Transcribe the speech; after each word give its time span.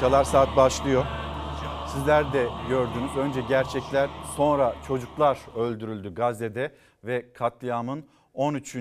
Çalar 0.00 0.24
Saat 0.24 0.56
başlıyor. 0.56 1.06
Sizler 1.88 2.32
de 2.32 2.46
gördünüz. 2.68 3.16
Önce 3.16 3.40
gerçekler, 3.40 4.10
sonra 4.36 4.74
çocuklar 4.86 5.38
öldürüldü 5.56 6.14
Gazze'de 6.14 6.74
ve 7.04 7.32
katliamın 7.32 8.04
13. 8.34 8.72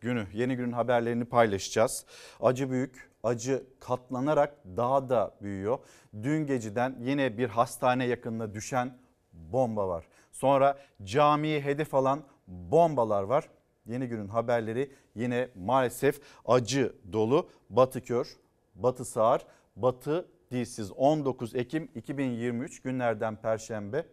günü. 0.00 0.26
Yeni 0.32 0.56
günün 0.56 0.72
haberlerini 0.72 1.24
paylaşacağız. 1.24 2.06
Acı 2.40 2.70
büyük, 2.70 3.10
acı 3.22 3.66
katlanarak 3.80 4.54
daha 4.76 5.08
da 5.08 5.34
büyüyor. 5.42 5.78
Dün 6.22 6.46
geceden 6.46 6.96
yine 7.00 7.38
bir 7.38 7.48
hastane 7.48 8.04
yakınına 8.04 8.54
düşen 8.54 8.98
bomba 9.32 9.88
var. 9.88 10.04
Sonra 10.32 10.78
camiyi 11.02 11.60
hedef 11.60 11.94
alan 11.94 12.22
bombalar 12.46 13.22
var. 13.22 13.48
Yeni 13.86 14.06
günün 14.06 14.28
haberleri 14.28 14.92
yine 15.14 15.48
maalesef 15.54 16.20
acı 16.46 16.94
dolu. 17.12 17.48
Batı 17.70 18.02
Kör, 18.02 18.36
Batı 18.74 19.04
Sağır, 19.04 19.46
Batı 19.76 20.33
Dilsiz 20.50 20.92
19 20.92 21.54
Ekim 21.54 21.88
2023 21.94 22.82
günlerden 22.82 23.36
Perşembe. 23.36 24.06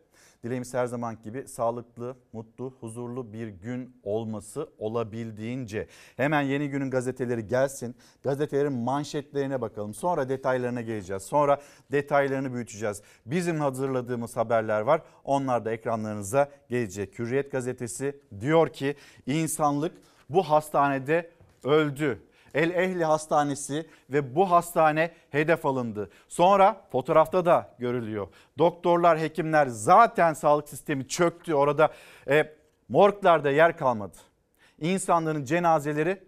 Dileğimiz 0.44 0.74
her 0.74 0.86
zaman 0.86 1.22
gibi 1.24 1.47
sağlıklı, 1.47 2.16
mutlu, 2.34 2.74
huzurlu 2.80 3.34
bir 3.34 3.47
gün 3.47 3.96
olması 4.03 4.70
olabildiğince. 4.78 5.88
Hemen 6.18 6.41
yeni 6.41 6.70
günün 6.70 6.91
gazeteleri 6.91 7.47
gelsin. 7.47 7.96
Gazetelerin 8.24 8.74
manşetlerine 8.74 9.62
bakalım. 9.62 9.94
Sonra 9.94 10.30
detaylarına 10.30 10.81
geleceğiz. 10.81 11.24
Sonra 11.24 11.62
detaylarını 11.91 12.53
büyüteceğiz. 12.53 13.02
Bizim 13.25 13.59
hazırladığımız 13.59 14.38
haberler 14.38 14.81
var. 14.81 15.02
Onlar 15.24 15.66
da 15.66 15.72
ekranlarınıza 15.72 16.50
gelecek. 16.70 17.20
Hürriyet 17.20 17.52
gazetesi 17.52 18.20
diyor 18.40 18.70
ki 18.70 18.96
insanlık 19.26 19.94
bu 20.29 20.44
hastanede 20.44 21.29
öldü. 21.64 22.20
El 22.53 22.70
Ehli 22.70 23.06
Hastanesi 23.06 23.88
ve 24.09 24.36
bu 24.36 24.52
hastane 24.52 25.12
hedef 25.30 25.66
alındı. 25.66 26.09
Sonra 26.28 26.82
fotoğrafta 26.92 27.46
da 27.46 27.76
görülüyor. 27.80 28.28
Doktorlar, 28.58 29.20
hekimler 29.20 29.68
zaten 29.68 30.34
sağlık 30.34 30.70
sistemi 30.70 31.08
çöktü. 31.08 31.53
Orada 31.53 31.94
e, 32.30 32.53
morglarda 32.90 33.52
yer 33.52 33.78
kalmadı. 33.78 34.18
İnsanların 34.80 35.46
cenazeleri 35.46 36.24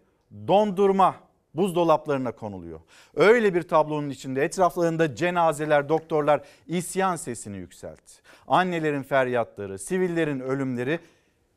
dondurma 0.48 1.16
buzdolaplarına 1.54 2.32
konuluyor. 2.32 2.80
Öyle 3.16 3.54
bir 3.54 3.62
tablonun 3.62 4.10
içinde 4.10 4.44
etraflarında 4.44 5.16
cenazeler, 5.16 5.90
doktorlar 5.90 6.42
isyan 6.68 7.16
sesini 7.16 7.58
yükseltti. 7.58 8.14
Annelerin 8.48 9.04
feryatları, 9.04 9.80
sivillerin 9.80 10.40
ölümleri 10.40 11.00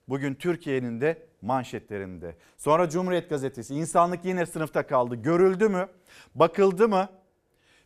bugün 0.09 0.35
Türkiye'nin 0.35 1.01
de 1.01 1.26
manşetlerinde. 1.43 2.37
Sonra 2.57 2.89
Cumhuriyet 2.89 3.31
Gazetesi 3.31 3.75
insanlık 3.75 4.25
yine 4.25 4.47
sınıfta 4.47 4.87
kaldı. 4.87 5.15
Görüldü 5.15 5.69
mü? 5.69 5.89
Bakıldı 6.35 6.89
mı? 6.89 7.09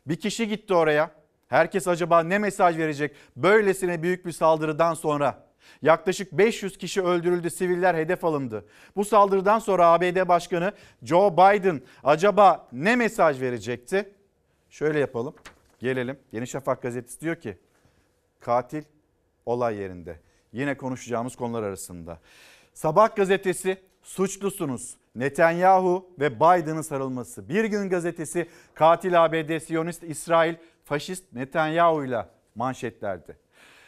Bir 0.07 0.17
kişi 0.17 0.49
gitti 0.49 0.75
oraya. 0.75 1.11
Herkes 1.49 1.89
acaba 1.89 2.23
ne 2.23 2.39
mesaj 2.39 2.79
verecek 2.79 3.17
böylesine 3.37 4.03
büyük 4.03 4.27
bir 4.27 4.33
saldırıdan 4.33 4.95
sonra? 4.95 5.51
Yaklaşık 5.83 6.33
500 6.33 6.79
kişi 6.79 7.03
öldürüldü, 7.03 7.51
siviller 7.51 7.95
hedef 7.95 8.25
alındı. 8.25 8.65
Bu 8.97 9.05
saldırıdan 9.05 9.59
sonra 9.59 9.87
ABD 9.87 10.29
Başkanı 10.29 10.73
Joe 11.03 11.33
Biden 11.33 11.83
acaba 12.05 12.69
ne 12.73 12.97
mesaj 12.97 13.41
verecekti? 13.41 14.13
Şöyle 14.71 14.99
yapalım. 14.99 15.35
Gelelim. 15.79 16.19
Yeni 16.33 16.47
Şafak 16.47 16.83
gazetesi 16.83 17.21
diyor 17.21 17.37
ki 17.37 17.59
katil 18.41 18.83
olay 19.47 19.77
yerinde. 19.77 20.21
Yine 20.53 20.77
konuşacağımız 20.77 21.37
konular 21.37 21.63
arasında. 21.63 22.19
Sabah 22.81 23.17
gazetesi 23.17 23.79
suçlusunuz. 24.03 24.97
Netanyahu 25.15 26.11
ve 26.21 26.37
Biden'ın 26.37 26.83
sarılması. 26.83 27.49
Bir 27.49 27.65
gün 27.65 27.91
gazetesi 27.91 28.49
katil 28.75 29.25
ABD, 29.25 29.59
Siyonist 29.59 30.03
İsrail, 30.03 30.55
faşist 30.85 31.33
Netanyahu 31.33 32.05
ile 32.05 32.27
manşetlerde. 32.55 33.37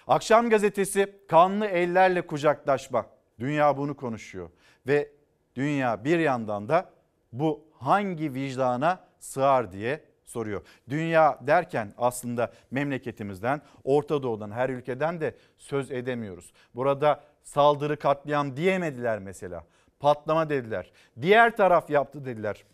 Akşam 0.07 0.51
gazetesi 0.51 1.17
kanlı 1.29 1.67
ellerle 1.67 2.27
kucaklaşma. 2.27 3.07
Dünya 3.39 3.77
bunu 3.77 3.97
konuşuyor 3.97 4.51
ve 4.87 5.11
dünya 5.57 6.05
bir 6.05 6.19
yandan 6.19 6.69
da 6.69 6.91
bu 7.33 7.65
hangi 7.79 8.35
vicdana 8.35 9.05
sığar 9.21 9.73
diye 9.73 10.05
soruyor. 10.25 10.63
Dünya 10.89 11.39
derken 11.47 11.95
aslında 11.99 12.53
memleketimizden, 12.71 13.63
Orta 13.85 14.23
Doğu'dan, 14.23 14.51
her 14.51 14.69
ülkeden 14.69 15.21
de 15.21 15.37
söz 15.59 15.91
edemiyoruz. 15.91 16.53
Burada 16.75 17.32
saldırı 17.45 17.99
katliam 17.99 18.57
diyemediler 18.57 19.19
mesela. 19.19 19.65
Patlama 20.01 20.51
dediler. 20.51 20.93
Diğer 21.21 21.57
taraf 21.57 21.91
yaptı 21.91 22.25
dediler. 22.25 22.65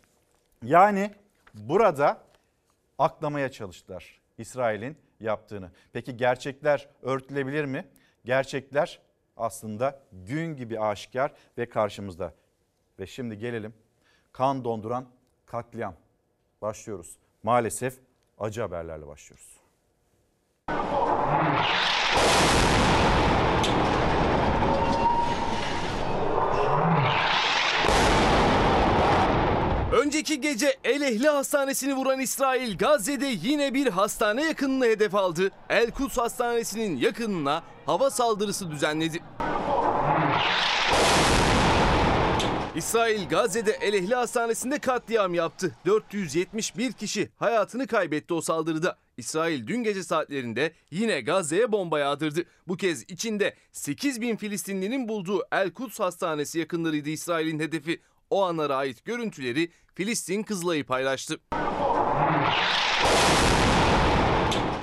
Yani 0.62 1.10
burada 1.54 2.22
aklamaya 2.98 3.50
çalıştılar 3.50 4.20
İsrail'in 4.38 4.98
yaptığını. 5.20 5.70
Peki 5.92 6.16
gerçekler 6.16 6.88
örtülebilir 7.02 7.64
mi? 7.64 7.84
Gerçekler 8.24 9.00
aslında 9.36 10.00
gün 10.12 10.56
gibi 10.56 10.80
aşikar 10.80 11.32
ve 11.58 11.68
karşımızda. 11.68 12.34
Ve 12.98 13.06
şimdi 13.06 13.38
gelelim 13.38 13.74
kan 14.32 14.64
donduran 14.64 15.08
katliam. 15.46 15.94
Başlıyoruz. 16.62 17.16
Maalesef 17.42 17.98
acı 18.38 18.60
haberlerle 18.60 19.06
başlıyoruz. 19.06 19.58
Önceki 30.18 30.40
gece 30.40 30.76
El 30.84 31.02
Ehli 31.02 31.28
Hastanesi'ni 31.28 31.94
vuran 31.94 32.20
İsrail 32.20 32.78
Gazze'de 32.78 33.26
yine 33.26 33.74
bir 33.74 33.86
hastane 33.86 34.44
yakınını 34.44 34.84
hedef 34.84 35.14
aldı. 35.14 35.50
El 35.68 35.90
Kuds 35.90 36.18
Hastanesi'nin 36.18 36.96
yakınına 36.96 37.62
hava 37.86 38.10
saldırısı 38.10 38.70
düzenledi. 38.70 39.22
İsrail 42.76 43.28
Gazze'de 43.28 43.70
El 43.70 43.94
Ehli 43.94 44.14
Hastanesi'nde 44.14 44.78
katliam 44.78 45.34
yaptı. 45.34 45.74
471 45.86 46.92
kişi 46.92 47.30
hayatını 47.36 47.86
kaybetti 47.86 48.34
o 48.34 48.40
saldırıda. 48.40 48.98
İsrail 49.16 49.66
dün 49.66 49.82
gece 49.82 50.02
saatlerinde 50.02 50.72
yine 50.90 51.20
Gazze'ye 51.20 51.72
bomba 51.72 51.98
yağdırdı. 51.98 52.44
Bu 52.68 52.76
kez 52.76 53.02
içinde 53.02 53.54
8 53.72 54.20
bin 54.20 54.36
Filistinlinin 54.36 55.08
bulduğu 55.08 55.42
El 55.52 55.70
Kuds 55.70 56.00
Hastanesi 56.00 56.58
yakınlarıydı 56.58 57.10
İsrail'in 57.10 57.60
hedefi. 57.60 58.00
O 58.30 58.44
anlara 58.44 58.76
ait 58.76 59.04
görüntüleri 59.04 59.70
Filistin 59.98 60.42
Kızılay'ı 60.42 60.84
paylaştı. 60.84 61.36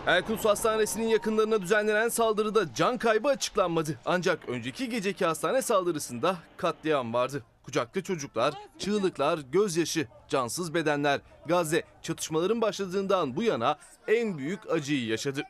El 0.07 0.21
Kuds 0.27 0.45
Hastanesi'nin 0.45 1.07
yakınlarına 1.07 1.62
düzenlenen 1.62 2.09
saldırıda 2.09 2.73
can 2.73 2.97
kaybı 2.97 3.27
açıklanmadı. 3.27 4.00
Ancak 4.06 4.50
önceki 4.50 4.89
geceki 4.89 5.25
hastane 5.25 5.62
saldırısında 5.62 6.38
katliam 6.57 7.13
vardı. 7.13 7.44
Kucakta 7.63 8.03
çocuklar, 8.03 8.53
çığlıklar, 8.79 9.39
gözyaşı, 9.51 10.07
cansız 10.27 10.73
bedenler. 10.73 11.21
Gazze 11.45 11.83
çatışmaların 12.01 12.62
başladığından 12.62 13.35
bu 13.35 13.44
yana 13.44 13.77
en 14.07 14.38
büyük 14.38 14.71
acıyı 14.71 15.06
yaşadı. 15.06 15.44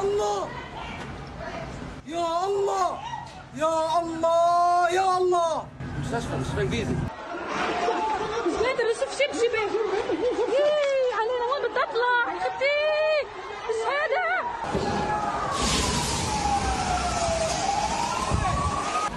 Allah! 0.00 0.48
Ya 2.08 2.26
Allah! 2.26 3.17
Ya 3.55 3.73
Allah! 3.99 4.87
Ya 4.91 5.05
Allah! 5.19 5.65
مش 8.47 8.53
قادر 8.53 8.85
اشوف 8.91 9.11
شبشبه 9.19 9.63
إيه، 10.51 11.13
علينا 11.19 11.45
وين 11.51 11.61
بدي 11.71 11.83
اطلع 11.83 12.39
خدي 12.43 12.79
مش 13.69 13.79
هذا 13.93 14.27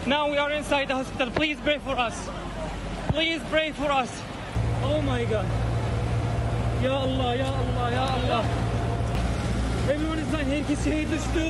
Now 0.07 0.31
we 0.31 0.39
are 0.39 0.53
inside 0.53 0.87
the 0.89 0.95
hospital. 0.95 1.31
Please 1.31 1.59
pray 1.65 1.79
for 1.79 1.97
us. 1.99 2.17
Please 3.09 3.41
pray 3.51 3.73
for 3.73 3.91
us. 3.91 4.11
Oh 4.85 5.01
my 5.03 5.25
God. 5.25 5.49
Ya 6.83 6.93
Allah, 7.07 7.31
ya 7.43 7.49
Allah, 7.63 7.87
ya 7.99 8.05
Allah. 8.17 8.45
Everyone 9.91 10.19
is 10.19 10.29
dying. 10.33 10.51
Herkes 10.51 10.85
şehir 10.85 11.07
düştü. 11.11 11.45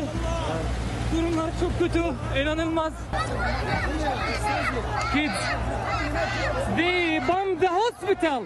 Durumlar 1.16 1.50
çok 1.60 1.80
kötü. 1.80 2.04
İnanılmaz. 2.42 2.94
Kids. 5.13 5.34
They 6.78 7.19
bomb 7.28 7.60
the 7.62 7.68
hospital. 7.68 8.46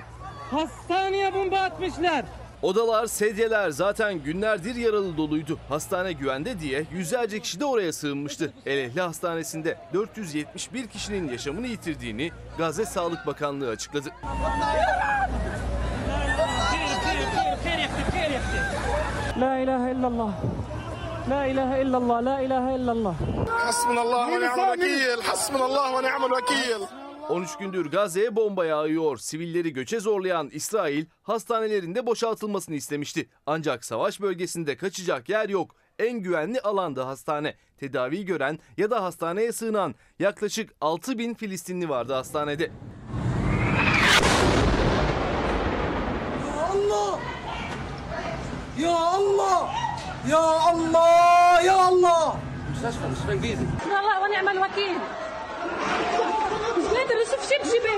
Hastaneye 0.52 1.34
bomba 1.34 1.58
atmışlar. 1.60 2.26
Odalar, 2.62 3.06
sedyeler 3.08 3.70
zaten 3.70 4.24
günlerdir 4.24 4.76
yaralı 4.76 5.18
doluydu. 5.18 5.60
Hastane 5.70 6.12
güvende 6.12 6.60
diye 6.60 6.86
yüzlerce 6.92 7.40
kişi 7.40 7.60
de 7.60 7.66
oraya 7.66 7.94
sığınmıştı. 7.94 8.54
El 8.66 8.78
Ehli 8.78 9.02
Hastanesi'nde 9.02 9.78
471 9.94 10.88
kişinin 10.88 11.32
yaşamını 11.32 11.68
yitirdiğini 11.68 12.32
Gazze 12.58 12.86
Sağlık 12.86 13.28
Bakanlığı 13.28 13.70
açıkladı. 13.70 14.10
La 19.40 19.58
ilahe 19.58 19.92
illallah. 19.92 20.32
La 21.30 21.46
ilahe 21.48 21.82
illallah, 21.82 22.24
la 22.26 22.42
ilahe 22.42 22.76
illallah. 22.76 23.16
Hasbunallah 23.50 24.28
ve 24.28 24.32
ni'mel 24.32 24.72
vekil, 24.72 25.22
hasbunallah 25.24 25.94
ve 25.94 26.08
ni'mel 26.08 26.32
vekil. 26.32 26.86
13 27.30 27.58
gündür 27.58 27.92
Gazze'ye 27.92 28.36
bomba 28.36 28.66
yağıyor. 28.66 29.18
Sivilleri 29.18 29.74
göçe 29.74 30.00
zorlayan 30.00 30.50
İsrail 30.54 31.06
hastanelerinde 31.24 32.06
boşaltılmasını 32.06 32.76
istemişti. 32.76 33.30
Ancak 33.46 33.86
savaş 33.86 34.22
bölgesinde 34.22 34.78
kaçacak 34.78 35.30
yer 35.30 35.50
yok. 35.50 35.76
En 36.00 36.20
güvenli 36.20 36.62
alanda 36.62 37.08
hastane. 37.08 37.56
Tedavi 37.78 38.26
gören 38.26 38.60
ya 38.78 38.92
da 38.92 39.04
hastaneye 39.04 39.52
sığınan 39.52 39.96
yaklaşık 40.20 40.74
6 40.82 41.18
bin 41.18 41.34
Filistinli 41.34 41.90
vardı 41.90 42.14
hastanede. 42.14 42.64
Ya 46.48 46.70
Allah! 46.72 47.20
Ya 48.80 48.96
Allah! 48.98 49.85
Ya 50.29 50.39
Allah! 50.39 51.61
Ya 51.65 51.77
Allah! 51.77 52.51
حسبنا 52.81 54.01
الله 54.01 54.17
ونعم 54.23 54.49
الوكيل 54.49 54.99
مش 56.79 56.87
قادر 56.97 57.17
اشوف 57.23 57.43
شبشبه 57.51 57.95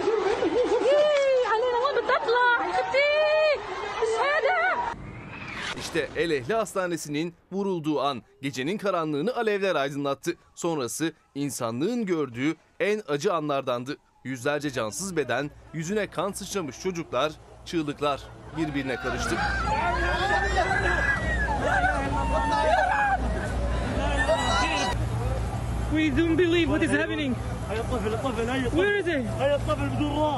إيه، 0.89 1.43
علينا 1.53 1.79
وين 1.85 1.97
بدي 2.05 2.15
اطلع 2.19 2.49
خدي 2.77 3.13
مش 4.01 4.13
هذا 4.27 4.59
İşte 5.79 6.09
El 6.17 6.31
Ehli 6.31 6.55
Hastanesi'nin 6.55 7.35
vurulduğu 7.53 8.01
an 8.01 8.23
gecenin 8.43 8.79
karanlığını 8.79 9.37
alevler 9.37 9.77
aydınlattı. 9.77 10.37
Sonrası 10.55 11.13
insanlığın 11.35 12.07
gördüğü 12.07 12.57
en 12.81 13.03
acı 13.09 13.35
anlardandı. 13.35 13.97
Yüzlerce 14.25 14.71
cansız 14.71 15.17
beden, 15.17 15.51
yüzüne 15.73 16.07
kan 16.07 16.33
sıçramış 16.33 16.81
çocuklar, 16.83 17.33
çığlıklar 17.67 18.23
birbirine 18.57 18.97
karıştı. 18.97 19.37
We 25.92 26.10
don't 26.10 26.38
believe 26.38 26.68
what 26.68 26.84
is 26.84 26.92
happening. 26.92 27.36
Where 28.76 29.00
is 29.00 29.06
he? 29.06 29.18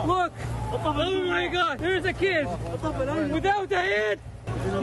Look. 0.07 0.31
Oh 0.71 1.23
my 1.27 1.47
God. 1.47 1.79
There's 1.79 2.05
a 2.05 2.13
kid. 2.13 2.47
Without 3.33 3.71
a 3.71 3.81
head. 3.81 4.19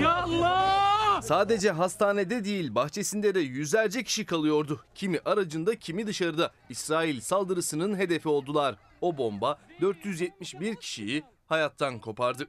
Ya 0.01 0.15
Allah. 0.15 1.23
Sadece 1.23 1.71
hastanede 1.71 2.45
değil 2.45 2.75
bahçesinde 2.75 3.35
de 3.35 3.41
yüzlerce 3.41 4.03
kişi 4.03 4.27
kalıyordu. 4.27 4.81
Kimi 4.95 5.19
aracında 5.25 5.77
kimi 5.77 6.07
dışarıda. 6.07 6.51
İsrail 6.69 7.21
saldırısının 7.21 7.99
hedefi 7.99 8.29
oldular. 8.29 8.75
O 9.01 9.19
bomba 9.19 9.59
471 9.81 10.77
kişiyi 10.77 11.23
hayattan 11.47 11.99
kopardı. 11.99 12.49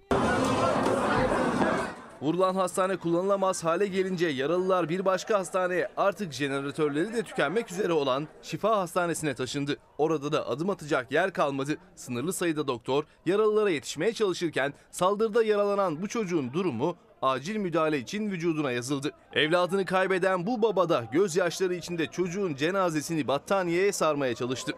Vurulan 2.21 2.55
hastane 2.55 2.97
kullanılamaz 2.97 3.63
hale 3.63 3.87
gelince 3.87 4.27
yaralılar 4.27 4.89
bir 4.89 5.05
başka 5.05 5.39
hastaneye 5.39 5.87
artık 5.97 6.33
jeneratörleri 6.33 7.13
de 7.13 7.23
tükenmek 7.23 7.71
üzere 7.71 7.93
olan 7.93 8.27
Şifa 8.41 8.77
Hastanesi'ne 8.77 9.35
taşındı. 9.35 9.77
Orada 9.97 10.31
da 10.31 10.47
adım 10.47 10.69
atacak 10.69 11.11
yer 11.11 11.33
kalmadı. 11.33 11.77
Sınırlı 11.95 12.33
sayıda 12.33 12.67
doktor 12.67 13.03
yaralılara 13.25 13.69
yetişmeye 13.69 14.13
çalışırken 14.13 14.73
saldırıda 14.91 15.43
yaralanan 15.43 16.01
bu 16.01 16.07
çocuğun 16.07 16.53
durumu 16.53 16.97
acil 17.21 17.57
müdahale 17.57 17.99
için 17.99 18.31
vücuduna 18.31 18.71
yazıldı. 18.71 19.11
Evladını 19.33 19.85
kaybeden 19.85 20.47
bu 20.47 20.61
baba 20.61 20.89
da 20.89 21.03
gözyaşları 21.11 21.75
içinde 21.75 22.07
çocuğun 22.07 22.55
cenazesini 22.55 23.27
battaniyeye 23.27 23.91
sarmaya 23.91 24.35
çalıştı. 24.35 24.73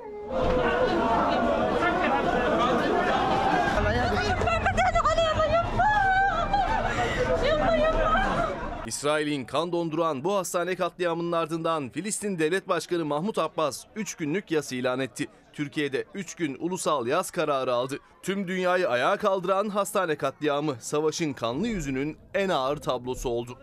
İsrail'in 8.89 9.45
kan 9.45 9.71
donduran 9.71 10.23
bu 10.23 10.35
hastane 10.35 10.75
katliamının 10.75 11.31
ardından 11.31 11.89
Filistin 11.89 12.39
Devlet 12.39 12.67
Başkanı 12.67 13.05
Mahmut 13.05 13.37
Abbas 13.37 13.85
3 13.95 14.15
günlük 14.15 14.51
yas 14.51 14.71
ilan 14.71 14.99
etti. 14.99 15.27
Türkiye'de 15.53 16.05
3 16.13 16.35
gün 16.35 16.57
ulusal 16.59 17.07
yaz 17.07 17.31
kararı 17.31 17.73
aldı. 17.73 17.99
Tüm 18.23 18.47
dünyayı 18.47 18.89
ayağa 18.89 19.17
kaldıran 19.17 19.69
hastane 19.69 20.15
katliamı 20.15 20.75
savaşın 20.79 21.33
kanlı 21.33 21.67
yüzünün 21.67 22.17
en 22.33 22.49
ağır 22.49 22.77
tablosu 22.77 23.29
oldu. 23.29 23.57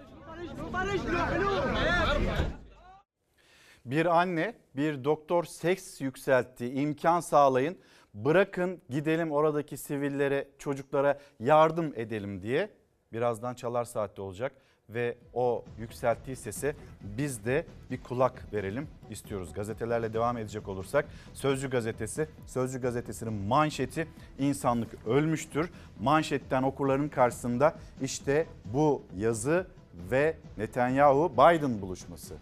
Bir 3.84 4.20
anne, 4.20 4.54
bir 4.76 5.04
doktor 5.04 5.44
seks 5.44 6.00
yükseltti, 6.00 6.66
imkan 6.70 7.20
sağlayın, 7.20 7.78
bırakın 8.14 8.80
gidelim 8.90 9.32
oradaki 9.32 9.76
sivillere, 9.76 10.48
çocuklara 10.58 11.18
yardım 11.40 11.92
edelim 11.96 12.42
diye. 12.42 12.70
Birazdan 13.12 13.54
çalar 13.54 13.84
saatte 13.84 14.22
olacak 14.22 14.65
ve 14.90 15.16
o 15.34 15.64
yükselttiği 15.78 16.36
sese 16.36 16.74
biz 17.00 17.44
de 17.44 17.66
bir 17.90 18.02
kulak 18.02 18.52
verelim 18.52 18.88
istiyoruz. 19.10 19.52
Gazetelerle 19.52 20.12
devam 20.12 20.38
edecek 20.38 20.68
olursak 20.68 21.04
Sözcü 21.34 21.70
gazetesi, 21.70 22.28
Sözcü 22.46 22.80
gazetesinin 22.80 23.32
manşeti 23.32 24.08
insanlık 24.38 25.06
ölmüştür. 25.06 25.70
Manşetten 26.00 26.62
okurların 26.62 27.08
karşısında 27.08 27.74
işte 28.02 28.46
bu 28.64 29.02
yazı 29.16 29.66
ve 30.10 30.36
Netanyahu 30.58 31.32
Biden 31.32 31.82
buluşması. 31.82 32.34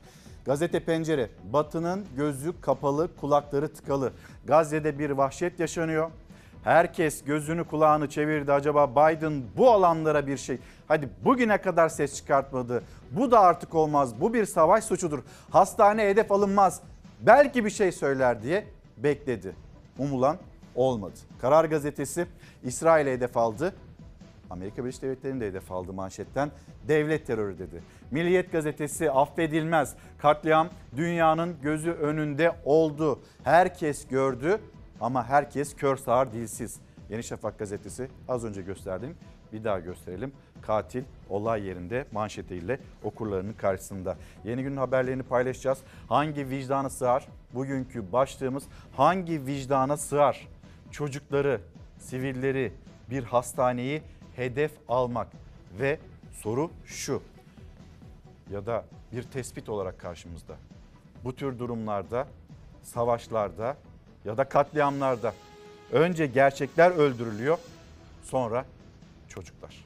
Gazete 0.44 0.80
Pencere, 0.80 1.30
Batı'nın 1.52 2.06
gözü 2.16 2.60
kapalı, 2.60 3.16
kulakları 3.16 3.72
tıkalı. 3.72 4.12
Gazze'de 4.44 4.98
bir 4.98 5.10
vahşet 5.10 5.60
yaşanıyor. 5.60 6.10
Herkes 6.64 7.24
gözünü 7.24 7.64
kulağını 7.64 8.08
çevirdi. 8.08 8.52
Acaba 8.52 8.90
Biden 8.90 9.42
bu 9.56 9.70
alanlara 9.70 10.26
bir 10.26 10.36
şey... 10.36 10.58
Hadi 10.88 11.08
bugüne 11.24 11.58
kadar 11.58 11.88
ses 11.88 12.16
çıkartmadı. 12.16 12.82
Bu 13.10 13.30
da 13.30 13.40
artık 13.40 13.74
olmaz. 13.74 14.20
Bu 14.20 14.34
bir 14.34 14.44
savaş 14.44 14.84
suçudur. 14.84 15.18
Hastane 15.50 16.08
hedef 16.08 16.32
alınmaz. 16.32 16.80
Belki 17.20 17.64
bir 17.64 17.70
şey 17.70 17.92
söyler 17.92 18.42
diye 18.42 18.66
bekledi. 18.96 19.54
Umulan 19.98 20.36
olmadı. 20.74 21.14
Karar 21.40 21.64
gazetesi 21.64 22.26
İsrail'e 22.62 23.12
hedef 23.12 23.36
aldı. 23.36 23.74
Amerika 24.50 24.84
Birleşik 24.84 25.02
Devletleri'ni 25.02 25.40
de 25.40 25.46
hedef 25.46 25.72
aldı 25.72 25.92
manşetten. 25.92 26.50
Devlet 26.88 27.26
terörü 27.26 27.58
dedi. 27.58 27.82
Milliyet 28.10 28.52
gazetesi 28.52 29.10
affedilmez. 29.10 29.94
Katliam 30.18 30.68
dünyanın 30.96 31.56
gözü 31.62 31.90
önünde 31.90 32.52
oldu. 32.64 33.20
Herkes 33.44 34.08
gördü 34.08 34.60
ama 35.04 35.28
herkes 35.28 35.76
kör 35.76 35.96
sağır 35.96 36.32
dilsiz. 36.32 36.80
Yeni 37.10 37.22
Şafak 37.22 37.58
gazetesi 37.58 38.08
az 38.28 38.44
önce 38.44 38.62
gösterdim. 38.62 39.16
Bir 39.52 39.64
daha 39.64 39.78
gösterelim. 39.78 40.32
Katil 40.62 41.04
olay 41.30 41.62
yerinde 41.62 42.06
manşetiyle 42.12 42.80
okurlarının 43.02 43.52
karşısında. 43.52 44.16
Yeni 44.44 44.62
günün 44.62 44.76
haberlerini 44.76 45.22
paylaşacağız. 45.22 45.78
Hangi 46.08 46.50
vicdana 46.50 46.90
sığar? 46.90 47.28
Bugünkü 47.54 48.12
başlığımız 48.12 48.64
hangi 48.96 49.46
vicdana 49.46 49.96
sığar? 49.96 50.48
Çocukları, 50.90 51.60
sivilleri, 51.98 52.72
bir 53.10 53.24
hastaneyi 53.24 54.02
hedef 54.36 54.72
almak 54.88 55.28
ve 55.80 55.98
soru 56.32 56.70
şu 56.84 57.22
ya 58.50 58.66
da 58.66 58.84
bir 59.12 59.22
tespit 59.22 59.68
olarak 59.68 60.00
karşımızda. 60.00 60.56
Bu 61.24 61.36
tür 61.36 61.58
durumlarda, 61.58 62.26
savaşlarda 62.82 63.76
ya 64.24 64.36
da 64.36 64.44
katliamlarda 64.44 65.34
önce 65.92 66.26
gerçekler 66.26 66.90
öldürülüyor, 66.90 67.58
sonra 68.24 68.64
çocuklar. 69.28 69.83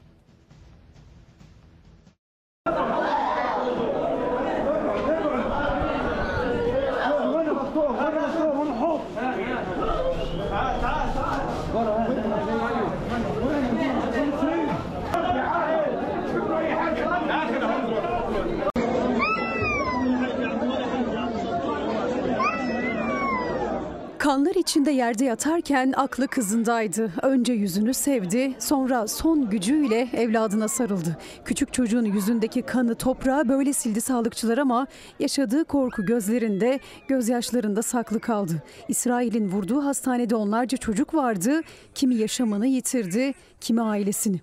İçinde 24.69 24.91
yerde 24.91 25.25
yatarken 25.25 25.93
aklı 25.97 26.29
kızındaydı. 26.29 27.13
Önce 27.23 27.53
yüzünü 27.53 27.95
sevdi, 27.95 28.55
sonra 28.59 29.09
son 29.09 29.51
gücüyle 29.51 30.09
evladına 30.13 30.69
sarıldı. 30.69 31.17
Küçük 31.45 31.73
çocuğun 31.73 32.05
yüzündeki 32.05 32.63
kanı 32.63 32.95
toprağa 32.95 33.49
böyle 33.49 33.73
sildi 33.73 34.01
sağlıkçılar 34.01 34.59
ama 34.59 34.87
yaşadığı 35.21 35.65
korku 35.65 36.07
gözlerinde, 36.07 36.81
gözyaşlarında 37.09 37.83
saklı 37.83 38.21
kaldı. 38.21 38.63
İsrail'in 38.89 39.49
vurduğu 39.49 39.85
hastanede 39.85 40.37
onlarca 40.37 40.79
çocuk 40.79 41.15
vardı. 41.15 41.61
Kimi 41.95 42.15
yaşamını 42.15 42.67
yitirdi, 42.67 43.35
kimi 43.61 43.83
ailesini. 43.83 44.41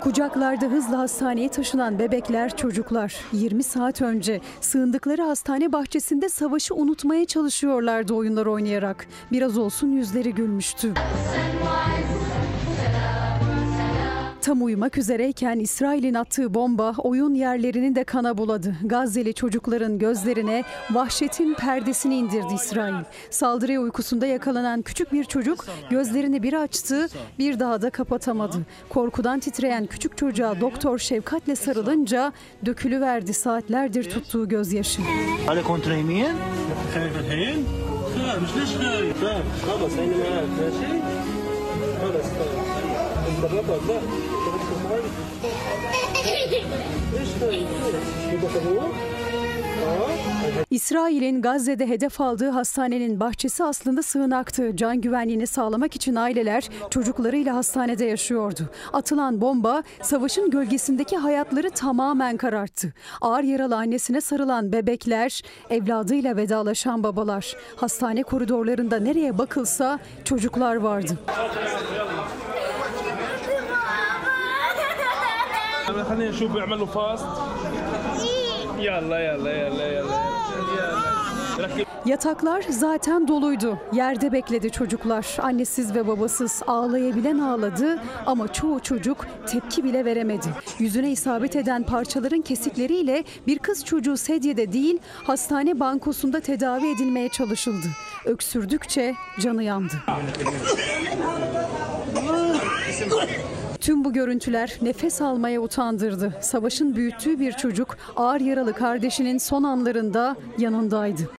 Kucaklarda 0.00 0.66
hızla 0.66 0.98
hastaneye 0.98 1.48
taşınan 1.48 1.98
bebekler, 1.98 2.56
çocuklar 2.56 3.14
20 3.32 3.62
saat 3.62 4.02
önce 4.02 4.40
sığındıkları 4.60 5.22
hastane 5.22 5.72
bahçesinde 5.72 6.28
savaşı 6.28 6.74
unutmaya 6.74 7.24
çalışıyorlardı 7.24 8.14
oyunlar 8.14 8.46
oynayarak. 8.46 9.06
Biraz 9.32 9.58
olsun 9.58 9.92
yüzleri 9.92 10.34
gülmüştü. 10.34 10.94
Tam 14.42 14.64
uyumak 14.64 14.98
üzereyken 14.98 15.58
İsrail'in 15.58 16.14
attığı 16.14 16.54
bomba 16.54 16.94
oyun 16.98 17.34
yerlerini 17.34 17.94
de 17.94 18.04
kana 18.04 18.38
buladı. 18.38 18.76
Gazze'li 18.84 19.34
çocukların 19.34 19.98
gözlerine 19.98 20.64
vahşetin 20.90 21.54
perdesini 21.54 22.16
indirdi 22.16 22.54
İsrail. 22.54 22.94
Saldırıya 23.30 23.80
uykusunda 23.80 24.26
yakalanan 24.26 24.82
küçük 24.82 25.12
bir 25.12 25.24
çocuk 25.24 25.66
gözlerini 25.90 26.42
bir 26.42 26.52
açtı, 26.52 27.08
bir 27.38 27.60
daha 27.60 27.82
da 27.82 27.90
kapatamadı. 27.90 28.56
Korkudan 28.88 29.40
titreyen 29.40 29.86
küçük 29.86 30.16
çocuğa 30.16 30.60
doktor 30.60 30.98
şefkatle 30.98 31.56
sarılınca 31.56 32.32
dökülüverdi 32.66 33.34
saatlerdir 33.34 34.10
tuttuğu 34.10 34.48
gözyaşı. 34.48 35.02
İsrail'in 50.70 51.42
Gazze'de 51.42 51.88
hedef 51.88 52.20
aldığı 52.20 52.50
hastanenin 52.50 53.20
bahçesi 53.20 53.64
aslında 53.64 54.02
sığınaktı. 54.02 54.76
Can 54.76 55.00
güvenliğini 55.00 55.46
sağlamak 55.46 55.96
için 55.96 56.14
aileler 56.14 56.68
çocuklarıyla 56.90 57.56
hastanede 57.56 58.04
yaşıyordu. 58.04 58.70
Atılan 58.92 59.40
bomba 59.40 59.82
savaşın 60.02 60.50
gölgesindeki 60.50 61.16
hayatları 61.16 61.70
tamamen 61.70 62.36
kararttı. 62.36 62.92
Ağır 63.20 63.42
yaralı 63.42 63.76
annesine 63.76 64.20
sarılan 64.20 64.72
bebekler, 64.72 65.42
evladıyla 65.70 66.36
vedalaşan 66.36 67.02
babalar. 67.02 67.56
Hastane 67.76 68.22
koridorlarında 68.22 68.98
nereye 68.98 69.38
bakılsa 69.38 69.98
çocuklar 70.24 70.76
vardı. 70.76 71.18
خلينا 76.01 76.29
نشوف 76.29 76.51
بيعملوا 76.51 76.85
فاست 76.85 77.25
يلا 78.79 79.19
يلا 79.19 79.51
يلا 79.51 79.87
يلا 79.87 80.17
ركب 81.59 81.87
Yataklar 82.05 82.61
zaten 82.69 83.27
doluydu. 83.27 83.79
Yerde 83.93 84.31
bekledi 84.31 84.71
çocuklar. 84.71 85.37
Annesiz 85.41 85.95
ve 85.95 86.07
babasız 86.07 86.61
ağlayabilen 86.67 87.39
ağladı 87.39 87.99
ama 88.25 88.53
çoğu 88.53 88.79
çocuk 88.79 89.25
tepki 89.47 89.83
bile 89.83 90.05
veremedi. 90.05 90.47
Yüzüne 90.79 91.11
isabet 91.11 91.55
eden 91.55 91.83
parçaların 91.83 92.41
kesikleriyle 92.41 93.23
bir 93.47 93.59
kız 93.59 93.85
çocuğu 93.85 94.17
sedyede 94.17 94.73
değil 94.73 94.99
hastane 95.23 95.79
bankosunda 95.79 96.39
tedavi 96.39 96.87
edilmeye 96.95 97.29
çalışıldı. 97.29 97.87
Öksürdükçe 98.25 99.15
canı 99.39 99.63
yandı. 99.63 99.93
Tüm 103.82 104.04
bu 104.04 104.12
görüntüler 104.12 104.78
nefes 104.82 105.22
almaya 105.22 105.60
utandırdı. 105.60 106.34
Savaşın 106.40 106.96
büyüttüğü 106.96 107.40
bir 107.40 107.52
çocuk 107.52 107.96
ağır 108.16 108.40
yaralı 108.40 108.72
kardeşinin 108.72 109.38
son 109.38 109.62
anlarında 109.62 110.36
yanındaydı. 110.58 111.30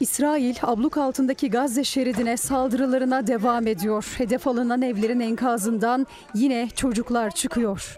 İsrail, 0.00 0.56
abluk 0.62 0.96
altındaki 0.96 1.50
Gazze 1.50 1.84
şeridine 1.84 2.36
saldırılarına 2.36 3.26
devam 3.26 3.66
ediyor. 3.66 4.14
Hedef 4.18 4.46
alınan 4.46 4.82
evlerin 4.82 5.20
enkazından 5.20 6.06
yine 6.34 6.68
çocuklar 6.76 7.30
çıkıyor. 7.30 7.96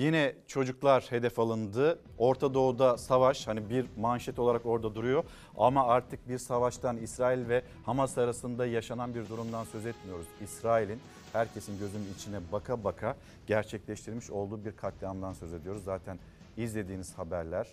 Yine 0.00 0.34
çocuklar 0.46 1.06
hedef 1.10 1.38
alındı. 1.38 1.98
Orta 2.18 2.54
Doğu'da 2.54 2.98
savaş 2.98 3.46
hani 3.46 3.70
bir 3.70 3.86
manşet 3.96 4.38
olarak 4.38 4.66
orada 4.66 4.94
duruyor. 4.94 5.24
Ama 5.56 5.86
artık 5.86 6.28
bir 6.28 6.38
savaştan 6.38 6.96
İsrail 6.96 7.48
ve 7.48 7.62
Hamas 7.86 8.18
arasında 8.18 8.66
yaşanan 8.66 9.14
bir 9.14 9.28
durumdan 9.28 9.64
söz 9.64 9.86
etmiyoruz. 9.86 10.26
İsrail'in 10.44 11.00
herkesin 11.32 11.78
gözünün 11.78 12.14
içine 12.16 12.40
baka 12.52 12.84
baka 12.84 13.16
gerçekleştirmiş 13.46 14.30
olduğu 14.30 14.64
bir 14.64 14.76
katliamdan 14.76 15.32
söz 15.32 15.52
ediyoruz. 15.52 15.84
Zaten 15.84 16.18
izlediğiniz 16.56 17.18
haberler 17.18 17.66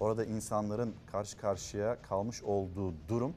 orada 0.00 0.24
insanların 0.24 0.94
karşı 1.12 1.38
karşıya 1.38 2.02
kalmış 2.02 2.42
olduğu 2.42 2.94
durum 3.08 3.34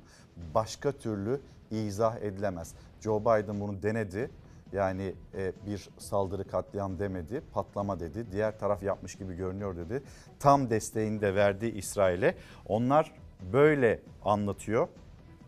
başka 0.54 0.92
türlü 0.92 1.42
izah 1.72 2.18
edilemez. 2.18 2.74
Joe 3.02 3.22
Biden 3.22 3.60
bunu 3.60 3.84
denedi. 3.84 4.30
Yani 4.72 5.14
e, 5.34 5.52
bir 5.66 5.90
saldırı 5.98 6.48
katliam 6.48 7.00
demedi, 7.00 7.42
patlama 7.54 8.00
dedi. 8.00 8.26
Diğer 8.32 8.60
taraf 8.60 8.84
yapmış 8.84 9.16
gibi 9.16 9.36
görünüyor 9.36 9.76
dedi. 9.76 10.04
Tam 10.40 10.70
desteğini 10.70 11.22
de 11.22 11.36
verdi 11.36 11.66
İsrail'e. 11.66 12.36
Onlar 12.68 13.12
böyle 13.54 14.00
anlatıyor 14.26 14.88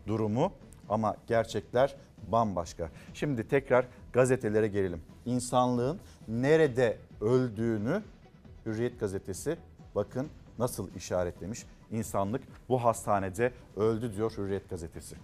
durumu 0.06 0.52
ama 0.88 1.16
gerçekler 1.26 1.96
bambaşka. 2.32 2.90
Şimdi 3.14 3.48
tekrar 3.48 3.86
gazetelere 4.12 4.68
gelelim. 4.68 5.02
İnsanlığın 5.26 6.00
nerede 6.28 6.98
öldüğünü 7.20 8.02
Hürriyet 8.66 9.00
gazetesi 9.00 9.56
bakın 9.94 10.28
nasıl 10.58 10.94
işaretlemiş. 10.94 11.66
İnsanlık 11.90 12.42
bu 12.68 12.84
hastanede 12.84 13.52
öldü 13.76 14.16
diyor 14.16 14.32
Hürriyet 14.36 14.70
gazetesi. 14.70 15.16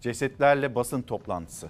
Cesetlerle 0.00 0.74
basın 0.74 1.02
toplantısı. 1.02 1.68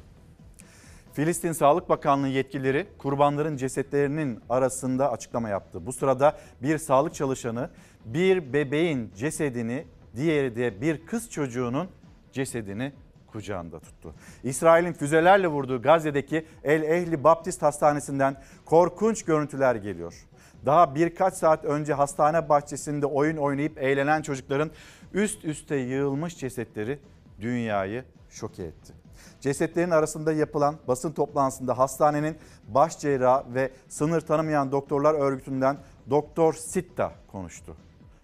Filistin 1.13 1.53
Sağlık 1.53 1.89
Bakanlığı 1.89 2.29
yetkilileri 2.29 2.87
kurbanların 2.99 3.57
cesetlerinin 3.57 4.41
arasında 4.49 5.13
açıklama 5.13 5.49
yaptı. 5.49 5.87
Bu 5.87 5.93
sırada 5.93 6.39
bir 6.63 6.79
sağlık 6.79 7.15
çalışanı 7.15 7.71
bir 8.05 8.53
bebeğin 8.53 9.13
cesedini, 9.17 9.87
diğeri 10.17 10.57
de 10.57 10.81
bir 10.81 11.07
kız 11.07 11.31
çocuğunun 11.31 11.89
cesedini 12.33 12.93
kucağında 13.27 13.81
tuttu. 13.81 14.15
İsrail'in 14.45 14.93
füzelerle 14.93 15.49
vurduğu 15.49 15.83
Gazze'deki 15.83 16.47
El 16.65 16.83
Ehli 16.83 17.25
Baptist 17.25 17.63
Hastanesi'nden 17.63 18.37
korkunç 18.65 19.25
görüntüler 19.25 19.75
geliyor. 19.75 20.27
Daha 20.67 20.95
birkaç 20.95 21.35
saat 21.35 21.65
önce 21.65 21.95
hastane 21.95 22.49
bahçesinde 22.49 23.07
oyun 23.07 23.37
oynayıp 23.37 23.79
eğlenen 23.79 24.23
çocukların 24.23 24.71
üst 25.13 25.45
üste 25.45 25.77
yığılmış 25.77 26.39
cesetleri 26.39 26.99
dünyayı 27.41 28.05
şoke 28.31 28.63
etti. 28.63 29.02
Cesetlerin 29.43 29.91
arasında 29.91 30.33
yapılan 30.33 30.77
basın 30.89 31.13
toplantısında 31.13 31.79
hastanenin 31.79 32.37
baş 32.69 32.99
cerrahı 32.99 33.55
ve 33.55 33.71
sınır 33.89 34.21
tanımayan 34.21 34.73
doktorlar 34.73 35.15
örgütünden 35.15 35.77
Doktor 36.11 36.55
Sitta 36.55 37.13
konuştu. 37.33 37.77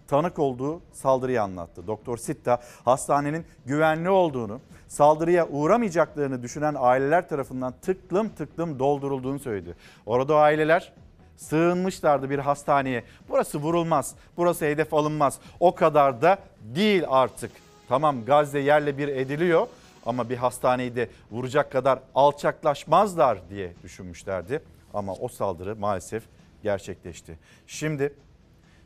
Tanık 0.07 0.39
olduğu 0.39 0.81
saldırıyı 0.93 1.41
anlattı. 1.41 1.87
Doktor 1.87 2.17
Sitta 2.17 2.61
hastanenin 2.85 3.45
güvenli 3.65 4.09
olduğunu, 4.09 4.59
saldırıya 4.87 5.47
uğramayacaklarını 5.47 6.43
düşünen 6.43 6.75
aileler 6.77 7.29
tarafından 7.29 7.73
tıklım 7.81 8.29
tıklım 8.29 8.79
doldurulduğunu 8.79 9.39
söyledi. 9.39 9.75
Orada 10.05 10.35
aileler 10.35 10.93
sığınmışlardı 11.37 12.29
bir 12.29 12.39
hastaneye. 12.39 13.03
Burası 13.29 13.57
vurulmaz, 13.57 14.15
burası 14.37 14.65
hedef 14.65 14.93
alınmaz. 14.93 15.39
O 15.59 15.75
kadar 15.75 16.21
da 16.21 16.37
değil 16.61 17.03
artık. 17.07 17.51
Tamam 17.89 18.25
Gazze 18.25 18.59
yerle 18.59 18.97
bir 18.97 19.07
ediliyor 19.07 19.67
ama 20.05 20.29
bir 20.29 20.37
hastaneyi 20.37 20.95
de 20.95 21.09
vuracak 21.31 21.71
kadar 21.71 21.99
alçaklaşmazlar 22.15 23.49
diye 23.49 23.73
düşünmüşlerdi. 23.83 24.61
Ama 24.93 25.13
o 25.13 25.27
saldırı 25.27 25.75
maalesef 25.75 26.23
gerçekleşti. 26.63 27.39
Şimdi 27.67 28.13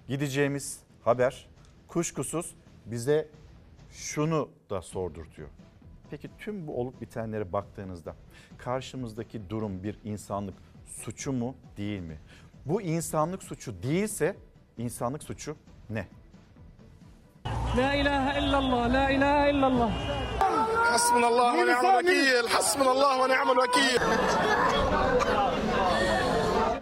gideceğimiz 0.07 0.79
haber 1.03 1.47
kuşkusuz 1.87 2.55
bize 2.85 3.27
şunu 3.91 4.49
da 4.69 4.81
sordurtuyor. 4.81 5.49
Peki 6.09 6.29
tüm 6.39 6.67
bu 6.67 6.79
olup 6.81 7.01
bitenlere 7.01 7.53
baktığınızda 7.53 8.15
karşımızdaki 8.57 9.49
durum 9.49 9.83
bir 9.83 9.99
insanlık 10.03 10.55
suçu 10.85 11.33
mu 11.33 11.55
değil 11.77 11.99
mi? 11.99 12.17
Bu 12.65 12.81
insanlık 12.81 13.43
suçu 13.43 13.83
değilse 13.83 14.35
insanlık 14.77 15.23
suçu 15.23 15.55
ne? 15.89 16.07
La 17.77 17.93
ilahe 17.93 18.39
illallah, 18.39 18.93
la 18.93 19.09
ilahe 19.09 19.51
illallah. 19.51 19.91
Hasbunallah 20.77 21.53
ve 21.53 21.61
ni'mel 21.61 21.97
vekil. 21.97 22.47
Hasbunallah 22.47 23.19
ve 23.19 23.33
ni'mel 23.33 23.57
vekil. 23.57 23.99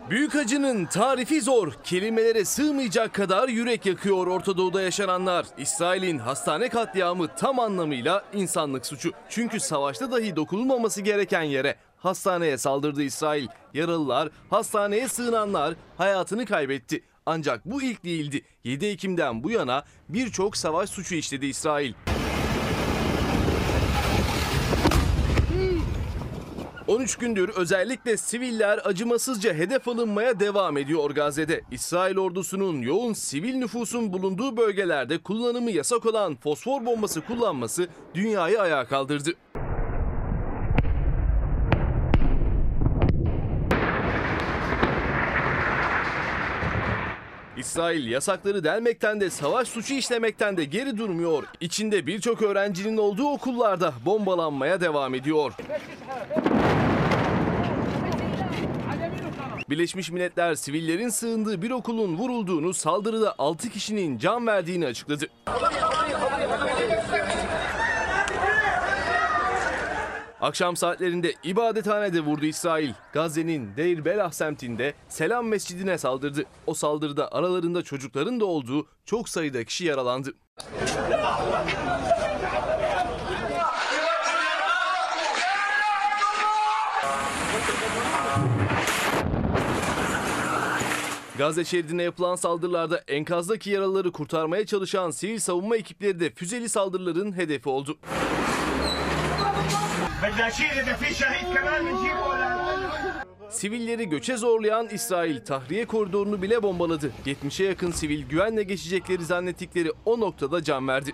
Büyük 0.10 0.36
acının 0.36 0.86
tarifi 0.86 1.41
zor, 1.41 1.73
kelimelere 1.84 2.45
sığmayacak 2.45 3.13
kadar 3.13 3.49
yürek 3.49 3.86
yakıyor 3.86 4.27
Orta 4.27 4.58
Doğu'da 4.58 4.82
yaşananlar. 4.82 5.45
İsrail'in 5.58 6.17
hastane 6.17 6.69
katliamı 6.69 7.36
tam 7.36 7.60
anlamıyla 7.60 8.23
insanlık 8.34 8.86
suçu. 8.86 9.12
Çünkü 9.30 9.60
savaşta 9.60 10.12
dahi 10.12 10.36
dokunulmaması 10.36 11.01
gereken 11.01 11.41
yere 11.41 11.75
hastaneye 11.97 12.58
saldırdı 12.58 13.04
İsrail. 13.04 13.47
Yaralılar, 13.73 14.30
hastaneye 14.49 15.08
sığınanlar 15.08 15.73
hayatını 15.97 16.45
kaybetti. 16.45 17.04
Ancak 17.25 17.65
bu 17.65 17.82
ilk 17.82 18.04
değildi. 18.04 18.41
7 18.63 18.86
Ekim'den 18.86 19.43
bu 19.43 19.51
yana 19.51 19.84
birçok 20.10 20.58
savaş 20.58 20.89
suçu 20.89 21.15
işledi 21.15 21.45
İsrail. 21.45 21.93
13 26.91 27.15
gündür 27.15 27.49
özellikle 27.49 28.17
siviller 28.17 28.80
acımasızca 28.84 29.54
hedef 29.54 29.88
alınmaya 29.88 30.39
devam 30.39 30.77
ediyor 30.77 31.12
Gazze'de. 31.12 31.62
İsrail 31.71 32.17
ordusunun 32.17 32.82
yoğun 32.82 33.13
sivil 33.13 33.56
nüfusun 33.56 34.13
bulunduğu 34.13 34.58
bölgelerde 34.58 35.17
kullanımı 35.17 35.71
yasak 35.71 36.06
olan 36.06 36.36
fosfor 36.36 36.86
bombası 36.86 37.21
kullanması 37.21 37.88
dünyayı 38.13 38.62
ayağa 38.62 38.88
kaldırdı. 38.88 39.34
İsrail 47.62 48.08
yasakları 48.08 48.63
delmekten 48.63 49.21
de 49.21 49.30
savaş 49.30 49.67
suçu 49.67 49.93
işlemekten 49.93 50.58
de 50.58 50.65
geri 50.65 50.97
durmuyor. 50.97 51.43
İçinde 51.60 52.08
birçok 52.08 52.41
öğrencinin 52.41 52.97
olduğu 52.97 53.28
okullarda 53.28 53.93
bombalanmaya 54.06 54.82
devam 54.82 55.15
ediyor. 55.15 55.54
Birleşmiş 59.69 60.12
Milletler 60.12 60.56
sivillerin 60.56 61.10
sığındığı 61.10 61.62
bir 61.62 61.71
okulun 61.71 62.17
vurulduğunu, 62.17 62.74
saldırıda 62.74 63.36
6 63.38 63.69
kişinin 63.69 64.17
can 64.17 64.47
verdiğini 64.47 64.86
açıkladı. 64.86 65.28
Akşam 70.41 70.75
saatlerinde 70.75 71.34
ibadethanede 71.43 72.21
vurdu 72.21 72.45
İsrail. 72.45 72.93
Gazze'nin 73.13 73.75
Deir 73.77 74.06
Belah 74.06 74.32
semtinde 74.32 74.93
Selam 75.10 75.47
Mescidine 75.47 75.97
saldırdı. 75.97 76.43
O 76.67 76.73
saldırıda 76.73 77.32
aralarında 77.32 77.82
çocukların 77.82 78.39
da 78.39 78.45
olduğu 78.45 78.88
çok 79.06 79.30
sayıda 79.30 79.63
kişi 79.63 79.86
yaralandı. 79.86 80.34
Gazze 91.38 91.65
şeridine 91.65 92.04
yapılan 92.04 92.36
saldırılarda 92.36 92.97
enkazdaki 93.08 93.69
yaralıları 93.69 94.12
kurtarmaya 94.12 94.65
çalışan 94.65 95.12
sivil 95.12 95.39
savunma 95.39 95.77
ekipleri 95.77 96.19
de 96.19 96.30
füzeli 96.30 96.69
saldırıların 96.69 97.38
hedefi 97.38 97.69
oldu. 97.69 97.97
Sivilleri 103.50 104.10
göçe 104.10 104.38
zorlayan 104.38 104.88
İsrail 104.88 105.46
tahriye 105.46 105.86
koridorunu 105.86 106.42
bile 106.42 106.64
bombaladı. 106.64 107.12
70'e 107.26 107.66
yakın 107.66 107.92
sivil 107.92 108.30
güvenle 108.30 108.64
geçecekleri 108.64 109.26
zannettikleri 109.26 109.92
o 110.06 110.20
noktada 110.20 110.64
can 110.64 110.88
verdi. 110.88 111.12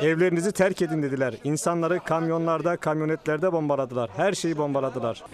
Evlerinizi 0.00 0.52
terk 0.52 0.82
edin 0.82 1.02
dediler. 1.02 1.34
İnsanları 1.44 2.00
kamyonlarda, 2.00 2.76
kamyonetlerde 2.76 3.52
bombaladılar. 3.52 4.10
Her 4.16 4.32
şeyi 4.32 4.58
bombaladılar. 4.58 5.24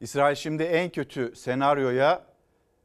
İsrail 0.00 0.34
şimdi 0.36 0.62
en 0.62 0.90
kötü 0.90 1.36
senaryoya 1.36 2.22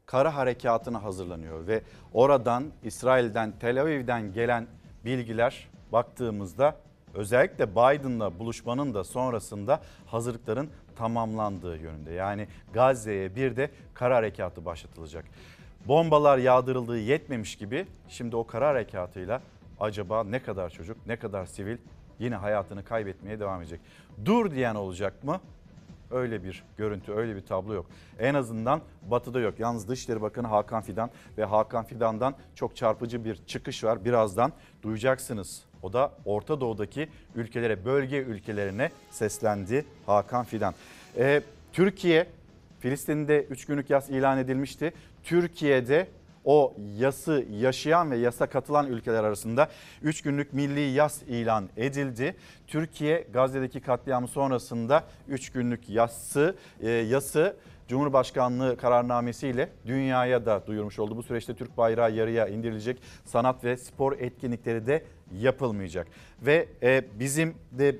kara 0.06 0.36
harekatına 0.36 1.02
hazırlanıyor 1.02 1.66
ve 1.66 1.82
oradan 2.12 2.64
İsrail'den 2.82 3.52
Tel 3.60 3.82
Aviv'den 3.82 4.32
gelen 4.32 4.66
bilgiler 5.04 5.68
baktığımızda 5.92 6.76
özellikle 7.14 7.70
Biden'la 7.70 8.38
buluşmanın 8.38 8.94
da 8.94 9.04
sonrasında 9.04 9.80
hazırlıkların 10.06 10.70
tamamlandığı 10.96 11.76
yönünde. 11.76 12.12
Yani 12.12 12.48
Gazze'ye 12.72 13.36
bir 13.36 13.56
de 13.56 13.70
kara 13.94 14.16
harekatı 14.16 14.64
başlatılacak. 14.64 15.24
Bombalar 15.86 16.38
yağdırıldığı 16.38 16.98
yetmemiş 16.98 17.56
gibi 17.56 17.86
şimdi 18.08 18.36
o 18.36 18.46
kara 18.46 18.68
harekatıyla 18.68 19.42
acaba 19.80 20.24
ne 20.24 20.42
kadar 20.42 20.70
çocuk, 20.70 21.06
ne 21.06 21.16
kadar 21.16 21.46
sivil 21.46 21.76
yine 22.18 22.34
hayatını 22.36 22.84
kaybetmeye 22.84 23.40
devam 23.40 23.60
edecek. 23.60 23.80
Dur 24.24 24.50
diyen 24.50 24.74
olacak 24.74 25.24
mı? 25.24 25.40
Öyle 26.12 26.44
bir 26.44 26.64
görüntü, 26.76 27.12
öyle 27.12 27.36
bir 27.36 27.40
tablo 27.40 27.74
yok. 27.74 27.86
En 28.18 28.34
azından 28.34 28.80
batıda 29.10 29.40
yok. 29.40 29.54
Yalnız 29.58 29.88
Dışişleri 29.88 30.22
Bakanı 30.22 30.46
Hakan 30.46 30.82
Fidan 30.82 31.10
ve 31.38 31.44
Hakan 31.44 31.84
Fidan'dan 31.84 32.34
çok 32.54 32.76
çarpıcı 32.76 33.24
bir 33.24 33.36
çıkış 33.46 33.84
var. 33.84 34.04
Birazdan 34.04 34.52
duyacaksınız. 34.82 35.64
O 35.82 35.92
da 35.92 36.12
Orta 36.24 36.60
Doğu'daki 36.60 37.08
ülkelere, 37.34 37.84
bölge 37.84 38.16
ülkelerine 38.16 38.90
seslendi 39.10 39.84
Hakan 40.06 40.44
Fidan. 40.44 40.74
Ee, 41.16 41.42
Türkiye, 41.72 42.26
Filistin'de 42.80 43.44
3 43.44 43.66
günlük 43.66 43.90
yas 43.90 44.10
ilan 44.10 44.38
edilmişti. 44.38 44.92
Türkiye'de 45.24 46.06
o 46.44 46.74
yası 46.98 47.46
yaşayan 47.50 48.10
ve 48.10 48.16
yasa 48.16 48.46
katılan 48.46 48.86
ülkeler 48.86 49.24
arasında 49.24 49.68
3 50.02 50.22
günlük 50.22 50.52
milli 50.52 50.80
yas 50.80 51.22
ilan 51.22 51.68
edildi. 51.76 52.36
Türkiye 52.66 53.26
Gazze'deki 53.32 53.80
katliamı 53.80 54.28
sonrasında 54.28 55.04
3 55.28 55.50
günlük 55.52 55.88
yası, 55.88 56.56
e, 56.80 56.90
yası 56.90 57.56
Cumhurbaşkanlığı 57.88 58.76
kararnamesiyle 58.76 59.68
dünyaya 59.86 60.46
da 60.46 60.66
duyurmuş 60.66 60.98
oldu. 60.98 61.16
Bu 61.16 61.22
süreçte 61.22 61.54
Türk 61.54 61.76
bayrağı 61.76 62.12
yarıya 62.12 62.48
indirilecek. 62.48 63.02
Sanat 63.24 63.64
ve 63.64 63.76
spor 63.76 64.12
etkinlikleri 64.18 64.86
de 64.86 65.04
yapılmayacak. 65.32 66.06
Ve 66.42 66.68
e, 66.82 67.04
bizim 67.18 67.54
de 67.72 67.96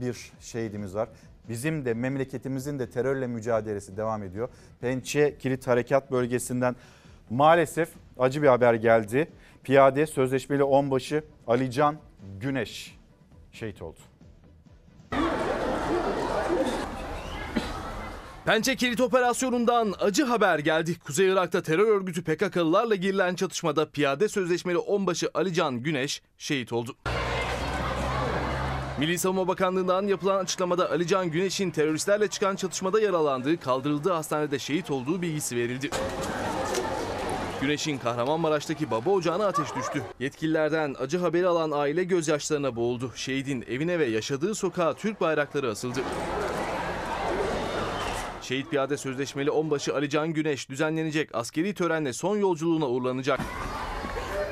bir 0.00 0.32
şehidimiz 0.40 0.94
var. 0.94 1.08
Bizim 1.48 1.84
de 1.84 1.94
memleketimizin 1.94 2.78
de 2.78 2.90
terörle 2.90 3.26
mücadelesi 3.26 3.96
devam 3.96 4.22
ediyor. 4.22 4.48
Pençe 4.80 5.38
Kilit 5.38 5.66
Harekat 5.66 6.10
Bölgesi'nden 6.10 6.76
maalesef 7.30 7.88
acı 8.18 8.42
bir 8.42 8.48
haber 8.48 8.74
geldi. 8.74 9.28
Piyade 9.64 10.06
sözleşmeli 10.06 10.64
onbaşı 10.64 11.24
Alican 11.46 11.96
Güneş 12.40 12.98
şehit 13.52 13.82
oldu. 13.82 13.98
Pençe 18.44 18.76
Kilit 18.76 19.00
Operasyonu'ndan 19.00 19.94
acı 20.00 20.24
haber 20.24 20.58
geldi. 20.58 20.98
Kuzey 20.98 21.28
Irak'ta 21.28 21.62
terör 21.62 21.88
örgütü 21.88 22.24
PKK'lılarla 22.24 22.94
girilen 22.94 23.34
çatışmada 23.34 23.90
piyade 23.90 24.28
sözleşmeli 24.28 24.78
onbaşı 24.78 25.30
Alican 25.34 25.82
Güneş 25.82 26.22
şehit 26.38 26.72
oldu. 26.72 26.96
Milli 28.98 29.18
Savunma 29.18 29.48
Bakanlığı'ndan 29.48 30.06
yapılan 30.06 30.38
açıklamada 30.38 30.90
Alican 30.90 31.30
Güneş'in 31.30 31.70
teröristlerle 31.70 32.28
çıkan 32.28 32.56
çatışmada 32.56 33.00
yaralandığı, 33.00 33.60
kaldırıldığı 33.60 34.12
hastanede 34.12 34.58
şehit 34.58 34.90
olduğu 34.90 35.22
bilgisi 35.22 35.56
verildi. 35.56 35.90
Güneş'in 37.60 37.98
Kahramanmaraş'taki 37.98 38.90
baba 38.90 39.10
ocağına 39.10 39.46
ateş 39.46 39.74
düştü. 39.76 40.02
Yetkililerden 40.20 40.96
acı 40.98 41.18
haberi 41.18 41.46
alan 41.46 41.70
aile 41.70 42.04
gözyaşlarına 42.04 42.76
boğuldu. 42.76 43.12
Şehidin 43.14 43.64
evine 43.68 43.98
ve 43.98 44.06
yaşadığı 44.06 44.54
sokağa 44.54 44.94
Türk 44.94 45.20
bayrakları 45.20 45.70
asıldı. 45.70 46.00
Şehit 48.42 48.70
piyade 48.70 48.96
sözleşmeli 48.96 49.50
onbaşı 49.50 49.94
Alican 49.94 50.32
Güneş 50.32 50.68
düzenlenecek 50.68 51.34
askeri 51.34 51.74
törenle 51.74 52.12
son 52.12 52.36
yolculuğuna 52.36 52.86
uğurlanacak. 52.86 53.40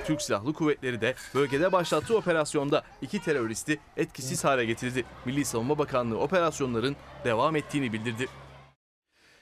Türk 0.06 0.22
Silahlı 0.22 0.52
Kuvvetleri 0.52 1.00
de 1.00 1.14
bölgede 1.34 1.72
başlattığı 1.72 2.16
operasyonda 2.16 2.82
iki 3.02 3.22
teröristi 3.22 3.80
etkisiz 3.96 4.44
hale 4.44 4.64
getirdi. 4.64 5.04
Milli 5.24 5.44
Savunma 5.44 5.78
Bakanlığı 5.78 6.18
operasyonların 6.18 6.96
devam 7.24 7.56
ettiğini 7.56 7.92
bildirdi. 7.92 8.28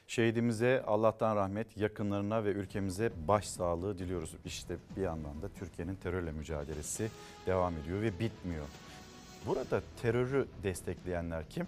Şehidimize 0.06 0.82
Allah'tan 0.86 1.36
rahmet, 1.36 1.76
yakınlarına 1.76 2.44
ve 2.44 2.50
ülkemize 2.50 3.12
başsağlığı 3.28 3.98
diliyoruz. 3.98 4.34
İşte 4.44 4.76
bir 4.96 5.02
yandan 5.02 5.42
da 5.42 5.48
Türkiye'nin 5.48 5.94
terörle 5.94 6.32
mücadelesi 6.32 7.10
devam 7.46 7.74
ediyor 7.76 8.02
ve 8.02 8.18
bitmiyor. 8.18 8.66
Burada 9.46 9.82
terörü 10.02 10.46
destekleyenler 10.62 11.48
kim? 11.48 11.66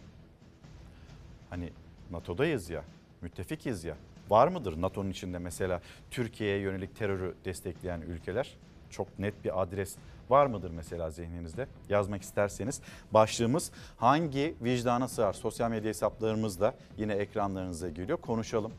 Hani 1.51 1.71
NATO'dayız 2.11 2.71
ya, 2.71 2.85
müttefikiz 3.21 3.85
ya. 3.85 3.97
Var 4.31 4.49
mıdır 4.49 4.83
NATO'nun 4.83 5.11
içinde 5.11 5.39
mesela 5.39 5.81
Türkiye'ye 6.11 6.59
yönelik 6.59 6.97
terörü 6.97 7.35
destekleyen 7.45 8.01
ülkeler? 8.01 8.57
Çok 8.91 9.19
net 9.19 9.45
bir 9.45 9.63
adres 9.63 9.97
var 10.31 10.47
mıdır 10.47 10.71
mesela 10.71 11.11
zihninizde? 11.11 11.67
Yazmak 11.89 12.23
isterseniz 12.23 12.81
başlığımız 13.11 13.73
hangi 13.97 14.55
vicdana 14.63 15.09
sığar? 15.09 15.33
Sosyal 15.33 15.71
medya 15.71 15.89
hesaplarımızda 15.89 16.75
yine 16.97 17.15
ekranlarınıza 17.15 17.89
geliyor. 17.89 18.19
Konuşalım. 18.19 18.73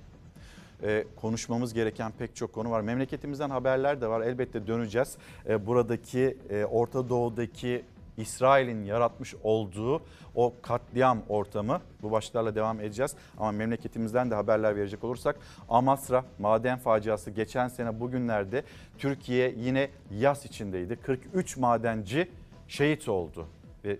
Ee, 0.83 1.05
konuşmamız 1.15 1.73
gereken 1.73 2.11
pek 2.19 2.35
çok 2.35 2.53
konu 2.53 2.71
var. 2.71 2.81
Memleketimizden 2.81 3.49
haberler 3.49 4.01
de 4.01 4.07
var. 4.07 4.21
Elbette 4.21 4.67
döneceğiz. 4.67 5.17
Ee, 5.47 5.65
buradaki 5.65 6.37
e, 6.49 6.65
Orta 6.65 7.09
Doğu'daki 7.09 7.85
İsrail'in 8.19 8.85
yaratmış 8.85 9.35
olduğu 9.43 10.01
o 10.35 10.53
katliam 10.61 11.21
ortamı 11.29 11.81
bu 12.01 12.11
başlıklarla 12.11 12.55
devam 12.55 12.79
edeceğiz. 12.79 13.15
Ama 13.37 13.51
memleketimizden 13.51 14.31
de 14.31 14.35
haberler 14.35 14.75
verecek 14.75 15.03
olursak 15.03 15.35
Amasra 15.69 16.25
maden 16.39 16.79
faciası 16.79 17.31
geçen 17.31 17.67
sene 17.67 17.99
bugünlerde 17.99 18.63
Türkiye 18.97 19.53
yine 19.57 19.89
yas 20.11 20.45
içindeydi. 20.45 20.95
43 20.95 21.57
madenci 21.57 22.29
şehit 22.67 23.09
oldu 23.09 23.47
ve 23.85 23.97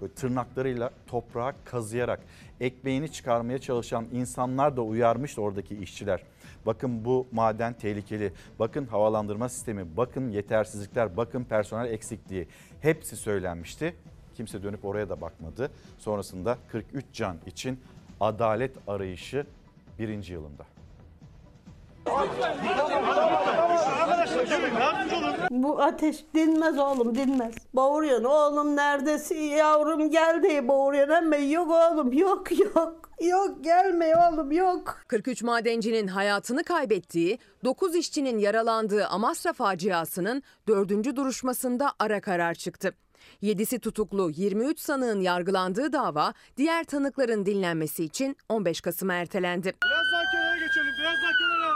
böyle 0.00 0.14
tırnaklarıyla 0.14 0.90
toprağa 1.06 1.52
kazıyarak 1.64 2.20
ekmeğini 2.60 3.12
çıkarmaya 3.12 3.58
çalışan 3.58 4.06
insanlar 4.12 4.76
da 4.76 4.82
uyarmıştı 4.82 5.42
oradaki 5.42 5.76
işçiler. 5.76 6.22
Bakın 6.66 7.04
bu 7.04 7.26
maden 7.32 7.72
tehlikeli. 7.72 8.32
Bakın 8.58 8.86
havalandırma 8.86 9.48
sistemi, 9.48 9.96
bakın 9.96 10.30
yetersizlikler, 10.30 11.16
bakın 11.16 11.44
personel 11.44 11.92
eksikliği. 11.92 12.48
Hepsi 12.80 13.16
söylenmişti. 13.16 13.94
Kimse 14.34 14.62
dönüp 14.62 14.84
oraya 14.84 15.08
da 15.08 15.20
bakmadı. 15.20 15.70
Sonrasında 15.98 16.58
43 16.68 17.04
can 17.12 17.36
için 17.46 17.80
adalet 18.20 18.76
arayışı 18.86 19.46
birinci 19.98 20.32
yılında. 20.32 20.66
Bu 25.50 25.82
ateş 25.82 26.24
dinmez 26.34 26.78
oğlum 26.78 27.14
dinmez. 27.14 27.54
Bağırıyorsun 27.74 28.24
oğlum 28.24 28.76
neredesin 28.76 29.38
yavrum 29.40 30.10
gel 30.10 30.42
diye 30.42 30.68
bağırıyorsun 30.68 31.12
ama 31.14 31.36
yok 31.36 31.70
oğlum 31.70 32.12
yok 32.12 32.58
yok. 32.58 33.10
Yok 33.20 33.64
gelme 33.64 34.12
oğlum 34.16 34.52
yok. 34.52 34.96
43 35.08 35.42
madencinin 35.42 36.06
hayatını 36.06 36.64
kaybettiği, 36.64 37.38
9 37.64 37.94
işçinin 37.94 38.38
yaralandığı 38.38 39.06
Amasra 39.06 39.52
faciasının 39.52 40.42
4. 40.68 41.16
duruşmasında 41.16 41.92
ara 41.98 42.20
karar 42.20 42.54
çıktı. 42.54 42.94
7'si 43.42 43.78
tutuklu 43.78 44.30
23 44.30 44.80
sanığın 44.80 45.20
yargılandığı 45.20 45.92
dava 45.92 46.34
diğer 46.56 46.84
tanıkların 46.84 47.46
dinlenmesi 47.46 48.04
için 48.04 48.36
15 48.48 48.80
Kasım'a 48.80 49.14
ertelendi. 49.14 49.72
Biraz 49.84 50.06
daha 50.12 50.22
kenara 50.32 50.56
geçelim, 50.56 50.92
biraz 51.00 51.14
daha 51.22 51.32
kenara. 51.38 51.74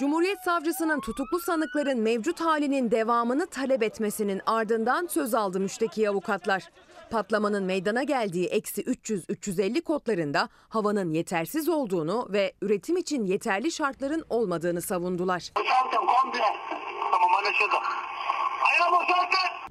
Cumhuriyet 0.00 0.38
Savcısının 0.44 1.00
tutuklu 1.00 1.40
sanıkların 1.40 1.98
mevcut 1.98 2.40
halinin 2.40 2.90
devamını 2.90 3.46
talep 3.46 3.82
etmesinin 3.82 4.40
ardından 4.46 5.06
söz 5.06 5.34
aldı 5.34 5.60
müşteki 5.60 6.10
avukatlar. 6.10 6.62
Patlamanın 7.10 7.64
meydana 7.64 8.02
geldiği 8.02 8.46
eksi 8.46 8.82
300-350 8.82 9.80
kodlarında 9.80 10.48
havanın 10.68 11.10
yetersiz 11.10 11.68
olduğunu 11.68 12.28
ve 12.30 12.52
üretim 12.62 12.96
için 12.96 13.26
yeterli 13.26 13.72
şartların 13.72 14.24
olmadığını 14.30 14.82
savundular. 14.82 15.52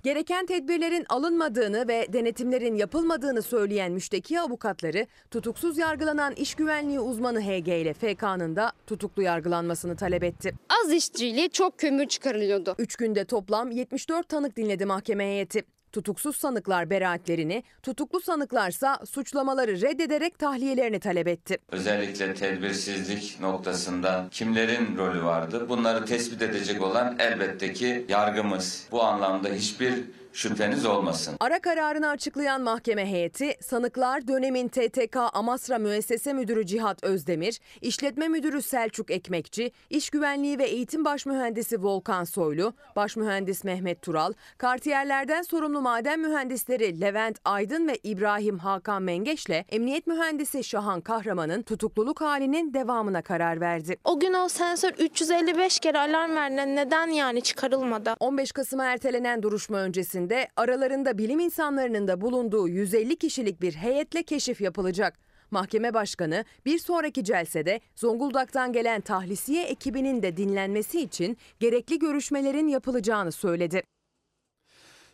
Gereken 0.03 0.45
tedbirlerin 0.45 1.05
alınmadığını 1.09 1.87
ve 1.87 2.13
denetimlerin 2.13 2.75
yapılmadığını 2.75 3.41
söyleyen 3.41 3.91
müşteki 3.91 4.39
avukatları 4.39 5.07
tutuksuz 5.31 5.77
yargılanan 5.77 6.33
iş 6.33 6.55
güvenliği 6.55 6.99
uzmanı 6.99 7.41
HG 7.41 7.67
ile 7.67 7.93
FK'nın 7.93 8.55
da 8.55 8.71
tutuklu 8.87 9.23
yargılanmasını 9.23 9.95
talep 9.95 10.23
etti. 10.23 10.53
Az 10.83 10.91
işçiyle 10.91 11.49
çok 11.49 11.77
kömür 11.77 12.07
çıkarılıyordu. 12.07 12.75
3 12.79 12.95
günde 12.95 13.25
toplam 13.25 13.71
74 13.71 14.29
tanık 14.29 14.55
dinledi 14.55 14.85
mahkeme 14.85 15.25
heyeti. 15.25 15.63
Tutuksuz 15.91 16.35
sanıklar 16.35 16.89
beraatlerini, 16.89 17.63
tutuklu 17.83 18.19
sanıklarsa 18.21 18.99
suçlamaları 19.05 19.81
reddederek 19.81 20.39
tahliyelerini 20.39 20.99
talep 20.99 21.27
etti. 21.27 21.57
Özellikle 21.71 22.33
tedbirsizlik 22.33 23.37
noktasında 23.41 24.27
kimlerin 24.31 24.97
rolü 24.97 25.23
vardı? 25.23 25.69
Bunları 25.69 26.05
tespit 26.05 26.41
edecek 26.41 26.81
olan 26.81 27.15
elbette 27.19 27.73
ki 27.73 28.05
yargımız. 28.09 28.87
Bu 28.91 29.03
anlamda 29.03 29.49
hiçbir 29.49 29.93
şüpheniz 30.33 30.85
olmasın. 30.85 31.35
Ara 31.39 31.59
kararını 31.59 32.09
açıklayan 32.09 32.61
mahkeme 32.61 33.11
heyeti, 33.11 33.55
sanıklar 33.61 34.27
dönemin 34.27 34.67
TTK 34.67 35.17
Amasra 35.33 35.77
Müessese 35.77 36.33
Müdürü 36.33 36.65
Cihat 36.65 37.03
Özdemir, 37.03 37.59
İşletme 37.81 38.27
Müdürü 38.27 38.61
Selçuk 38.61 39.11
Ekmekçi, 39.11 39.71
İş 39.89 40.09
Güvenliği 40.09 40.59
ve 40.59 40.65
Eğitim 40.65 41.05
Başmühendisi 41.05 41.83
Volkan 41.83 42.23
Soylu, 42.23 42.73
Başmühendis 42.95 43.63
Mehmet 43.63 44.01
Tural, 44.01 44.33
kartiyerlerden 44.57 45.41
sorumlu 45.41 45.81
maden 45.81 46.19
mühendisleri 46.19 47.01
Levent 47.01 47.39
Aydın 47.45 47.87
ve 47.87 47.97
İbrahim 48.03 48.57
Hakan 48.57 49.03
Mengeş'le 49.03 49.65
Emniyet 49.69 50.07
Mühendisi 50.07 50.63
Şahan 50.63 51.01
Kahraman'ın 51.01 51.61
tutukluluk 51.61 52.21
halinin 52.21 52.73
devamına 52.73 53.21
karar 53.21 53.61
verdi. 53.61 53.97
O 54.03 54.19
gün 54.19 54.33
o 54.33 54.49
sensör 54.49 54.91
355 54.99 55.79
kere 55.79 55.99
alarm 55.99 56.35
verdi. 56.35 56.75
Neden 56.75 57.07
yani 57.07 57.41
çıkarılmadı? 57.41 58.15
15 58.19 58.51
Kasım'a 58.51 58.85
ertelenen 58.85 59.43
duruşma 59.43 59.79
öncesinde 60.19 60.47
aralarında 60.55 61.17
bilim 61.17 61.39
insanlarının 61.39 62.07
da 62.07 62.21
bulunduğu 62.21 62.67
150 62.67 63.15
kişilik 63.15 63.61
bir 63.61 63.73
heyetle 63.73 64.23
keşif 64.23 64.61
yapılacak. 64.61 65.19
Mahkeme 65.51 65.93
başkanı 65.93 66.45
bir 66.65 66.79
sonraki 66.79 67.23
celsede 67.23 67.79
Zonguldak'tan 67.95 68.73
gelen 68.73 69.01
tahlisiye 69.01 69.65
ekibinin 69.65 70.21
de 70.21 70.37
dinlenmesi 70.37 71.01
için 71.01 71.37
gerekli 71.59 71.99
görüşmelerin 71.99 72.67
yapılacağını 72.67 73.31
söyledi. 73.31 73.81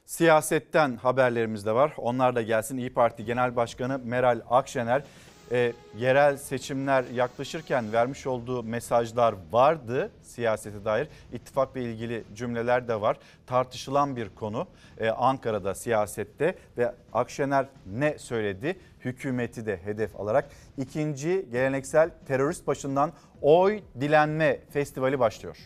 Siyasetten 0.06 0.98
haberlerimiz 0.98 1.66
de 1.66 1.72
var. 1.72 1.94
Onlar 1.98 2.36
da 2.36 2.42
gelsin. 2.42 2.78
İyi 2.78 2.94
Parti 2.94 3.26
Genel 3.26 3.56
Başkanı 3.56 4.00
Meral 4.00 4.42
Akşener 4.50 5.04
e, 5.52 5.74
yerel 5.98 6.38
seçimler 6.38 7.04
yaklaşırken 7.14 7.94
vermiş 7.94 8.28
olduğu 8.28 8.64
mesajlar 8.64 9.36
vardı 9.52 10.12
siyasete 10.22 10.86
dair. 10.86 11.08
İttifakla 11.34 11.80
ilgili 11.80 12.24
cümleler 12.36 12.88
de 12.88 13.02
var. 13.02 13.18
Tartışılan 13.48 14.16
bir 14.16 14.30
konu 14.30 14.68
e, 14.98 15.10
Ankara'da 15.10 15.76
siyasette 15.76 16.56
ve 16.78 16.94
Akşener 17.14 17.66
ne 17.86 18.18
söyledi? 18.18 18.80
Hükümeti 19.00 19.66
de 19.66 19.78
hedef 19.78 20.20
alarak 20.20 20.50
ikinci 20.78 21.48
geleneksel 21.52 22.10
terörist 22.28 22.68
başından 22.68 23.14
oy 23.42 23.82
dilenme 24.00 24.60
festivali 24.70 25.20
başlıyor. 25.20 25.58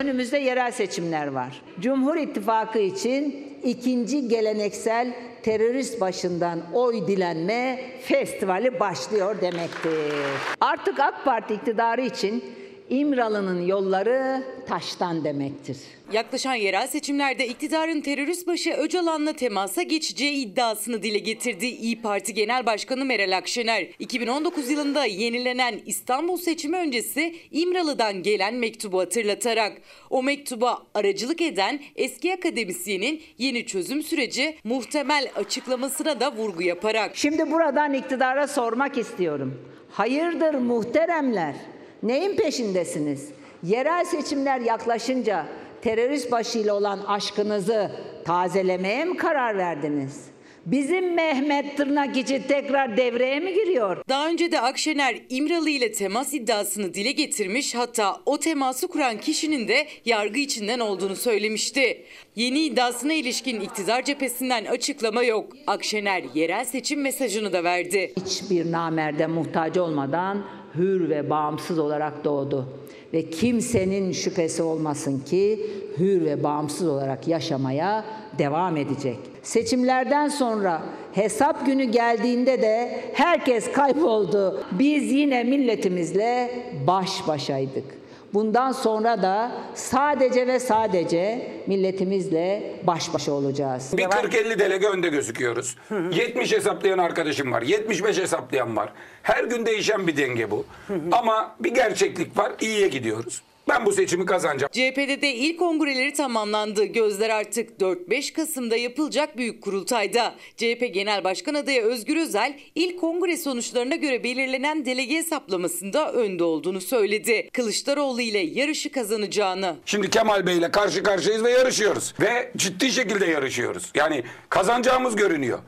Önümüzde 0.00 0.38
yerel 0.38 0.72
seçimler 0.72 1.26
var. 1.26 1.62
Cumhur 1.80 2.16
İttifakı 2.16 2.78
için 2.78 3.46
ikinci 3.64 4.28
geleneksel 4.28 5.14
terörist 5.42 6.00
başından 6.00 6.60
oy 6.72 7.06
dilenme 7.06 7.80
festivali 8.02 8.80
başlıyor 8.80 9.40
demektir. 9.40 10.12
Artık 10.60 11.00
AK 11.00 11.24
Parti 11.24 11.54
iktidarı 11.54 12.00
için 12.00 12.44
İmralı'nın 12.90 13.66
yolları 13.66 14.42
taştan 14.68 15.24
demektir. 15.24 15.76
Yaklaşan 16.12 16.54
yerel 16.54 16.86
seçimlerde 16.86 17.48
iktidarın 17.48 18.00
terörist 18.00 18.46
başı 18.46 18.70
Öcalan'la 18.72 19.32
temasa 19.32 19.82
geçeceği 19.82 20.46
iddiasını 20.46 21.02
dile 21.02 21.18
getirdi 21.18 21.66
İyi 21.66 22.02
Parti 22.02 22.34
Genel 22.34 22.66
Başkanı 22.66 23.04
Meral 23.04 23.36
Akşener. 23.36 23.86
2019 23.98 24.70
yılında 24.70 25.04
yenilenen 25.04 25.80
İstanbul 25.86 26.36
seçimi 26.36 26.76
öncesi 26.76 27.36
İmralı'dan 27.50 28.22
gelen 28.22 28.54
mektubu 28.54 29.00
hatırlatarak 29.00 29.72
o 30.10 30.22
mektuba 30.22 30.82
aracılık 30.94 31.40
eden 31.40 31.80
eski 31.96 32.34
akademisyenin 32.34 33.22
yeni 33.38 33.66
çözüm 33.66 34.02
süreci 34.02 34.56
muhtemel 34.64 35.30
açıklamasına 35.36 36.20
da 36.20 36.32
vurgu 36.32 36.62
yaparak. 36.62 37.16
Şimdi 37.16 37.50
buradan 37.50 37.94
iktidara 37.94 38.46
sormak 38.48 38.98
istiyorum. 38.98 39.62
Hayırdır 39.90 40.54
muhteremler? 40.54 41.54
Neyin 42.02 42.36
peşindesiniz? 42.36 43.28
Yerel 43.62 44.04
seçimler 44.04 44.60
yaklaşınca 44.60 45.46
terörist 45.82 46.32
başıyla 46.32 46.74
olan 46.74 46.98
aşkınızı 47.06 47.90
tazelemeye 48.24 49.04
mi 49.04 49.16
karar 49.16 49.58
verdiniz? 49.58 50.24
Bizim 50.66 51.14
Mehmet 51.14 51.76
tırnak 51.76 52.16
içi 52.16 52.46
tekrar 52.48 52.96
devreye 52.96 53.40
mi 53.40 53.54
giriyor? 53.54 53.96
Daha 54.08 54.28
önce 54.28 54.52
de 54.52 54.60
Akşener 54.60 55.16
İmralı 55.30 55.70
ile 55.70 55.92
temas 55.92 56.34
iddiasını 56.34 56.94
dile 56.94 57.12
getirmiş 57.12 57.74
hatta 57.74 58.16
o 58.26 58.38
teması 58.38 58.88
kuran 58.88 59.20
kişinin 59.20 59.68
de 59.68 59.86
yargı 60.04 60.38
içinden 60.38 60.80
olduğunu 60.80 61.16
söylemişti. 61.16 62.04
Yeni 62.36 62.60
iddiasına 62.60 63.12
ilişkin 63.12 63.60
iktidar 63.60 64.02
cephesinden 64.02 64.64
açıklama 64.64 65.22
yok. 65.22 65.52
Akşener 65.66 66.24
yerel 66.34 66.64
seçim 66.64 67.00
mesajını 67.00 67.52
da 67.52 67.64
verdi. 67.64 68.12
Hiçbir 68.26 68.72
namerde 68.72 69.26
muhtaç 69.26 69.76
olmadan 69.76 70.44
hür 70.74 71.08
ve 71.08 71.30
bağımsız 71.30 71.78
olarak 71.78 72.24
doğdu. 72.24 72.68
Ve 73.12 73.30
kimsenin 73.30 74.12
şüphesi 74.12 74.62
olmasın 74.62 75.20
ki 75.20 75.66
hür 75.98 76.24
ve 76.24 76.42
bağımsız 76.42 76.88
olarak 76.88 77.28
yaşamaya 77.28 78.04
devam 78.38 78.76
edecek. 78.76 79.18
Seçimlerden 79.42 80.28
sonra 80.28 80.82
hesap 81.12 81.66
günü 81.66 81.84
geldiğinde 81.84 82.62
de 82.62 83.00
herkes 83.12 83.72
kayboldu. 83.72 84.64
Biz 84.78 85.12
yine 85.12 85.44
milletimizle 85.44 86.50
baş 86.86 87.28
başaydık. 87.28 87.84
Bundan 88.34 88.72
sonra 88.72 89.22
da 89.22 89.52
sadece 89.74 90.46
ve 90.46 90.60
sadece 90.60 91.52
milletimizle 91.66 92.74
baş 92.86 93.14
başa 93.14 93.32
olacağız. 93.32 93.94
Bir 93.96 94.02
40-50 94.04 94.58
delege 94.58 94.86
önde 94.88 95.08
gözüküyoruz. 95.08 95.76
70 96.12 96.52
hesaplayan 96.52 96.98
arkadaşım 96.98 97.52
var. 97.52 97.62
75 97.62 98.18
hesaplayan 98.18 98.76
var. 98.76 98.92
Her 99.22 99.44
gün 99.44 99.66
değişen 99.66 100.06
bir 100.06 100.16
denge 100.16 100.50
bu. 100.50 100.64
Ama 101.12 101.56
bir 101.60 101.74
gerçeklik 101.74 102.38
var. 102.38 102.52
İyiye 102.60 102.88
gidiyoruz. 102.88 103.42
Ben 103.68 103.86
bu 103.86 103.92
seçimi 103.92 104.26
kazanacağım. 104.26 104.70
CHP'de 104.72 105.22
de 105.22 105.34
ilk 105.34 105.58
kongreleri 105.58 106.12
tamamlandı. 106.12 106.84
Gözler 106.84 107.30
artık 107.30 107.80
4-5 107.80 108.32
Kasım'da 108.32 108.76
yapılacak 108.76 109.36
büyük 109.36 109.62
kurultayda. 109.62 110.34
CHP 110.56 110.90
Genel 110.94 111.24
Başkan 111.24 111.54
adayı 111.54 111.82
Özgür 111.82 112.16
Özel 112.16 112.58
ilk 112.74 113.00
kongre 113.00 113.36
sonuçlarına 113.36 113.96
göre 113.96 114.24
belirlenen 114.24 114.86
delege 114.86 115.16
hesaplamasında 115.16 116.12
önde 116.12 116.44
olduğunu 116.44 116.80
söyledi. 116.80 117.48
Kılıçdaroğlu 117.52 118.20
ile 118.20 118.38
yarışı 118.38 118.92
kazanacağını. 118.92 119.76
Şimdi 119.86 120.10
Kemal 120.10 120.46
Bey 120.46 120.58
ile 120.58 120.70
karşı 120.70 121.02
karşıyayız 121.02 121.44
ve 121.44 121.50
yarışıyoruz. 121.50 122.14
Ve 122.20 122.52
ciddi 122.56 122.90
şekilde 122.92 123.26
yarışıyoruz. 123.26 123.90
Yani 123.94 124.24
kazanacağımız 124.48 125.16
görünüyor. 125.16 125.58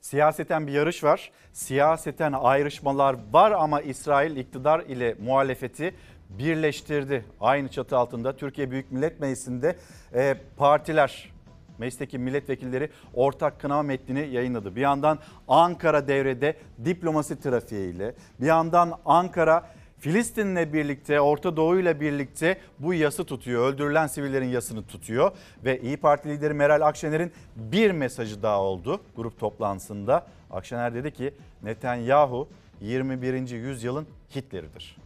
Siyaseten 0.00 0.66
bir 0.66 0.72
yarış 0.72 1.04
var. 1.04 1.30
Siyaseten 1.52 2.32
ayrışmalar 2.32 3.16
var 3.32 3.50
ama 3.50 3.80
İsrail 3.80 4.36
iktidar 4.36 4.80
ile 4.80 5.16
muhalefeti 5.24 5.94
birleştirdi. 6.38 7.24
Aynı 7.40 7.68
çatı 7.68 7.96
altında 7.96 8.36
Türkiye 8.36 8.70
Büyük 8.70 8.92
Millet 8.92 9.20
Meclisi'nde 9.20 9.76
e, 10.14 10.36
partiler, 10.56 11.32
meclisteki 11.78 12.18
milletvekilleri 12.18 12.90
ortak 13.14 13.60
kınama 13.60 13.82
metnini 13.82 14.28
yayınladı. 14.28 14.76
Bir 14.76 14.80
yandan 14.80 15.18
Ankara 15.48 16.08
devrede 16.08 16.56
diplomasi 16.84 17.40
trafiğiyle, 17.40 18.14
bir 18.40 18.46
yandan 18.46 18.98
Ankara 19.04 19.66
Filistin'le 20.02 20.72
birlikte, 20.72 21.20
Orta 21.20 21.56
Doğu 21.56 21.78
ile 21.78 22.00
birlikte 22.00 22.58
bu 22.78 22.94
yası 22.94 23.24
tutuyor. 23.24 23.72
Öldürülen 23.72 24.06
sivillerin 24.06 24.46
yasını 24.46 24.86
tutuyor. 24.86 25.30
Ve 25.64 25.80
İyi 25.80 25.96
Parti 25.96 26.28
lideri 26.28 26.54
Meral 26.54 26.80
Akşener'in 26.80 27.32
bir 27.56 27.90
mesajı 27.90 28.42
daha 28.42 28.60
oldu 28.60 29.00
grup 29.16 29.40
toplantısında. 29.40 30.26
Akşener 30.50 30.94
dedi 30.94 31.10
ki 31.10 31.34
Netanyahu 31.62 32.48
21. 32.80 33.50
yüzyılın 33.50 34.06
Hitler'idir. 34.36 35.01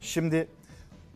Şimdi 0.00 0.48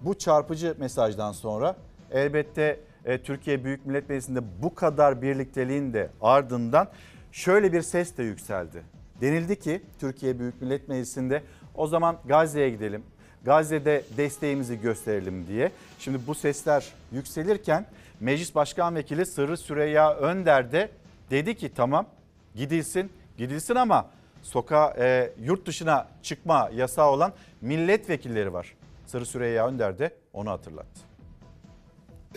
bu 0.02 0.18
çarpıcı 0.18 0.74
mesajdan 0.78 1.32
sonra 1.32 1.76
elbette 2.10 2.80
e, 3.04 3.18
Türkiye 3.18 3.64
Büyük 3.64 3.86
Millet 3.86 4.08
Meclisi'nde 4.08 4.40
bu 4.62 4.74
kadar 4.74 5.22
birlikteliğin 5.22 5.92
de 5.92 6.10
ardından 6.20 6.88
şöyle 7.32 7.72
bir 7.72 7.82
ses 7.82 8.16
de 8.16 8.22
yükseldi. 8.22 8.82
Denildi 9.20 9.58
ki 9.58 9.82
Türkiye 10.00 10.38
Büyük 10.38 10.62
Millet 10.62 10.88
Meclisi'nde 10.88 11.42
o 11.74 11.86
zaman 11.86 12.16
Gazze'ye 12.24 12.70
gidelim. 12.70 13.02
Gazze'de 13.44 14.04
desteğimizi 14.16 14.80
gösterelim 14.80 15.46
diye. 15.48 15.72
Şimdi 15.98 16.18
bu 16.26 16.34
sesler 16.34 16.92
yükselirken 17.12 17.86
Meclis 18.20 18.54
Başkan 18.54 18.94
Vekili 18.94 19.26
Sırrı 19.26 19.56
Süreyya 19.56 20.14
Önder 20.14 20.72
de 20.72 20.90
dedi 21.30 21.54
ki 21.54 21.72
tamam 21.74 22.06
gidilsin 22.54 23.10
gidilsin 23.38 23.74
ama 23.74 24.10
sokağa 24.44 24.94
e, 24.98 25.32
yurt 25.42 25.66
dışına 25.66 26.08
çıkma 26.22 26.70
yasağı 26.76 27.10
olan 27.10 27.32
milletvekilleri 27.60 28.52
var. 28.52 28.74
Sırrı 29.06 29.26
Süreyya 29.26 29.68
Önder 29.68 29.98
de 29.98 30.10
onu 30.32 30.50
hatırlattı. 30.50 31.00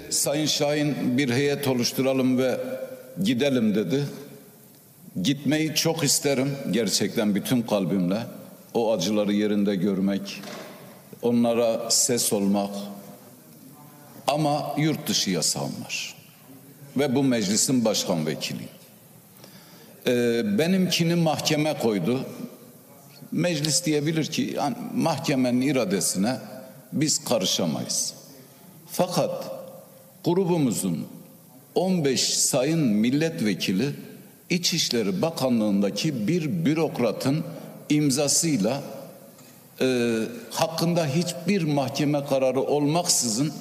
Sayın 0.10 0.46
Şahin 0.46 1.18
bir 1.18 1.30
heyet 1.30 1.68
oluşturalım 1.68 2.38
ve 2.38 2.58
gidelim 3.24 3.76
dedi. 3.76 4.04
Gitmeyi 5.22 5.76
çok 5.76 6.04
isterim 6.04 6.52
gerçekten 6.72 7.36
bütün 7.36 7.62
kalbimle. 7.62 8.20
O 8.74 8.94
acıları 8.94 9.34
yerinde 9.34 9.76
görmek, 9.76 10.42
onlara 11.22 11.90
ses 11.90 12.34
olmak. 12.34 12.70
Ama 14.28 14.76
yurt 14.78 15.08
dışı 15.08 15.30
yasağım 15.30 15.72
var. 15.86 16.16
Ve 16.98 17.16
bu 17.16 17.24
meclisin 17.24 17.86
başkan 17.86 18.26
vekiliyim. 18.26 18.77
Ee, 20.08 20.58
benimkini 20.58 21.16
mahkeme 21.16 21.78
koydu. 21.78 22.20
Meclis 23.32 23.86
diyebilir 23.86 24.26
ki 24.26 24.54
yani 24.56 24.76
mahkemenin 24.96 25.62
iradesine 25.62 26.38
biz 26.94 27.24
karışamayız. 27.24 28.14
Fakat 28.92 29.46
grubumuzun 30.26 31.08
15 31.76 32.22
sayın 32.22 32.80
milletvekili 32.80 33.90
İçişleri 34.50 35.22
Bakanlığındaki 35.22 36.28
bir 36.28 36.66
bürokratın 36.66 37.44
imzasıyla 37.90 38.82
e, 39.82 40.18
hakkında 40.52 41.06
hiçbir 41.06 41.64
mahkeme 41.64 42.26
kararı 42.26 42.62
olmaksızın 42.62 43.54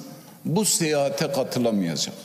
bu 0.45 0.65
seyahate 0.65 1.31
katılamayacak. 1.31 2.15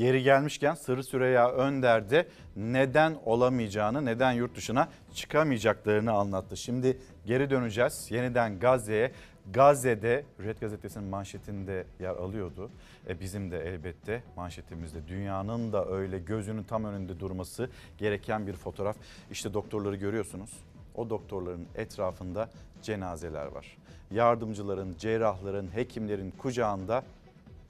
Yeri 0.00 0.22
gelmişken 0.22 0.74
Sırrı 0.74 1.04
Süreyya 1.04 1.50
Önder 1.52 2.10
de 2.10 2.28
neden 2.56 3.16
olamayacağını, 3.24 4.04
neden 4.04 4.32
yurt 4.32 4.56
dışına 4.56 4.88
çıkamayacaklarını 5.14 6.12
anlattı. 6.12 6.56
Şimdi 6.56 6.98
geri 7.26 7.50
döneceğiz 7.50 8.06
yeniden 8.10 8.58
Gazze'ye. 8.58 9.12
Gazze'de 9.52 10.24
Hürriyet 10.38 10.60
Gazetesi'nin 10.60 11.06
manşetinde 11.06 11.84
yer 12.00 12.10
alıyordu. 12.10 12.70
E 13.08 13.20
bizim 13.20 13.50
de 13.50 13.58
elbette 13.58 14.22
manşetimizde 14.36 15.08
dünyanın 15.08 15.72
da 15.72 15.88
öyle 15.88 16.18
gözünün 16.18 16.62
tam 16.62 16.84
önünde 16.84 17.20
durması 17.20 17.70
gereken 17.98 18.46
bir 18.46 18.54
fotoğraf. 18.54 18.96
İşte 19.30 19.54
doktorları 19.54 19.96
görüyorsunuz. 19.96 20.50
O 20.94 21.10
doktorların 21.10 21.66
etrafında 21.74 22.50
cenazeler 22.82 23.46
var. 23.46 23.76
Yardımcıların, 24.10 24.94
cerrahların, 24.98 25.74
hekimlerin 25.74 26.30
kucağında 26.30 27.04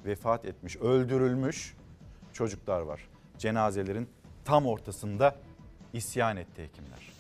vefat 0.07 0.45
etmiş, 0.45 0.77
öldürülmüş 0.77 1.80
çocuklar 2.33 2.81
var. 2.81 3.09
Cenazelerin 3.39 4.09
tam 4.45 4.67
ortasında 4.67 5.37
isyan 5.93 6.37
etti 6.37 6.63
hekimler. 6.63 7.11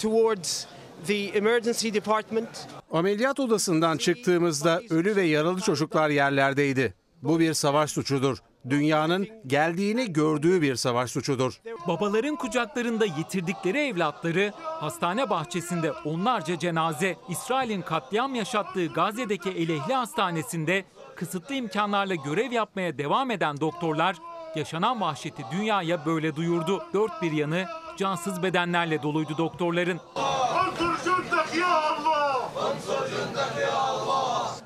towards 0.00 0.66
the 1.06 1.36
emergency 1.36 1.94
department. 1.94 2.48
Ameliyat 2.90 3.40
odasından 3.40 3.96
çıktığımızda 3.96 4.82
ölü 4.90 5.16
ve 5.16 5.22
yaralı 5.22 5.60
çocuklar 5.60 6.10
yerlerdeydi. 6.10 6.94
Bu 7.22 7.40
bir 7.40 7.54
savaş 7.54 7.90
suçudur. 7.90 8.38
Dünyanın 8.68 9.28
geldiğini 9.46 10.12
gördüğü 10.12 10.62
bir 10.62 10.76
savaş 10.76 11.10
suçudur. 11.10 11.60
Babaların 11.88 12.36
kucaklarında 12.36 13.04
yitirdikleri 13.04 13.78
evlatları, 13.78 14.52
hastane 14.62 15.30
bahçesinde 15.30 15.92
onlarca 15.92 16.58
cenaze, 16.58 17.16
İsrail'in 17.28 17.82
katliam 17.82 18.34
yaşattığı 18.34 18.86
Gazze'deki 18.86 19.50
Elehli 19.50 19.94
Hastanesi'nde 19.94 20.84
kısıtlı 21.16 21.54
imkanlarla 21.54 22.14
görev 22.14 22.52
yapmaya 22.52 22.98
devam 22.98 23.30
eden 23.30 23.60
doktorlar, 23.60 24.16
yaşanan 24.56 25.00
vahşeti 25.00 25.42
dünyaya 25.52 26.06
böyle 26.06 26.36
duyurdu. 26.36 26.82
Dört 26.94 27.22
bir 27.22 27.32
yanı 27.32 27.64
cansız 27.96 28.42
bedenlerle 28.42 29.02
doluydu 29.02 29.38
doktorların. 29.38 30.00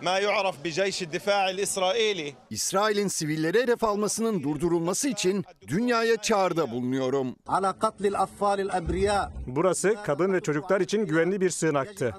ما 0.04 0.18
يعرف 0.18 0.56
بجيش 0.64 0.98
الدفاع 1.04 1.50
الإسرائيلي 1.50 2.34
İsrail'in 2.50 3.08
sivilleri 3.08 3.62
hedef 3.62 3.84
almasının 3.84 4.44
durdurulması 4.44 5.10
için 5.10 5.46
dünyaya 5.68 6.18
çağrıda 6.18 6.72
bulunuyorum. 6.72 7.36
Burası 9.48 9.96
kadın 10.06 10.34
ve 10.34 10.42
çocuklar 10.42 10.82
için 10.82 11.06
güvenli 11.06 11.42
bir 11.42 11.50
sığınaktı. 11.50 12.16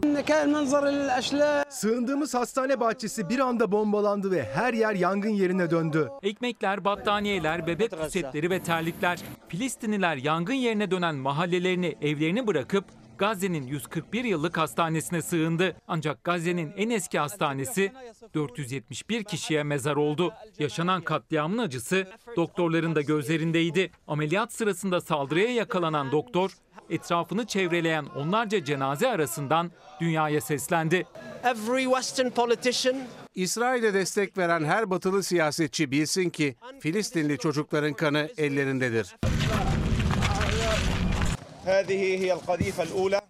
Sığındığımız 1.71 2.35
hastane 2.35 2.81
bahçesi 2.81 3.29
bir 3.29 3.39
anda 3.39 3.73
bombalandı 3.73 4.31
ve 4.31 4.45
her 4.55 4.75
yer 4.75 4.95
yangın 4.95 5.31
yerine 5.31 5.71
döndü. 5.71 6.11
Ekmekler, 6.23 6.85
battaniyeler, 6.85 7.67
bebek 7.67 7.91
pusetleri 7.91 8.51
ve 8.51 8.63
terlikler. 8.63 9.19
Filistinliler 9.49 10.17
yangın 10.17 10.55
yerine 10.55 10.91
dönen 10.91 11.15
mahallelerini, 11.15 11.97
evlerini 12.03 12.47
bırakıp 12.47 12.85
Gazze'nin 13.18 13.68
141 13.68 14.24
yıllık 14.24 14.58
hastanesine 14.58 15.22
sığındı. 15.22 15.76
Ancak 15.88 16.24
Gazze'nin 16.24 16.74
en 16.78 16.90
eski 16.90 17.20
hastanesi 17.20 17.92
471 18.34 19.24
kişiye 19.24 19.64
mezar 19.64 19.96
oldu. 19.96 20.34
Yaşanan 20.60 21.02
katliamın 21.02 21.58
acısı 21.58 22.08
doktorların 22.36 22.96
da 22.96 23.02
gözlerindeydi. 23.02 23.92
Ameliyat 24.08 24.54
sırasında 24.54 25.02
saldırıya 25.02 25.54
yakalanan 25.54 26.12
doktor 26.12 26.52
etrafını 26.90 27.46
çevreleyen 27.46 28.06
onlarca 28.06 28.64
cenaze 28.64 29.08
arasından 29.10 29.72
dünyaya 30.02 30.42
seslendi. 30.42 31.06
Every 31.44 31.84
Western 31.84 32.30
politician 32.30 32.98
İsrail'e 33.36 33.94
destek 33.94 34.38
veren 34.38 34.64
her 34.64 34.90
batılı 34.90 35.24
siyasetçi 35.24 35.92
bilsin 35.92 36.30
ki 36.30 36.56
Filistinli 36.80 37.38
çocukların 37.38 37.94
kanı 37.94 38.30
ellerindedir. 38.38 39.16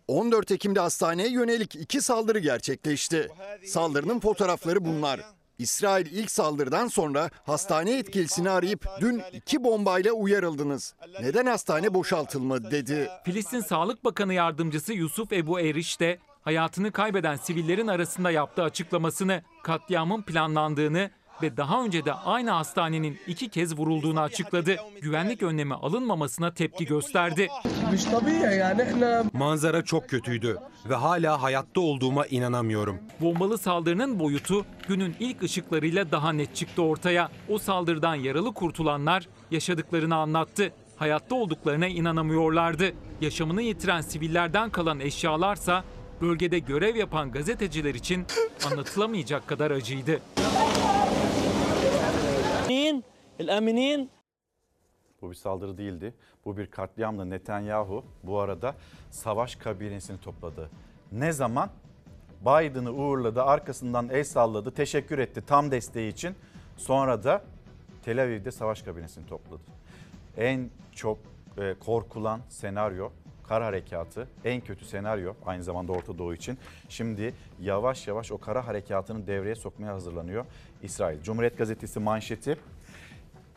14 0.07 0.51
Ekim'de 0.51 0.79
hastaneye 0.79 1.29
yönelik 1.29 1.75
iki 1.75 2.01
saldırı 2.01 2.39
gerçekleşti. 2.39 3.29
Saldırının 3.65 4.19
fotoğrafları 4.19 4.85
bunlar. 4.85 5.21
İsrail 5.59 6.05
ilk 6.05 6.31
saldırıdan 6.31 6.87
sonra 6.87 7.29
hastane 7.43 7.97
etkilisini 7.97 8.49
arayıp 8.49 8.87
dün 9.01 9.21
iki 9.33 9.63
bombayla 9.63 10.11
uyarıldınız. 10.11 10.95
Neden 11.21 11.45
hastane 11.45 11.93
boşaltılmadı 11.93 12.71
dedi. 12.71 13.09
Filistin 13.25 13.59
Sağlık 13.59 14.03
Bakanı 14.05 14.33
Yardımcısı 14.33 14.93
Yusuf 14.93 15.33
Ebu 15.33 15.59
Eriş 15.59 15.99
de 15.99 16.19
hayatını 16.41 16.91
kaybeden 16.91 17.35
sivillerin 17.35 17.87
arasında 17.87 18.31
yaptığı 18.31 18.63
açıklamasını 18.63 19.41
katliamın 19.63 20.21
planlandığını 20.21 21.09
ve 21.41 21.57
daha 21.57 21.83
önce 21.83 22.05
de 22.05 22.13
aynı 22.13 22.51
hastanenin 22.51 23.19
iki 23.27 23.49
kez 23.49 23.77
vurulduğunu 23.77 24.19
açıkladı. 24.21 24.75
Güvenlik 25.01 25.43
önlemi 25.43 25.73
alınmamasına 25.73 26.53
tepki 26.53 26.85
gösterdi. 26.85 27.47
Manzara 29.33 29.83
çok 29.83 30.09
kötüydü 30.09 30.57
ve 30.89 30.95
hala 30.95 31.41
hayatta 31.41 31.81
olduğuma 31.81 32.25
inanamıyorum. 32.25 32.97
Bombalı 33.21 33.57
saldırının 33.57 34.19
boyutu 34.19 34.65
günün 34.87 35.15
ilk 35.19 35.43
ışıklarıyla 35.43 36.11
daha 36.11 36.31
net 36.31 36.55
çıktı 36.55 36.81
ortaya. 36.81 37.29
O 37.49 37.57
saldırıdan 37.57 38.15
yaralı 38.15 38.53
kurtulanlar 38.53 39.27
yaşadıklarını 39.51 40.15
anlattı. 40.15 40.71
Hayatta 40.95 41.35
olduklarına 41.35 41.87
inanamıyorlardı. 41.87 42.91
Yaşamını 43.21 43.61
yitiren 43.61 44.01
sivillerden 44.01 44.69
kalan 44.69 44.99
eşyalarsa 44.99 45.83
bölgede 46.21 46.59
görev 46.59 46.95
yapan 46.95 47.31
gazeteciler 47.31 47.95
için 47.95 48.25
anlatılamayacak 48.71 49.47
kadar 49.47 49.71
acıydı. 49.71 50.21
Bu 55.21 55.29
bir 55.29 55.35
saldırı 55.35 55.77
değildi. 55.77 56.13
Bu 56.45 56.57
bir 56.57 56.67
katliamdı. 56.71 57.29
Netanyahu 57.29 58.05
bu 58.23 58.39
arada 58.39 58.75
savaş 59.11 59.55
kabinesini 59.55 60.19
topladı. 60.19 60.69
Ne 61.11 61.31
zaman? 61.31 61.69
Biden'ı 62.41 62.91
uğurladı, 62.91 63.43
arkasından 63.43 64.09
el 64.09 64.23
salladı, 64.23 64.71
teşekkür 64.71 65.19
etti 65.19 65.43
tam 65.47 65.71
desteği 65.71 66.11
için. 66.11 66.35
Sonra 66.77 67.23
da 67.23 67.41
Tel 68.05 68.23
Aviv'de 68.23 68.51
savaş 68.51 68.81
kabinesini 68.81 69.25
topladı. 69.27 69.61
En 70.37 70.69
çok 70.91 71.17
e, 71.57 71.75
korkulan 71.85 72.41
senaryo 72.49 73.09
kara 73.47 73.65
harekatı 73.65 74.27
en 74.45 74.61
kötü 74.61 74.85
senaryo 74.85 75.33
aynı 75.45 75.63
zamanda 75.63 75.91
Orta 75.91 76.17
Doğu 76.17 76.33
için. 76.33 76.57
Şimdi 76.89 77.33
yavaş 77.59 78.07
yavaş 78.07 78.31
o 78.31 78.37
kara 78.37 78.67
harekatını 78.67 79.27
devreye 79.27 79.55
sokmaya 79.55 79.93
hazırlanıyor 79.93 80.45
İsrail. 80.83 81.21
Cumhuriyet 81.21 81.57
Gazetesi 81.57 81.99
manşeti 81.99 82.57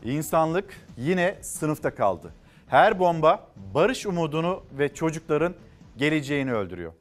İnsanlık 0.05 0.65
yine 0.97 1.35
sınıfta 1.41 1.95
kaldı. 1.95 2.33
Her 2.67 2.99
bomba 2.99 3.47
barış 3.75 4.07
umudunu 4.07 4.63
ve 4.73 4.95
çocukların 4.95 5.55
geleceğini 5.97 6.53
öldürüyor. 6.53 6.93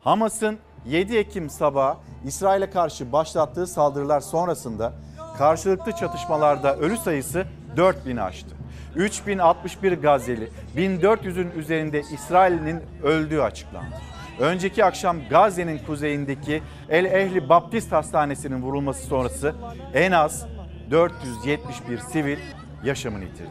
Hamas'ın 0.00 0.58
7 0.86 1.16
Ekim 1.16 1.50
sabahı 1.50 1.96
İsrail'e 2.24 2.70
karşı 2.70 3.12
başlattığı 3.12 3.66
saldırılar 3.66 4.20
sonrasında 4.20 4.92
karşılıklı 5.38 5.92
çatışmalarda 5.92 6.76
ölü 6.76 6.96
sayısı 6.96 7.46
4000'i 7.76 8.20
aştı. 8.20 8.56
3061 8.96 9.92
Gazze'li, 9.92 10.50
1400'ün 10.76 11.50
üzerinde 11.50 12.00
İsrail'in 12.00 12.80
öldüğü 13.02 13.40
açıklandı. 13.40 13.94
Önceki 14.40 14.84
akşam 14.84 15.16
Gazze'nin 15.30 15.78
kuzeyindeki 15.78 16.62
El 16.88 17.04
Ehli 17.04 17.48
Baptist 17.48 17.92
Hastanesi'nin 17.92 18.62
vurulması 18.62 19.06
sonrası 19.06 19.54
en 19.94 20.12
az 20.12 20.46
471 20.90 21.98
sivil 21.98 22.38
yaşamını 22.84 23.24
yitirdi. 23.24 23.50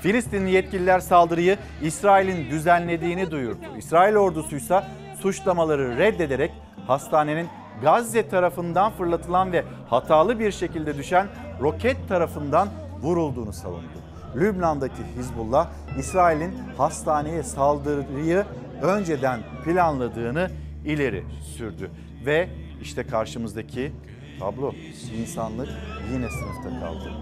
Filistinli 0.00 0.50
yetkililer 0.50 1.00
saldırıyı 1.00 1.58
İsrail'in 1.82 2.50
düzenlediğini 2.50 3.30
duyurdu. 3.30 3.64
İsrail 3.78 4.14
ordusuysa 4.16 4.88
suçlamaları 5.20 5.98
reddederek 5.98 6.50
hastanenin 6.86 7.48
Gazze 7.82 8.28
tarafından 8.28 8.92
fırlatılan 8.92 9.52
ve 9.52 9.64
hatalı 9.88 10.38
bir 10.38 10.52
şekilde 10.52 10.98
düşen 10.98 11.26
roket 11.60 12.08
tarafından 12.08 12.68
vurulduğunu 13.02 13.52
savundu. 13.52 14.04
Lübnan'daki 14.36 15.02
Hizbullah, 15.18 15.68
İsrail'in 15.98 16.54
hastaneye 16.76 17.42
saldırıyı 17.42 18.44
önceden 18.82 19.40
planladığını 19.64 20.50
ileri 20.84 21.24
sürdü. 21.56 21.90
Ve 22.26 22.48
işte 22.82 23.06
karşımızdaki 23.06 23.92
tablo, 24.38 24.74
insanlık 25.18 25.68
yine 26.12 26.28
sınıfta 26.30 26.80
kaldı. 26.80 27.12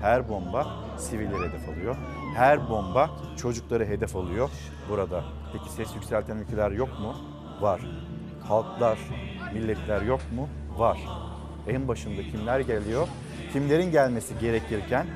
Her 0.00 0.28
bomba 0.28 0.66
siviller 0.98 1.48
hedef 1.48 1.68
alıyor. 1.68 1.96
Her 2.34 2.68
bomba 2.68 3.10
çocukları 3.36 3.86
hedef 3.86 4.16
alıyor 4.16 4.50
burada. 4.90 5.24
Peki 5.52 5.72
ses 5.72 5.94
yükselten 5.94 6.36
ülkeler 6.36 6.70
yok 6.70 6.88
mu? 7.00 7.14
Var. 7.60 7.80
Halklar, 8.48 8.98
milletler 9.54 10.02
yok 10.02 10.20
mu? 10.34 10.48
Var. 10.76 10.98
En 11.68 11.88
başında 11.88 12.22
kimler 12.22 12.60
geliyor? 12.60 13.08
Kimlerin 13.52 13.90
gelmesi 13.90 14.34
gerekirken 14.40 15.06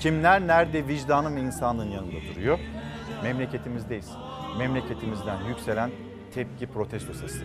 kimler 0.00 0.46
nerede 0.46 0.88
vicdanın 0.88 1.36
ve 1.36 1.40
insanlığın 1.40 1.90
yanında 1.90 2.16
duruyor? 2.34 2.58
Memleketimizdeyiz. 3.22 4.10
Memleketimizden 4.58 5.44
yükselen 5.44 5.90
tepki 6.34 6.66
protesto 6.66 7.14
sesi. 7.14 7.44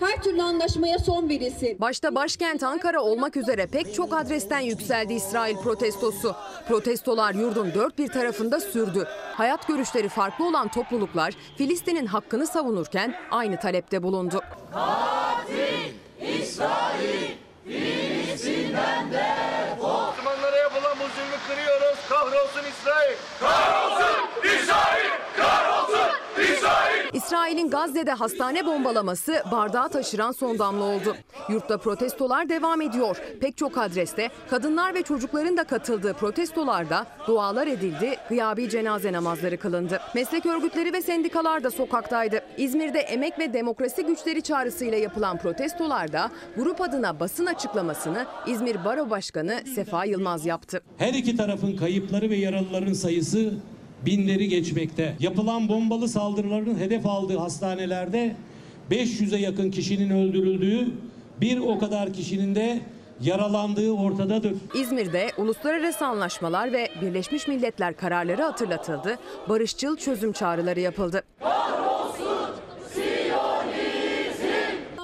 her 0.00 0.22
türlü 0.22 0.42
anlaşmaya 0.42 0.98
son 0.98 1.28
verilsin. 1.28 1.80
Başta 1.80 2.14
başkent 2.14 2.62
Ankara 2.62 3.00
olmak 3.00 3.36
üzere 3.36 3.66
pek 3.66 3.94
çok 3.94 4.16
adresten 4.16 4.60
yükseldi 4.60 5.14
İsrail 5.14 5.56
protestosu. 5.56 6.36
Protestolar 6.68 7.34
yurdun 7.34 7.74
dört 7.74 7.98
bir 7.98 8.08
tarafında 8.08 8.60
sürdü. 8.60 9.06
Hayat 9.34 9.68
görüşleri 9.68 10.08
farklı 10.08 10.48
olan 10.48 10.68
topluluklar 10.68 11.34
Filistin'in 11.58 12.06
hakkını 12.06 12.46
savunurken 12.46 13.14
aynı 13.30 13.60
talepte 13.60 14.02
bulundu. 14.02 14.40
Katil 14.72 15.92
İsrail 16.40 17.30
Filistin'den 17.64 19.12
defol. 19.12 20.06
Müslümanlara 20.16 20.56
yapılan 20.56 20.96
bu 20.98 21.02
zulmü 21.02 21.38
kırıyoruz. 21.48 21.98
Kahrolsun 22.08 22.70
İsrail. 22.70 23.16
Kahrolsun 23.40 24.04
İsrail. 24.04 24.16
Kahrolsun 24.40 24.42
İsrail. 24.42 24.45
İsrail'in 27.16 27.70
Gazze'de 27.70 28.12
hastane 28.12 28.66
bombalaması 28.66 29.42
bardağı 29.52 29.88
taşıran 29.88 30.32
son 30.32 30.58
damla 30.58 30.84
oldu. 30.84 31.16
Yurtta 31.48 31.78
protestolar 31.78 32.48
devam 32.48 32.80
ediyor. 32.80 33.16
Pek 33.40 33.56
çok 33.56 33.78
adreste 33.78 34.30
kadınlar 34.50 34.94
ve 34.94 35.02
çocukların 35.02 35.56
da 35.56 35.64
katıldığı 35.64 36.14
protestolarda 36.14 37.06
dualar 37.26 37.66
edildi, 37.66 38.16
gıyabi 38.28 38.68
cenaze 38.68 39.12
namazları 39.12 39.56
kılındı. 39.56 40.00
Meslek 40.14 40.46
örgütleri 40.46 40.92
ve 40.92 41.02
sendikalar 41.02 41.64
da 41.64 41.70
sokaktaydı. 41.70 42.40
İzmir'de 42.58 42.98
emek 42.98 43.38
ve 43.38 43.52
demokrasi 43.52 44.06
güçleri 44.06 44.42
çağrısıyla 44.42 44.98
yapılan 44.98 45.38
protestolarda 45.38 46.30
grup 46.56 46.80
adına 46.80 47.20
basın 47.20 47.46
açıklamasını 47.46 48.26
İzmir 48.46 48.84
Baro 48.84 49.10
Başkanı 49.10 49.60
Sefa 49.74 50.04
Yılmaz 50.04 50.46
yaptı. 50.46 50.80
Her 50.98 51.14
iki 51.14 51.36
tarafın 51.36 51.76
kayıpları 51.76 52.30
ve 52.30 52.36
yaralıların 52.36 52.92
sayısı 52.92 53.54
binleri 54.06 54.48
geçmekte. 54.48 55.16
Yapılan 55.20 55.68
bombalı 55.68 56.08
saldırıların 56.08 56.78
hedef 56.78 57.06
aldığı 57.06 57.38
hastanelerde 57.38 58.36
500'e 58.90 59.38
yakın 59.38 59.70
kişinin 59.70 60.10
öldürüldüğü, 60.10 60.88
bir 61.40 61.58
o 61.58 61.78
kadar 61.78 62.12
kişinin 62.12 62.54
de 62.54 62.80
yaralandığı 63.20 63.92
ortadadır. 63.92 64.54
İzmir'de 64.74 65.30
uluslararası 65.38 66.06
anlaşmalar 66.06 66.72
ve 66.72 66.88
Birleşmiş 67.02 67.48
Milletler 67.48 67.96
kararları 67.96 68.42
hatırlatıldı, 68.42 69.18
barışçıl 69.48 69.96
çözüm 69.96 70.32
çağrıları 70.32 70.80
yapıldı. 70.80 71.22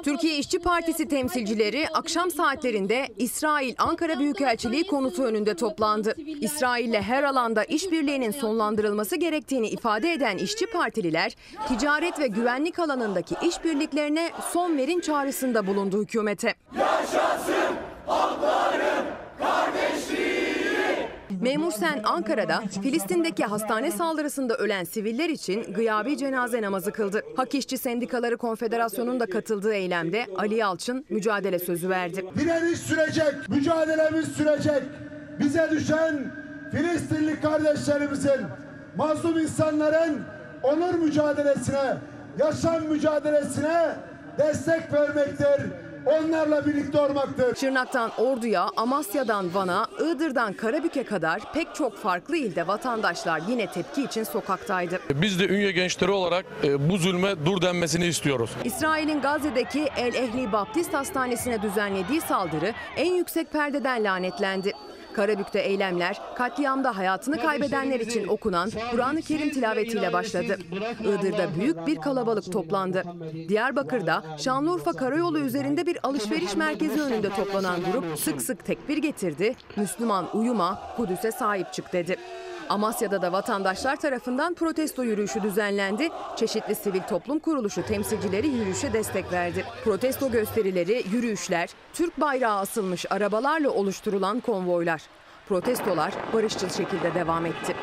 Türkiye 0.05 0.39
İşçi 0.39 0.59
Partisi 0.59 1.09
temsilcileri 1.09 1.89
akşam 1.95 2.31
saatlerinde 2.31 3.09
İsrail 3.17 3.75
Ankara 3.79 4.19
Büyükelçiliği 4.19 4.85
konutu 4.87 5.23
önünde 5.23 5.55
toplandı. 5.57 6.15
İsrail'le 6.41 7.01
her 7.03 7.23
alanda 7.23 7.65
işbirliğinin 7.65 8.31
sonlandırılması 8.31 9.17
gerektiğini 9.17 9.69
ifade 9.69 10.13
eden 10.13 10.37
işçi 10.39 10.67
partililer, 10.67 11.37
ticaret 11.69 12.19
ve 12.19 12.27
güvenlik 12.27 12.79
alanındaki 12.79 13.35
işbirliklerine 13.43 14.31
son 14.53 14.77
verin 14.77 15.01
çağrısında 15.01 15.67
bulundu 15.67 16.03
hükümete. 16.03 16.55
Yaşasın 16.79 17.77
hakların 18.07 19.07
kardeşliği. 19.39 20.52
Memur 21.43 21.73
Sen 21.73 22.01
Ankara'da 22.05 22.63
Filistin'deki 22.83 23.45
hastane 23.45 23.91
saldırısında 23.91 24.55
ölen 24.57 24.85
siviller 24.85 25.29
için 25.29 25.73
gıyabi 25.73 26.17
cenaze 26.17 26.63
namazı 26.63 26.93
kıldı. 26.93 27.23
Hak 27.37 27.55
İşçi 27.55 27.79
Sendikaları 27.79 28.37
Konfederasyonu'nun 28.37 29.21
da 29.21 29.27
katıldığı 29.27 29.75
eylemde 29.75 30.27
Ali 30.37 30.55
Yalçın 30.55 31.07
mücadele 31.09 31.59
sözü 31.59 31.89
verdi. 31.89 32.25
Direniş 32.39 32.79
sürecek, 32.79 33.35
mücadelemiz 33.49 34.29
sürecek. 34.29 34.83
Bize 35.41 35.69
düşen 35.71 36.33
Filistinli 36.71 37.41
kardeşlerimizin, 37.41 38.41
mazlum 38.97 39.39
insanların 39.39 40.23
onur 40.63 40.95
mücadelesine, 40.95 41.97
yaşam 42.39 42.83
mücadelesine 42.83 43.97
destek 44.39 44.93
vermektir 44.93 45.63
onlarla 46.07 46.67
birlikte 46.67 47.01
olmaktır. 47.01 47.57
Şırnak'tan 47.57 48.11
Ordu'ya, 48.19 48.69
Amasya'dan 48.77 49.55
Van'a, 49.55 49.87
Iğdır'dan 50.01 50.53
Karabük'e 50.53 51.05
kadar 51.05 51.53
pek 51.55 51.75
çok 51.75 51.97
farklı 51.97 52.37
ilde 52.37 52.67
vatandaşlar 52.67 53.43
yine 53.49 53.67
tepki 53.67 54.05
için 54.05 54.25
sokaktaydı. 54.25 55.01
Biz 55.15 55.41
de 55.41 55.49
Ünye 55.49 55.73
gençleri 55.73 56.11
olarak 56.11 56.45
e, 56.65 56.91
bu 56.91 56.97
zulme 56.97 57.47
dur 57.47 57.63
denmesini 57.63 58.07
istiyoruz. 58.07 58.51
İsrail'in 58.65 59.21
Gazze'deki 59.21 59.89
El 59.97 60.15
Ehli 60.15 60.53
Baptist 60.53 60.95
Hastanesi'ne 60.95 61.63
düzenlediği 61.63 62.21
saldırı 62.21 62.73
en 62.97 63.13
yüksek 63.13 63.53
perdeden 63.53 64.05
lanetlendi. 64.05 64.73
Karabük'te 65.13 65.61
eylemler 65.61 66.21
katliamda 66.37 66.97
hayatını 66.97 67.43
kaybedenler 67.43 68.01
için 68.01 68.29
okunan 68.29 68.71
Kur'an-ı 68.91 69.23
Kerim 69.23 69.51
tilavetiyle 69.51 70.13
başladı. 70.13 70.59
Iğdır'da 71.01 71.55
büyük 71.61 71.87
bir 71.87 71.97
kalabalık 71.97 72.53
toplandı. 72.53 73.05
Diyarbakır'da 73.49 74.25
Şanlıurfa 74.39 74.93
Karayolu 74.93 75.39
üzerinde 75.39 75.87
bir 75.87 75.99
alışveriş 76.03 76.57
merkezi 76.57 77.01
önünde 77.01 77.29
toplanan 77.31 77.81
grup 77.93 78.19
sık 78.19 78.43
sık 78.43 78.65
tekbir 78.65 78.97
getirdi. 78.97 79.55
Müslüman 79.77 80.37
uyuma, 80.37 80.79
Kudüs'e 80.97 81.33
sahip 81.33 81.73
çık 81.73 81.93
dedi. 81.93 82.17
Amasya'da 82.73 83.23
da 83.23 83.33
vatandaşlar 83.33 83.97
tarafından 83.97 84.55
protesto 84.55 85.03
yürüyüşü 85.03 85.43
düzenlendi. 85.43 86.09
Çeşitli 86.37 86.75
sivil 86.75 87.01
toplum 87.01 87.39
kuruluşu 87.39 87.87
temsilcileri 87.87 88.49
yürüyüşe 88.49 88.93
destek 88.93 89.33
verdi. 89.33 89.65
Protesto 89.85 90.31
gösterileri, 90.31 91.05
yürüyüşler, 91.13 91.71
Türk 91.93 92.21
bayrağı 92.21 92.59
asılmış 92.59 93.07
arabalarla 93.11 93.71
oluşturulan 93.71 94.41
konvoylar. 94.41 95.03
Protestolar 95.49 96.15
barışçıl 96.33 96.69
şekilde 96.69 97.15
devam 97.15 97.47
etti. 97.47 97.75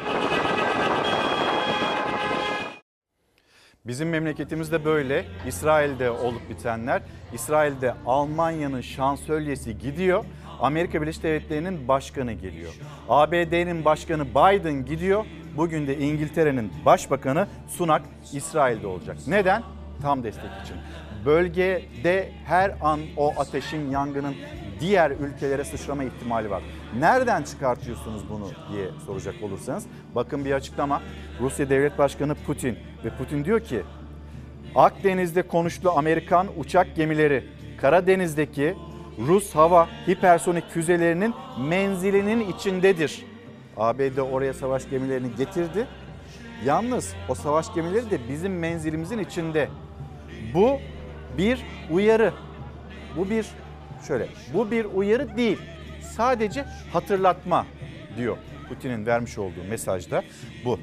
Bizim 3.85 4.09
memleketimizde 4.09 4.85
böyle. 4.85 5.25
İsrail'de 5.47 6.11
olup 6.11 6.49
bitenler. 6.49 7.01
İsrail'de 7.33 7.93
Almanya'nın 8.05 8.81
şansölyesi 8.81 9.77
gidiyor. 9.77 10.25
Amerika 10.61 11.01
Birleşik 11.01 11.23
Devletleri'nin 11.23 11.87
başkanı 11.87 12.33
geliyor. 12.33 12.73
ABD'nin 13.09 13.85
başkanı 13.85 14.25
Biden 14.25 14.85
gidiyor. 14.85 15.25
Bugün 15.57 15.87
de 15.87 15.97
İngiltere'nin 15.97 16.71
başbakanı 16.85 17.47
Sunak 17.67 18.01
İsrail'de 18.33 18.87
olacak. 18.87 19.17
Neden? 19.27 19.63
Tam 20.01 20.23
destek 20.23 20.51
için. 20.63 20.75
Bölgede 21.25 22.31
her 22.45 22.75
an 22.81 22.99
o 23.17 23.33
ateşin, 23.37 23.91
yangının 23.91 24.35
diğer 24.79 25.11
ülkelere 25.11 25.63
sıçrama 25.63 26.03
ihtimali 26.03 26.49
var. 26.49 26.63
Nereden 26.99 27.43
çıkartıyorsunuz 27.43 28.29
bunu 28.29 28.47
diye 28.71 28.87
soracak 29.05 29.35
olursanız 29.43 29.85
bakın 30.15 30.45
bir 30.45 30.51
açıklama. 30.51 31.01
Rusya 31.39 31.69
Devlet 31.69 31.97
Başkanı 31.97 32.35
Putin 32.35 32.77
ve 33.05 33.09
Putin 33.09 33.45
diyor 33.45 33.59
ki 33.59 33.81
Akdeniz'de 34.75 35.41
konuştu 35.41 35.91
Amerikan 35.95 36.47
uçak 36.57 36.95
gemileri 36.95 37.43
Karadeniz'deki 37.77 38.75
Rus 39.27 39.55
hava 39.55 39.87
hipersonik 40.07 40.69
füzelerinin 40.69 41.33
menzilinin 41.59 42.53
içindedir. 42.53 43.25
ABD 43.77 44.17
oraya 44.17 44.53
savaş 44.53 44.89
gemilerini 44.89 45.35
getirdi. 45.35 45.87
Yalnız 46.65 47.13
o 47.29 47.35
savaş 47.35 47.73
gemileri 47.73 48.11
de 48.11 48.19
bizim 48.29 48.59
menzilimizin 48.59 49.19
içinde. 49.19 49.69
Bu 50.53 50.79
bir 51.37 51.65
uyarı. 51.91 52.33
Bu 53.17 53.29
bir 53.29 53.45
şöyle. 54.07 54.27
Bu 54.53 54.71
bir 54.71 54.85
uyarı 54.85 55.37
değil. 55.37 55.59
Sadece 56.01 56.65
hatırlatma 56.93 57.65
diyor 58.17 58.37
Putin'in 58.69 59.05
vermiş 59.05 59.37
olduğu 59.37 59.63
mesajda 59.69 60.23
bu. 60.65 60.79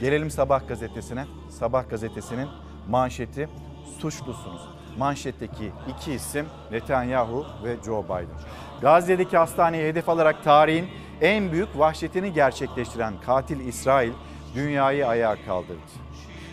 Gelelim 0.00 0.30
Sabah 0.30 0.68
gazetesine. 0.68 1.24
Sabah 1.50 1.90
gazetesinin 1.90 2.48
manşeti 2.88 3.48
suçlusunuz. 4.00 4.75
Manşetteki 4.98 5.72
iki 5.88 6.12
isim 6.12 6.46
Netanyahu 6.70 7.46
ve 7.64 7.76
Joe 7.84 8.04
Biden. 8.04 8.38
Gazze'deki 8.80 9.36
hastaneyi 9.36 9.84
hedef 9.84 10.08
alarak 10.08 10.44
tarihin 10.44 10.88
en 11.20 11.52
büyük 11.52 11.78
vahşetini 11.78 12.32
gerçekleştiren 12.32 13.14
katil 13.26 13.60
İsrail 13.60 14.12
dünyayı 14.54 15.06
ayağa 15.08 15.36
kaldırdı. 15.46 15.80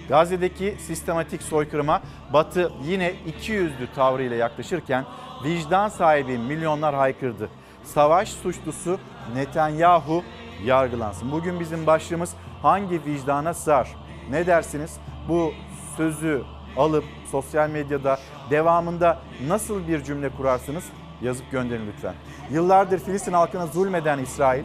Gazze'deki 0.10 0.76
sistematik 0.80 1.44
soykırıma 1.44 2.02
Batı 2.34 2.72
yine 2.84 3.14
iki 3.28 3.52
yüzlü 3.52 3.94
tavrıyla 3.96 4.36
yaklaşırken 4.36 5.06
vicdan 5.44 5.90
sahibi 5.90 6.38
milyonlar 6.38 6.96
haykırdı. 6.96 7.50
Savaş 7.84 8.30
suçlusu 8.30 9.00
Netanyahu 9.36 10.24
yargılansın. 10.66 11.32
Bugün 11.32 11.60
bizim 11.60 11.88
başlığımız 11.88 12.34
hangi 12.62 13.06
vicdana 13.06 13.54
sığar? 13.54 13.96
Ne 14.30 14.48
dersiniz? 14.48 14.98
Bu 15.30 15.52
sözü 15.98 16.44
alıp 16.78 17.04
sosyal 17.32 17.70
medyada 17.70 18.20
devamında 18.50 19.20
nasıl 19.48 19.88
bir 19.88 20.04
cümle 20.04 20.30
kurarsınız? 20.30 20.84
Yazıp 21.22 21.52
gönderin 21.52 21.88
lütfen. 21.88 22.14
Yıllardır 22.52 23.00
Filistin 23.00 23.34
halkına 23.34 23.68
zulmeden 23.68 24.20
İsrail 24.20 24.64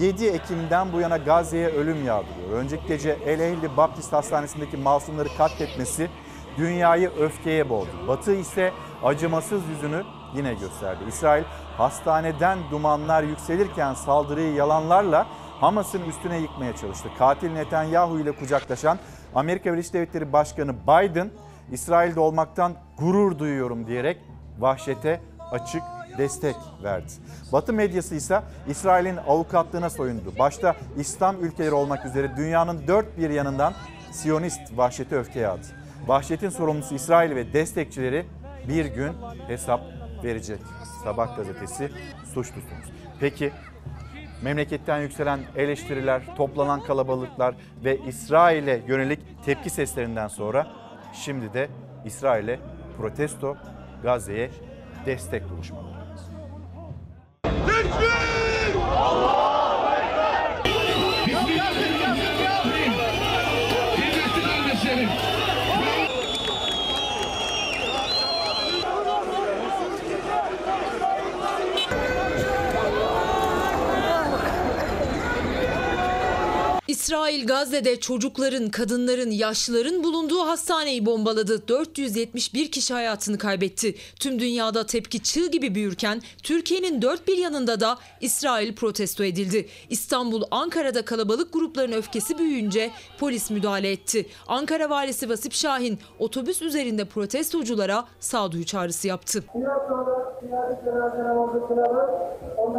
7 0.00 0.26
Ekim'den 0.26 0.92
bu 0.92 1.00
yana 1.00 1.16
Gazze'ye 1.16 1.68
ölüm 1.68 2.06
yağdırıyor. 2.06 2.50
Önceki 2.52 2.86
gece 2.86 3.18
El 3.26 3.40
Ehli 3.40 3.76
Baptist 3.76 4.12
Hastanesi'ndeki 4.12 4.76
masumları 4.76 5.28
katletmesi 5.38 6.10
dünyayı 6.56 7.10
öfkeye 7.20 7.68
boğdu. 7.68 7.88
Batı 8.08 8.34
ise 8.34 8.72
acımasız 9.04 9.62
yüzünü 9.68 10.02
yine 10.34 10.54
gösterdi. 10.54 11.00
İsrail 11.08 11.44
hastaneden 11.78 12.58
dumanlar 12.70 13.22
yükselirken 13.22 13.94
saldırıyı 13.94 14.54
yalanlarla 14.54 15.26
Hamas'ın 15.60 16.02
üstüne 16.02 16.38
yıkmaya 16.38 16.76
çalıştı. 16.76 17.08
Katil 17.18 17.50
Netanyahu 17.52 18.20
ile 18.20 18.32
kucaklaşan 18.32 18.98
Amerika 19.34 19.72
Birleşik 19.72 19.94
Devletleri 19.94 20.32
Başkanı 20.32 20.74
Biden 20.74 21.30
İsrail'de 21.72 22.20
olmaktan 22.20 22.72
gurur 22.98 23.38
duyuyorum 23.38 23.86
diyerek 23.86 24.18
vahşete 24.58 25.20
açık 25.50 25.82
destek 26.18 26.56
verdi. 26.82 27.12
Batı 27.52 27.72
medyası 27.72 28.14
ise 28.14 28.42
İsrail'in 28.68 29.16
avukatlığına 29.16 29.90
soyundu. 29.90 30.32
Başta 30.38 30.76
İslam 30.96 31.44
ülkeleri 31.44 31.74
olmak 31.74 32.06
üzere 32.06 32.36
dünyanın 32.36 32.88
dört 32.88 33.18
bir 33.18 33.30
yanından 33.30 33.74
Siyonist 34.12 34.60
vahşete 34.76 35.16
öfke 35.16 35.40
yağdı. 35.40 35.66
Vahşetin 36.06 36.48
sorumlusu 36.48 36.94
İsrail 36.94 37.36
ve 37.36 37.52
destekçileri 37.52 38.26
bir 38.68 38.84
gün 38.84 39.12
hesap 39.46 39.80
verecek. 40.24 40.58
Sabah 41.04 41.36
gazetesi 41.36 41.90
suçlusunuz. 42.34 42.92
Peki 43.20 43.52
memleketten 44.42 45.00
yükselen 45.00 45.40
eleştiriler, 45.56 46.22
toplanan 46.36 46.80
kalabalıklar 46.80 47.54
ve 47.84 47.98
İsrail'e 48.06 48.82
yönelik 48.88 49.20
tepki 49.44 49.70
seslerinden 49.70 50.28
sonra 50.28 50.66
şimdi 51.12 51.52
de 51.52 51.68
İsrail'e 52.04 52.60
protesto, 52.98 53.56
Gazze'ye 54.02 54.50
destek 55.06 55.50
buluşmaları. 55.50 56.02
İsrail 76.92 77.46
Gazze'de 77.46 78.00
çocukların, 78.00 78.70
kadınların, 78.70 79.30
yaşlıların 79.30 80.04
bulunduğu 80.04 80.40
hastaneyi 80.40 81.06
bombaladı. 81.06 81.68
471 81.68 82.70
kişi 82.70 82.94
hayatını 82.94 83.38
kaybetti. 83.38 83.94
Tüm 84.20 84.40
dünyada 84.40 84.86
tepki 84.86 85.22
çığ 85.22 85.50
gibi 85.50 85.74
büyürken 85.74 86.22
Türkiye'nin 86.42 87.02
dört 87.02 87.28
bir 87.28 87.38
yanında 87.38 87.80
da 87.80 87.98
İsrail 88.20 88.74
protesto 88.74 89.24
edildi. 89.24 89.68
İstanbul, 89.90 90.42
Ankara'da 90.50 91.04
kalabalık 91.04 91.52
grupların 91.52 91.92
öfkesi 91.92 92.38
büyüyünce 92.38 92.90
polis 93.18 93.50
müdahale 93.50 93.90
etti. 93.90 94.26
Ankara 94.46 94.90
valisi 94.90 95.28
Vasip 95.28 95.52
Şahin 95.52 95.98
otobüs 96.18 96.62
üzerinde 96.62 97.04
protestoculara 97.04 98.04
sağduyu 98.20 98.66
çağrısı 98.66 99.08
yaptı. 99.08 99.44
Ondan 99.54 99.78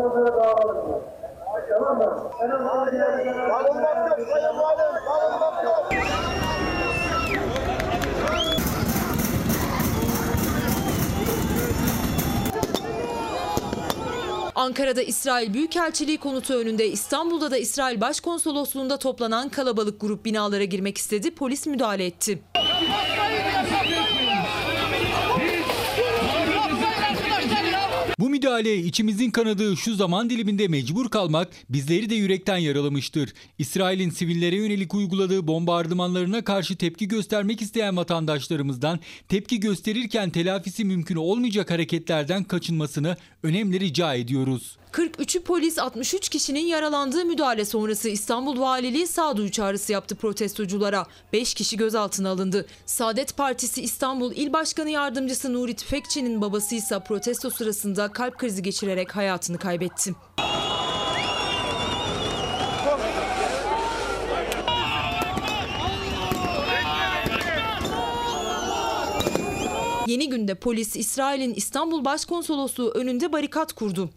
sonra 0.09 0.27
dağılalım. 0.27 0.73
Tamam 0.73 0.89
mı? 0.89 1.12
Ankara'da 14.55 15.01
İsrail 15.01 15.53
Büyükelçiliği 15.53 16.17
konutu 16.17 16.53
önünde 16.53 16.87
İstanbul'da 16.87 17.51
da 17.51 17.57
İsrail 17.57 18.01
Başkonsolosluğu'nda 18.01 18.97
toplanan 18.97 19.49
kalabalık 19.49 20.01
grup 20.01 20.25
binalara 20.25 20.63
girmek 20.63 20.97
istedi. 20.97 21.35
Polis 21.35 21.67
müdahale 21.67 22.05
etti. 22.05 22.39
Bu 28.23 28.29
müdahaleye 28.29 28.77
içimizin 28.77 29.31
kanadığı 29.31 29.77
şu 29.77 29.95
zaman 29.95 30.29
diliminde 30.29 30.67
mecbur 30.67 31.09
kalmak 31.09 31.47
bizleri 31.69 32.09
de 32.09 32.15
yürekten 32.15 32.57
yaralamıştır. 32.57 33.33
İsrail'in 33.57 34.09
sivillere 34.09 34.55
yönelik 34.55 34.93
uyguladığı 34.93 35.47
bombardımanlarına 35.47 36.43
karşı 36.43 36.75
tepki 36.75 37.07
göstermek 37.07 37.61
isteyen 37.61 37.97
vatandaşlarımızdan 37.97 38.99
tepki 39.27 39.59
gösterirken 39.59 40.29
telafisi 40.29 40.85
mümkün 40.85 41.15
olmayacak 41.15 41.71
hareketlerden 41.71 42.43
kaçınmasını 42.43 43.17
önemli 43.43 43.79
rica 43.79 44.13
ediyoruz. 44.13 44.77
43'ü 44.93 45.43
polis 45.43 45.79
63 45.79 46.29
kişinin 46.29 46.65
yaralandığı 46.65 47.25
müdahale 47.25 47.65
sonrası 47.65 48.09
İstanbul 48.09 48.59
Valiliği 48.59 49.07
sağduyu 49.07 49.51
çağrısı 49.51 49.91
yaptı 49.91 50.15
protestoculara. 50.15 51.05
5 51.33 51.53
kişi 51.53 51.77
gözaltına 51.77 52.29
alındı. 52.29 52.65
Saadet 52.85 53.37
Partisi 53.37 53.81
İstanbul 53.81 54.31
İl 54.35 54.53
Başkanı 54.53 54.89
Yardımcısı 54.89 55.53
Nuri 55.53 55.75
Tüfekçi'nin 55.75 56.41
babası 56.41 56.75
ise 56.75 56.99
protesto 56.99 57.49
sırasında 57.49 58.11
kalp 58.11 58.37
krizi 58.37 58.61
geçirerek 58.61 59.15
hayatını 59.15 59.57
kaybetti. 59.57 60.15
Yeni 70.07 70.29
günde 70.29 70.55
polis 70.55 70.95
İsrail'in 70.95 71.53
İstanbul 71.53 72.05
Başkonsolosluğu 72.05 72.91
önünde 72.91 73.31
barikat 73.31 73.73
kurdu. 73.73 74.09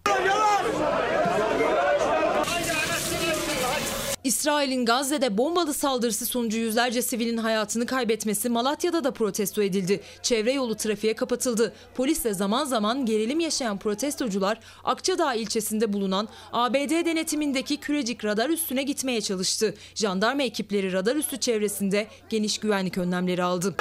İsrail'in 4.24 4.86
Gazze'de 4.86 5.38
bombalı 5.38 5.74
saldırısı 5.74 6.26
sonucu 6.26 6.58
yüzlerce 6.58 7.02
sivilin 7.02 7.36
hayatını 7.36 7.86
kaybetmesi 7.86 8.48
Malatya'da 8.48 9.04
da 9.04 9.10
protesto 9.10 9.62
edildi. 9.62 10.00
Çevre 10.22 10.52
yolu 10.52 10.74
trafiğe 10.76 11.14
kapatıldı. 11.14 11.72
Polisle 11.94 12.34
zaman 12.34 12.64
zaman 12.64 13.06
gerilim 13.06 13.40
yaşayan 13.40 13.78
protestocular 13.78 14.58
Akçadağ 14.84 15.34
ilçesinde 15.34 15.92
bulunan 15.92 16.28
ABD 16.52 17.04
denetimindeki 17.04 17.76
Kürecik 17.76 18.24
radar 18.24 18.50
üstüne 18.50 18.82
gitmeye 18.82 19.20
çalıştı. 19.20 19.74
Jandarma 19.94 20.42
ekipleri 20.42 20.92
radar 20.92 21.16
üstü 21.16 21.40
çevresinde 21.40 22.06
geniş 22.28 22.58
güvenlik 22.58 22.98
önlemleri 22.98 23.42
aldı. 23.42 23.74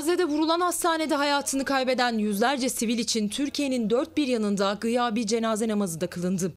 Gazze'de 0.00 0.24
vurulan 0.24 0.60
hastanede 0.60 1.14
hayatını 1.14 1.64
kaybeden 1.64 2.18
yüzlerce 2.18 2.68
sivil 2.68 2.98
için 2.98 3.28
Türkiye'nin 3.28 3.90
dört 3.90 4.16
bir 4.16 4.26
yanında 4.26 4.76
gıyabi 4.80 5.26
cenaze 5.26 5.68
namazı 5.68 6.00
da 6.00 6.06
kılındı. 6.06 6.52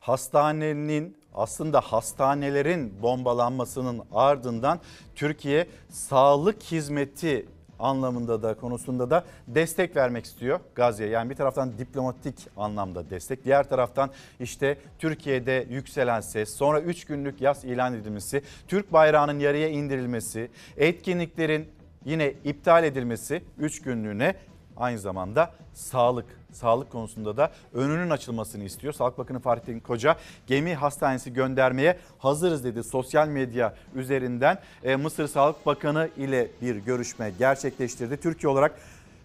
Hastanenin 0.00 1.16
aslında 1.34 1.80
hastanelerin 1.80 3.02
bombalanmasının 3.02 4.02
ardından 4.12 4.80
Türkiye 5.14 5.66
sağlık 5.90 6.62
hizmeti 6.62 7.46
anlamında 7.78 8.42
da 8.42 8.54
konusunda 8.54 9.10
da 9.10 9.24
destek 9.48 9.96
vermek 9.96 10.24
istiyor 10.24 10.60
Gazze'ye. 10.74 11.10
Yani 11.10 11.30
bir 11.30 11.34
taraftan 11.36 11.78
diplomatik 11.78 12.34
anlamda 12.56 13.10
destek, 13.10 13.44
diğer 13.44 13.68
taraftan 13.68 14.10
işte 14.40 14.78
Türkiye'de 14.98 15.66
yükselen 15.70 16.20
ses, 16.20 16.56
sonra 16.56 16.80
3 16.80 17.04
günlük 17.04 17.40
yaz 17.40 17.64
ilan 17.64 17.94
edilmesi, 17.94 18.42
Türk 18.68 18.92
bayrağının 18.92 19.38
yarıya 19.38 19.68
indirilmesi, 19.68 20.50
etkinliklerin 20.76 21.77
yine 22.04 22.34
iptal 22.44 22.84
edilmesi 22.84 23.42
3 23.58 23.82
günlüğüne 23.82 24.34
aynı 24.76 24.98
zamanda 24.98 25.52
sağlık 25.74 26.26
sağlık 26.52 26.90
konusunda 26.90 27.36
da 27.36 27.52
önünün 27.74 28.10
açılmasını 28.10 28.64
istiyor. 28.64 28.92
Sağlık 28.92 29.18
Bakanı 29.18 29.40
Fahrettin 29.40 29.80
Koca 29.80 30.16
gemi 30.46 30.74
hastanesi 30.74 31.32
göndermeye 31.32 31.98
hazırız 32.18 32.64
dedi. 32.64 32.82
Sosyal 32.84 33.28
medya 33.28 33.74
üzerinden 33.94 34.58
e, 34.84 34.96
Mısır 34.96 35.28
Sağlık 35.28 35.66
Bakanı 35.66 36.08
ile 36.16 36.48
bir 36.62 36.76
görüşme 36.76 37.32
gerçekleştirdi. 37.38 38.16
Türkiye 38.16 38.50
olarak 38.50 38.78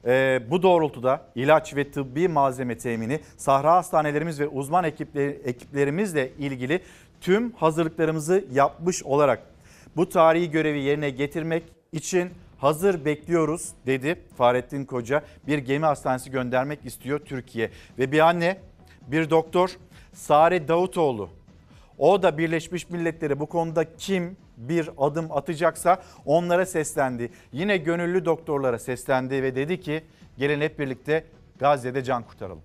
e, 0.05 0.41
bu 0.49 0.63
doğrultuda 0.63 1.21
ilaç 1.35 1.75
ve 1.75 1.91
tıbbi 1.91 2.27
malzeme 2.27 2.77
temini 2.77 3.19
sahra 3.37 3.75
hastanelerimiz 3.75 4.39
ve 4.39 4.47
uzman 4.47 4.83
ekipleri, 4.83 5.41
ekiplerimizle 5.45 6.31
ilgili 6.39 6.81
tüm 7.21 7.51
hazırlıklarımızı 7.51 8.45
yapmış 8.51 9.03
olarak 9.03 9.43
bu 9.95 10.09
tarihi 10.09 10.51
görevi 10.51 10.79
yerine 10.79 11.09
getirmek 11.09 11.63
için 11.91 12.29
hazır 12.63 13.05
bekliyoruz 13.05 13.69
dedi 13.85 14.19
Fahrettin 14.37 14.85
Koca. 14.85 15.23
Bir 15.47 15.57
gemi 15.57 15.85
hastanesi 15.85 16.31
göndermek 16.31 16.85
istiyor 16.85 17.19
Türkiye. 17.19 17.71
Ve 17.99 18.11
bir 18.11 18.19
anne, 18.19 18.57
bir 19.07 19.29
doktor 19.29 19.77
Sare 20.13 20.67
Davutoğlu. 20.67 21.29
O 21.97 22.23
da 22.23 22.37
Birleşmiş 22.37 22.89
Milletleri 22.89 23.39
bu 23.39 23.45
konuda 23.45 23.95
kim 23.97 24.37
bir 24.57 24.89
adım 24.97 25.31
atacaksa 25.31 26.01
onlara 26.25 26.65
seslendi. 26.65 27.31
Yine 27.51 27.77
gönüllü 27.77 28.25
doktorlara 28.25 28.79
seslendi 28.79 29.43
ve 29.43 29.55
dedi 29.55 29.81
ki 29.81 30.03
gelin 30.37 30.61
hep 30.61 30.79
birlikte 30.79 31.25
Gazze'de 31.59 32.03
can 32.03 32.23
kurtaralım. 32.23 32.63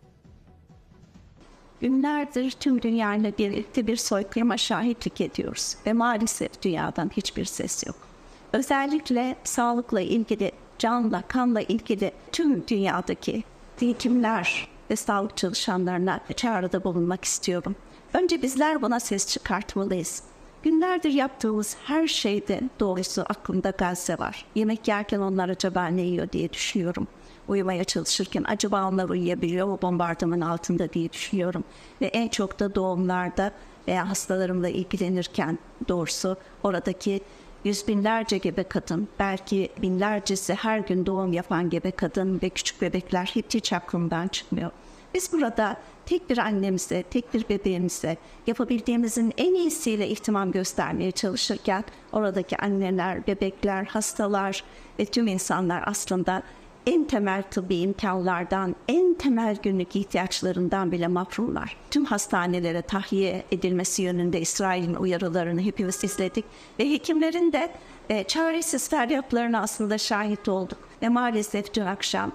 Günlerdir 1.80 2.50
tüm 2.50 2.82
dünyayla 2.82 3.32
birlikte 3.38 3.86
bir 3.86 3.96
soykırıma 3.96 4.56
şahitlik 4.56 5.20
ediyoruz 5.20 5.76
ve 5.86 5.92
maalesef 5.92 6.62
dünyadan 6.62 7.10
hiçbir 7.16 7.44
ses 7.44 7.86
yok. 7.86 8.07
Özellikle 8.52 9.36
sağlıkla 9.44 10.00
ilgili, 10.00 10.52
canla, 10.78 11.22
kanla 11.28 11.60
ilgili 11.60 12.12
tüm 12.32 12.68
dünyadaki 12.68 13.42
eğitimler 13.80 14.68
ve 14.90 14.96
sağlık 14.96 15.36
çalışanlarına 15.36 16.20
çağrıda 16.36 16.84
bulunmak 16.84 17.24
istiyorum. 17.24 17.76
Önce 18.14 18.42
bizler 18.42 18.82
buna 18.82 19.00
ses 19.00 19.26
çıkartmalıyız. 19.28 20.22
Günlerdir 20.62 21.10
yaptığımız 21.10 21.76
her 21.84 22.06
şeyde 22.06 22.60
doğrusu 22.80 23.22
aklımda 23.22 23.70
Gazze 23.70 24.18
var. 24.18 24.44
Yemek 24.54 24.88
yerken 24.88 25.20
onlar 25.20 25.48
acaba 25.48 25.86
ne 25.86 26.02
yiyor 26.02 26.32
diye 26.32 26.52
düşünüyorum. 26.52 27.06
Uyumaya 27.48 27.84
çalışırken 27.84 28.44
acaba 28.48 28.88
onlar 28.88 29.08
uyuyabiliyor 29.08 29.66
mu 29.66 29.78
bombardıman 29.82 30.40
altında 30.40 30.92
diye 30.92 31.12
düşünüyorum. 31.12 31.64
Ve 32.00 32.06
en 32.06 32.28
çok 32.28 32.60
da 32.60 32.74
doğumlarda 32.74 33.52
veya 33.88 34.08
hastalarımla 34.10 34.68
ilgilenirken 34.68 35.58
doğrusu 35.88 36.36
oradaki 36.62 37.20
yüz 37.68 37.88
binlerce 37.88 38.38
gebe 38.38 38.62
kadın, 38.62 39.08
belki 39.18 39.68
binlercesi 39.82 40.54
her 40.54 40.78
gün 40.78 41.06
doğum 41.06 41.32
yapan 41.32 41.70
gebe 41.70 41.90
kadın 41.90 42.40
ve 42.42 42.48
küçük 42.48 42.82
bebekler 42.82 43.32
hiç 43.34 43.72
aklımdan 43.72 44.28
çıkmıyor. 44.28 44.70
Biz 45.14 45.32
burada 45.32 45.76
tek 46.06 46.30
bir 46.30 46.38
annemize, 46.38 47.02
tek 47.02 47.34
bir 47.34 47.48
bebeğimize 47.48 48.16
yapabildiğimizin 48.46 49.32
en 49.38 49.54
iyisiyle 49.54 50.08
ihtimam 50.08 50.52
göstermeye 50.52 51.10
çalışırken 51.10 51.84
oradaki 52.12 52.56
anneler, 52.56 53.26
bebekler, 53.26 53.84
hastalar 53.84 54.64
ve 54.98 55.04
tüm 55.04 55.26
insanlar 55.26 55.82
aslında 55.86 56.42
en 56.88 57.04
temel 57.04 57.42
tıbbi 57.42 57.76
imkanlardan, 57.76 58.76
en 58.88 59.14
temel 59.14 59.56
günlük 59.62 59.96
ihtiyaçlarından 59.96 60.92
bile 60.92 61.08
mahrumlar. 61.08 61.76
Tüm 61.90 62.04
hastanelere 62.04 62.82
tahliye 62.82 63.44
edilmesi 63.52 64.02
yönünde 64.02 64.40
İsrail'in 64.40 64.94
uyarılarını 64.94 65.60
hepimiz 65.60 66.04
izledik 66.04 66.44
ve 66.78 66.90
hekimlerin 66.90 67.52
de 67.52 67.70
e, 68.08 68.24
çaresiz 68.24 68.88
feryatlarına 68.88 69.60
aslında 69.60 69.98
şahit 69.98 70.48
olduk. 70.48 70.78
Ve 71.02 71.08
maalesef 71.08 71.74
dün 71.74 71.86
akşam 71.86 72.32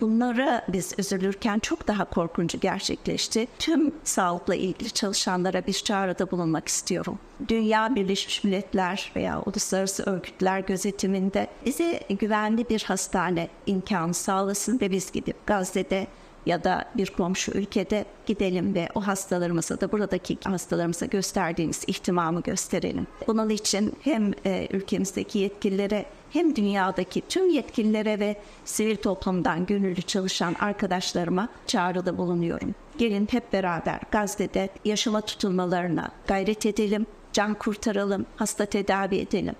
Bunlara 0.00 0.64
biz 0.68 0.94
üzülürken 0.98 1.58
çok 1.58 1.88
daha 1.88 2.04
korkuncu 2.04 2.60
gerçekleşti. 2.60 3.46
Tüm 3.58 3.92
sağlıkla 4.04 4.54
ilgili 4.54 4.90
çalışanlara 4.90 5.66
bir 5.66 5.72
çağrıda 5.72 6.30
bulunmak 6.30 6.68
istiyorum. 6.68 7.18
Dünya 7.48 7.94
Birleşmiş 7.94 8.44
Milletler 8.44 9.12
veya 9.16 9.42
uluslararası 9.46 10.02
örgütler 10.02 10.60
gözetiminde 10.60 11.46
bize 11.66 12.00
güvenli 12.08 12.68
bir 12.68 12.82
hastane 12.82 13.48
imkanı 13.66 14.14
sağlasın 14.14 14.80
ve 14.80 14.90
biz 14.90 15.12
gidip 15.12 15.46
Gazze'de 15.46 16.06
ya 16.48 16.64
da 16.64 16.84
bir 16.94 17.06
komşu 17.06 17.52
ülkede 17.52 18.04
gidelim 18.26 18.74
ve 18.74 18.88
o 18.94 19.00
hastalarımıza 19.00 19.80
da 19.80 19.92
buradaki 19.92 20.38
hastalarımıza 20.44 21.06
gösterdiğimiz 21.06 21.84
ihtimamı 21.86 22.42
gösterelim. 22.42 23.06
Bunun 23.26 23.48
için 23.48 23.96
hem 24.00 24.32
e, 24.46 24.68
ülkemizdeki 24.70 25.38
yetkililere 25.38 26.06
hem 26.30 26.56
dünyadaki 26.56 27.22
tüm 27.28 27.50
yetkililere 27.50 28.20
ve 28.20 28.36
sivil 28.64 28.96
toplumdan 28.96 29.66
gönüllü 29.66 30.02
çalışan 30.02 30.56
arkadaşlarıma 30.60 31.48
çağrıda 31.66 32.18
bulunuyorum. 32.18 32.74
Gelin 32.98 33.28
hep 33.30 33.52
beraber 33.52 34.00
Gazze'de 34.10 34.68
yaşama 34.84 35.20
tutulmalarına 35.20 36.10
gayret 36.26 36.66
edelim, 36.66 37.06
can 37.32 37.54
kurtaralım, 37.54 38.26
hasta 38.36 38.66
tedavi 38.66 39.16
edelim. 39.16 39.54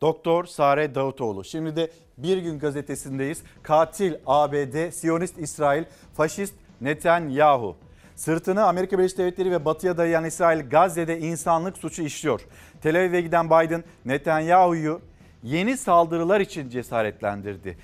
Doktor 0.00 0.44
Sare 0.44 0.94
Davutoğlu. 0.94 1.44
Şimdi 1.44 1.76
de 1.76 1.90
Bir 2.22 2.38
Gün 2.38 2.58
Gazetesi'ndeyiz. 2.58 3.42
Katil 3.62 4.14
ABD, 4.26 4.90
Siyonist 4.90 5.38
İsrail, 5.38 5.84
faşist 6.14 6.54
Netanyahu. 6.80 7.76
Sırtını 8.16 8.64
Amerika 8.64 8.98
Birleşik 8.98 9.18
Devletleri 9.18 9.50
ve 9.50 9.64
Batı'ya 9.64 9.96
dayayan 9.96 10.24
İsrail 10.24 10.70
Gazze'de 10.70 11.18
insanlık 11.18 11.78
suçu 11.78 12.02
işliyor. 12.02 12.40
Tel 12.82 13.00
Aviv'e 13.00 13.20
giden 13.20 13.46
Biden 13.46 13.84
Netanyahu'yu 14.04 15.00
yeni 15.42 15.76
saldırılar 15.76 16.40
için 16.40 16.68
cesaretlendirdi. 16.68 17.78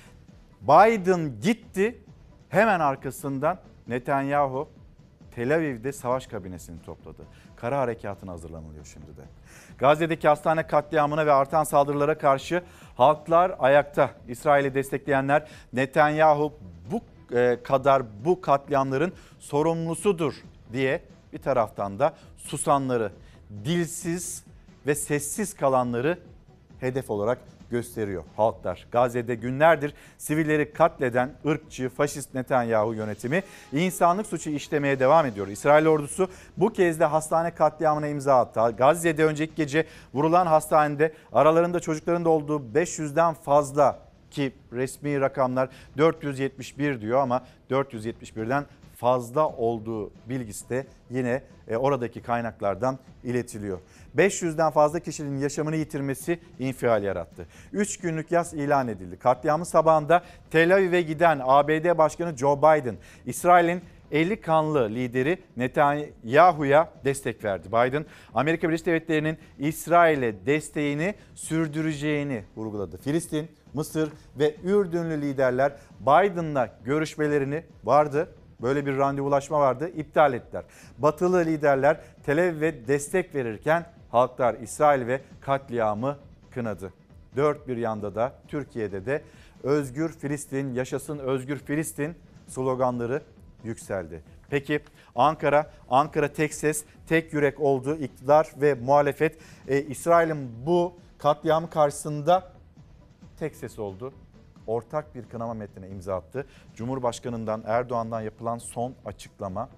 Biden 0.61 1.31
gitti 1.41 1.97
hemen 2.49 2.79
arkasından 2.79 3.57
Netanyahu 3.87 4.69
Tel 5.35 5.55
Aviv'de 5.55 5.91
savaş 5.91 6.27
kabinesini 6.27 6.81
topladı. 6.81 7.23
Kara 7.55 7.79
harekatına 7.79 8.31
hazırlanılıyor 8.31 8.85
şimdi 8.85 9.17
de. 9.17 9.21
Gazze'deki 9.77 10.27
hastane 10.27 10.67
katliamına 10.67 11.25
ve 11.25 11.31
artan 11.31 11.63
saldırılara 11.63 12.17
karşı 12.17 12.63
halklar 12.99 13.55
ayakta. 13.59 14.09
İsrail'i 14.27 14.73
destekleyenler 14.73 15.47
Netanyahu 15.73 16.53
bu 16.91 17.01
e, 17.37 17.57
kadar 17.63 18.03
bu 18.25 18.41
katliamların 18.41 19.13
sorumlusudur 19.39 20.33
diye 20.73 21.01
bir 21.33 21.37
taraftan 21.37 21.99
da 21.99 22.13
susanları, 22.37 23.11
dilsiz 23.65 24.43
ve 24.87 24.95
sessiz 24.95 25.53
kalanları 25.53 26.19
hedef 26.79 27.09
olarak 27.09 27.39
gösteriyor 27.71 28.23
halklar. 28.35 28.87
Gazze'de 28.91 29.35
günlerdir 29.35 29.93
sivilleri 30.17 30.73
katleden 30.73 31.31
ırkçı, 31.47 31.89
faşist 31.89 32.33
Netanyahu 32.33 32.93
yönetimi 32.93 33.43
insanlık 33.73 34.27
suçu 34.27 34.49
işlemeye 34.49 34.99
devam 34.99 35.25
ediyor. 35.25 35.47
İsrail 35.47 35.85
ordusu 35.85 36.29
bu 36.57 36.73
kez 36.73 36.99
de 36.99 37.05
hastane 37.05 37.51
katliamına 37.51 38.07
imza 38.07 38.39
attı. 38.39 38.75
Gazze'de 38.77 39.25
önceki 39.25 39.55
gece 39.55 39.85
vurulan 40.13 40.45
hastanede 40.45 41.13
aralarında 41.33 41.79
çocukların 41.79 42.25
da 42.25 42.29
olduğu 42.29 42.59
500'den 42.59 43.33
fazla 43.33 43.99
ki 44.31 44.53
resmi 44.73 45.21
rakamlar 45.21 45.69
471 45.97 47.01
diyor 47.01 47.19
ama 47.19 47.43
471'den 47.69 48.65
fazla 48.95 49.47
olduğu 49.47 50.11
bilgisi 50.29 50.69
de 50.69 50.87
yine 51.09 51.41
e, 51.67 51.77
oradaki 51.77 52.21
kaynaklardan 52.21 52.99
iletiliyor. 53.23 53.79
500'den 54.19 54.71
fazla 54.71 54.99
kişinin 54.99 55.39
yaşamını 55.39 55.75
yitirmesi 55.75 56.39
infial 56.59 57.03
yarattı. 57.03 57.47
3 57.73 57.97
günlük 57.97 58.31
yas 58.31 58.53
ilan 58.53 58.87
edildi. 58.87 59.17
Katliamın 59.19 59.63
sabahında 59.63 60.23
Tel 60.51 60.75
Aviv'e 60.75 61.01
giden 61.01 61.41
ABD 61.43 61.97
Başkanı 61.97 62.37
Joe 62.37 62.57
Biden, 62.57 62.95
İsrail'in 63.25 63.81
50 64.11 64.41
kanlı 64.41 64.89
lideri 64.89 65.37
Netanyahu'ya 65.57 66.89
destek 67.05 67.43
verdi. 67.43 67.67
Biden, 67.67 68.05
Amerika 68.33 68.67
Birleşik 68.67 68.85
Devletleri'nin 68.85 69.37
İsrail'e 69.59 70.45
desteğini 70.45 71.15
sürdüreceğini 71.35 72.43
vurguladı. 72.55 72.97
Filistin, 72.97 73.47
Mısır 73.73 74.09
ve 74.39 74.55
Ürdünlü 74.63 75.21
liderler 75.21 75.75
Biden'la 76.01 76.79
görüşmelerini 76.85 77.63
vardı 77.83 78.29
Böyle 78.61 78.85
bir 78.85 78.97
randevulaşma 78.97 79.59
vardı, 79.59 79.89
iptal 79.89 80.33
ettiler. 80.33 80.63
Batılı 80.97 81.45
liderler 81.45 81.99
Tel 82.25 82.39
Aviv'e 82.39 82.87
destek 82.87 83.35
verirken 83.35 83.85
halklar 84.11 84.53
İsrail 84.53 85.07
ve 85.07 85.21
katliamı 85.41 86.17
kınadı. 86.51 86.93
Dört 87.35 87.67
bir 87.67 87.77
yanda 87.77 88.15
da 88.15 88.33
Türkiye'de 88.47 89.05
de 89.05 89.21
Özgür 89.63 90.09
Filistin, 90.09 90.73
yaşasın 90.73 91.19
Özgür 91.19 91.57
Filistin 91.57 92.15
sloganları 92.47 93.21
yükseldi. 93.63 94.23
Peki 94.49 94.79
Ankara, 95.15 95.71
Ankara 95.89 96.33
tek 96.33 96.53
ses, 96.53 96.85
tek 97.07 97.33
yürek 97.33 97.59
oldu 97.59 97.95
iktidar 97.95 98.51
ve 98.57 98.73
muhalefet. 98.73 99.37
E, 99.67 99.81
İsrail'in 99.81 100.65
bu 100.65 100.93
katliamı 101.17 101.69
karşısında 101.69 102.51
tek 103.39 103.55
ses 103.55 103.79
oldu 103.79 104.13
ortak 104.69 105.15
bir 105.15 105.23
kınama 105.23 105.53
metnine 105.53 105.89
imza 105.89 106.15
attı. 106.15 106.45
Cumhurbaşkanından 106.75 107.63
Erdoğan'dan 107.65 108.21
yapılan 108.21 108.57
son 108.57 108.95
açıklama. 109.05 109.69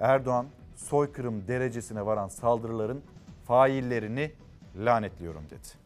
Erdoğan 0.00 0.46
soykırım 0.76 1.48
derecesine 1.48 2.06
varan 2.06 2.28
saldırıların 2.28 3.02
faillerini 3.46 4.32
lanetliyorum 4.76 5.44
dedi. 5.50 5.80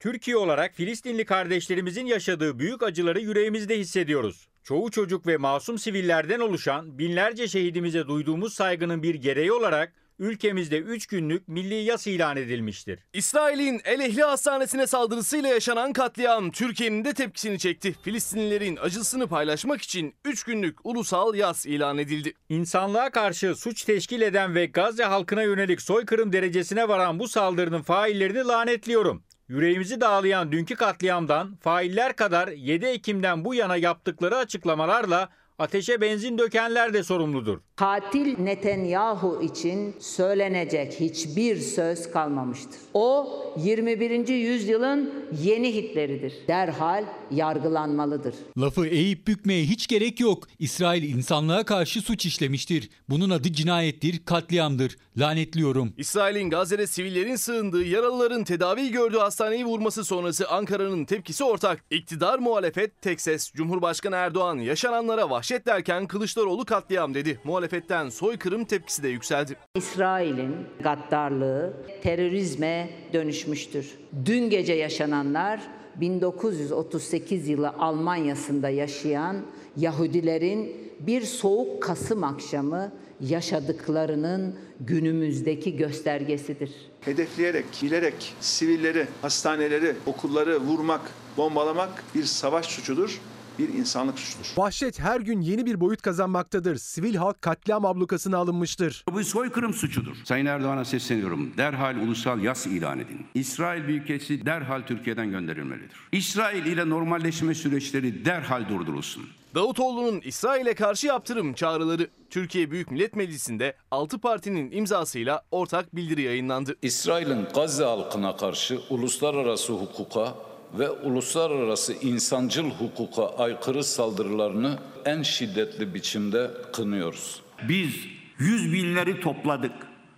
Türkiye 0.00 0.36
olarak 0.36 0.74
Filistinli 0.74 1.24
kardeşlerimizin 1.24 2.06
yaşadığı 2.06 2.58
büyük 2.58 2.82
acıları 2.82 3.20
yüreğimizde 3.20 3.78
hissediyoruz. 3.78 4.48
Çoğu 4.62 4.90
çocuk 4.90 5.26
ve 5.26 5.36
masum 5.36 5.78
sivillerden 5.78 6.40
oluşan 6.40 6.98
binlerce 6.98 7.48
şehidimize 7.48 8.08
duyduğumuz 8.08 8.54
saygının 8.54 9.02
bir 9.02 9.14
gereği 9.14 9.52
olarak 9.52 9.92
ülkemizde 10.18 10.78
3 10.78 11.06
günlük 11.06 11.48
milli 11.48 11.74
yas 11.74 12.06
ilan 12.06 12.36
edilmiştir. 12.36 12.98
İsrail'in 13.12 13.80
El 13.84 14.00
Ehli 14.00 14.22
Hastanesi'ne 14.22 14.86
saldırısıyla 14.86 15.48
yaşanan 15.48 15.92
katliam 15.92 16.50
Türkiye'nin 16.50 17.04
de 17.04 17.14
tepkisini 17.14 17.58
çekti. 17.58 17.94
Filistinlilerin 18.02 18.76
acısını 18.76 19.26
paylaşmak 19.26 19.82
için 19.82 20.14
3 20.24 20.44
günlük 20.44 20.86
ulusal 20.86 21.34
yas 21.34 21.66
ilan 21.66 21.98
edildi. 21.98 22.32
İnsanlığa 22.48 23.10
karşı 23.10 23.54
suç 23.54 23.84
teşkil 23.84 24.20
eden 24.20 24.54
ve 24.54 24.66
Gazze 24.66 25.04
halkına 25.04 25.42
yönelik 25.42 25.82
soykırım 25.82 26.32
derecesine 26.32 26.88
varan 26.88 27.18
bu 27.18 27.28
saldırının 27.28 27.82
faillerini 27.82 28.44
lanetliyorum. 28.44 29.24
Yüreğimizi 29.48 30.00
dağlayan 30.00 30.52
dünkü 30.52 30.74
katliamdan 30.74 31.56
failler 31.56 32.16
kadar 32.16 32.48
7 32.48 32.86
Ekim'den 32.86 33.44
bu 33.44 33.54
yana 33.54 33.76
yaptıkları 33.76 34.36
açıklamalarla 34.36 35.28
ateşe 35.58 36.00
benzin 36.00 36.38
dökenler 36.38 36.94
de 36.94 37.02
sorumludur. 37.02 37.60
Katil 37.76 38.38
Netanyahu 38.38 39.42
için 39.42 39.94
söylenecek 40.00 41.00
hiçbir 41.00 41.56
söz 41.56 42.10
kalmamıştır. 42.10 42.80
O 42.94 43.28
21. 43.56 44.28
yüzyılın 44.28 45.14
yeni 45.42 45.74
Hitler'idir. 45.74 46.32
Derhal 46.48 47.04
yargılanmalıdır. 47.30 48.34
Lafı 48.58 48.86
eğip 48.86 49.26
bükmeye 49.26 49.64
hiç 49.64 49.86
gerek 49.86 50.20
yok. 50.20 50.48
İsrail 50.58 51.02
insanlığa 51.02 51.64
karşı 51.64 52.00
suç 52.00 52.26
işlemiştir. 52.26 52.90
Bunun 53.08 53.30
adı 53.30 53.52
cinayettir, 53.52 54.24
katliamdır. 54.24 54.96
Lanetliyorum. 55.16 55.92
İsrail'in 55.96 56.50
Gazze'de 56.50 56.86
sivillerin 56.86 57.36
sığındığı, 57.36 57.84
yaralıların 57.84 58.44
tedavi 58.44 58.90
gördüğü 58.90 59.18
hastaneyi 59.18 59.64
vurması 59.64 60.04
sonrası 60.04 60.48
Ankara'nın 60.48 61.04
tepkisi 61.04 61.44
ortak. 61.44 61.84
İktidar 61.90 62.38
muhalefet 62.38 63.02
tek 63.02 63.20
ses. 63.20 63.52
Cumhurbaşkanı 63.52 64.16
Erdoğan 64.16 64.56
yaşananlara 64.58 65.30
vahşet 65.30 65.66
derken 65.66 66.06
Kılıçdaroğlu 66.06 66.64
katliam 66.64 67.14
dedi. 67.14 67.40
Muhalefetten 67.64 68.08
soykırım 68.08 68.64
tepkisi 68.64 69.02
de 69.02 69.08
yükseldi. 69.08 69.56
İsrail'in 69.74 70.56
gaddarlığı 70.82 71.72
terörizme 72.02 72.90
dönüşmüştür. 73.12 73.90
Dün 74.24 74.50
gece 74.50 74.72
yaşananlar 74.72 75.60
1938 75.96 77.48
yılı 77.48 77.68
Almanya'sında 77.68 78.68
yaşayan 78.68 79.36
Yahudilerin 79.76 80.76
bir 81.00 81.22
soğuk 81.22 81.82
Kasım 81.82 82.24
akşamı 82.24 82.92
yaşadıklarının 83.20 84.58
günümüzdeki 84.80 85.76
göstergesidir. 85.76 86.70
hedefleyerek, 87.00 87.64
bilerek 87.82 88.34
sivilleri, 88.40 89.06
hastaneleri, 89.22 89.94
okulları 90.06 90.60
vurmak, 90.60 91.10
bombalamak 91.36 92.04
bir 92.14 92.24
savaş 92.24 92.66
suçudur, 92.66 93.20
bir 93.58 93.68
insanlık 93.68 94.18
suçudur. 94.18 94.46
Vahşet 94.56 95.00
her 95.00 95.20
gün 95.20 95.40
yeni 95.40 95.66
bir 95.66 95.80
boyut 95.80 96.02
kazanmaktadır. 96.02 96.76
Sivil 96.76 97.14
halk 97.14 97.42
katliam 97.42 97.84
ablukasına 97.84 98.36
alınmıştır. 98.38 99.04
Bu 99.12 99.24
soykırım 99.24 99.74
suçudur. 99.74 100.16
Sayın 100.24 100.46
Erdoğan'a 100.46 100.84
sesleniyorum. 100.84 101.56
Derhal 101.56 101.96
ulusal 101.96 102.42
yas 102.42 102.66
ilan 102.66 102.98
edin. 102.98 103.26
İsrail 103.34 103.88
Büyükelçisi 103.88 104.46
derhal 104.46 104.82
Türkiye'den 104.82 105.30
gönderilmelidir. 105.30 105.96
İsrail 106.12 106.66
ile 106.66 106.88
normalleşme 106.90 107.54
süreçleri 107.54 108.24
derhal 108.24 108.68
durdurulsun. 108.68 109.24
Davutoğlu'nun 109.54 110.20
İsrail'e 110.24 110.74
karşı 110.74 111.06
yaptırım 111.06 111.54
çağrıları 111.54 112.08
Türkiye 112.30 112.70
Büyük 112.70 112.90
Millet 112.90 113.16
Meclisi'nde 113.16 113.76
6 113.90 114.18
partinin 114.18 114.70
imzasıyla 114.70 115.42
ortak 115.50 115.96
bildiri 115.96 116.22
yayınlandı. 116.22 116.76
İsrail'in 116.82 117.46
Gazze 117.54 117.84
halkına 117.84 118.36
karşı 118.36 118.80
uluslararası 118.90 119.72
hukuka 119.72 120.34
ve 120.78 120.90
uluslararası 120.90 121.92
insancıl 121.92 122.70
hukuka 122.70 123.26
aykırı 123.36 123.84
saldırılarını 123.84 124.78
en 125.04 125.22
şiddetli 125.22 125.94
biçimde 125.94 126.50
kınıyoruz. 126.72 127.42
Biz 127.68 127.94
yüz 128.38 128.72
binleri 128.72 129.20
topladık, 129.20 129.72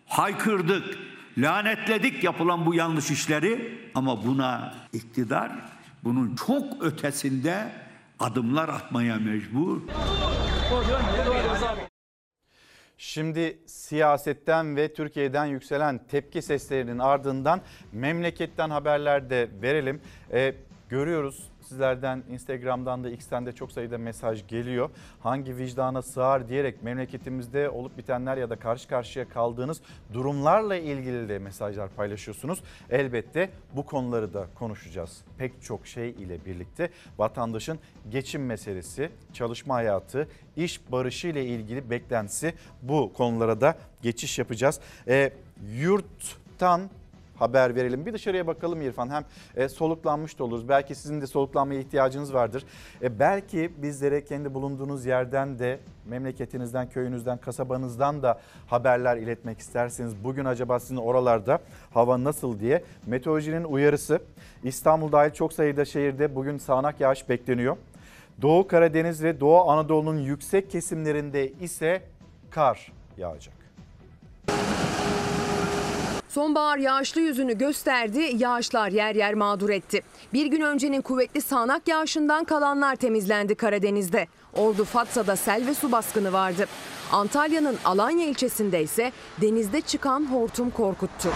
haykırdık, 0.07 0.99
lanetledik 1.39 2.25
yapılan 2.25 2.67
bu 2.67 2.75
yanlış 2.75 3.11
işleri 3.11 3.79
ama 3.95 4.27
buna 4.27 4.75
iktidar 4.93 5.53
bunun 6.05 6.37
çok 6.37 6.83
ötesinde 6.83 7.73
adımlar 8.21 8.69
atmaya 8.69 9.17
mecbur. 9.17 9.81
Şimdi 12.99 13.59
siyasetten 13.67 14.77
ve 14.77 14.95
Türkiye'den 14.95 15.45
yükselen 15.45 15.99
tepki 15.99 16.43
seslerinin 16.43 16.99
ardından 16.99 17.61
memleketten 17.93 18.71
haberler 18.71 19.31
de 19.31 19.49
verelim. 19.63 20.01
Ee, 20.33 20.55
görüyoruz 20.89 21.51
sizlerden 21.67 22.23
Instagram'dan 22.31 23.05
da 23.05 23.11
X'ten 23.11 23.47
de 23.47 23.53
çok 23.53 23.73
sayıda 23.73 23.99
mesaj 23.99 24.47
geliyor. 24.49 24.91
Hangi 25.21 25.57
vicdana 25.57 26.03
sığar 26.03 26.49
diyerek 26.49 26.83
memleketimizde 26.83 27.71
olup 27.71 27.99
bitenler 27.99 28.37
ya 28.37 28.51
da 28.51 28.57
karşı 28.57 28.89
karşıya 28.89 29.29
kaldığınız 29.29 29.81
durumlarla 30.13 30.77
ilgili 30.77 31.29
de 31.29 31.39
mesajlar 31.39 31.91
paylaşıyorsunuz. 31.91 32.63
Elbette 32.91 33.51
bu 33.73 33.87
konuları 33.87 34.35
da 34.35 34.47
konuşacağız. 34.55 35.21
Pek 35.39 35.63
çok 35.63 35.87
şey 35.87 36.11
ile 36.11 36.45
birlikte 36.45 36.91
vatandaşın 37.19 37.79
geçim 38.11 38.47
meselesi, 38.47 39.11
çalışma 39.33 39.75
hayatı, 39.75 40.29
iş 40.57 40.93
barışı 40.93 41.29
ile 41.29 41.45
ilgili 41.45 41.91
beklentisi 41.91 42.55
bu 42.83 43.13
konulara 43.13 43.61
da 43.61 43.79
geçiş 44.03 44.39
yapacağız. 44.39 44.81
E, 45.09 45.33
yurttan 45.75 46.91
haber 47.39 47.75
verelim. 47.75 48.07
Bir 48.07 48.13
dışarıya 48.13 48.47
bakalım 48.47 48.83
İrfan. 48.83 49.11
Hem 49.11 49.25
e, 49.57 49.69
soluklanmış 49.69 50.39
da 50.39 50.45
oluruz. 50.45 50.69
Belki 50.69 50.95
sizin 50.95 51.21
de 51.21 51.27
soluklanmaya 51.27 51.81
ihtiyacınız 51.81 52.35
vardır. 52.35 52.65
E, 53.03 53.19
belki 53.19 53.73
bizlere 53.83 54.25
kendi 54.25 54.55
bulunduğunuz 54.55 55.07
yerden 55.07 55.59
de 55.59 55.79
memleketinizden, 56.07 56.89
köyünüzden, 56.89 57.39
kasabanızdan 57.39 58.23
da 58.23 58.41
haberler 58.67 59.17
iletmek 59.17 59.59
isterseniz 59.59 60.25
bugün 60.25 60.45
acaba 60.45 60.81
sizin 60.81 60.97
oralarda 60.97 61.59
hava 61.95 62.25
nasıl 62.25 62.61
diye 62.61 62.85
meteorolojinin 63.07 63.65
uyarısı. 63.65 64.21
İstanbul 64.65 65.13
dahil 65.13 65.31
çok 65.31 65.53
sayıda 65.53 65.85
şehirde 65.85 66.35
bugün 66.35 66.59
sağanak 66.59 67.01
yağış 67.01 67.29
bekleniyor. 67.29 67.77
Doğu 68.43 68.69
Karadeniz 68.69 69.23
ve 69.23 69.41
Doğu 69.41 69.71
Anadolu'nun 69.71 70.19
yüksek 70.19 70.71
kesimlerinde 70.71 71.53
ise 71.53 72.03
kar 72.51 72.93
yağacak. 73.17 73.56
Sonbahar 76.37 76.79
yağışlı 76.79 77.21
yüzünü 77.21 77.59
gösterdi, 77.59 78.31
yağışlar 78.39 78.89
yer 78.89 79.15
yer 79.15 79.35
mağdur 79.35 79.71
etti. 79.71 80.03
Bir 80.33 80.47
gün 80.47 80.61
öncenin 80.61 81.01
kuvvetli 81.01 81.41
sağanak 81.41 81.89
yağışından 81.89 82.45
kalanlar 82.45 82.97
temizlendi 82.97 83.55
Karadeniz'de. 83.55 84.27
Ordu 84.57 84.85
Fatsa'da 84.85 85.37
sel 85.37 85.67
ve 85.67 85.75
su 85.75 85.93
baskını 85.93 86.33
vardı. 86.33 86.67
Antalya'nın 87.13 87.77
Alanya 87.85 88.27
ilçesinde 88.27 88.83
ise 88.83 89.13
denizde 89.41 89.81
çıkan 89.81 90.33
hortum 90.33 90.71
korkuttu. 90.71 91.29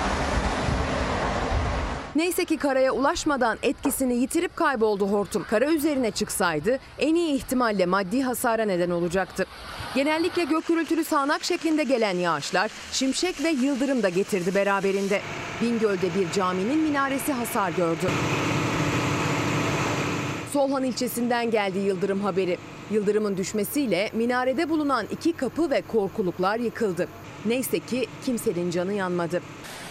Neyse 2.21 2.45
ki 2.45 2.57
karaya 2.57 2.93
ulaşmadan 2.93 3.59
etkisini 3.63 4.15
yitirip 4.15 4.57
kayboldu 4.57 5.07
hortum. 5.07 5.47
Kara 5.51 5.73
üzerine 5.73 6.11
çıksaydı 6.11 6.79
en 6.99 7.15
iyi 7.15 7.35
ihtimalle 7.35 7.87
maddi 7.87 8.23
hasara 8.23 8.65
neden 8.65 8.91
olacaktı. 8.91 9.47
Genellikle 9.95 10.45
gök 10.45 10.67
gürültülü 10.67 11.05
sağanak 11.05 11.45
şeklinde 11.45 11.85
gelen 11.85 12.17
yağışlar 12.17 12.71
şimşek 12.93 13.45
ve 13.45 13.49
yıldırım 13.49 14.03
da 14.03 14.09
getirdi 14.09 14.55
beraberinde. 14.55 15.21
Bingöl'de 15.63 16.15
bir 16.21 16.33
caminin 16.33 16.79
minaresi 16.79 17.33
hasar 17.33 17.71
gördü. 17.71 18.07
Solhan 20.53 20.85
ilçesinden 20.85 21.51
geldi 21.51 21.79
yıldırım 21.79 22.21
haberi. 22.21 22.59
Yıldırımın 22.91 23.37
düşmesiyle 23.37 24.11
minarede 24.13 24.69
bulunan 24.69 25.07
iki 25.11 25.33
kapı 25.33 25.71
ve 25.71 25.83
korkuluklar 25.93 26.59
yıkıldı. 26.59 27.09
Neyse 27.47 27.79
ki 27.79 28.07
kimsenin 28.25 28.71
canı 28.71 28.93
yanmadı. 28.93 29.43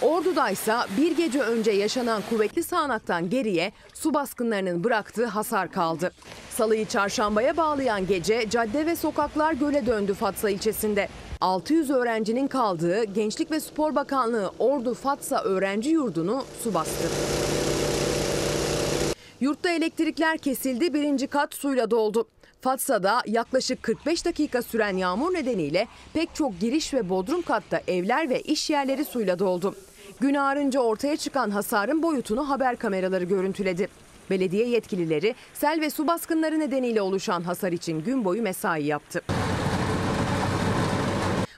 Ordu'daysa 0.01 0.87
bir 0.97 1.17
gece 1.17 1.41
önce 1.41 1.71
yaşanan 1.71 2.21
kuvvetli 2.29 2.63
sağanaktan 2.63 3.29
geriye 3.29 3.71
su 3.93 4.13
baskınlarının 4.13 4.83
bıraktığı 4.83 5.25
hasar 5.25 5.71
kaldı. 5.71 6.11
Salıyı 6.49 6.85
çarşambaya 6.85 7.57
bağlayan 7.57 8.07
gece 8.07 8.49
cadde 8.49 8.85
ve 8.85 8.95
sokaklar 8.95 9.53
göle 9.53 9.85
döndü 9.85 10.13
Fatsa 10.13 10.49
ilçesinde. 10.49 11.09
600 11.41 11.89
öğrencinin 11.89 12.47
kaldığı 12.47 13.03
Gençlik 13.03 13.51
ve 13.51 13.59
Spor 13.59 13.95
Bakanlığı 13.95 14.51
Ordu 14.59 14.93
Fatsa 14.93 15.43
Öğrenci 15.43 15.89
Yurdu'nu 15.89 16.43
su 16.63 16.73
bastı. 16.73 17.09
Yurtta 19.41 19.69
elektrikler 19.69 20.37
kesildi, 20.37 20.93
birinci 20.93 21.27
kat 21.27 21.53
suyla 21.53 21.91
doldu. 21.91 22.27
Fatsa'da 22.61 23.21
yaklaşık 23.25 23.83
45 23.83 24.25
dakika 24.25 24.61
süren 24.61 24.97
yağmur 24.97 25.33
nedeniyle 25.33 25.87
pek 26.13 26.35
çok 26.35 26.59
giriş 26.59 26.93
ve 26.93 27.09
bodrum 27.09 27.41
katta 27.41 27.81
evler 27.87 28.29
ve 28.29 28.41
iş 28.41 28.69
yerleri 28.69 29.05
suyla 29.05 29.39
doldu. 29.39 29.75
Gün 30.19 30.33
ağarınca 30.33 30.79
ortaya 30.79 31.17
çıkan 31.17 31.49
hasarın 31.49 32.03
boyutunu 32.03 32.49
haber 32.49 32.75
kameraları 32.75 33.23
görüntüledi. 33.23 33.87
Belediye 34.29 34.67
yetkilileri 34.67 35.35
sel 35.53 35.81
ve 35.81 35.89
su 35.89 36.07
baskınları 36.07 36.59
nedeniyle 36.59 37.01
oluşan 37.01 37.41
hasar 37.41 37.71
için 37.71 38.03
gün 38.03 38.25
boyu 38.25 38.41
mesai 38.41 38.83
yaptı. 38.83 39.21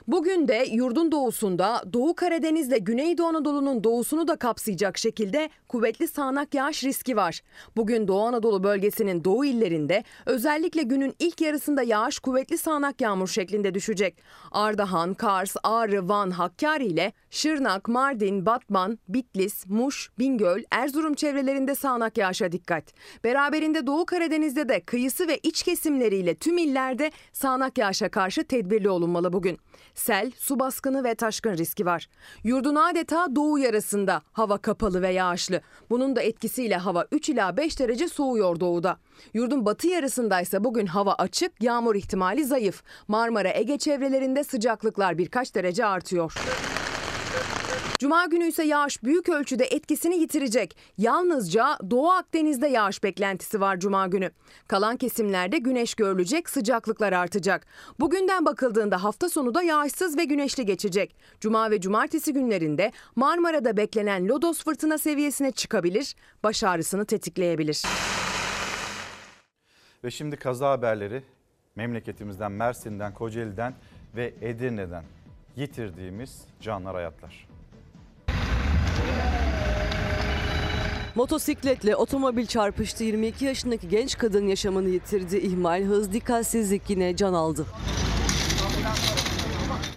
Bugün 0.06 0.48
de 0.48 0.66
yurdun 0.70 1.12
doğusunda 1.12 1.82
Doğu 1.92 2.14
Karadeniz'le 2.14 2.78
Güneydoğu 2.80 3.26
Anadolu'nun 3.26 3.84
doğusunu 3.84 4.28
da 4.28 4.36
kapsayacak 4.36 4.98
şekilde 4.98 5.50
kuvvetli 5.68 6.08
sağanak 6.08 6.54
yağış 6.54 6.84
riski 6.84 7.16
var. 7.16 7.40
Bugün 7.76 8.08
Doğu 8.08 8.22
Anadolu 8.22 8.64
bölgesinin 8.64 9.24
doğu 9.24 9.44
illerinde 9.44 10.04
özellikle 10.26 10.82
günün 10.82 11.14
ilk 11.18 11.40
yarısında 11.40 11.82
yağış 11.82 12.18
kuvvetli 12.18 12.58
sağanak 12.58 13.00
yağmur 13.00 13.28
şeklinde 13.28 13.74
düşecek. 13.74 14.16
Ardahan, 14.52 15.14
Kars, 15.14 15.56
Ağrı, 15.62 16.08
Van, 16.08 16.30
Hakkari 16.30 16.86
ile 16.86 17.12
Şırnak, 17.30 17.88
Mardin, 17.88 18.46
Batman, 18.46 18.98
Bitlis, 19.08 19.66
Muş, 19.66 20.10
Bingöl, 20.18 20.62
Erzurum 20.70 21.14
çevrelerinde 21.14 21.74
sağanak 21.74 22.18
yağışa 22.18 22.52
dikkat. 22.52 22.84
Beraberinde 23.24 23.86
Doğu 23.86 24.06
Karadeniz'de 24.06 24.68
de 24.68 24.80
kıyısı 24.80 25.28
ve 25.28 25.38
iç 25.42 25.62
kesimleriyle 25.62 26.34
tüm 26.34 26.58
illerde 26.58 27.10
sağanak 27.32 27.78
yağışa 27.78 28.08
karşı 28.08 28.44
tedbirli 28.44 28.90
olunmalı 28.90 29.32
bugün. 29.32 29.58
Sel, 29.94 30.30
su 30.38 30.58
baskını 30.58 31.04
ve 31.04 31.14
taşkın 31.14 31.56
riski 31.56 31.86
var. 31.86 32.08
Yurdun 32.44 32.74
adeta 32.74 33.36
doğu 33.36 33.58
yarısında 33.58 34.22
hava 34.32 34.58
kapalı 34.58 35.02
ve 35.02 35.08
yağışlı. 35.08 35.60
Bunun 35.90 36.16
da 36.16 36.22
etkisiyle 36.22 36.76
hava 36.76 37.06
3 37.12 37.28
ila 37.28 37.56
5 37.56 37.78
derece 37.78 38.08
soğuyor 38.08 38.60
doğuda. 38.60 38.96
Yurdun 39.34 39.66
batı 39.66 39.86
yarısındaysa 39.86 40.64
bugün 40.64 40.86
hava 40.86 41.14
açık, 41.14 41.62
yağmur 41.62 41.94
ihtimali 41.94 42.44
zayıf. 42.44 42.82
Marmara, 43.08 43.50
Ege 43.54 43.78
çevrelerinde 43.78 44.44
sıcaklıklar 44.44 45.18
birkaç 45.18 45.54
derece 45.54 45.86
artıyor. 45.86 46.34
Cuma 48.02 48.26
günü 48.26 48.46
ise 48.46 48.64
yağış 48.64 49.02
büyük 49.02 49.28
ölçüde 49.28 49.64
etkisini 49.64 50.18
yitirecek. 50.18 50.76
Yalnızca 50.98 51.78
Doğu 51.90 52.10
Akdeniz'de 52.10 52.68
yağış 52.68 53.02
beklentisi 53.02 53.60
var 53.60 53.80
Cuma 53.80 54.06
günü. 54.06 54.30
Kalan 54.68 54.96
kesimlerde 54.96 55.58
güneş 55.58 55.94
görülecek, 55.94 56.50
sıcaklıklar 56.50 57.12
artacak. 57.12 57.66
Bugünden 58.00 58.46
bakıldığında 58.46 59.04
hafta 59.04 59.28
sonu 59.28 59.54
da 59.54 59.62
yağışsız 59.62 60.18
ve 60.18 60.24
güneşli 60.24 60.66
geçecek. 60.66 61.16
Cuma 61.40 61.70
ve 61.70 61.80
cumartesi 61.80 62.32
günlerinde 62.32 62.92
Marmara'da 63.16 63.76
beklenen 63.76 64.28
lodos 64.28 64.64
fırtına 64.64 64.98
seviyesine 64.98 65.52
çıkabilir, 65.52 66.14
baş 66.44 66.64
ağrısını 66.64 67.04
tetikleyebilir. 67.04 67.82
Ve 70.04 70.10
şimdi 70.10 70.36
kaza 70.36 70.70
haberleri 70.70 71.22
memleketimizden, 71.76 72.52
Mersin'den, 72.52 73.14
Kocaeli'den 73.14 73.74
ve 74.16 74.34
Edirne'den 74.40 75.04
yitirdiğimiz 75.56 76.44
canlar 76.60 76.94
hayatlar. 76.94 77.51
Motosikletle 81.14 81.96
otomobil 81.96 82.46
çarpıştı. 82.46 83.04
22 83.04 83.44
yaşındaki 83.44 83.88
genç 83.88 84.18
kadın 84.18 84.46
yaşamını 84.46 84.88
yitirdi. 84.88 85.36
İhmal, 85.36 85.82
hız, 85.82 86.12
dikkatsizlik 86.12 86.90
yine 86.90 87.16
can 87.16 87.32
aldı. 87.32 87.66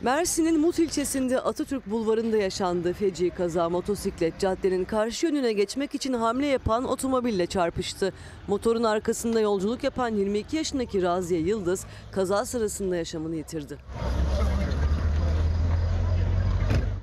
Mersin'in 0.02 0.60
Mut 0.60 0.80
ilçesinde 0.80 1.40
Atatürk 1.40 1.92
Bulvarı'nda 1.92 2.38
yaşandı 2.38 2.94
feci 2.94 3.30
kaza. 3.30 3.70
Motosiklet 3.70 4.40
caddenin 4.40 4.86
karşı 4.86 5.26
yönüne 5.26 5.54
geçmek 5.54 5.96
için 5.96 6.14
hamle 6.14 6.48
yapan 6.48 6.84
otomobille 6.84 7.46
çarpıştı. 7.46 8.14
Motorun 8.48 8.84
arkasında 8.84 9.40
yolculuk 9.40 9.84
yapan 9.84 10.16
22 10.16 10.56
yaşındaki 10.56 11.02
Raziye 11.02 11.42
Yıldız 11.42 11.86
kaza 12.12 12.46
sırasında 12.46 12.96
yaşamını 12.96 13.36
yitirdi. 13.36 13.78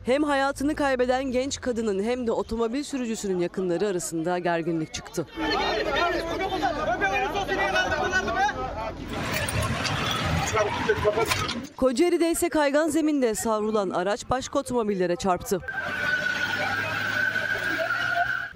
Hem 0.05 0.22
hayatını 0.22 0.74
kaybeden 0.74 1.24
genç 1.24 1.61
kadının 1.61 2.03
hem 2.03 2.26
de 2.26 2.32
otomobil 2.32 2.82
sürücüsünün 2.82 3.38
yakınları 3.38 3.86
arasında 3.86 4.38
gerginlik 4.38 4.94
çıktı. 4.94 5.26
Kocaeli'de 11.76 12.30
ise 12.30 12.48
kaygan 12.48 12.88
zeminde 12.88 13.34
savrulan 13.34 13.90
araç 13.90 14.30
başka 14.30 14.59
otomobillere 14.59 15.16
çarptı. 15.16 15.61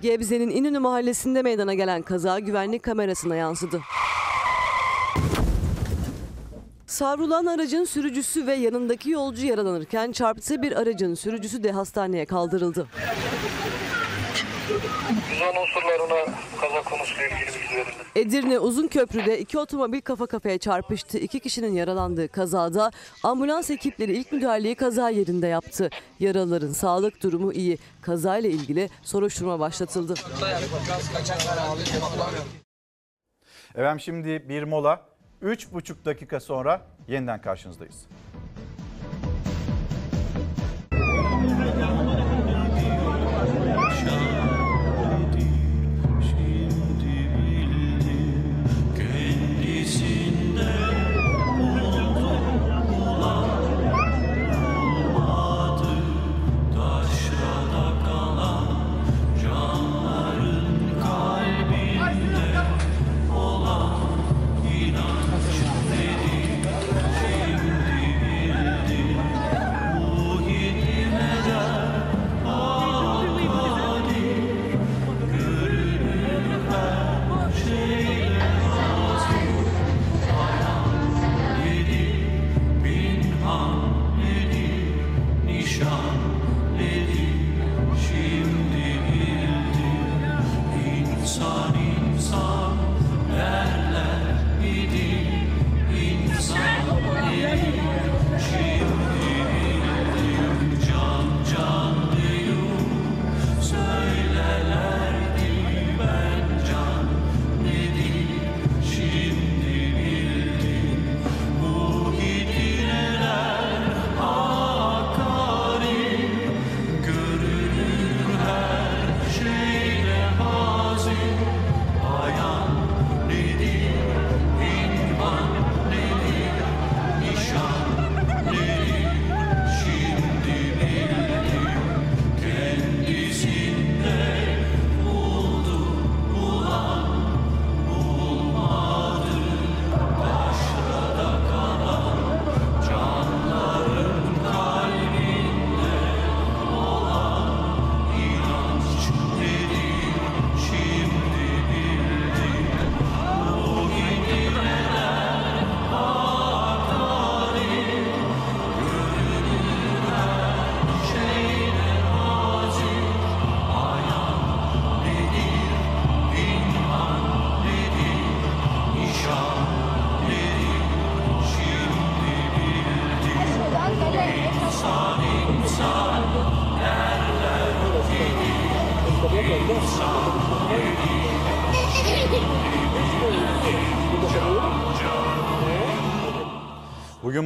Gebze'nin 0.02 0.50
İnönü 0.50 0.78
mahallesinde 0.78 1.42
meydana 1.42 1.74
gelen 1.74 2.02
kaza 2.02 2.38
güvenlik 2.38 2.82
kamerasına 2.82 3.36
yansıdı. 3.36 3.80
Savrulan 6.86 7.46
aracın 7.46 7.84
sürücüsü 7.84 8.46
ve 8.46 8.54
yanındaki 8.54 9.10
yolcu 9.10 9.46
yaralanırken 9.46 10.12
çarptığı 10.12 10.62
bir 10.62 10.72
aracın 10.72 11.14
sürücüsü 11.14 11.62
de 11.62 11.72
hastaneye 11.72 12.26
kaldırıldı. 12.26 12.88
Güzel 15.30 15.62
unsurlarına 15.62 16.34
kaza 16.60 16.82
konusuyla 16.82 17.26
ilgili 17.26 17.46
bilgi 17.62 17.76
verildi. 17.76 18.02
Edirne 18.16 18.58
Uzunköprü'de 18.58 19.38
iki 19.38 19.58
otomobil 19.58 20.00
kafa 20.00 20.26
kafaya 20.26 20.58
çarpıştı. 20.58 21.18
İki 21.18 21.40
kişinin 21.40 21.72
yaralandığı 21.74 22.28
kazada 22.28 22.90
ambulans 23.22 23.70
ekipleri 23.70 24.16
ilk 24.16 24.32
müdahaleyi 24.32 24.74
kaza 24.74 25.10
yerinde 25.10 25.46
yaptı. 25.46 25.90
Yaralıların 26.20 26.72
sağlık 26.72 27.22
durumu 27.22 27.52
iyi. 27.52 27.78
Kazayla 28.02 28.50
ilgili 28.50 28.90
soruşturma 29.02 29.60
başlatıldı. 29.60 30.14
Efendim 33.74 34.00
şimdi 34.00 34.48
bir 34.48 34.62
mola. 34.62 35.15
3,5 35.42 36.04
dakika 36.04 36.40
sonra 36.40 36.82
yeniden 37.08 37.40
karşınızdayız. 37.40 38.06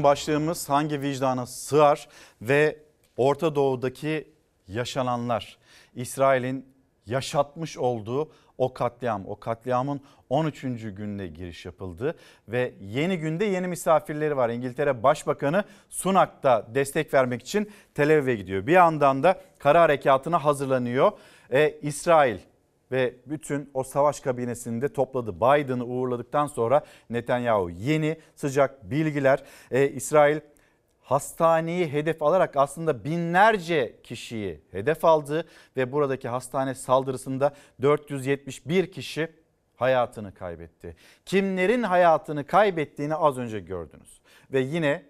Bugün 0.00 0.10
başlığımız 0.10 0.68
hangi 0.68 1.00
vicdana 1.00 1.46
sığar 1.46 2.08
ve 2.42 2.78
Orta 3.16 3.54
Doğu'daki 3.54 4.32
yaşananlar. 4.68 5.58
İsrail'in 5.94 6.66
yaşatmış 7.06 7.78
olduğu 7.78 8.32
o 8.58 8.72
katliam, 8.72 9.26
o 9.26 9.40
katliamın 9.40 10.00
13. 10.28 10.62
günde 10.62 11.26
giriş 11.26 11.64
yapıldı 11.64 12.14
ve 12.48 12.74
yeni 12.80 13.18
günde 13.18 13.44
yeni 13.44 13.68
misafirleri 13.68 14.36
var. 14.36 14.48
İngiltere 14.50 15.02
Başbakanı 15.02 15.64
Sunak'ta 15.88 16.66
destek 16.74 17.14
vermek 17.14 17.42
için 17.42 17.70
Tel 17.94 18.10
Aviv'e 18.10 18.34
gidiyor. 18.34 18.66
Bir 18.66 18.72
yandan 18.72 19.22
da 19.22 19.40
kara 19.58 19.80
harekatına 19.80 20.44
hazırlanıyor. 20.44 21.12
E, 21.52 21.78
İsrail 21.82 22.38
ve 22.92 23.14
bütün 23.26 23.70
o 23.74 23.82
savaş 23.82 24.20
kabinesini 24.20 24.82
de 24.82 24.92
topladı. 24.92 25.36
Biden'ı 25.36 25.84
uğurladıktan 25.84 26.46
sonra 26.46 26.84
Netanyahu 27.10 27.70
yeni 27.70 28.16
sıcak 28.34 28.90
bilgiler. 28.90 29.42
Ee, 29.70 29.88
İsrail 29.88 30.40
hastaneyi 31.00 31.92
hedef 31.92 32.22
alarak 32.22 32.56
aslında 32.56 33.04
binlerce 33.04 33.96
kişiyi 34.02 34.60
hedef 34.70 35.04
aldı 35.04 35.44
ve 35.76 35.92
buradaki 35.92 36.28
hastane 36.28 36.74
saldırısında 36.74 37.54
471 37.82 38.92
kişi 38.92 39.28
hayatını 39.76 40.34
kaybetti. 40.34 40.96
Kimlerin 41.26 41.82
hayatını 41.82 42.46
kaybettiğini 42.46 43.14
az 43.14 43.38
önce 43.38 43.60
gördünüz. 43.60 44.20
Ve 44.52 44.60
yine 44.60 45.02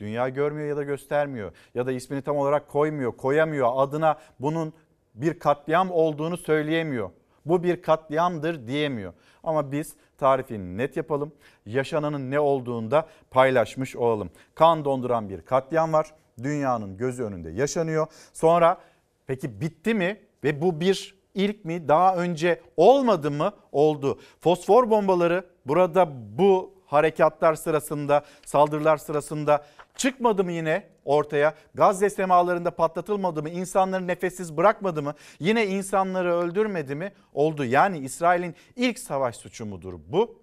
dünya 0.00 0.28
görmüyor 0.28 0.68
ya 0.68 0.76
da 0.76 0.82
göstermiyor 0.82 1.52
ya 1.74 1.86
da 1.86 1.92
ismini 1.92 2.22
tam 2.22 2.36
olarak 2.36 2.68
koymuyor, 2.68 3.12
koyamıyor. 3.12 3.70
Adına 3.74 4.18
bunun 4.40 4.72
bir 5.16 5.38
katliam 5.38 5.90
olduğunu 5.90 6.36
söyleyemiyor. 6.36 7.10
Bu 7.46 7.62
bir 7.62 7.82
katliamdır 7.82 8.66
diyemiyor. 8.66 9.12
Ama 9.42 9.72
biz 9.72 9.96
tarifini 10.18 10.76
net 10.76 10.96
yapalım. 10.96 11.32
Yaşananın 11.66 12.30
ne 12.30 12.40
olduğunu 12.40 12.90
da 12.90 13.06
paylaşmış 13.30 13.96
olalım. 13.96 14.30
Kan 14.54 14.84
donduran 14.84 15.28
bir 15.28 15.40
katliam 15.40 15.92
var. 15.92 16.10
Dünyanın 16.42 16.96
gözü 16.96 17.22
önünde 17.22 17.50
yaşanıyor. 17.50 18.06
Sonra 18.32 18.78
peki 19.26 19.60
bitti 19.60 19.94
mi? 19.94 20.20
Ve 20.44 20.60
bu 20.60 20.80
bir 20.80 21.14
ilk 21.34 21.64
mi? 21.64 21.88
Daha 21.88 22.16
önce 22.16 22.60
olmadı 22.76 23.30
mı? 23.30 23.52
Oldu. 23.72 24.18
Fosfor 24.40 24.90
bombaları 24.90 25.46
burada 25.66 26.08
bu 26.38 26.75
harekatlar 26.86 27.54
sırasında, 27.54 28.24
saldırılar 28.46 28.96
sırasında 28.96 29.64
çıkmadı 29.96 30.44
mı 30.44 30.52
yine 30.52 30.86
ortaya? 31.04 31.54
Gazze 31.74 32.10
semalarında 32.10 32.70
patlatılmadı 32.70 33.42
mı? 33.42 33.50
İnsanları 33.50 34.06
nefessiz 34.06 34.56
bırakmadı 34.56 35.02
mı? 35.02 35.14
Yine 35.40 35.66
insanları 35.66 36.34
öldürmedi 36.34 36.94
mi? 36.94 37.12
Oldu. 37.34 37.64
Yani 37.64 37.98
İsrail'in 37.98 38.54
ilk 38.76 38.98
savaş 38.98 39.36
suçu 39.36 39.66
mudur 39.66 39.94
bu? 40.06 40.38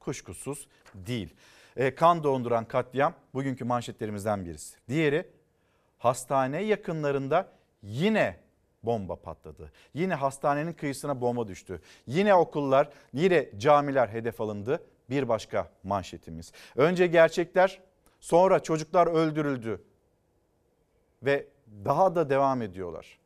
Kuşkusuz 0.00 0.68
değil. 0.94 1.34
E, 1.76 1.94
kan 1.94 2.24
donduran 2.24 2.64
katliam 2.64 3.14
bugünkü 3.34 3.64
manşetlerimizden 3.64 4.44
birisi. 4.44 4.76
Diğeri 4.88 5.26
hastane 5.98 6.62
yakınlarında 6.62 7.48
yine 7.82 8.36
bomba 8.82 9.16
patladı. 9.16 9.72
Yine 9.94 10.14
hastanenin 10.14 10.72
kıyısına 10.72 11.20
bomba 11.20 11.48
düştü. 11.48 11.80
Yine 12.06 12.34
okullar, 12.34 12.88
yine 13.12 13.48
camiler 13.58 14.08
hedef 14.08 14.40
alındı. 14.40 14.80
Bir 15.10 15.28
başka 15.28 15.68
manşetimiz. 15.84 16.52
Önce 16.76 17.06
gerçekler, 17.06 17.80
sonra 18.20 18.60
çocuklar 18.60 19.06
öldürüldü 19.06 19.84
ve 21.22 21.46
daha 21.84 22.14
da 22.14 22.30
devam 22.30 22.62
ediyorlar. 22.62 23.20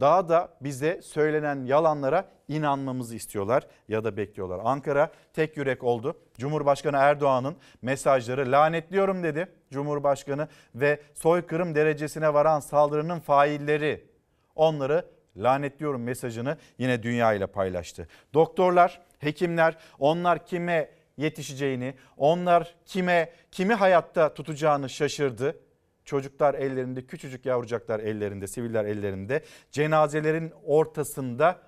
Daha 0.00 0.28
da 0.28 0.48
bize 0.60 1.02
söylenen 1.02 1.64
yalanlara 1.64 2.28
inanmamızı 2.48 3.16
istiyorlar 3.16 3.66
ya 3.88 4.04
da 4.04 4.16
bekliyorlar. 4.16 4.60
Ankara 4.64 5.12
tek 5.32 5.56
yürek 5.56 5.84
oldu. 5.84 6.16
Cumhurbaşkanı 6.38 6.96
Erdoğan'ın 6.96 7.56
mesajları 7.82 8.52
lanetliyorum 8.52 9.22
dedi 9.22 9.48
Cumhurbaşkanı 9.70 10.48
ve 10.74 11.00
soykırım 11.14 11.74
derecesine 11.74 12.34
varan 12.34 12.60
saldırının 12.60 13.20
failleri 13.20 14.06
onları 14.56 15.06
lanetliyorum 15.36 16.02
mesajını 16.02 16.56
yine 16.78 17.02
dünya 17.02 17.32
ile 17.32 17.46
paylaştı. 17.46 18.08
Doktorlar, 18.34 19.00
hekimler 19.18 19.76
onlar 19.98 20.46
kime 20.46 20.90
yetişeceğini, 21.16 21.94
onlar 22.16 22.74
kime 22.86 23.32
kimi 23.50 23.74
hayatta 23.74 24.34
tutacağını 24.34 24.90
şaşırdı. 24.90 25.60
Çocuklar 26.04 26.54
ellerinde, 26.54 27.06
küçücük 27.06 27.46
yavrucaklar 27.46 28.00
ellerinde, 28.00 28.46
siviller 28.46 28.84
ellerinde. 28.84 29.42
Cenazelerin 29.70 30.52
ortasında 30.64 31.60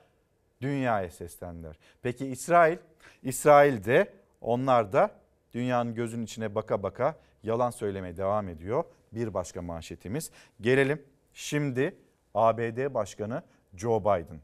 dünyaya 0.61 1.11
seslendiler. 1.11 1.79
Peki 2.03 2.27
İsrail? 2.27 2.79
İsrail'de 3.23 4.13
onlar 4.41 4.93
da 4.93 5.11
dünyanın 5.53 5.95
gözünün 5.95 6.25
içine 6.25 6.55
baka 6.55 6.83
baka 6.83 7.17
yalan 7.43 7.71
söylemeye 7.71 8.17
devam 8.17 8.49
ediyor. 8.49 8.85
Bir 9.13 9.35
başka 9.35 9.63
manşetimiz. 9.63 10.31
Gelelim 10.61 11.03
şimdi 11.33 11.97
ABD 12.35 12.95
Başkanı 12.95 13.43
Joe 13.77 14.01
Biden. 14.01 14.41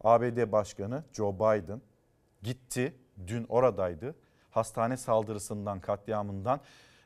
ABD 0.00 0.52
Başkanı 0.52 1.04
Joe 1.12 1.34
Biden 1.34 1.80
gitti, 2.42 2.94
dün 3.26 3.46
oradaydı. 3.48 4.14
Hastane 4.50 4.96
saldırısından, 4.96 5.80
katliamından 5.80 6.60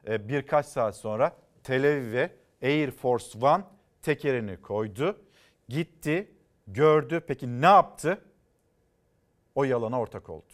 e, 0.06 0.28
birkaç 0.28 0.66
saat 0.66 0.96
sonra 0.96 1.36
Tel 1.62 1.84
Aviv'e 1.84 2.36
Air 2.62 2.90
Force 2.90 3.38
One 3.38 3.64
tekerini 4.02 4.60
koydu. 4.60 5.16
Gitti, 5.68 6.30
gördü. 6.66 7.20
Peki 7.26 7.60
ne 7.60 7.66
yaptı? 7.66 8.24
O 9.54 9.64
yalana 9.64 10.00
ortak 10.00 10.30
oldu. 10.30 10.52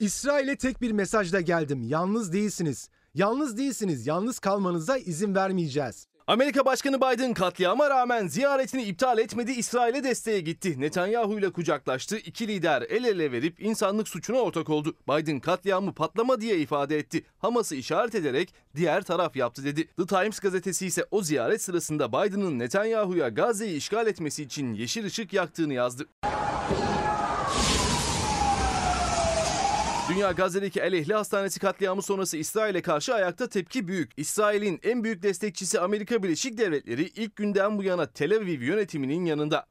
İsrail'e 0.00 0.56
tek 0.56 0.80
bir 0.80 0.92
mesajla 0.92 1.40
geldim. 1.40 1.82
Yalnız 1.82 2.32
değilsiniz. 2.32 2.90
Yalnız 3.14 3.58
değilsiniz. 3.58 4.06
Yalnız 4.06 4.38
kalmanıza 4.38 4.96
izin 4.96 5.34
vermeyeceğiz. 5.34 6.06
Amerika 6.28 6.64
Başkanı 6.64 6.96
Biden 7.00 7.34
katliama 7.34 7.90
rağmen 7.90 8.26
ziyaretini 8.26 8.82
iptal 8.82 9.18
etmedi, 9.18 9.52
İsrail'e 9.52 10.04
desteğe 10.04 10.40
gitti. 10.40 10.80
Netanyahu 10.80 11.38
ile 11.38 11.52
kucaklaştı, 11.52 12.16
iki 12.16 12.48
lider 12.48 12.82
el 12.82 13.04
ele 13.04 13.32
verip 13.32 13.62
insanlık 13.62 14.08
suçuna 14.08 14.38
ortak 14.38 14.70
oldu. 14.70 14.96
Biden 15.08 15.40
katliamı 15.40 15.94
patlama 15.94 16.40
diye 16.40 16.58
ifade 16.58 16.98
etti. 16.98 17.24
Hamas'ı 17.38 17.74
işaret 17.74 18.14
ederek 18.14 18.54
diğer 18.76 19.02
taraf 19.02 19.36
yaptı 19.36 19.64
dedi. 19.64 19.86
The 19.96 20.06
Times 20.06 20.38
gazetesi 20.38 20.86
ise 20.86 21.06
o 21.10 21.22
ziyaret 21.22 21.62
sırasında 21.62 22.08
Biden'ın 22.08 22.58
Netanyahu'ya 22.58 23.28
Gazze'yi 23.28 23.76
işgal 23.76 24.06
etmesi 24.06 24.42
için 24.42 24.74
yeşil 24.74 25.04
ışık 25.04 25.32
yaktığını 25.32 25.74
yazdı. 25.74 26.06
Dünya 30.08 30.32
Gazze'deki 30.32 30.80
El 30.80 30.92
Ehli 30.92 31.14
Hastanesi 31.14 31.60
katliamı 31.60 32.02
sonrası 32.02 32.36
İsrail'e 32.36 32.82
karşı 32.82 33.14
ayakta 33.14 33.48
tepki 33.48 33.88
büyük. 33.88 34.12
İsrail'in 34.16 34.80
en 34.82 35.04
büyük 35.04 35.22
destekçisi 35.22 35.80
Amerika 35.80 36.22
Birleşik 36.22 36.58
Devletleri 36.58 37.02
ilk 37.02 37.36
günden 37.36 37.78
bu 37.78 37.82
yana 37.82 38.06
Tel 38.06 38.36
Aviv 38.36 38.62
yönetiminin 38.62 39.24
yanında. 39.24 39.66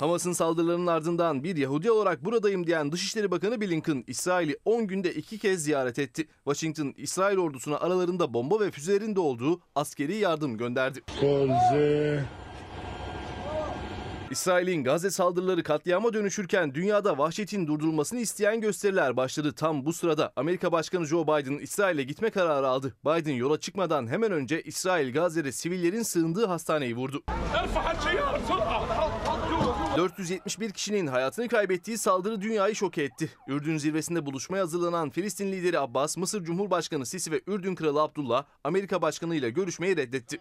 Hamas'ın 0.00 0.32
saldırılarının 0.32 0.86
ardından 0.86 1.44
bir 1.44 1.56
Yahudi 1.56 1.90
olarak 1.90 2.24
buradayım 2.24 2.66
diyen 2.66 2.92
Dışişleri 2.92 3.30
Bakanı 3.30 3.60
Blinken, 3.60 4.04
İsrail'i 4.06 4.58
10 4.64 4.86
günde 4.86 5.14
iki 5.14 5.38
kez 5.38 5.64
ziyaret 5.64 5.98
etti. 5.98 6.28
Washington, 6.44 6.94
İsrail 6.96 7.38
ordusuna 7.38 7.76
aralarında 7.76 8.34
bomba 8.34 8.60
ve 8.60 8.70
füzelerin 8.70 9.16
de 9.16 9.20
olduğu 9.20 9.60
askeri 9.74 10.16
yardım 10.16 10.58
gönderdi. 10.58 11.00
İsrail'in 14.30 14.84
Gazze 14.84 15.10
saldırıları 15.10 15.62
katliama 15.62 16.12
dönüşürken 16.12 16.74
dünyada 16.74 17.18
vahşetin 17.18 17.66
durdurulmasını 17.66 18.20
isteyen 18.20 18.60
gösteriler 18.60 19.16
başladı. 19.16 19.52
Tam 19.52 19.84
bu 19.84 19.92
sırada 19.92 20.32
Amerika 20.36 20.72
Başkanı 20.72 21.06
Joe 21.06 21.24
Biden 21.24 21.58
İsrail'e 21.58 22.02
gitme 22.02 22.30
kararı 22.30 22.68
aldı. 22.68 22.94
Biden 23.04 23.32
yola 23.32 23.60
çıkmadan 23.60 24.06
hemen 24.06 24.32
önce 24.32 24.62
İsrail 24.62 25.12
Gazze'de 25.12 25.52
sivillerin 25.52 26.02
sığındığı 26.02 26.46
hastaneyi 26.46 26.96
vurdu. 26.96 27.22
471 29.96 30.70
kişinin 30.70 31.06
hayatını 31.06 31.48
kaybettiği 31.48 31.98
saldırı 31.98 32.40
dünyayı 32.40 32.74
şok 32.74 32.98
etti. 32.98 33.30
Ürdün 33.48 33.78
zirvesinde 33.78 34.26
buluşmaya 34.26 34.62
hazırlanan 34.62 35.10
Filistin 35.10 35.52
lideri 35.52 35.78
Abbas, 35.78 36.16
Mısır 36.16 36.44
Cumhurbaşkanı 36.44 37.06
Sisi 37.06 37.32
ve 37.32 37.40
Ürdün 37.46 37.74
Kralı 37.74 38.02
Abdullah 38.02 38.44
Amerika 38.64 39.02
Başkanı 39.02 39.34
ile 39.34 39.50
görüşmeyi 39.50 39.96
reddetti. 39.96 40.38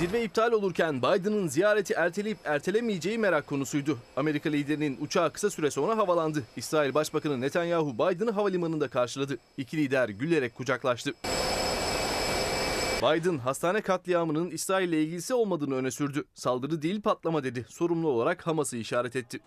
Zirve 0.00 0.24
iptal 0.24 0.52
olurken 0.52 0.98
Biden'ın 0.98 1.48
ziyareti 1.48 1.94
erteleyip 1.94 2.38
ertelemeyeceği 2.44 3.18
merak 3.18 3.46
konusuydu. 3.46 3.98
Amerika 4.16 4.50
liderinin 4.50 4.98
uçağı 5.00 5.32
kısa 5.32 5.50
süre 5.50 5.70
sonra 5.70 5.96
havalandı. 5.96 6.42
İsrail 6.56 6.94
Başbakanı 6.94 7.40
Netanyahu 7.40 7.94
Biden'ı 7.94 8.30
havalimanında 8.30 8.88
karşıladı. 8.88 9.38
İki 9.56 9.76
lider 9.76 10.08
gülerek 10.08 10.54
kucaklaştı. 10.54 11.14
Biden 13.02 13.38
hastane 13.38 13.80
katliamının 13.80 14.50
İsrail 14.50 14.88
ile 14.88 15.02
ilgisi 15.02 15.34
olmadığını 15.34 15.74
öne 15.74 15.90
sürdü. 15.90 16.24
Saldırı 16.34 16.82
değil 16.82 17.02
patlama 17.02 17.44
dedi. 17.44 17.66
Sorumlu 17.68 18.08
olarak 18.08 18.46
Hamas'ı 18.46 18.76
işaret 18.76 19.16
etti. 19.16 19.40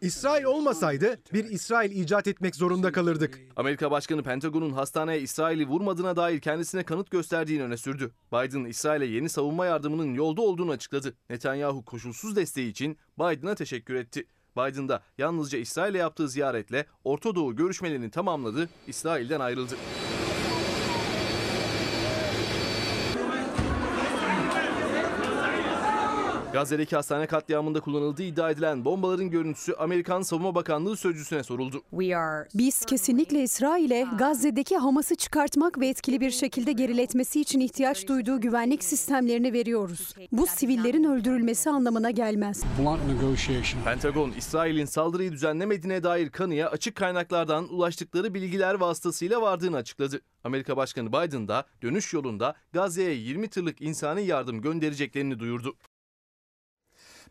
İsrail 0.00 0.44
olmasaydı 0.44 1.20
bir 1.32 1.44
İsrail 1.44 1.90
icat 1.90 2.26
etmek 2.26 2.56
zorunda 2.56 2.92
kalırdık. 2.92 3.40
Amerika 3.56 3.90
Başkanı 3.90 4.22
Pentagon'un 4.22 4.70
hastaneye 4.70 5.20
İsrail'i 5.20 5.66
vurmadığına 5.66 6.16
dair 6.16 6.40
kendisine 6.40 6.82
kanıt 6.82 7.10
gösterdiğini 7.10 7.62
öne 7.62 7.76
sürdü. 7.76 8.10
Biden 8.32 8.64
İsrail'e 8.64 9.06
yeni 9.06 9.28
savunma 9.28 9.66
yardımının 9.66 10.14
yolda 10.14 10.42
olduğunu 10.42 10.70
açıkladı. 10.70 11.14
Netanyahu 11.30 11.84
koşulsuz 11.84 12.36
desteği 12.36 12.70
için 12.70 12.98
Biden'a 13.18 13.54
teşekkür 13.54 13.94
etti. 13.94 14.26
Biden 14.56 14.88
da 14.88 15.02
yalnızca 15.18 15.58
İsrail'e 15.58 15.98
yaptığı 15.98 16.28
ziyaretle 16.28 16.86
Orta 17.04 17.34
Doğu 17.34 17.56
görüşmelerini 17.56 18.10
tamamladı, 18.10 18.68
İsrail'den 18.86 19.40
ayrıldı. 19.40 19.74
Gazze'deki 26.52 26.96
hastane 26.96 27.26
katliamında 27.26 27.80
kullanıldığı 27.80 28.22
iddia 28.22 28.50
edilen 28.50 28.84
bombaların 28.84 29.30
görüntüsü 29.30 29.72
Amerikan 29.72 30.22
Savunma 30.22 30.54
Bakanlığı 30.54 30.96
sözcüsüne 30.96 31.42
soruldu. 31.42 31.82
Biz 32.54 32.84
kesinlikle 32.84 33.42
İsrail'e 33.42 34.06
Gazze'deki 34.18 34.76
Hamas'ı 34.76 35.14
çıkartmak 35.14 35.80
ve 35.80 35.88
etkili 35.88 36.20
bir 36.20 36.30
şekilde 36.30 36.72
geriletmesi 36.72 37.40
için 37.40 37.60
ihtiyaç 37.60 38.08
duyduğu 38.08 38.40
güvenlik 38.40 38.84
sistemlerini 38.84 39.52
veriyoruz. 39.52 40.14
Bu 40.32 40.46
sivillerin 40.46 41.04
öldürülmesi 41.04 41.70
anlamına 41.70 42.10
gelmez. 42.10 42.64
Pentagon, 43.84 44.32
İsrail'in 44.32 44.84
saldırıyı 44.84 45.32
düzenlemediğine 45.32 46.02
dair 46.02 46.30
kanıya 46.30 46.70
açık 46.70 46.94
kaynaklardan 46.94 47.68
ulaştıkları 47.68 48.34
bilgiler 48.34 48.74
vasıtasıyla 48.74 49.42
vardığını 49.42 49.76
açıkladı. 49.76 50.20
Amerika 50.44 50.76
Başkanı 50.76 51.08
Biden 51.08 51.48
da 51.48 51.64
dönüş 51.82 52.14
yolunda 52.14 52.54
Gazze'ye 52.72 53.14
20 53.14 53.48
tırlık 53.48 53.82
insani 53.82 54.22
yardım 54.26 54.60
göndereceklerini 54.60 55.38
duyurdu. 55.38 55.74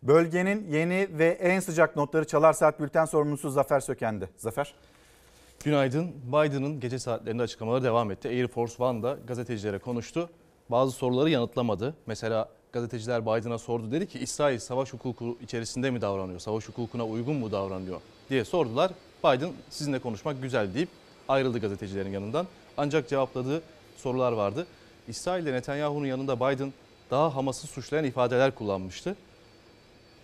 Bölgenin 0.04 0.68
yeni 0.72 1.08
ve 1.12 1.28
en 1.28 1.60
sıcak 1.60 1.96
notları 1.96 2.28
Çalar 2.28 2.54
Saat 2.54 2.80
Bülten 2.80 3.06
sorumlusu 3.06 3.50
Zafer 3.50 3.80
Sökendi. 3.80 4.30
Zafer. 4.38 4.74
Günaydın. 5.64 6.12
Biden'ın 6.28 6.80
gece 6.80 7.00
saatlerinde 7.00 7.44
açıklamaları 7.44 7.84
devam 7.84 8.12
etti. 8.12 8.28
Air 8.28 8.48
Force 8.48 8.84
One 8.84 9.04
da 9.04 9.18
gazetecilere 9.28 9.80
konuştu. 9.80 10.30
Bazı 10.70 10.92
soruları 10.92 11.30
yanıtlamadı. 11.30 11.96
Mesela 12.06 12.50
gazeteciler 12.72 13.26
Biden'a 13.26 13.58
sordu. 13.58 13.92
Dedi 13.92 14.08
ki 14.08 14.20
İsrail 14.20 14.60
savaş 14.60 14.94
hukuku 14.94 15.38
içerisinde 15.44 15.92
mi 15.92 16.02
davranıyor? 16.02 16.40
Savaş 16.40 16.70
hukukuna 16.70 17.06
uygun 17.06 17.36
mu 17.36 17.52
davranıyor? 17.52 18.02
diye 18.30 18.46
sordular. 18.46 18.92
Biden 19.24 19.50
sizinle 19.70 20.00
konuşmak 20.00 20.42
güzel 20.42 20.74
deyip 20.74 20.90
ayrıldı 21.28 21.60
gazetecilerin 21.60 22.12
yanından. 22.12 22.48
Ancak 22.78 23.10
cevapladığı 23.10 23.62
sorular 23.98 24.32
vardı. 24.32 24.68
İsrail'de 25.08 25.54
Netanyahu'nun 25.54 26.06
yanında 26.06 26.36
Biden 26.36 26.74
daha 27.12 27.36
Hamas'ı 27.36 27.68
suçlayan 27.68 28.06
ifadeler 28.06 28.56
kullanmıştı. 28.56 29.16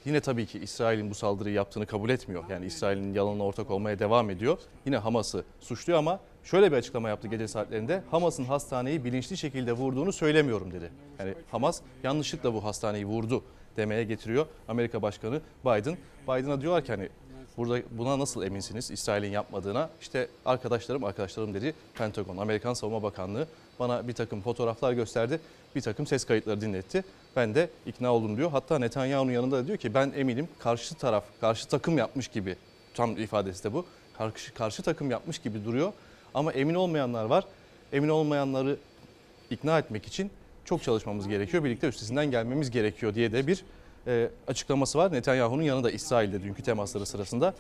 Yine 0.06 0.20
tabii 0.20 0.46
ki 0.46 0.60
İsrail'in 0.60 1.10
bu 1.10 1.16
saldırıyı 1.16 1.56
yaptığını 1.56 1.86
kabul 1.86 2.10
etmiyor. 2.10 2.44
Yani 2.50 2.66
İsrail'in 2.66 3.14
yalanına 3.14 3.44
ortak 3.44 3.72
olmaya 3.72 4.00
devam 4.00 4.30
ediyor. 4.30 4.58
Yine 4.86 4.98
Hamas'ı 4.98 5.44
suçluyor 5.60 6.00
ama 6.00 6.20
şöyle 6.44 6.72
bir 6.72 6.78
açıklama 6.78 7.10
yaptı 7.10 7.28
gece 7.28 7.48
saatlerinde. 7.48 8.04
Hamas'ın 8.12 8.44
hastaneyi 8.44 9.06
bilinçli 9.06 9.38
şekilde 9.38 9.74
vurduğunu 9.74 10.14
söylemiyorum 10.14 10.72
dedi. 10.72 10.92
Yani 11.20 11.34
Hamas 11.52 11.82
yanlışlıkla 12.04 12.54
bu 12.54 12.64
hastaneyi 12.64 13.06
vurdu 13.06 13.44
demeye 13.78 14.04
getiriyor 14.04 14.46
Amerika 14.68 15.02
Başkanı 15.02 15.42
Biden. 15.66 15.98
Biden'a 16.24 16.62
diyorlar 16.62 16.86
ki 16.86 16.92
hani 16.92 17.10
burada 17.58 17.82
buna 17.92 18.20
nasıl 18.20 18.44
eminsiniz 18.44 18.92
İsrail'in 18.92 19.32
yapmadığına? 19.32 19.90
İşte 20.02 20.28
arkadaşlarım 20.46 21.04
arkadaşlarım 21.04 21.54
dedi 21.54 21.74
Pentagon, 21.98 22.38
Amerikan 22.38 22.74
Savunma 22.74 23.04
Bakanlığı 23.04 23.48
bana 23.80 24.08
bir 24.08 24.14
takım 24.14 24.42
fotoğraflar 24.42 24.94
gösterdi. 24.94 25.40
Bir 25.76 25.82
takım 25.82 26.08
ses 26.08 26.26
kayıtları 26.26 26.62
dinletti. 26.62 27.04
Ben 27.36 27.56
de 27.56 27.70
ikna 27.86 28.14
oldum 28.14 28.38
diyor. 28.38 28.52
Hatta 28.52 28.80
Netanyahu'nun 28.80 29.32
yanında 29.32 29.58
da 29.58 29.68
diyor 29.68 29.78
ki 29.78 29.94
ben 29.94 30.14
eminim 30.16 30.48
karşı 30.60 30.96
taraf, 30.96 31.24
karşı 31.42 31.68
takım 31.68 31.98
yapmış 31.98 32.28
gibi. 32.28 32.56
Tam 32.94 33.18
ifadesi 33.18 33.64
de 33.64 33.74
bu. 33.74 33.86
Karşı, 34.18 34.54
karşı 34.54 34.84
takım 34.84 35.12
yapmış 35.12 35.40
gibi 35.40 35.66
duruyor. 35.66 35.94
Ama 36.34 36.54
emin 36.54 36.74
olmayanlar 36.74 37.26
var. 37.26 37.46
Emin 37.94 38.10
olmayanları 38.10 38.78
ikna 39.50 39.80
etmek 39.80 40.06
için 40.06 40.32
çok 40.66 40.84
çalışmamız 40.84 41.28
gerekiyor. 41.28 41.64
Birlikte 41.64 41.88
üstesinden 41.88 42.32
gelmemiz 42.32 42.72
gerekiyor 42.72 43.16
diye 43.16 43.32
de 43.32 43.48
bir 43.48 43.64
e, 44.08 44.30
açıklaması 44.48 44.98
var. 44.98 45.14
Netanyahu'nun 45.14 45.62
yanında 45.62 45.92
İsrail'de 45.92 46.44
dünkü 46.44 46.64
temasları 46.64 47.06
sırasında. 47.06 47.54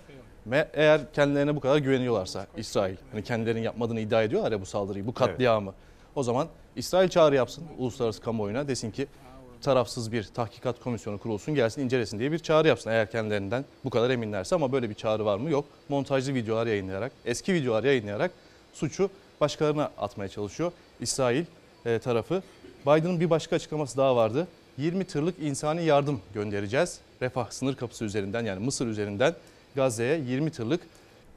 Ve 0.48 0.70
eğer 0.74 1.14
kendilerine 1.14 1.56
bu 1.56 1.60
kadar 1.60 1.78
güveniyorlarsa 1.78 2.48
İsrail, 2.58 2.96
hani 3.12 3.24
kendilerinin 3.24 3.62
yapmadığını 3.62 4.00
iddia 4.00 4.24
ediyorlar 4.24 4.52
ya 4.52 4.62
bu 4.62 4.66
saldırıyı, 4.66 5.08
bu 5.08 5.14
katliamı. 5.14 5.74
O 6.16 6.24
zaman 6.24 6.48
İsrail 6.76 7.10
çağrı 7.10 7.36
yapsın 7.36 7.64
uluslararası 7.78 8.22
kamuoyuna 8.22 8.68
desin 8.68 8.92
ki 8.92 9.08
tarafsız 9.62 10.12
bir 10.12 10.24
tahkikat 10.24 10.80
komisyonu 10.84 11.18
kurulsun 11.18 11.56
gelsin 11.56 11.82
incelesin 11.82 12.20
diye 12.20 12.32
bir 12.32 12.40
çağrı 12.40 12.68
yapsın 12.68 12.90
eğer 12.90 13.12
kendilerinden 13.12 13.66
bu 13.84 13.90
kadar 13.90 14.10
eminlerse 14.10 14.56
ama 14.56 14.72
böyle 14.72 14.90
bir 14.90 14.96
çağrı 14.96 15.26
var 15.26 15.38
mı 15.38 15.50
yok. 15.50 15.66
Montajlı 15.90 16.34
videolar 16.34 16.68
yayınlayarak 16.68 17.12
eski 17.26 17.54
videolar 17.54 17.84
yayınlayarak 17.84 18.32
suçu 18.74 19.10
başkalarına 19.42 19.92
atmaya 19.98 20.30
çalışıyor 20.30 20.72
İsrail 21.02 21.46
e, 21.86 22.00
tarafı. 22.00 22.44
Biden'ın 22.86 23.20
bir 23.20 23.30
başka 23.30 23.56
açıklaması 23.56 23.98
daha 23.98 24.16
vardı. 24.16 24.48
20 24.78 25.06
tırlık 25.06 25.40
insani 25.40 25.84
yardım 25.84 26.22
göndereceğiz. 26.34 27.00
Refah 27.22 27.52
sınır 27.52 27.76
kapısı 27.76 28.06
üzerinden 28.06 28.46
yani 28.46 28.66
Mısır 28.66 28.88
üzerinden 28.88 29.36
Gazze'ye 29.76 30.20
20 30.20 30.52
tırlık 30.52 30.82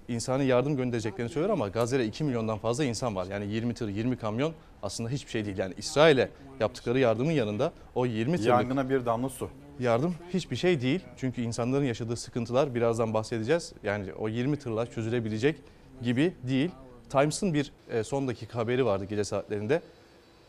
insani 0.09 0.45
yardım 0.47 0.77
göndereceklerini 0.77 1.33
söylüyor 1.33 1.53
ama 1.53 1.69
Gazze'de 1.69 2.07
2 2.07 2.25
milyondan 2.25 2.59
fazla 2.59 2.85
insan 2.85 3.17
var. 3.17 3.27
Yani 3.31 3.47
20 3.47 3.75
tır, 3.75 3.89
20 3.89 4.17
kamyon 4.17 4.53
aslında 4.83 5.11
hiçbir 5.11 5.31
şey 5.31 5.45
değil. 5.45 5.59
Yani 5.59 5.75
İsrail'e 5.79 6.29
yaptıkları 6.61 6.99
yardımın 6.99 7.33
yanında 7.33 7.73
o 7.95 8.07
20 8.07 8.33
tırlık 8.37 8.49
Yangına 8.49 8.91
bir 8.91 9.07
damla 9.07 9.29
su. 9.29 9.49
yardım 9.81 10.15
hiçbir 10.35 10.57
şey 10.57 10.81
değil. 10.81 11.01
Çünkü 11.17 11.43
insanların 11.43 11.85
yaşadığı 11.85 12.17
sıkıntılar 12.17 12.75
birazdan 12.75 13.15
bahsedeceğiz. 13.15 13.73
Yani 13.83 14.15
o 14.15 14.29
20 14.29 14.57
tırla 14.57 14.87
çözülebilecek 14.87 15.57
gibi 16.03 16.35
değil. 16.43 16.71
Times'ın 17.11 17.55
bir 17.55 17.73
e, 17.91 18.05
son 18.05 18.29
dakika 18.29 18.59
haberi 18.59 18.87
vardı 18.87 19.05
gece 19.05 19.25
saatlerinde. 19.25 19.83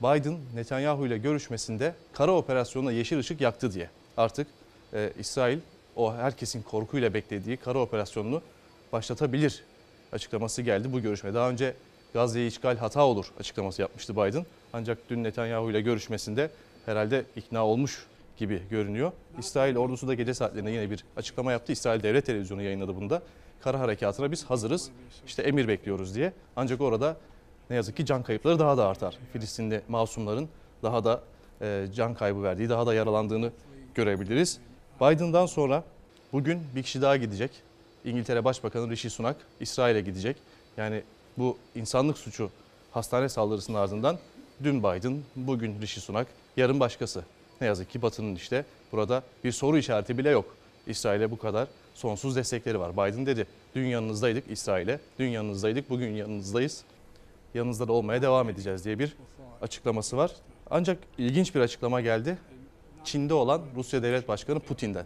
Biden 0.01 0.38
Netanyahu 0.55 1.08
ile 1.08 1.18
görüşmesinde 1.18 1.95
kara 2.14 2.32
operasyonuna 2.32 2.91
yeşil 2.91 3.18
ışık 3.20 3.41
yaktı 3.41 3.74
diye. 3.74 3.89
Artık 4.18 4.47
e, 4.93 5.12
İsrail 5.20 5.60
o 5.95 6.14
herkesin 6.14 6.62
korkuyla 6.62 7.14
beklediği 7.14 7.58
kara 7.58 7.80
operasyonunu 7.80 8.41
başlatabilir 8.94 9.64
açıklaması 10.12 10.62
geldi 10.62 10.94
bu 10.94 11.02
görüşme. 11.02 11.34
Daha 11.34 11.50
önce 11.50 11.74
Gazze'yi 12.14 12.48
işgal 12.48 12.78
hata 12.78 13.06
olur 13.06 13.26
açıklaması 13.40 13.82
yapmıştı 13.82 14.16
Biden. 14.16 14.46
Ancak 14.74 14.98
dün 15.10 15.24
Netanyahu 15.24 15.72
ile 15.72 15.82
görüşmesinde 15.82 16.50
herhalde 16.86 17.26
ikna 17.36 17.66
olmuş 17.66 18.06
gibi 18.38 18.62
görünüyor. 18.70 19.12
İsrail 19.40 19.78
ordusu 19.78 20.08
da 20.08 20.14
gece 20.14 20.34
saatlerinde 20.34 20.72
yine 20.72 20.92
bir 20.92 21.06
açıklama 21.18 21.52
yaptı. 21.52 21.72
İsrail 21.72 22.04
Devlet 22.04 22.26
Televizyonu 22.26 22.62
yayınladı 22.62 22.96
bunu 22.96 23.10
da. 23.10 23.22
Kara 23.62 23.80
harekatına 23.80 24.32
biz 24.32 24.46
hazırız. 24.46 24.90
İşte 25.28 25.42
emir 25.42 25.68
bekliyoruz 25.68 26.16
diye. 26.16 26.34
Ancak 26.56 26.82
orada 26.82 27.18
ne 27.70 27.76
yazık 27.76 27.98
ki 27.98 28.06
can 28.06 28.24
kayıpları 28.24 28.60
daha 28.60 28.78
da 28.78 28.88
artar. 28.88 29.18
Filistinli 29.34 29.82
masumların 29.88 30.50
daha 30.84 31.04
da 31.04 31.22
e, 31.62 31.86
can 31.96 32.14
kaybı 32.14 32.44
verdiği, 32.44 32.70
daha 32.70 32.88
da 32.88 32.94
yaralandığını 32.94 33.52
görebiliriz. 33.96 34.60
Biden'dan 35.02 35.46
sonra 35.46 35.84
bugün 36.34 36.64
bir 36.76 36.84
kişi 36.84 37.02
daha 37.02 37.18
gidecek. 37.18 37.52
İngiltere 38.08 38.45
Başbakanı 38.45 38.89
Rishi 38.89 39.10
Sunak 39.10 39.36
İsrail'e 39.60 40.01
gidecek. 40.01 40.38
Yani 40.78 41.03
bu 41.38 41.58
insanlık 41.76 42.18
suçu 42.18 42.49
hastane 42.91 43.30
saldırısının 43.30 43.78
ardından 43.78 44.18
dün 44.64 44.80
Biden, 44.80 45.22
bugün 45.36 45.82
Rishi 45.82 46.01
Sunak, 46.01 46.28
yarın 46.58 46.80
başkası. 46.80 47.24
Ne 47.62 47.68
yazık 47.68 47.89
ki 47.89 48.01
Batı'nın 48.01 48.36
işte 48.36 48.66
burada 48.91 49.24
bir 49.43 49.51
soru 49.51 49.78
işareti 49.78 50.18
bile 50.18 50.30
yok. 50.30 50.55
İsrail'e 50.88 51.32
bu 51.32 51.38
kadar 51.38 51.68
sonsuz 51.93 52.36
destekleri 52.36 52.80
var. 52.80 52.93
Biden 52.93 53.26
dedi 53.26 53.47
dün 53.76 53.86
yanınızdaydık 53.86 54.51
İsrail'e, 54.51 54.99
dün 55.20 55.28
yanınızdaydık, 55.28 55.89
bugün 55.89 56.16
yanınızdayız. 56.16 56.84
Yanınızda 57.53 57.88
da 57.88 57.93
olmaya 57.93 58.22
devam 58.22 58.49
edeceğiz 58.49 58.86
diye 58.86 58.99
bir 58.99 59.16
açıklaması 59.62 60.18
var. 60.18 60.32
Ancak 60.70 60.97
ilginç 61.18 61.55
bir 61.55 61.60
açıklama 61.60 62.01
geldi. 62.01 62.38
Çin'de 63.03 63.34
olan 63.34 63.62
Rusya 63.76 64.03
Devlet 64.03 64.28
Başkanı 64.28 64.60
Putin'den. 64.60 65.05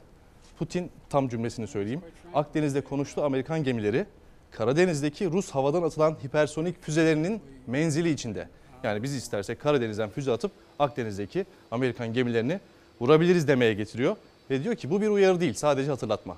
Putin 0.62 0.92
tam 1.10 1.30
cümlesini 1.30 1.68
söyleyeyim. 1.68 2.02
Akdeniz'de 2.34 2.82
konuştu 2.82 3.24
Amerikan 3.24 3.64
gemileri 3.64 4.06
Karadeniz'deki 4.52 5.32
Rus 5.32 5.52
havadan 5.52 5.84
atılan 5.84 6.18
hipersonik 6.26 6.84
füzelerinin 6.84 7.42
menzili 7.68 8.10
içinde. 8.10 8.48
Yani 8.84 9.04
biz 9.04 9.16
istersek 9.16 9.62
Karadeniz'den 9.62 10.10
füze 10.10 10.32
atıp 10.32 10.52
Akdeniz'deki 10.80 11.46
Amerikan 11.72 12.14
gemilerini 12.14 12.60
vurabiliriz 13.00 13.48
demeye 13.48 13.74
getiriyor. 13.74 14.16
Ve 14.50 14.64
diyor 14.64 14.76
ki 14.76 14.90
bu 14.90 15.02
bir 15.02 15.08
uyarı 15.08 15.40
değil 15.40 15.54
sadece 15.54 15.90
hatırlatma. 15.92 16.38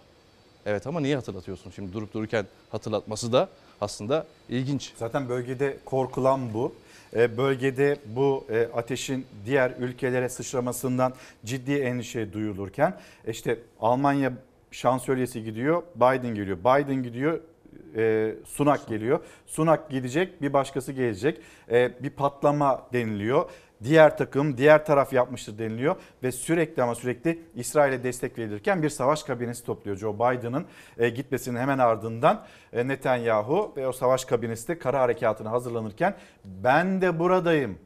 Evet 0.65 0.87
ama 0.87 0.99
niye 0.99 1.15
hatırlatıyorsun 1.15 1.71
şimdi 1.71 1.93
durup 1.93 2.13
dururken 2.13 2.45
hatırlatması 2.69 3.33
da 3.33 3.49
aslında 3.81 4.25
ilginç. 4.49 4.93
Zaten 4.97 5.29
bölgede 5.29 5.77
korkulan 5.85 6.53
bu. 6.53 6.75
E, 7.15 7.37
Bölgede 7.37 7.97
bu 8.05 8.45
e, 8.49 8.67
ateşin 8.73 9.25
diğer 9.45 9.71
ülkelere 9.79 10.29
sıçramasından 10.29 11.13
ciddi 11.45 11.73
endişe 11.73 12.33
duyulurken 12.33 12.97
işte 13.27 13.59
Almanya 13.79 14.33
şansölyesi 14.71 15.43
gidiyor, 15.43 15.83
Biden 15.95 16.35
geliyor. 16.35 16.57
Biden 16.57 17.03
gidiyor, 17.03 17.39
e, 17.95 18.35
Sunak 18.45 18.87
geliyor. 18.87 19.19
Sunak 19.45 19.89
gidecek, 19.89 20.41
bir 20.41 20.53
başkası 20.53 20.91
gelecek. 20.91 21.41
E, 21.71 22.03
bir 22.03 22.09
patlama 22.09 22.87
deniliyor. 22.93 23.49
Diğer 23.83 24.17
takım, 24.17 24.57
diğer 24.57 24.85
taraf 24.85 25.13
yapmıştır 25.13 25.57
deniliyor 25.57 25.95
ve 26.23 26.31
sürekli 26.31 26.83
ama 26.83 26.95
sürekli 26.95 27.39
İsrail'e 27.55 28.03
destek 28.03 28.37
verilirken 28.37 28.83
bir 28.83 28.89
savaş 28.89 29.23
kabinesi 29.23 29.65
topluyor 29.65 29.97
Joe 29.97 30.15
Biden'ın 30.15 30.65
e, 30.97 31.09
gitmesinin 31.09 31.59
hemen 31.59 31.77
ardından 31.77 32.45
e, 32.73 32.87
Netanyahu 32.87 33.73
ve 33.77 33.87
o 33.87 33.91
savaş 33.91 34.25
kabinesi 34.25 34.67
de 34.67 34.79
kara 34.79 34.99
harekatına 34.99 35.51
hazırlanırken 35.51 36.15
ben 36.45 37.01
de 37.01 37.19
buradayım. 37.19 37.77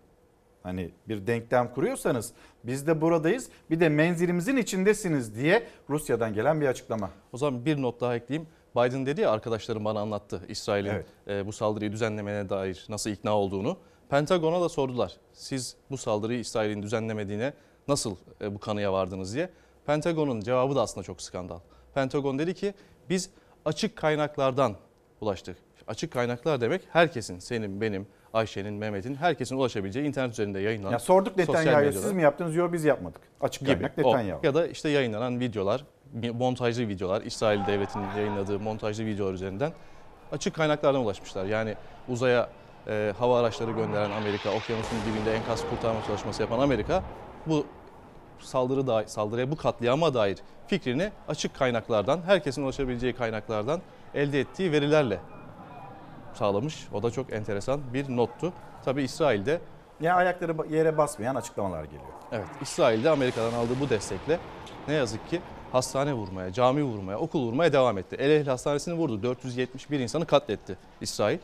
Hani 0.63 0.91
bir 1.07 1.27
denklem 1.27 1.73
kuruyorsanız 1.73 2.33
biz 2.63 2.87
de 2.87 3.01
buradayız 3.01 3.49
bir 3.69 3.79
de 3.79 3.89
menzilimizin 3.89 4.57
içindesiniz 4.57 5.35
diye 5.35 5.63
Rusya'dan 5.89 6.33
gelen 6.33 6.61
bir 6.61 6.67
açıklama. 6.67 7.09
O 7.33 7.37
zaman 7.37 7.65
bir 7.65 7.81
not 7.81 8.01
daha 8.01 8.15
ekleyeyim. 8.15 8.49
Biden 8.75 9.05
dedi 9.05 9.21
ya 9.21 9.31
arkadaşlarım 9.31 9.85
bana 9.85 9.99
anlattı 9.99 10.41
İsrail'in 10.47 10.89
Evet. 10.89 11.05
e, 11.27 11.45
bu 11.45 11.51
saldırıyı 11.51 11.91
düzenlemeye 11.91 12.49
dair 12.49 12.85
nasıl 12.89 13.09
ikna 13.09 13.37
olduğunu. 13.37 13.77
Pentagon'a 14.09 14.61
da 14.61 14.69
sordular. 14.69 15.13
Siz 15.33 15.75
bu 15.91 15.97
saldırıyı 15.97 16.39
İsrail'in 16.39 16.83
düzenlemediğine 16.83 17.53
nasıl 17.87 18.15
e, 18.41 18.55
bu 18.55 18.59
kanıya 18.59 18.93
vardınız 18.93 19.35
diye. 19.35 19.49
Pentagon'un 19.85 20.41
cevabı 20.41 20.75
da 20.75 20.81
aslında 20.81 21.03
çok 21.03 21.21
skandal. 21.21 21.59
Pentagon 21.93 22.39
dedi 22.39 22.53
ki 22.53 22.73
biz 23.09 23.29
açık 23.65 23.95
kaynaklardan 23.95 24.75
ulaştık. 25.21 25.57
Açık 25.87 26.13
kaynaklar 26.13 26.61
demek 26.61 26.81
herkesin, 26.91 27.39
senin, 27.39 27.81
benim, 27.81 28.07
Ayşe'nin, 28.33 28.73
Mehmet'in, 28.73 29.15
herkesin 29.15 29.55
ulaşabileceği 29.55 30.07
internet 30.07 30.31
üzerinde 30.31 30.59
yayınlanan. 30.59 30.91
Ya 30.91 30.99
sorduk 30.99 31.37
Netanyahu'ya 31.37 31.91
siz 31.91 32.11
mi 32.11 32.21
yaptınız? 32.21 32.55
Yok 32.55 32.73
biz 32.73 32.85
yapmadık. 32.85 33.21
Açık 33.41 33.61
gibi. 33.61 33.73
kaynak. 33.73 33.97
Netanyahu. 33.97 34.39
Ya 34.43 34.55
da 34.55 34.67
işte 34.67 34.89
yayınlanan 34.89 35.39
videolar, 35.39 35.85
montajlı 36.33 36.87
videolar, 36.87 37.21
İsrail 37.21 37.67
devletinin 37.67 38.15
yayınladığı 38.17 38.59
montajlı 38.59 39.05
videolar 39.05 39.33
üzerinden 39.33 39.71
açık 40.31 40.55
kaynaklardan 40.55 41.01
ulaşmışlar. 41.01 41.45
Yani 41.45 41.75
uzaya 42.07 42.49
e, 42.87 43.13
hava 43.19 43.39
araçları 43.39 43.71
gönderen 43.71 44.11
Amerika, 44.11 44.49
okyanusun 44.49 44.97
dibinde 45.05 45.35
enkaz 45.35 45.69
kurtarma 45.69 46.03
çalışması 46.07 46.41
yapan 46.41 46.59
Amerika 46.59 47.03
bu 47.45 47.65
saldırı 48.39 48.87
da, 48.87 49.03
saldırıya 49.07 49.51
bu 49.51 49.55
katliama 49.55 50.13
dair 50.13 50.37
fikrini 50.67 51.11
açık 51.27 51.55
kaynaklardan, 51.55 52.19
herkesin 52.25 52.63
ulaşabileceği 52.63 53.13
kaynaklardan 53.13 53.81
elde 54.13 54.39
ettiği 54.39 54.71
verilerle 54.71 55.19
sağlamış. 56.33 56.87
O 56.93 57.03
da 57.03 57.11
çok 57.11 57.33
enteresan 57.33 57.79
bir 57.93 58.15
nottu. 58.15 58.53
Tabii 58.85 59.03
İsrail'de 59.03 59.61
Ya 60.01 60.15
ayakları 60.15 60.55
yere 60.69 60.97
basmayan 60.97 61.35
açıklamalar 61.35 61.83
geliyor. 61.83 62.03
Evet, 62.31 62.45
İsrail'de 62.61 63.09
Amerika'dan 63.09 63.53
aldığı 63.53 63.79
bu 63.79 63.89
destekle 63.89 64.39
ne 64.87 64.93
yazık 64.93 65.29
ki 65.29 65.41
hastane 65.71 66.13
vurmaya, 66.13 66.53
cami 66.53 66.83
vurmaya, 66.83 67.17
okul 67.17 67.41
vurmaya 67.47 67.73
devam 67.73 67.97
etti. 67.97 68.15
El 68.19 68.29
Ehl 68.29 68.47
Hastanesi'ni 68.47 68.93
vurdu. 68.93 69.23
471 69.23 69.99
insanı 69.99 70.25
katletti 70.25 70.77
İsrail. 71.01 71.39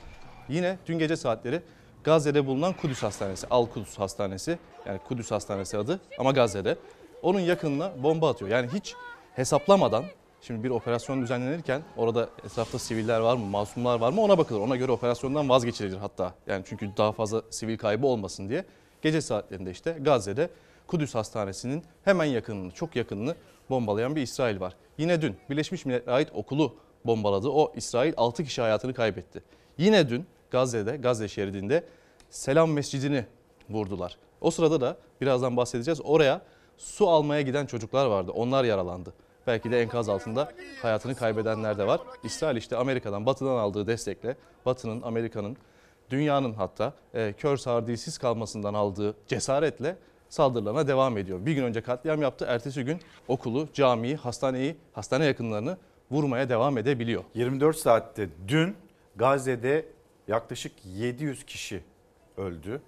Yine 0.49 0.77
dün 0.85 0.99
gece 0.99 1.15
saatleri 1.15 1.61
Gazze'de 2.03 2.45
bulunan 2.47 2.73
Kudüs 2.73 3.03
Hastanesi, 3.03 3.47
Al 3.49 3.65
Kudüs 3.65 3.99
Hastanesi 3.99 4.57
yani 4.85 4.99
Kudüs 5.07 5.31
Hastanesi 5.31 5.77
adı 5.77 5.99
ama 6.19 6.31
Gazze'de. 6.31 6.77
Onun 7.21 7.39
yakınına 7.39 7.91
bomba 8.03 8.29
atıyor. 8.29 8.51
Yani 8.51 8.69
hiç 8.73 8.95
hesaplamadan 9.35 10.05
şimdi 10.41 10.63
bir 10.63 10.69
operasyon 10.69 11.21
düzenlenirken 11.21 11.81
orada 11.97 12.29
etrafta 12.45 12.79
siviller 12.79 13.19
var 13.19 13.35
mı, 13.35 13.45
masumlar 13.45 13.99
var 13.99 14.13
mı 14.13 14.21
ona 14.21 14.37
bakılır. 14.37 14.59
Ona 14.59 14.75
göre 14.75 14.91
operasyondan 14.91 15.49
vazgeçilir 15.49 15.97
hatta. 15.97 16.33
Yani 16.47 16.63
çünkü 16.67 16.89
daha 16.97 17.11
fazla 17.11 17.41
sivil 17.49 17.77
kaybı 17.77 18.07
olmasın 18.07 18.49
diye. 18.49 18.65
Gece 19.01 19.21
saatlerinde 19.21 19.71
işte 19.71 19.97
Gazze'de 20.01 20.49
Kudüs 20.87 21.15
Hastanesi'nin 21.15 21.83
hemen 22.05 22.25
yakınını, 22.25 22.71
çok 22.71 22.95
yakınını 22.95 23.35
bombalayan 23.69 24.15
bir 24.15 24.21
İsrail 24.21 24.59
var. 24.59 24.75
Yine 24.97 25.21
dün 25.21 25.35
Birleşmiş 25.49 25.85
Milletler'e 25.85 26.15
ait 26.15 26.29
okulu 26.33 26.75
bombaladı. 27.05 27.49
O 27.49 27.73
İsrail 27.75 28.13
6 28.17 28.43
kişi 28.43 28.61
hayatını 28.61 28.93
kaybetti. 28.93 29.43
Yine 29.77 30.09
dün 30.09 30.25
Gazze'de, 30.53 30.97
Gazze 30.97 31.27
şeridinde 31.27 31.83
Selam 32.29 32.71
Mescidini 32.71 33.25
vurdular. 33.69 34.17
O 34.41 34.51
sırada 34.51 34.81
da 34.81 34.97
birazdan 35.21 35.57
bahsedeceğiz. 35.57 36.01
Oraya 36.03 36.41
su 36.77 37.09
almaya 37.09 37.41
giden 37.41 37.65
çocuklar 37.65 38.05
vardı. 38.05 38.31
Onlar 38.31 38.63
yaralandı. 38.63 39.13
Belki 39.47 39.71
de 39.71 39.81
enkaz 39.81 40.09
altında 40.09 40.51
hayatını 40.81 41.15
kaybedenler 41.15 41.77
de 41.77 41.87
var. 41.87 42.01
İsrail 42.23 42.57
işte 42.57 42.77
Amerika'dan, 42.77 43.25
Batı'dan 43.25 43.55
aldığı 43.55 43.87
destekle, 43.87 44.35
Batı'nın, 44.65 45.01
Amerika'nın, 45.01 45.57
dünyanın 46.09 46.53
hatta 46.53 46.93
e, 47.13 47.33
kör 47.33 47.57
sağır 47.57 47.87
dilsiz 47.87 48.17
kalmasından 48.17 48.73
aldığı 48.73 49.15
cesaretle 49.27 49.97
saldırılarına 50.29 50.87
devam 50.87 51.17
ediyor. 51.17 51.45
Bir 51.45 51.53
gün 51.53 51.63
önce 51.63 51.81
katliam 51.81 52.21
yaptı, 52.21 52.45
ertesi 52.49 52.83
gün 52.83 52.99
okulu, 53.27 53.67
camiyi, 53.73 54.15
hastaneyi, 54.15 54.75
hastane 54.93 55.25
yakınlarını 55.25 55.77
vurmaya 56.11 56.49
devam 56.49 56.77
edebiliyor. 56.77 57.23
24 57.33 57.77
saatte 57.77 58.29
dün 58.47 58.75
Gazze'de 59.15 59.92
yaklaşık 60.27 60.71
700 60.85 61.45
kişi 61.45 61.83
öldü. 62.37 62.81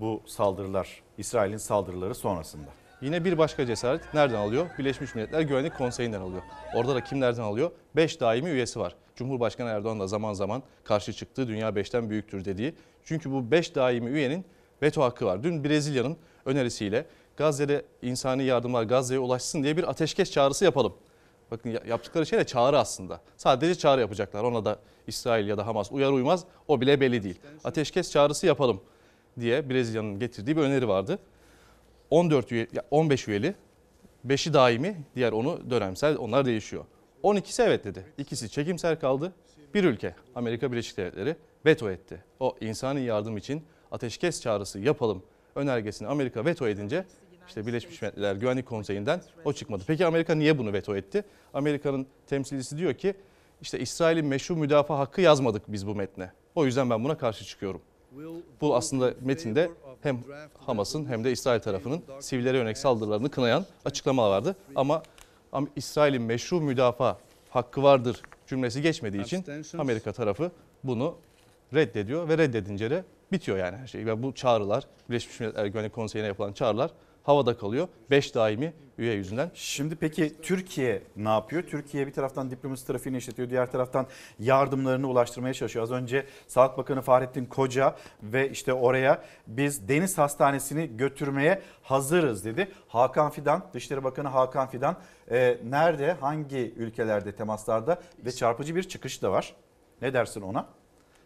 Bu 0.00 0.22
saldırılar, 0.26 1.02
İsrail'in 1.18 1.56
saldırıları 1.56 2.14
sonrasında. 2.14 2.70
Yine 3.00 3.24
bir 3.24 3.38
başka 3.38 3.66
cesaret 3.66 4.14
nereden 4.14 4.36
alıyor? 4.36 4.66
Birleşmiş 4.78 5.14
Milletler 5.14 5.40
Güvenlik 5.40 5.76
Konseyi'nden 5.78 6.20
alıyor. 6.20 6.42
Orada 6.74 6.94
da 6.94 7.04
kimlerden 7.04 7.42
alıyor? 7.42 7.70
5 7.96 8.20
daimi 8.20 8.50
üyesi 8.50 8.80
var. 8.80 8.96
Cumhurbaşkanı 9.16 9.68
Erdoğan 9.68 10.00
da 10.00 10.06
zaman 10.06 10.32
zaman 10.32 10.62
karşı 10.84 11.12
çıktı. 11.12 11.48
Dünya 11.48 11.68
5'ten 11.68 12.10
büyüktür 12.10 12.44
dediği. 12.44 12.74
Çünkü 13.04 13.32
bu 13.32 13.50
5 13.50 13.74
daimi 13.74 14.10
üyenin 14.10 14.44
veto 14.82 15.02
hakkı 15.02 15.26
var. 15.26 15.42
Dün 15.42 15.64
Brezilya'nın 15.64 16.16
önerisiyle 16.44 17.06
Gazze'de 17.36 17.84
insani 18.02 18.42
yardımlar 18.44 18.82
Gazze'ye 18.82 19.20
ulaşsın 19.20 19.62
diye 19.62 19.76
bir 19.76 19.90
ateşkes 19.90 20.30
çağrısı 20.30 20.64
yapalım. 20.64 20.94
Bakın 21.50 21.78
yaptıkları 21.88 22.26
şey 22.26 22.38
de 22.38 22.44
çağrı 22.44 22.78
aslında. 22.78 23.20
Sadece 23.36 23.74
çağrı 23.74 24.00
yapacaklar. 24.00 24.44
Ona 24.44 24.64
da 24.64 24.78
İsrail 25.06 25.48
ya 25.48 25.58
da 25.58 25.66
Hamas 25.66 25.92
uyar 25.92 26.12
uymaz 26.12 26.44
o 26.68 26.80
bile 26.80 27.00
belli 27.00 27.22
değil. 27.22 27.40
Ateşkes 27.64 28.10
çağrısı 28.10 28.46
yapalım 28.46 28.80
diye 29.40 29.70
Brezilya'nın 29.70 30.18
getirdiği 30.18 30.56
bir 30.56 30.62
öneri 30.62 30.88
vardı. 30.88 31.18
14 32.10 32.52
üye, 32.52 32.66
15 32.90 33.28
üyeli, 33.28 33.54
5'i 34.26 34.52
daimi, 34.54 34.96
diğer 35.14 35.32
onu 35.32 35.70
dönemsel, 35.70 36.16
onlar 36.18 36.44
değişiyor. 36.44 36.84
12'si 37.22 37.62
evet 37.62 37.84
dedi. 37.84 38.04
İkisi 38.18 38.50
çekimser 38.50 39.00
kaldı. 39.00 39.32
Bir 39.74 39.84
ülke, 39.84 40.14
Amerika 40.34 40.72
Birleşik 40.72 40.96
Devletleri 40.96 41.36
veto 41.66 41.90
etti. 41.90 42.24
O 42.40 42.56
insani 42.60 43.00
yardım 43.00 43.36
için 43.36 43.62
ateşkes 43.90 44.40
çağrısı 44.40 44.78
yapalım 44.78 45.22
önergesini 45.54 46.08
Amerika 46.08 46.44
veto 46.44 46.68
edince 46.68 47.04
işte 47.48 47.66
Birleşmiş 47.66 48.02
Milletler 48.02 48.36
Güvenlik 48.36 48.66
Konseyi'nden 48.66 49.22
o 49.44 49.52
çıkmadı. 49.52 49.82
Peki 49.86 50.06
Amerika 50.06 50.34
niye 50.34 50.58
bunu 50.58 50.72
veto 50.72 50.96
etti? 50.96 51.24
Amerika'nın 51.54 52.06
temsilcisi 52.26 52.78
diyor 52.78 52.94
ki 52.94 53.14
işte 53.62 53.78
İsrail'in 53.78 54.26
meşru 54.26 54.56
müdafaa 54.56 54.98
hakkı 54.98 55.20
yazmadık 55.20 55.62
biz 55.68 55.86
bu 55.86 55.94
metne. 55.94 56.32
O 56.54 56.64
yüzden 56.64 56.90
ben 56.90 57.04
buna 57.04 57.18
karşı 57.18 57.44
çıkıyorum. 57.44 57.80
Bu 58.60 58.76
aslında 58.76 59.14
metinde 59.20 59.70
hem 60.02 60.18
Hamas'ın 60.66 61.06
hem 61.06 61.24
de 61.24 61.32
İsrail 61.32 61.60
tarafının 61.60 62.02
sivillere 62.20 62.56
yönelik 62.56 62.78
saldırılarını 62.78 63.30
kınayan 63.30 63.66
açıklamalar 63.84 64.30
vardı. 64.30 64.56
Ama 64.74 65.02
İsrail'in 65.76 66.22
meşru 66.22 66.60
müdafaa 66.60 67.18
hakkı 67.50 67.82
vardır 67.82 68.22
cümlesi 68.46 68.82
geçmediği 68.82 69.22
için 69.22 69.44
Amerika 69.78 70.12
tarafı 70.12 70.50
bunu 70.84 71.14
reddediyor 71.74 72.28
ve 72.28 72.38
reddedince 72.38 72.90
de 72.90 73.04
bitiyor 73.32 73.58
yani 73.58 73.76
her 73.76 73.86
şey. 73.86 74.06
Ve 74.06 74.22
bu 74.22 74.34
çağrılar 74.34 74.84
Birleşmiş 75.08 75.40
Milletler 75.40 75.66
Güvenlik 75.66 75.92
Konseyi'ne 75.92 76.26
yapılan 76.26 76.52
çağrılar 76.52 76.90
havada 77.26 77.56
kalıyor. 77.56 77.88
5 78.10 78.34
daimi 78.34 78.72
üye 78.98 79.14
yüzünden. 79.14 79.50
Şimdi 79.54 79.96
peki 79.96 80.40
Türkiye 80.42 81.02
ne 81.16 81.28
yapıyor? 81.28 81.62
Türkiye 81.62 82.06
bir 82.06 82.12
taraftan 82.12 82.50
diplomasi 82.50 82.86
trafiğini 82.86 83.18
işletiyor. 83.18 83.50
Diğer 83.50 83.72
taraftan 83.72 84.06
yardımlarını 84.38 85.08
ulaştırmaya 85.08 85.54
çalışıyor. 85.54 85.82
Az 85.82 85.90
önce 85.90 86.26
Sağlık 86.46 86.78
Bakanı 86.78 87.02
Fahrettin 87.02 87.44
Koca 87.44 87.96
ve 88.22 88.50
işte 88.50 88.72
oraya 88.72 89.22
biz 89.46 89.88
Deniz 89.88 90.18
Hastanesi'ni 90.18 90.96
götürmeye 90.96 91.62
hazırız 91.82 92.44
dedi. 92.44 92.68
Hakan 92.88 93.30
Fidan, 93.30 93.64
Dışişleri 93.74 94.04
Bakanı 94.04 94.28
Hakan 94.28 94.68
Fidan 94.68 94.96
e, 95.30 95.58
nerede, 95.64 96.12
hangi 96.12 96.74
ülkelerde 96.76 97.32
temaslarda 97.32 98.00
ve 98.24 98.32
çarpıcı 98.32 98.76
bir 98.76 98.82
çıkış 98.82 99.22
da 99.22 99.32
var. 99.32 99.54
Ne 100.02 100.14
dersin 100.14 100.40
ona? 100.40 100.66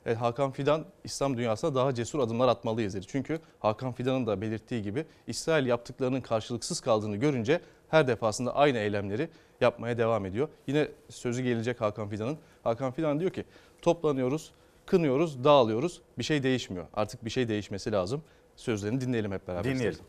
Evet, 0.07 0.19
Hakan 0.19 0.51
Fidan 0.51 0.85
İslam 1.05 1.37
dünyasına 1.37 1.75
daha 1.75 1.95
cesur 1.95 2.19
adımlar 2.19 2.49
atmalıyız 2.49 2.95
dedi. 2.95 3.07
Çünkü 3.09 3.41
Hakan 3.59 3.93
Fidan'ın 3.93 4.27
da 4.27 4.41
belirttiği 4.41 4.83
gibi 4.83 5.05
İsrail 5.27 5.67
yaptıklarının 5.67 6.21
karşılıksız 6.21 6.81
kaldığını 6.81 7.17
görünce 7.17 7.61
her 7.89 8.09
defasında 8.09 8.55
aynı 8.55 8.79
eylemleri 8.79 9.29
yapmaya 9.61 9.99
devam 9.99 10.27
ediyor. 10.27 10.49
Yine 10.67 10.89
sözü 11.09 11.43
gelecek 11.43 11.81
Hakan 11.81 12.09
Fidan'ın. 12.09 12.39
Hakan 12.63 12.93
Fidan 12.93 13.21
diyor 13.21 13.31
ki 13.31 13.45
toplanıyoruz, 13.83 14.53
kınıyoruz, 14.87 15.45
dağılıyoruz. 15.45 16.01
Bir 16.19 16.25
şey 16.25 16.43
değişmiyor. 16.43 16.87
Artık 16.95 17.25
bir 17.25 17.31
şey 17.31 17.49
değişmesi 17.49 17.93
lazım. 17.93 18.23
Sözlerini 18.57 19.01
dinleyelim 19.01 19.33
hep 19.33 19.49
beraber. 19.49 19.65
Dinleyelim. 19.65 20.01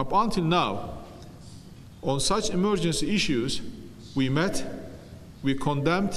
Up 0.00 0.12
until 0.12 0.42
now, 0.42 0.90
on 2.02 2.18
such 2.18 2.50
emergency 2.50 3.14
issues, 3.14 3.62
we 4.14 4.30
met, 4.30 4.64
we 5.42 5.56
condemned 5.64 6.12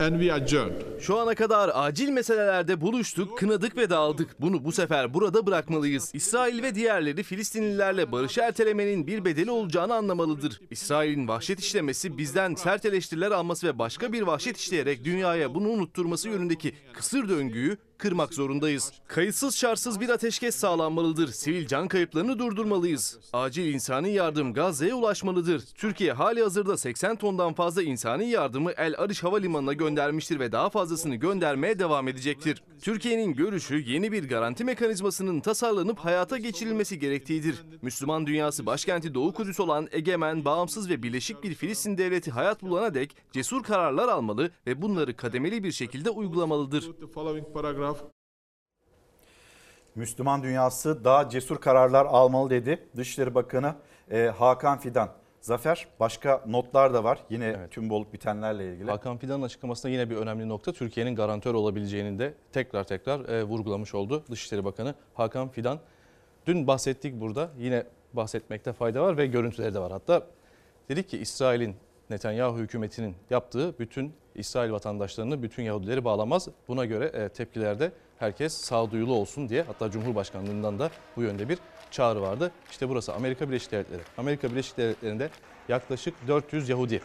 and 0.00 0.20
we 0.20 0.32
adjourned. 0.32 1.00
Şu 1.00 1.18
ana 1.18 1.34
kadar 1.34 1.70
acil 1.74 2.08
meselelerde 2.08 2.80
buluştuk, 2.80 3.38
kınadık 3.38 3.76
ve 3.76 3.90
dağıldık. 3.90 4.40
Bunu 4.40 4.64
bu 4.64 4.72
sefer 4.72 5.14
burada 5.14 5.46
bırakmalıyız. 5.46 6.10
İsrail 6.14 6.62
ve 6.62 6.74
diğerleri 6.74 7.22
Filistinlilerle 7.22 8.12
barışı 8.12 8.40
ertelemenin 8.40 9.06
bir 9.06 9.24
bedeli 9.24 9.50
olacağını 9.50 9.94
anlamalıdır. 9.94 10.60
İsrail'in 10.70 11.28
vahşet 11.28 11.60
işlemesi 11.60 12.18
bizden 12.18 12.54
sert 12.54 12.84
eleştiriler 12.84 13.30
alması 13.30 13.66
ve 13.66 13.78
başka 13.78 14.12
bir 14.12 14.22
vahşet 14.22 14.56
işleyerek 14.56 15.04
dünyaya 15.04 15.54
bunu 15.54 15.68
unutturması 15.68 16.28
yönündeki 16.28 16.74
kısır 16.92 17.28
döngüyü 17.28 17.76
kırmak 17.98 18.34
zorundayız. 18.34 18.92
Kayıtsız 19.08 19.56
şartsız 19.56 20.00
bir 20.00 20.08
ateşkes 20.08 20.54
sağlanmalıdır. 20.56 21.28
Sivil 21.28 21.66
can 21.66 21.88
kayıplarını 21.88 22.38
durdurmalıyız. 22.38 23.18
Acil 23.32 23.74
insani 23.74 24.12
yardım 24.12 24.54
Gazze'ye 24.54 24.94
ulaşmalıdır. 24.94 25.62
Türkiye 25.74 26.12
hali 26.12 26.42
hazırda 26.42 26.76
80 26.76 27.16
tondan 27.16 27.54
fazla 27.54 27.82
insani 27.82 28.26
yardımı 28.28 28.72
El 28.72 28.94
Ariş 28.98 29.22
Havalimanı'na 29.22 29.72
göndermiştir 29.72 30.40
ve 30.40 30.52
daha 30.52 30.70
fazlasını 30.70 31.14
göndermeye 31.16 31.78
devam 31.78 32.08
edecektir. 32.08 32.62
Türkiye'nin 32.82 33.34
görüşü 33.34 33.80
yeni 33.80 34.12
bir 34.12 34.28
garanti 34.28 34.64
mekanizmasının 34.64 35.40
tasarlanıp 35.40 35.98
hayata 35.98 36.38
geçirilmesi 36.38 36.98
gerektiğidir. 36.98 37.62
Müslüman 37.82 38.26
dünyası 38.26 38.66
başkenti 38.66 39.14
Doğu 39.14 39.32
Kudüs 39.32 39.60
olan 39.60 39.88
egemen, 39.92 40.44
bağımsız 40.44 40.88
ve 40.90 41.02
birleşik 41.02 41.42
bir 41.42 41.54
Filistin 41.54 41.98
devleti 41.98 42.30
hayat 42.30 42.62
bulana 42.62 42.94
dek 42.94 43.16
cesur 43.32 43.62
kararlar 43.62 44.08
almalı 44.08 44.50
ve 44.66 44.82
bunları 44.82 45.16
kademeli 45.16 45.64
bir 45.64 45.72
şekilde 45.72 46.10
uygulamalıdır. 46.10 46.90
Paragraph 47.84 48.10
Müslüman 49.94 50.42
dünyası 50.42 51.04
daha 51.04 51.28
cesur 51.28 51.56
kararlar 51.56 52.06
almalı 52.06 52.50
dedi 52.50 52.88
Dışişleri 52.96 53.34
Bakanı 53.34 53.74
e, 54.10 54.26
Hakan 54.26 54.78
Fidan. 54.78 55.10
Zafer 55.40 55.86
başka 56.00 56.44
notlar 56.46 56.94
da 56.94 57.04
var 57.04 57.18
yine 57.30 57.68
tüm 57.70 57.90
olup 57.90 58.12
bitenlerle 58.12 58.72
ilgili. 58.72 58.90
Hakan 58.90 59.16
Fidan'ın 59.18 59.42
açıklamasında 59.42 59.92
yine 59.92 60.10
bir 60.10 60.16
önemli 60.16 60.48
nokta 60.48 60.72
Türkiye'nin 60.72 61.14
garantör 61.14 61.54
olabileceğini 61.54 62.18
de 62.18 62.34
tekrar 62.52 62.84
tekrar 62.84 63.28
e, 63.28 63.44
vurgulamış 63.44 63.94
oldu 63.94 64.24
Dışişleri 64.30 64.64
Bakanı 64.64 64.94
Hakan 65.14 65.48
Fidan. 65.48 65.78
Dün 66.46 66.66
bahsettik 66.66 67.20
burada 67.20 67.50
yine 67.58 67.86
bahsetmekte 68.12 68.72
fayda 68.72 69.02
var 69.02 69.16
ve 69.16 69.26
görüntüleri 69.26 69.74
de 69.74 69.78
var. 69.78 69.92
Hatta 69.92 70.26
dedik 70.88 71.08
ki 71.08 71.18
İsrail'in 71.18 71.76
Netanyahu 72.14 72.58
hükümetinin 72.58 73.16
yaptığı 73.30 73.78
bütün 73.78 74.12
İsrail 74.34 74.72
vatandaşlarını, 74.72 75.42
bütün 75.42 75.62
Yahudileri 75.62 76.04
bağlamaz. 76.04 76.48
Buna 76.68 76.84
göre 76.84 77.04
e, 77.04 77.28
tepkilerde 77.28 77.92
herkes 78.18 78.52
sağduyulu 78.52 79.14
olsun 79.14 79.48
diye 79.48 79.62
hatta 79.62 79.90
Cumhurbaşkanlığından 79.90 80.78
da 80.78 80.90
bu 81.16 81.22
yönde 81.22 81.48
bir 81.48 81.58
çağrı 81.90 82.22
vardı. 82.22 82.52
İşte 82.70 82.88
burası 82.88 83.14
Amerika 83.14 83.48
Birleşik 83.48 83.72
Devletleri. 83.72 84.00
Amerika 84.18 84.50
Birleşik 84.50 84.76
Devletleri'nde 84.76 85.30
yaklaşık 85.68 86.14
400 86.28 86.68
Yahudi, 86.68 87.00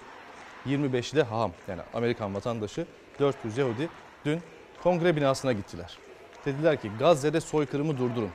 25'i 0.65 1.15
de 1.15 1.23
haham 1.23 1.51
yani 1.67 1.81
Amerikan 1.93 2.35
vatandaşı 2.35 2.85
400 3.19 3.57
Yahudi 3.57 3.89
dün 4.25 4.39
kongre 4.83 5.15
binasına 5.15 5.53
gittiler. 5.53 5.97
Dediler 6.45 6.81
ki 6.81 6.91
Gazze'de 6.99 7.41
soykırımı 7.41 7.97
durdurun. 7.97 8.29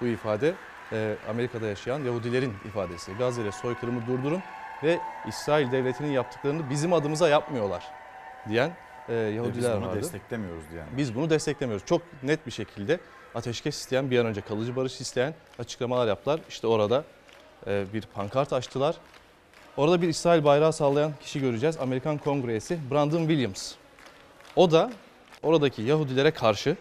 Bu 0.00 0.06
ifade 0.06 0.54
e, 0.92 1.16
Amerika'da 1.30 1.66
yaşayan 1.66 2.04
Yahudilerin 2.04 2.52
ifadesi. 2.64 3.12
Gazze'de 3.12 3.52
soykırımı 3.52 4.06
durdurun 4.06 4.40
ve 4.82 4.98
İsrail 5.28 5.72
devletinin 5.72 6.10
yaptıklarını 6.10 6.70
bizim 6.70 6.92
adımıza 6.92 7.28
yapmıyorlar 7.28 7.84
diyen 8.48 8.72
e, 9.08 9.14
Yahudiler 9.14 9.72
Biz 9.72 9.80
bunu 9.80 9.88
vardı. 9.88 9.98
desteklemiyoruz 10.02 10.64
yani. 10.76 10.88
Biz 10.96 11.14
bunu 11.14 11.30
desteklemiyoruz. 11.30 11.86
Çok 11.86 12.02
net 12.22 12.46
bir 12.46 12.52
şekilde 12.52 13.00
ateşkes 13.34 13.80
isteyen, 13.80 14.10
bir 14.10 14.18
an 14.18 14.26
önce 14.26 14.40
kalıcı 14.40 14.76
barış 14.76 15.00
isteyen 15.00 15.34
açıklamalar 15.58 16.06
yaptılar. 16.08 16.40
İşte 16.48 16.66
orada 16.66 17.04
e, 17.66 17.84
bir 17.92 18.02
pankart 18.02 18.52
açtılar. 18.52 18.96
Orada 19.76 20.02
bir 20.02 20.08
İsrail 20.08 20.44
bayrağı 20.44 20.72
sallayan 20.72 21.12
kişi 21.20 21.40
göreceğiz. 21.40 21.76
Amerikan 21.80 22.18
Kongresi 22.18 22.78
Brandon 22.90 23.18
Williams. 23.18 23.72
O 24.56 24.70
da 24.70 24.90
oradaki 25.42 25.82
Yahudilere 25.82 26.30
karşı, 26.30 26.76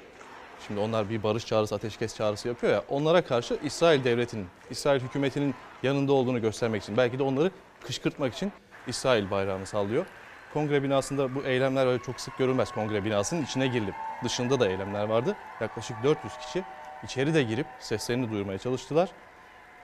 şimdi 0.68 0.80
onlar 0.80 1.10
bir 1.10 1.24
barış 1.24 1.46
çağrısı, 1.46 1.76
ateşkes 1.76 2.16
çağrısı 2.16 2.48
yapıyor 2.48 2.74
ya, 2.74 2.84
onlara 2.90 3.22
karşı 3.22 3.58
İsrail 3.64 4.04
devletinin, 4.04 4.48
İsrail 4.70 5.02
hükümetinin 5.02 5.56
yanında 5.84 6.14
olduğunu 6.14 6.42
göstermek 6.42 6.84
için, 6.84 6.98
belki 6.98 7.20
de 7.20 7.24
onları 7.24 7.52
kışkırtmak 7.84 8.34
için 8.34 8.52
İsrail 8.88 9.32
bayrağını 9.32 9.66
sallıyor. 9.66 10.06
Kongre 10.54 10.84
binasında 10.84 11.36
bu 11.36 11.44
eylemler 11.44 11.88
öyle 11.88 12.04
çok 12.04 12.20
sık 12.20 12.38
görülmez. 12.38 12.72
Kongre 12.72 13.06
binasının 13.06 13.44
içine 13.44 13.68
girilip 13.68 13.96
dışında 14.24 14.60
da 14.60 14.68
eylemler 14.68 15.04
vardı. 15.04 15.36
Yaklaşık 15.62 15.98
400 16.04 16.38
kişi 16.38 16.64
içeri 17.04 17.34
de 17.34 17.44
girip 17.44 17.68
seslerini 17.80 18.32
duyurmaya 18.32 18.58
çalıştılar. 18.58 19.10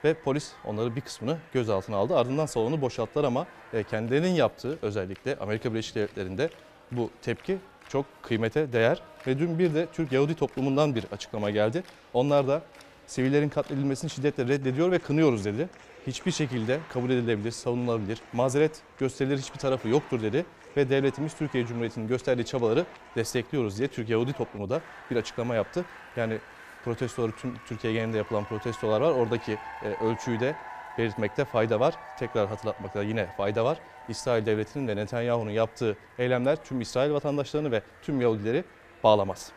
Ve 0.03 0.13
polis 0.13 0.51
onları 0.65 0.95
bir 0.95 1.01
kısmını 1.01 1.37
gözaltına 1.53 1.97
aldı. 1.97 2.17
Ardından 2.17 2.45
salonu 2.45 2.81
boşalttılar 2.81 3.23
ama 3.23 3.45
e, 3.73 3.83
kendilerinin 3.83 4.33
yaptığı 4.33 4.79
özellikle 4.81 5.35
Amerika 5.35 5.71
Birleşik 5.71 5.95
Devletleri'nde 5.95 6.49
bu 6.91 7.09
tepki 7.21 7.57
çok 7.89 8.05
kıymete 8.21 8.73
değer. 8.73 9.01
Ve 9.27 9.39
dün 9.39 9.59
bir 9.59 9.73
de 9.73 9.87
Türk 9.93 10.11
Yahudi 10.11 10.35
toplumundan 10.35 10.95
bir 10.95 11.05
açıklama 11.11 11.49
geldi. 11.49 11.83
Onlar 12.13 12.47
da 12.47 12.61
sivillerin 13.07 13.49
katledilmesini 13.49 14.09
şiddetle 14.09 14.47
reddediyor 14.47 14.91
ve 14.91 14.99
kınıyoruz 14.99 15.45
dedi. 15.45 15.69
Hiçbir 16.07 16.31
şekilde 16.31 16.79
kabul 16.93 17.09
edilebilir, 17.09 17.51
savunulabilir, 17.51 18.21
mazeret 18.33 18.81
gösterilir 18.97 19.37
hiçbir 19.37 19.59
tarafı 19.59 19.87
yoktur 19.87 20.21
dedi. 20.21 20.45
Ve 20.77 20.89
devletimiz 20.89 21.33
Türkiye 21.33 21.65
Cumhuriyeti'nin 21.65 22.07
gösterdiği 22.07 22.45
çabaları 22.45 22.85
destekliyoruz 23.15 23.77
diye 23.77 23.87
Türk 23.87 24.09
Yahudi 24.09 24.33
toplumu 24.33 24.69
da 24.69 24.81
bir 25.11 25.15
açıklama 25.15 25.55
yaptı. 25.55 25.85
Yani 26.15 26.37
protestoları 26.83 27.31
tüm 27.31 27.55
Türkiye 27.67 27.93
genelinde 27.93 28.17
yapılan 28.17 28.43
protestolar 28.43 29.01
var. 29.01 29.11
Oradaki 29.11 29.57
e, 29.83 30.05
ölçüyü 30.05 30.39
de 30.39 30.55
belirtmekte 30.97 31.45
fayda 31.45 31.79
var. 31.79 31.95
Tekrar 32.19 32.47
hatırlatmakta 32.47 33.03
yine 33.03 33.27
fayda 33.37 33.65
var. 33.65 33.77
İsrail 34.09 34.45
devletinin 34.45 34.87
ve 34.87 34.95
Netanyahu'nun 34.95 35.51
yaptığı 35.51 35.97
eylemler 36.17 36.63
tüm 36.63 36.81
İsrail 36.81 37.11
vatandaşlarını 37.11 37.71
ve 37.71 37.81
tüm 38.01 38.21
Yahudileri 38.21 38.63
bağlamaz. 39.03 39.51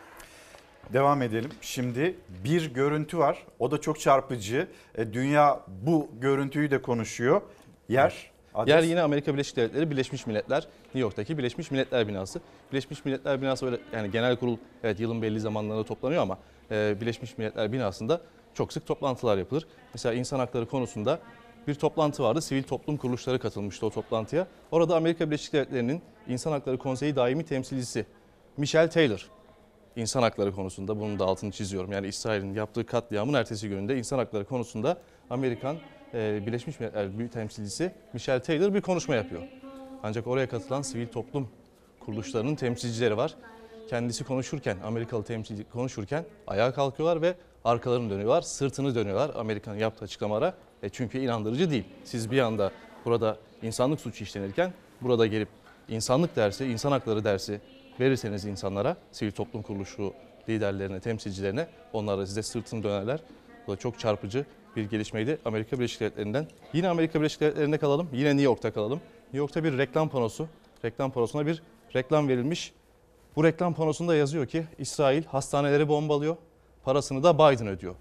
Devam 0.93 1.23
edelim. 1.23 1.51
Şimdi 1.60 2.15
bir 2.44 2.74
görüntü 2.74 3.19
var. 3.19 3.47
O 3.59 3.70
da 3.70 3.81
çok 3.81 4.01
çarpıcı. 4.01 4.69
E, 4.94 5.12
dünya 5.12 5.60
bu 5.82 6.09
görüntüyü 6.20 6.70
de 6.70 6.82
konuşuyor. 6.82 7.43
Yer, 7.89 8.31
adres. 8.55 8.74
Yer 8.74 8.82
yine 8.82 9.02
Amerika 9.02 9.32
Birleşik 9.35 9.56
Devletleri 9.56 9.90
Birleşmiş 9.90 10.27
Milletler, 10.27 10.66
New 10.85 10.98
York'taki 10.98 11.39
Birleşmiş 11.39 11.70
Milletler 11.70 12.09
binası. 12.09 12.40
Birleşmiş 12.73 13.05
Milletler 13.05 13.43
binası 13.43 13.66
öyle 13.66 13.78
yani 13.93 14.10
genel 14.10 14.36
kurul 14.36 14.56
evet 14.82 15.01
yılın 15.01 15.23
belli 15.23 15.40
zamanlarında 15.40 15.85
toplanıyor 15.85 16.23
ama 16.23 16.39
e, 16.70 16.97
Birleşmiş 17.01 17.39
Milletler 17.39 17.73
binasında 17.73 18.20
çok 18.55 18.73
sık 18.73 18.86
toplantılar 18.86 19.39
yapılır. 19.39 19.66
Mesela 19.94 20.15
insan 20.15 20.39
hakları 20.39 20.66
konusunda 20.66 21.19
bir 21.66 21.74
toplantı 21.74 22.23
vardı. 22.23 22.43
Sivil 22.43 22.62
toplum 22.62 22.97
kuruluşları 22.97 23.39
katılmıştı 23.39 23.86
o 23.86 23.90
toplantıya. 23.90 24.47
Orada 24.70 24.97
Amerika 24.97 25.27
Birleşik 25.27 25.52
Devletleri'nin 25.52 26.02
İnsan 26.28 26.52
Hakları 26.52 26.78
Konseyi 26.78 27.16
daimi 27.16 27.44
temsilcisi 27.44 28.06
Michelle 28.56 28.90
Taylor 28.90 29.28
insan 29.99 30.23
hakları 30.23 30.53
konusunda 30.53 31.01
bunun 31.01 31.19
da 31.19 31.25
altını 31.25 31.51
çiziyorum. 31.51 31.93
Yani 31.93 32.07
İsrail'in 32.07 32.55
yaptığı 32.55 32.87
katliamın 32.87 33.35
ertesi 33.35 33.69
gününde 33.69 33.99
insan 33.99 34.19
hakları 34.19 34.45
konusunda 34.45 34.99
Amerikan 35.31 35.77
e, 36.15 36.47
Birleşmiş 36.47 36.81
Milletler 36.81 37.19
Büyük 37.19 37.33
Temsilcisi 37.33 37.93
Michelle 38.12 38.43
Taylor 38.43 38.75
bir 38.75 38.81
konuşma 38.81 39.15
yapıyor. 39.15 39.43
Ancak 40.03 40.27
oraya 40.27 40.49
katılan 40.49 40.83
sivil 40.83 41.07
toplum 41.07 41.49
kuruluşlarının 42.01 42.55
temsilcileri 42.55 43.16
var. 43.16 43.35
Kendisi 43.89 44.25
konuşurken, 44.25 44.77
Amerikalı 44.85 45.25
temsilci 45.25 45.65
konuşurken 45.65 46.25
ayağa 46.47 46.73
kalkıyorlar 46.73 47.23
ve 47.23 47.35
arkalarını 47.65 48.11
dönüyorlar, 48.11 48.43
sırtını 48.43 48.95
dönüyorlar 48.95 49.31
Amerika'nın 49.35 49.79
yaptığı 49.79 50.05
açıklamalara. 50.05 50.55
E 50.83 50.89
çünkü 50.89 51.19
inandırıcı 51.19 51.70
değil. 51.70 51.85
Siz 52.05 52.31
bir 52.31 52.39
anda 52.39 52.70
burada 53.05 53.37
insanlık 53.62 54.01
suçu 54.01 54.25
işlenirken 54.25 54.73
burada 55.01 55.27
gelip 55.27 55.49
insanlık 55.89 56.37
dersi, 56.37 56.65
insan 56.65 56.93
hakları 56.93 57.25
dersi 57.25 57.61
verirseniz 58.01 58.45
insanlara, 58.45 58.97
sivil 59.12 59.33
toplum 59.33 59.62
kuruluşu 59.62 60.12
liderlerine, 60.49 61.01
temsilcilerine 61.01 61.66
onlar 61.93 62.19
da 62.19 62.27
size 62.27 62.43
sırtını 62.43 62.83
dönerler. 62.83 63.20
Bu 63.66 63.73
da 63.73 63.77
çok 63.77 63.99
çarpıcı 63.99 64.45
bir 64.77 64.91
gelişmeydi 64.91 65.39
Amerika 65.45 65.79
Birleşik 65.79 66.01
Devletleri'nden. 66.01 66.47
Yine 66.73 66.89
Amerika 66.89 67.20
Birleşik 67.20 67.41
Devletleri'nde 67.41 67.79
kalalım, 67.79 68.09
yine 68.12 68.29
New 68.29 68.43
York'ta 68.43 68.73
kalalım. 68.73 69.01
New 69.23 69.39
York'ta 69.39 69.65
bir 69.65 69.79
reklam 69.79 70.09
panosu, 70.09 70.49
reklam 70.85 71.11
panosuna 71.11 71.47
bir 71.47 71.62
reklam 71.95 72.29
verilmiş. 72.29 72.73
Bu 73.37 73.45
reklam 73.45 73.75
panosunda 73.75 74.15
yazıyor 74.15 74.47
ki 74.47 74.65
İsrail 74.79 75.25
hastaneleri 75.25 75.89
bombalıyor, 75.89 76.37
parasını 76.85 77.23
da 77.23 77.35
Biden 77.35 77.66
ödüyor. 77.66 77.95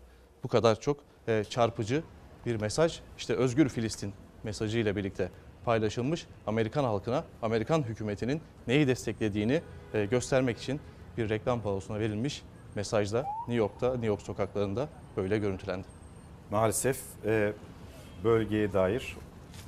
Bu 0.44 0.48
kadar 0.48 0.80
çok 0.80 0.98
e, 1.28 1.44
çarpıcı 1.50 2.04
bir 2.46 2.62
mesaj. 2.62 3.00
İşte 3.18 3.34
Özgür 3.34 3.70
Filistin 3.70 4.14
mesajıyla 4.44 4.96
birlikte 4.96 5.30
paylaşılmış. 5.68 6.28
Amerikan 6.48 6.84
halkına, 6.84 7.24
Amerikan 7.42 7.84
hükümetinin 7.84 8.42
neyi 8.68 8.88
desteklediğini 8.88 9.62
e, 9.94 10.06
göstermek 10.06 10.58
için 10.58 10.80
bir 11.18 11.30
reklam 11.30 11.62
panosuna 11.62 12.00
verilmiş 12.00 12.44
mesajda 12.76 13.26
New 13.40 13.54
York'ta, 13.54 13.92
New 13.92 14.08
York 14.08 14.22
sokaklarında 14.22 14.90
böyle 15.18 15.38
görüntülendi. 15.38 15.88
Maalesef 16.52 16.98
e, 17.26 17.54
bölgeye 18.24 18.74
dair, 18.74 19.18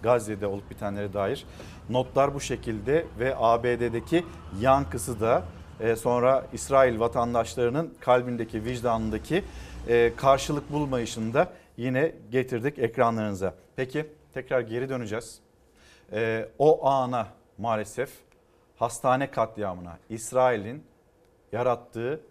Gazze'de 0.04 0.48
olup 0.48 0.70
bitenlere 0.70 1.14
dair 1.14 1.46
notlar 1.90 2.34
bu 2.34 2.40
şekilde 2.40 3.06
ve 3.20 3.36
ABD'deki 3.38 4.26
yankısı 4.62 5.20
da 5.20 5.44
e, 5.80 5.96
sonra 5.96 6.46
İsrail 6.54 7.00
vatandaşlarının 7.00 7.94
kalbindeki, 8.00 8.66
vicdanındaki 8.66 9.44
karşılık 10.16 10.72
bulmayışını 10.72 11.34
da 11.34 11.52
yine 11.78 12.12
getirdik 12.32 12.80
ekranlarınıza. 12.80 13.54
Peki 13.76 14.06
tekrar 14.34 14.62
geri 14.62 14.90
döneceğiz. 14.90 15.49
E, 16.12 16.50
o 16.58 16.88
ana 16.88 17.28
maalesef 17.58 18.12
hastane 18.76 19.32
katliamına 19.32 19.98
İsrail'in 20.10 20.88
yarattığı 21.52 22.22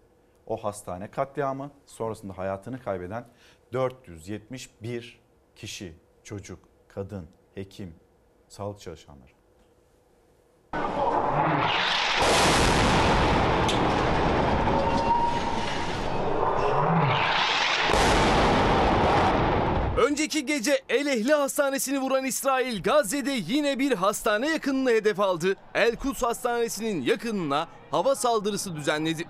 o 0.47 0.57
hastane 0.57 1.11
katliamı 1.11 1.71
sonrasında 1.85 2.37
hayatını 2.37 2.83
kaybeden 2.83 3.25
471 3.73 5.19
kişi, 5.55 5.93
çocuk, 6.23 6.59
kadın, 6.87 7.27
hekim, 7.55 7.95
sağlık 8.47 8.79
çalışanları. 8.79 9.39
Önceki 20.19 20.45
gece 20.45 20.81
El 20.89 21.05
Ehli 21.05 21.33
Hastanesi'ni 21.33 21.99
vuran 21.99 22.25
İsrail 22.25 22.83
Gazze'de 22.83 23.31
yine 23.31 23.79
bir 23.79 23.91
hastane 23.91 24.49
yakınını 24.49 24.89
hedef 24.89 25.19
aldı. 25.19 25.55
El 25.73 25.95
Kuds 25.95 26.23
Hastanesi'nin 26.23 27.01
yakınına 27.01 27.67
hava 27.91 28.15
saldırısı 28.15 28.75
düzenledi. 28.75 29.27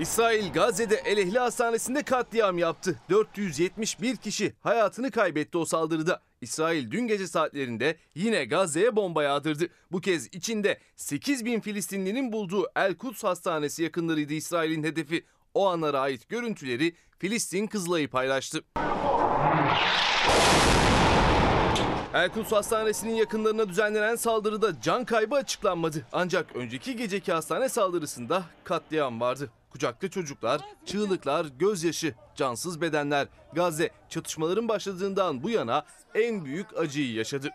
İsrail 0.00 0.52
Gazze'de 0.52 1.02
El 1.04 1.18
Ehli 1.18 1.38
Hastanesi'nde 1.38 2.02
katliam 2.02 2.58
yaptı. 2.58 2.96
471 3.10 4.16
kişi 4.16 4.52
hayatını 4.60 5.10
kaybetti 5.10 5.58
o 5.58 5.64
saldırıda. 5.64 6.20
İsrail 6.40 6.90
dün 6.90 7.06
gece 7.06 7.26
saatlerinde 7.26 7.96
yine 8.14 8.44
Gazze'ye 8.44 8.96
bomba 8.96 9.22
yağdırdı. 9.22 9.68
Bu 9.92 10.00
kez 10.00 10.26
içinde 10.26 10.78
8 10.96 11.44
bin 11.44 11.60
Filistinlinin 11.60 12.32
bulduğu 12.32 12.66
El 12.76 12.94
Kuds 12.94 13.24
Hastanesi 13.24 13.82
yakınlarıydı 13.82 14.34
İsrail'in 14.34 14.84
hedefi. 14.84 15.24
O 15.54 15.66
anlara 15.66 16.00
ait 16.00 16.28
görüntüleri 16.28 16.94
Filistin 17.18 17.66
Kızılay'ı 17.66 18.10
paylaştı. 18.10 18.64
El 22.14 22.28
Kuds 22.28 22.52
Hastanesi'nin 22.52 23.14
yakınlarına 23.14 23.68
düzenlenen 23.68 24.16
saldırıda 24.16 24.80
can 24.80 25.04
kaybı 25.04 25.34
açıklanmadı. 25.36 26.06
Ancak 26.12 26.56
önceki 26.56 26.96
geceki 26.96 27.32
hastane 27.32 27.68
saldırısında 27.68 28.42
katliam 28.64 29.20
vardı. 29.20 29.50
Kucakta 29.70 30.10
çocuklar, 30.10 30.60
çığlıklar, 30.86 31.46
gözyaşı, 31.58 32.14
cansız 32.36 32.80
bedenler. 32.80 33.28
Gazze 33.52 33.90
çatışmaların 34.08 34.68
başladığından 34.68 35.42
bu 35.42 35.50
yana 35.50 35.84
en 36.14 36.44
büyük 36.44 36.78
acıyı 36.78 37.12
yaşadı. 37.12 37.50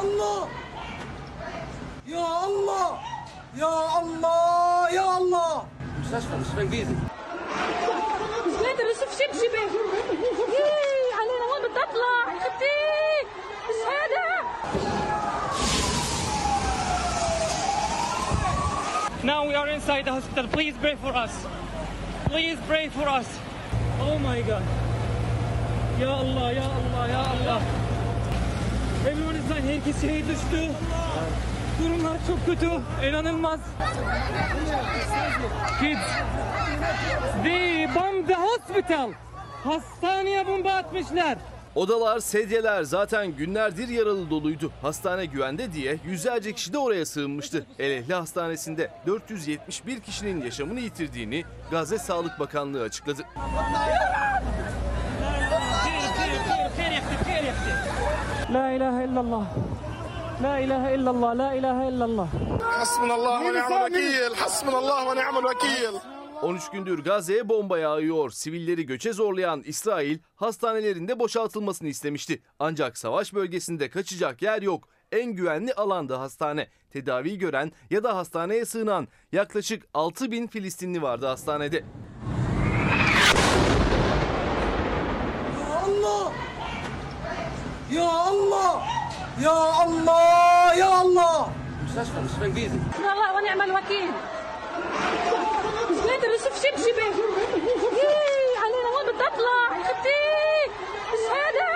Allah! 0.00 0.48
Ya 2.08 2.24
Allah! 2.26 3.13
Ya 3.57 3.73
Allah! 3.99 4.89
Ya 4.93 5.05
Allah! 5.19 5.65
مستشفى 6.03 6.35
مستشفى 6.37 6.61
انجليزي 6.61 6.93
مش 8.47 8.55
قادر 8.55 8.85
اشوف 8.91 9.11
شبشبه 9.19 9.63
إيه، 10.49 11.09
علينا 11.19 11.45
وين 11.51 11.71
بدي 11.71 11.79
اطلع 11.83 12.15
حبيبتي 12.27 12.79
مش 13.69 13.79
هذا 13.91 14.29
Now 19.23 19.45
we 19.47 19.53
are 19.53 19.67
inside 19.67 20.05
the 20.05 20.11
hospital. 20.13 20.47
Please 20.47 20.75
pray 20.81 20.95
for 20.95 21.13
us. 21.25 21.33
Please 22.31 22.57
pray 22.67 22.87
for 22.89 23.07
us. 23.19 23.27
Oh 23.99 24.17
my 24.19 24.41
God. 24.41 24.63
Ya 25.99 26.09
Allah, 26.23 26.47
ya 26.59 26.63
Allah, 26.79 27.03
ya 27.15 27.21
Allah. 27.33 27.61
Everyone 29.09 29.35
is 29.35 29.45
dying. 29.49 29.65
Herkes 29.67 30.01
şehir 30.01 30.23
düştü. 30.27 30.61
Durumlar 31.82 32.18
çok 32.26 32.46
kötü. 32.46 32.68
İnanılmaz. 33.08 33.60
Kids. 35.80 36.00
They 37.44 37.88
bombed 37.94 38.26
the 38.28 38.34
hospital. 38.34 39.12
Hastaneye 39.64 40.46
bomba 40.46 40.70
atmışlar. 40.70 41.38
Odalar, 41.74 42.18
sedyeler 42.18 42.82
zaten 42.82 43.26
günlerdir 43.36 43.88
yaralı 43.88 44.30
doluydu. 44.30 44.72
Hastane 44.82 45.24
güvende 45.26 45.72
diye 45.72 45.98
yüzlerce 46.06 46.52
kişi 46.52 46.72
de 46.72 46.78
oraya 46.78 47.06
sığınmıştı. 47.06 47.66
El 47.78 47.90
Ehli 47.90 48.14
Hastanesi'nde 48.14 48.90
471 49.06 50.00
kişinin 50.00 50.44
yaşamını 50.44 50.80
yitirdiğini 50.80 51.44
Gazze 51.70 51.98
Sağlık 51.98 52.40
Bakanlığı 52.40 52.82
açıkladı. 52.82 53.22
La 58.52 58.70
ilahe 58.70 59.04
illallah. 59.04 59.44
La 60.42 60.58
ilahe 60.60 60.94
illallah, 60.94 61.38
la 61.38 61.54
ilahe 61.54 61.88
illallah. 61.88 62.28
Hasbunallah 62.62 63.40
ve 63.40 63.44
ni'mel 63.48 63.84
vekil, 63.84 64.34
hasbunallah 64.36 65.06
ve 65.06 65.20
ni'mel 65.20 65.44
vekil. 65.50 65.98
13 66.42 66.70
gündür 66.70 67.04
Gazze'ye 67.04 67.48
bomba 67.48 67.78
yağıyor. 67.78 68.30
Sivilleri 68.30 68.86
göçe 68.86 69.12
zorlayan 69.12 69.62
İsrail 69.66 70.18
hastanelerinde 70.34 71.18
boşaltılmasını 71.18 71.88
istemişti. 71.88 72.42
Ancak 72.58 72.98
savaş 72.98 73.34
bölgesinde 73.34 73.90
kaçacak 73.90 74.42
yer 74.42 74.62
yok. 74.62 74.88
En 75.12 75.32
güvenli 75.32 75.74
alanda 75.74 76.20
hastane. 76.20 76.68
Tedavi 76.90 77.38
gören 77.38 77.72
ya 77.90 78.04
da 78.04 78.16
hastaneye 78.16 78.64
sığınan 78.64 79.08
yaklaşık 79.32 79.86
6 79.94 80.30
bin 80.30 80.46
Filistinli 80.46 81.02
vardı 81.02 81.26
hastanede. 81.26 81.76
Ya 85.60 85.82
Allah! 85.84 86.32
Ya 87.92 88.10
Allah! 88.10 89.03
Ya 89.41 89.51
Allah! 89.83 90.73
Ya 90.77 90.89
Allah! 90.89 91.49
مستشفى 91.89 92.19
مستشفى 92.21 92.45
انجليزي 92.45 92.79
الله 93.13 93.29
ونعم 93.35 93.61
الوكيل 93.61 94.09
مش 95.91 95.99
قادر 96.09 96.29
اشوف 96.37 96.55
شبشبه 96.63 97.05
يي، 97.99 98.11
علينا 98.63 98.89
وين 98.95 99.07
بدي 99.15 99.23
اطلع 99.27 99.59
يا 99.77 99.91
اختي 99.93 100.21
مش 101.11 101.23
قادر 101.33 101.69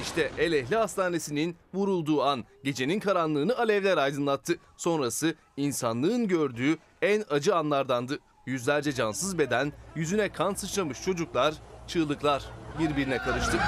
İşte 0.00 0.30
El 0.38 0.52
Ehli 0.52 0.76
Hastanesi'nin 0.76 1.56
vurulduğu 1.74 2.22
an 2.22 2.44
gecenin 2.64 3.00
karanlığını 3.00 3.58
alevler 3.58 3.96
aydınlattı. 3.98 4.52
Sonrası 4.76 5.34
insanlığın 5.56 6.28
gördüğü 6.28 6.78
en 7.02 7.24
acı 7.30 7.56
anlardandı. 7.56 8.18
Yüzlerce 8.46 8.92
cansız 8.92 9.38
beden, 9.38 9.72
yüzüne 9.96 10.28
kan 10.28 10.54
sıçramış 10.54 11.02
çocuklar, 11.04 11.54
çığlıklar 11.86 12.44
birbirine 12.78 13.18
karıştı. 13.18 13.58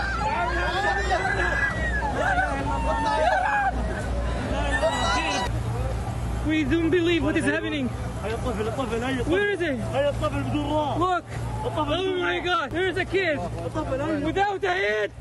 We 6.47 6.63
don't 6.63 6.91
believe 6.91 7.21
what 7.21 7.37
is 7.37 7.45
happening. 7.45 7.89
Where 9.25 9.53
is 9.53 9.59
he? 9.59 9.71
Look. 10.99 11.23
Oh 11.65 11.85
my 12.19 12.39
God. 12.39 12.71
Here's 12.71 12.97
a 12.97 13.05
kid. 13.05 13.37
Without 14.25 14.63
a 14.63 14.73
head. 14.73 15.11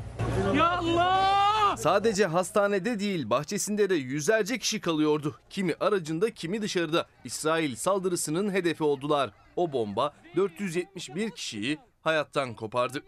Ya 0.55 0.77
Allah. 0.77 1.77
Sadece 1.77 2.25
hastanede 2.25 2.99
değil 2.99 3.29
bahçesinde 3.29 3.89
de 3.89 3.95
yüzlerce 3.95 4.57
kişi 4.57 4.81
kalıyordu. 4.81 5.35
Kimi 5.49 5.73
aracında 5.79 6.31
kimi 6.31 6.61
dışarıda. 6.61 7.05
İsrail 7.23 7.75
saldırısının 7.75 8.53
hedefi 8.53 8.83
oldular. 8.83 9.29
O 9.55 9.71
bomba 9.73 10.13
471 10.35 11.31
kişiyi 11.31 11.77
hayattan 12.03 12.53
kopardı. 12.53 13.03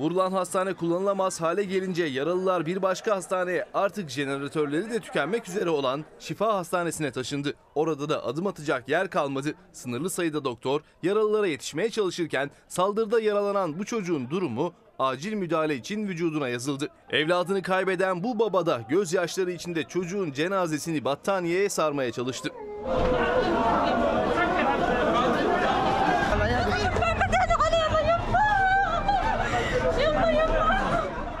Vurulan 0.00 0.32
hastane 0.32 0.74
kullanılamaz 0.74 1.40
hale 1.40 1.64
gelince 1.64 2.04
yaralılar 2.04 2.66
bir 2.66 2.82
başka 2.82 3.16
hastaneye 3.16 3.66
artık 3.74 4.10
jeneratörleri 4.10 4.90
de 4.90 5.00
tükenmek 5.00 5.48
üzere 5.48 5.70
olan 5.70 6.04
Şifa 6.18 6.54
Hastanesi'ne 6.54 7.12
taşındı. 7.12 7.54
Orada 7.74 8.08
da 8.08 8.24
adım 8.24 8.46
atacak 8.46 8.88
yer 8.88 9.10
kalmadı. 9.10 9.54
Sınırlı 9.72 10.10
sayıda 10.10 10.44
doktor 10.44 10.80
yaralılara 11.02 11.46
yetişmeye 11.46 11.90
çalışırken 11.90 12.50
saldırıda 12.68 13.20
yaralanan 13.20 13.78
bu 13.78 13.84
çocuğun 13.84 14.30
durumu 14.30 14.72
acil 14.98 15.32
müdahale 15.32 15.76
için 15.76 16.08
vücuduna 16.08 16.48
yazıldı. 16.48 16.88
Evladını 17.10 17.62
kaybeden 17.62 18.24
bu 18.24 18.38
baba 18.38 18.66
da 18.66 18.82
gözyaşları 18.88 19.52
içinde 19.52 19.84
çocuğun 19.84 20.32
cenazesini 20.32 21.04
battaniyeye 21.04 21.68
sarmaya 21.68 22.12
çalıştı. 22.12 22.50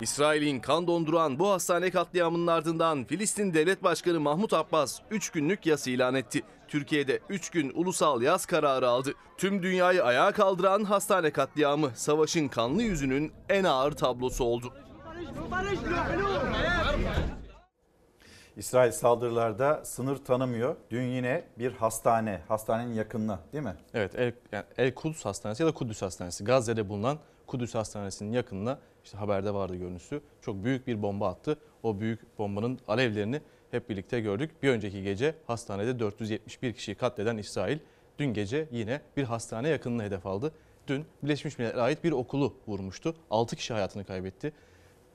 İsrail'in 0.02 0.60
kan 0.60 0.86
donduran 0.86 1.38
bu 1.38 1.50
hastane 1.50 1.90
katliamının 1.90 2.46
ardından 2.46 3.04
Filistin 3.04 3.54
Devlet 3.54 3.82
Başkanı 3.82 4.20
Mahmut 4.20 4.52
Abbas 4.52 4.98
3 5.10 5.30
günlük 5.30 5.66
yas 5.66 5.86
ilan 5.86 6.14
etti. 6.14 6.42
Türkiye'de 6.68 7.20
3 7.28 7.50
gün 7.50 7.72
ulusal 7.74 8.22
yaz 8.22 8.46
kararı 8.46 8.88
aldı. 8.88 9.12
Tüm 9.38 9.62
dünyayı 9.62 10.04
ayağa 10.04 10.32
kaldıran 10.32 10.84
hastane 10.84 11.30
katliamı 11.30 11.90
savaşın 11.94 12.48
kanlı 12.48 12.82
yüzünün 12.82 13.32
en 13.48 13.64
ağır 13.64 13.92
tablosu 13.92 14.44
oldu. 14.44 14.72
İsrail 18.56 18.92
saldırılarda 18.92 19.84
sınır 19.84 20.16
tanımıyor. 20.16 20.76
Dün 20.90 21.02
yine 21.02 21.44
bir 21.58 21.72
hastane, 21.72 22.40
hastanenin 22.48 22.94
yakınına 22.94 23.38
değil 23.52 23.64
mi? 23.64 23.76
Evet 23.94 24.14
El, 24.14 24.32
yani 24.52 24.64
El 24.78 24.94
Kudüs 24.94 25.24
Hastanesi 25.24 25.62
ya 25.62 25.68
da 25.68 25.72
Kudüs 25.72 26.02
Hastanesi. 26.02 26.44
Gazze'de 26.44 26.88
bulunan 26.88 27.18
Kudüs 27.50 27.74
Hastanesi'nin 27.74 28.32
yakınına 28.32 28.78
işte 29.04 29.18
haberde 29.18 29.54
vardı 29.54 29.76
görüntüsü. 29.76 30.20
Çok 30.42 30.64
büyük 30.64 30.86
bir 30.86 31.02
bomba 31.02 31.28
attı. 31.28 31.58
O 31.82 32.00
büyük 32.00 32.38
bombanın 32.38 32.78
alevlerini 32.88 33.40
hep 33.70 33.88
birlikte 33.88 34.20
gördük. 34.20 34.62
Bir 34.62 34.68
önceki 34.68 35.02
gece 35.02 35.34
hastanede 35.46 35.98
471 35.98 36.72
kişiyi 36.72 36.94
katleden 36.94 37.36
İsrail 37.36 37.78
dün 38.18 38.34
gece 38.34 38.68
yine 38.72 39.00
bir 39.16 39.24
hastane 39.24 39.68
yakınını 39.68 40.02
hedef 40.02 40.26
aldı. 40.26 40.52
Dün 40.86 41.04
Birleşmiş 41.22 41.58
Milletler'e 41.58 41.82
ait 41.82 42.04
bir 42.04 42.12
okulu 42.12 42.54
vurmuştu. 42.68 43.14
6 43.30 43.56
kişi 43.56 43.72
hayatını 43.72 44.04
kaybetti. 44.04 44.52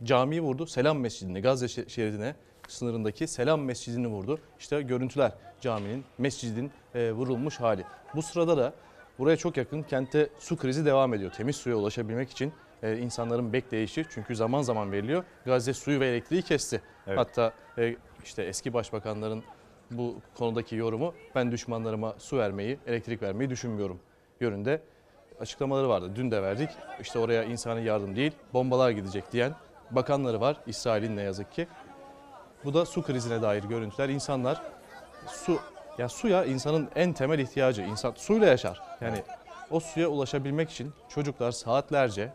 Camiyi 0.03 0.41
vurdu. 0.41 0.65
Selam 0.65 0.99
Mescidi'ne, 0.99 1.39
Gazze 1.39 1.67
şeridine 1.67 2.35
sınırındaki 2.67 3.27
Selam 3.27 3.61
Mescidi'ni 3.61 4.07
vurdu. 4.07 4.39
İşte 4.59 4.81
görüntüler 4.81 5.31
caminin, 5.61 6.05
mescidin 6.17 6.71
e, 6.95 7.11
vurulmuş 7.11 7.59
hali. 7.59 7.83
Bu 8.15 8.21
sırada 8.21 8.57
da 8.57 8.73
buraya 9.19 9.37
çok 9.37 9.57
yakın 9.57 9.83
kentte 9.83 10.29
su 10.39 10.57
krizi 10.57 10.85
devam 10.85 11.13
ediyor. 11.13 11.31
Temiz 11.31 11.55
suya 11.55 11.75
ulaşabilmek 11.75 12.29
için 12.31 12.53
e, 12.83 12.97
insanların 12.97 13.53
bekleyişi 13.53 14.05
çünkü 14.09 14.35
zaman 14.35 14.61
zaman 14.61 14.91
veriliyor. 14.91 15.23
Gazze 15.45 15.73
suyu 15.73 15.99
ve 15.99 16.07
elektriği 16.07 16.41
kesti. 16.41 16.81
Evet. 17.07 17.19
Hatta 17.19 17.53
e, 17.77 17.95
işte 18.23 18.43
eski 18.43 18.73
başbakanların 18.73 19.43
bu 19.91 20.15
konudaki 20.37 20.75
yorumu 20.75 21.13
ben 21.35 21.51
düşmanlarıma 21.51 22.15
su 22.17 22.37
vermeyi, 22.37 22.79
elektrik 22.87 23.21
vermeyi 23.21 23.49
düşünmüyorum 23.49 23.99
yönünde 24.39 24.81
açıklamaları 25.39 25.89
vardı. 25.89 26.11
Dün 26.15 26.31
de 26.31 26.43
verdik. 26.43 26.69
İşte 27.01 27.19
oraya 27.19 27.43
insani 27.43 27.83
yardım 27.83 28.15
değil, 28.15 28.31
bombalar 28.53 28.91
gidecek 28.91 29.31
diyen 29.31 29.53
bakanları 29.91 30.41
var 30.41 30.57
İsrail'in 30.67 31.15
ne 31.15 31.21
yazık 31.21 31.51
ki. 31.51 31.67
Bu 32.65 32.73
da 32.73 32.85
su 32.85 33.03
krizine 33.03 33.41
dair 33.41 33.63
görüntüler. 33.63 34.09
İnsanlar 34.09 34.61
su 35.27 35.59
ya 35.97 36.09
suya 36.09 36.45
insanın 36.45 36.89
en 36.95 37.13
temel 37.13 37.39
ihtiyacı. 37.39 37.81
İnsan 37.81 38.13
suyla 38.15 38.47
yaşar. 38.47 38.81
Yani 39.01 39.23
o 39.71 39.79
suya 39.79 40.07
ulaşabilmek 40.07 40.71
için 40.71 40.93
çocuklar 41.09 41.51
saatlerce 41.51 42.33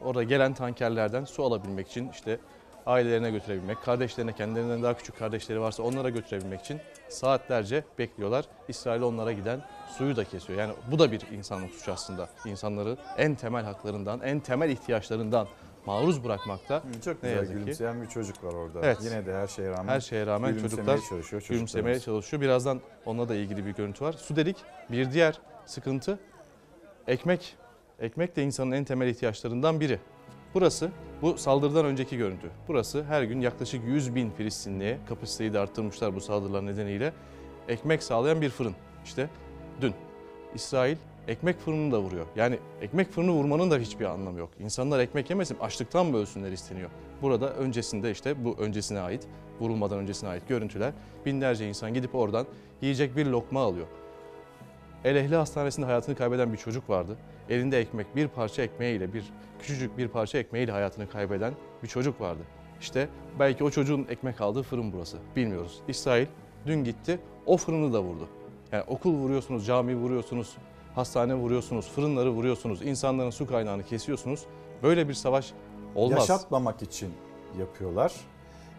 orada 0.00 0.22
gelen 0.22 0.54
tankerlerden 0.54 1.24
su 1.24 1.44
alabilmek 1.44 1.88
için 1.88 2.08
işte 2.08 2.38
ailelerine 2.86 3.30
götürebilmek, 3.30 3.82
kardeşlerine 3.82 4.32
kendilerinden 4.32 4.82
daha 4.82 4.96
küçük 4.96 5.18
kardeşleri 5.18 5.60
varsa 5.60 5.82
onlara 5.82 6.10
götürebilmek 6.10 6.60
için 6.60 6.80
saatlerce 7.08 7.84
bekliyorlar. 7.98 8.44
İsrail 8.68 9.02
onlara 9.02 9.32
giden 9.32 9.60
suyu 9.98 10.16
da 10.16 10.24
kesiyor. 10.24 10.58
Yani 10.58 10.72
bu 10.90 10.98
da 10.98 11.12
bir 11.12 11.20
insanlık 11.32 11.70
suçu 11.70 11.92
aslında. 11.92 12.28
İnsanları 12.46 12.96
en 13.18 13.34
temel 13.34 13.64
haklarından, 13.64 14.20
en 14.20 14.40
temel 14.40 14.70
ihtiyaçlarından 14.70 15.46
maruz 15.86 16.24
bırakmakta. 16.24 16.82
Çok 17.04 17.22
ne 17.22 17.28
güzel 17.28 17.36
yazık 17.36 17.54
ki. 17.56 17.60
gülümseyen 17.60 18.02
bir 18.02 18.06
çocuk 18.06 18.44
var 18.44 18.52
orada. 18.52 18.80
Evet. 18.82 18.98
Yine 19.02 19.26
de 19.26 19.34
her 19.34 19.46
şeye 19.46 19.70
rağmen 19.70 19.88
Her 19.92 20.00
şeye 20.00 20.26
rağmen 20.26 20.58
çocuklar 20.58 20.98
çalışıyor. 21.08 21.44
gülümsemeye 21.48 22.00
çalışıyor. 22.00 22.42
Birazdan 22.42 22.80
onunla 23.06 23.28
da 23.28 23.34
ilgili 23.34 23.66
bir 23.66 23.70
görüntü 23.70 24.04
var. 24.04 24.12
Su 24.12 24.36
dedik. 24.36 24.56
Bir 24.90 25.12
diğer 25.12 25.40
sıkıntı 25.66 26.18
ekmek. 27.08 27.56
Ekmek 28.00 28.36
de 28.36 28.42
insanın 28.42 28.72
en 28.72 28.84
temel 28.84 29.08
ihtiyaçlarından 29.08 29.80
biri. 29.80 29.98
Burası 30.54 30.90
bu 31.22 31.38
saldırıdan 31.38 31.84
önceki 31.84 32.16
görüntü. 32.16 32.50
Burası 32.68 33.04
her 33.04 33.22
gün 33.22 33.40
yaklaşık 33.40 33.84
100 33.84 34.14
bin 34.14 34.30
Filistinliye 34.30 34.98
kapasiteyi 35.08 35.52
de 35.52 35.58
arttırmışlar 35.58 36.14
bu 36.14 36.20
saldırılar 36.20 36.66
nedeniyle. 36.66 37.12
Ekmek 37.68 38.02
sağlayan 38.02 38.40
bir 38.40 38.50
fırın. 38.50 38.74
İşte 39.04 39.30
dün 39.80 39.94
İsrail 40.54 40.96
ekmek 41.28 41.60
fırınını 41.60 41.92
da 41.92 42.00
vuruyor. 42.00 42.26
Yani 42.36 42.58
ekmek 42.80 43.10
fırını 43.10 43.30
vurmanın 43.30 43.70
da 43.70 43.78
hiçbir 43.78 44.04
anlamı 44.04 44.38
yok. 44.38 44.50
İnsanlar 44.60 45.00
ekmek 45.00 45.30
yemesin 45.30 45.58
açlıktan 45.60 46.06
mı 46.06 46.16
ölsünler 46.16 46.52
isteniyor. 46.52 46.90
Burada 47.22 47.54
öncesinde 47.54 48.10
işte 48.10 48.44
bu 48.44 48.56
öncesine 48.58 49.00
ait, 49.00 49.26
vurulmadan 49.60 49.98
öncesine 49.98 50.28
ait 50.28 50.48
görüntüler. 50.48 50.92
Binlerce 51.26 51.68
insan 51.68 51.94
gidip 51.94 52.14
oradan 52.14 52.46
yiyecek 52.80 53.16
bir 53.16 53.26
lokma 53.26 53.60
alıyor. 53.60 53.86
El 55.04 55.16
Ehli 55.16 55.36
Hastanesi'nde 55.36 55.86
hayatını 55.86 56.16
kaybeden 56.16 56.52
bir 56.52 56.58
çocuk 56.58 56.90
vardı. 56.90 57.16
Elinde 57.48 57.80
ekmek, 57.80 58.16
bir 58.16 58.28
parça 58.28 58.62
ekmeğiyle, 58.62 59.14
bir 59.14 59.24
küçücük 59.60 59.98
bir 59.98 60.08
parça 60.08 60.38
ekmeğiyle 60.38 60.72
hayatını 60.72 61.08
kaybeden 61.08 61.54
bir 61.82 61.88
çocuk 61.88 62.20
vardı. 62.20 62.42
İşte 62.80 63.08
belki 63.38 63.64
o 63.64 63.70
çocuğun 63.70 64.06
ekmek 64.10 64.40
aldığı 64.40 64.62
fırın 64.62 64.92
burası. 64.92 65.16
Bilmiyoruz. 65.36 65.80
İsrail 65.88 66.26
dün 66.66 66.84
gitti, 66.84 67.18
o 67.46 67.56
fırını 67.56 67.92
da 67.92 68.02
vurdu. 68.02 68.28
Yani 68.72 68.84
okul 68.86 69.14
vuruyorsunuz, 69.14 69.66
cami 69.66 69.96
vuruyorsunuz, 69.96 70.56
hastane 70.94 71.34
vuruyorsunuz, 71.34 71.88
fırınları 71.88 72.30
vuruyorsunuz, 72.30 72.82
insanların 72.82 73.30
su 73.30 73.46
kaynağını 73.46 73.82
kesiyorsunuz. 73.82 74.46
Böyle 74.82 75.08
bir 75.08 75.14
savaş 75.14 75.52
olmaz. 75.94 76.18
Yaşatmamak 76.18 76.82
için 76.82 77.12
yapıyorlar. 77.58 78.12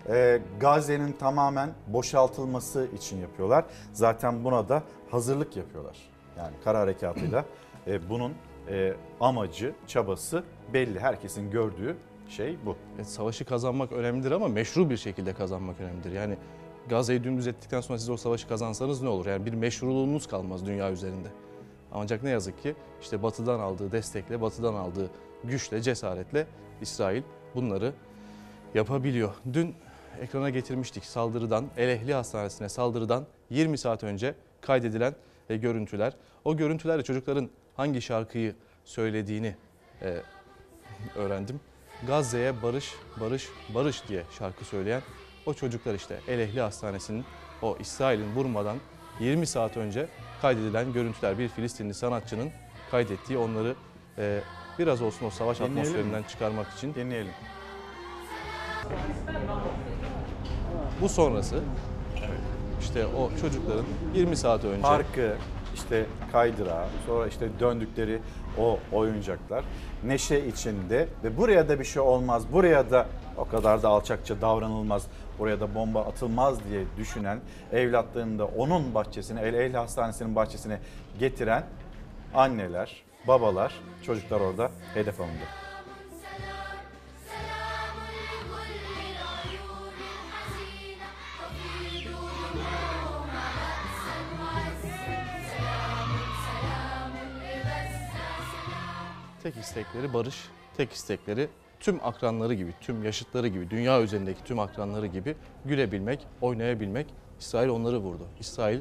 Ee, 0.09 0.41
Gazze'nin 0.59 1.11
tamamen 1.11 1.69
boşaltılması 1.87 2.87
için 2.95 3.21
yapıyorlar. 3.21 3.65
Zaten 3.93 4.43
buna 4.43 4.69
da 4.69 4.83
hazırlık 5.11 5.57
yapıyorlar. 5.57 5.97
Yani 6.37 6.55
kara 6.63 6.79
harekatıyla 6.79 7.45
e, 7.87 8.09
bunun 8.09 8.33
e, 8.69 8.93
amacı, 9.19 9.73
çabası 9.87 10.43
belli. 10.73 10.99
Herkesin 10.99 11.51
gördüğü 11.51 11.97
şey 12.29 12.57
bu. 12.65 12.75
E, 12.99 13.03
savaşı 13.03 13.45
kazanmak 13.45 13.91
önemlidir 13.91 14.31
ama 14.31 14.47
meşru 14.47 14.89
bir 14.89 14.97
şekilde 14.97 15.33
kazanmak 15.33 15.79
önemlidir. 15.79 16.11
Yani 16.11 16.37
Gazze'yi 16.89 17.23
dümdüz 17.23 17.47
ettikten 17.47 17.81
sonra 17.81 17.99
siz 17.99 18.09
o 18.09 18.17
savaşı 18.17 18.47
kazansanız 18.47 19.01
ne 19.01 19.09
olur? 19.09 19.25
Yani 19.25 19.45
bir 19.45 19.53
meşruluğunuz 19.53 20.27
kalmaz 20.27 20.65
dünya 20.65 20.91
üzerinde. 20.91 21.27
Ancak 21.93 22.23
ne 22.23 22.29
yazık 22.29 22.61
ki 22.63 22.75
işte 23.01 23.23
batıdan 23.23 23.59
aldığı 23.59 23.91
destekle, 23.91 24.41
batıdan 24.41 24.73
aldığı 24.73 25.09
güçle, 25.43 25.81
cesaretle 25.81 26.47
İsrail 26.81 27.23
bunları 27.55 27.93
yapabiliyor. 28.73 29.33
Dün 29.53 29.75
ekrana 30.21 30.49
getirmiştik 30.49 31.05
saldırıdan, 31.05 31.65
El 31.77 31.89
Ehli 31.89 32.13
Hastanesi'ne 32.13 32.69
saldırıdan 32.69 33.25
20 33.49 33.77
saat 33.77 34.03
önce 34.03 34.35
kaydedilen 34.61 35.15
e, 35.49 35.57
görüntüler. 35.57 36.13
O 36.45 36.57
görüntülerle 36.57 37.03
çocukların 37.03 37.49
hangi 37.75 38.01
şarkıyı 38.01 38.55
söylediğini 38.85 39.55
e, 40.01 40.17
öğrendim. 41.15 41.59
Gazze'ye 42.07 42.61
barış, 42.61 42.93
barış, 43.19 43.49
barış 43.73 44.07
diye 44.07 44.23
şarkı 44.39 44.65
söyleyen 44.65 45.01
o 45.45 45.53
çocuklar 45.53 45.93
işte 45.93 46.19
El 46.27 46.39
Ehli 46.39 46.61
Hastanesi'nin 46.61 47.25
o 47.61 47.77
İsrail'in 47.79 48.35
vurmadan 48.35 48.77
20 49.19 49.47
saat 49.47 49.77
önce 49.77 50.07
kaydedilen 50.41 50.93
görüntüler. 50.93 51.39
Bir 51.39 51.47
Filistinli 51.47 51.93
sanatçının 51.93 52.49
kaydettiği 52.91 53.37
onları 53.39 53.75
e, 54.17 54.39
biraz 54.79 55.01
olsun 55.01 55.25
o 55.25 55.29
savaş 55.29 55.57
Dinleyelim 55.57 55.75
mi? 55.75 55.81
atmosferinden 55.81 56.23
çıkarmak 56.23 56.67
için. 56.77 56.93
Dinleyelim. 56.93 57.31
Bu 61.01 61.09
sonrası 61.09 61.59
işte 62.81 63.05
o 63.05 63.29
çocukların 63.41 63.85
20 64.15 64.35
saat 64.35 64.63
önce 64.65 64.81
Parkı, 64.81 65.35
işte 65.73 66.05
kaydırağı, 66.31 66.85
sonra 67.07 67.27
işte 67.27 67.49
döndükleri 67.59 68.19
o 68.59 68.79
oyuncaklar 68.91 69.63
neşe 70.03 70.45
içinde 70.45 71.07
ve 71.23 71.37
buraya 71.37 71.69
da 71.69 71.79
bir 71.79 71.85
şey 71.85 72.01
olmaz, 72.01 72.53
buraya 72.53 72.91
da 72.91 73.07
o 73.37 73.45
kadar 73.45 73.83
da 73.83 73.89
alçakça 73.89 74.41
davranılmaz, 74.41 75.07
buraya 75.39 75.59
da 75.59 75.75
bomba 75.75 76.05
atılmaz 76.05 76.65
diye 76.69 76.83
düşünen 76.97 77.39
evlatlarını 77.71 78.39
da 78.39 78.45
onun 78.45 78.93
bahçesine, 78.93 79.41
El 79.41 79.53
Ehli 79.53 79.77
Hastanesi'nin 79.77 80.35
bahçesine 80.35 80.79
getiren 81.19 81.63
anneler, 82.33 83.03
babalar, 83.27 83.73
çocuklar 84.03 84.41
orada 84.41 84.71
hedef 84.93 85.21
alındı. 85.21 85.43
tek 99.43 99.57
istekleri 99.57 100.13
barış, 100.13 100.35
tek 100.77 100.91
istekleri 100.91 101.49
tüm 101.83 101.99
akranları 102.03 102.53
gibi, 102.53 102.73
tüm 102.81 103.03
yaşıtları 103.03 103.47
gibi, 103.47 103.69
dünya 103.69 104.01
üzerindeki 104.01 104.43
tüm 104.43 104.59
akranları 104.59 105.07
gibi 105.07 105.35
gülebilmek, 105.65 106.27
oynayabilmek. 106.41 107.07
İsrail 107.39 107.69
onları 107.69 107.97
vurdu. 107.97 108.27
İsrail 108.39 108.79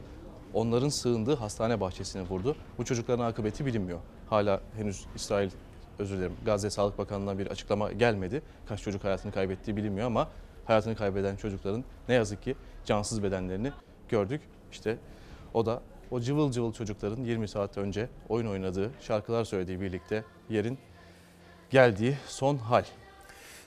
onların 0.54 0.88
sığındığı 0.88 1.34
hastane 1.34 1.80
bahçesini 1.80 2.22
vurdu. 2.22 2.56
Bu 2.78 2.84
çocukların 2.84 3.24
akıbeti 3.24 3.66
bilinmiyor. 3.66 3.98
Hala 4.30 4.60
henüz 4.76 5.06
İsrail, 5.14 5.50
özür 5.98 6.16
dilerim, 6.16 6.36
Gazze 6.44 6.70
Sağlık 6.70 6.98
Bakanlığı'ndan 6.98 7.38
bir 7.38 7.46
açıklama 7.46 7.92
gelmedi. 7.92 8.42
Kaç 8.66 8.82
çocuk 8.82 9.04
hayatını 9.04 9.32
kaybettiği 9.32 9.76
bilinmiyor 9.76 10.06
ama 10.06 10.28
hayatını 10.64 10.96
kaybeden 10.96 11.36
çocukların 11.36 11.84
ne 12.08 12.14
yazık 12.14 12.42
ki 12.42 12.56
cansız 12.84 13.22
bedenlerini 13.22 13.72
gördük. 14.08 14.40
İşte 14.72 14.98
o 15.54 15.66
da 15.66 15.82
o 16.10 16.20
cıvıl 16.20 16.52
cıvıl 16.52 16.72
çocukların 16.72 17.24
20 17.24 17.48
saat 17.48 17.78
önce 17.78 18.08
oyun 18.28 18.46
oynadığı, 18.46 18.90
şarkılar 19.00 19.44
söylediği 19.44 19.80
birlikte 19.80 20.24
yerin 20.50 20.78
geldiği 21.72 22.16
son 22.26 22.56
hal. 22.56 22.84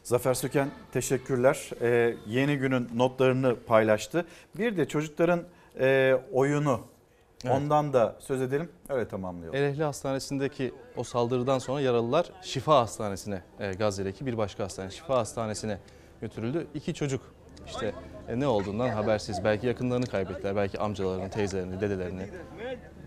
Zafer 0.03 0.33
Söken 0.33 0.69
teşekkürler. 0.91 1.69
Ee, 1.81 2.15
yeni 2.27 2.57
günün 2.57 2.89
notlarını 2.95 3.55
paylaştı. 3.55 4.25
Bir 4.57 4.77
de 4.77 4.87
çocukların 4.87 5.43
e, 5.79 6.15
oyunu 6.33 6.81
Evet. 7.45 7.55
ondan 7.55 7.93
da 7.93 8.15
söz 8.19 8.41
edelim. 8.41 8.69
Öyle 8.89 9.07
tamamlayalım. 9.07 9.55
El 9.55 9.63
Ehli 9.63 9.83
Hastanesi'ndeki 9.83 10.73
o 10.97 11.03
saldırıdan 11.03 11.59
sonra 11.59 11.81
yaralılar 11.81 12.31
Şifa 12.41 12.79
Hastanesi'ne, 12.79 13.41
e, 13.59 13.71
Gazze'deki 13.71 14.25
bir 14.25 14.37
başka 14.37 14.63
hastane, 14.63 14.91
Şifa 14.91 15.17
Hastanesi'ne 15.17 15.79
götürüldü. 16.21 16.67
İki 16.73 16.93
çocuk 16.93 17.21
işte 17.65 17.93
e, 18.27 18.39
ne 18.39 18.47
olduğundan 18.47 18.89
habersiz. 18.89 19.43
Belki 19.43 19.67
yakınlarını 19.67 20.05
kaybettiler, 20.05 20.55
belki 20.55 20.79
amcalarını, 20.79 21.29
teyzelerini, 21.29 21.81
dedelerini, 21.81 22.29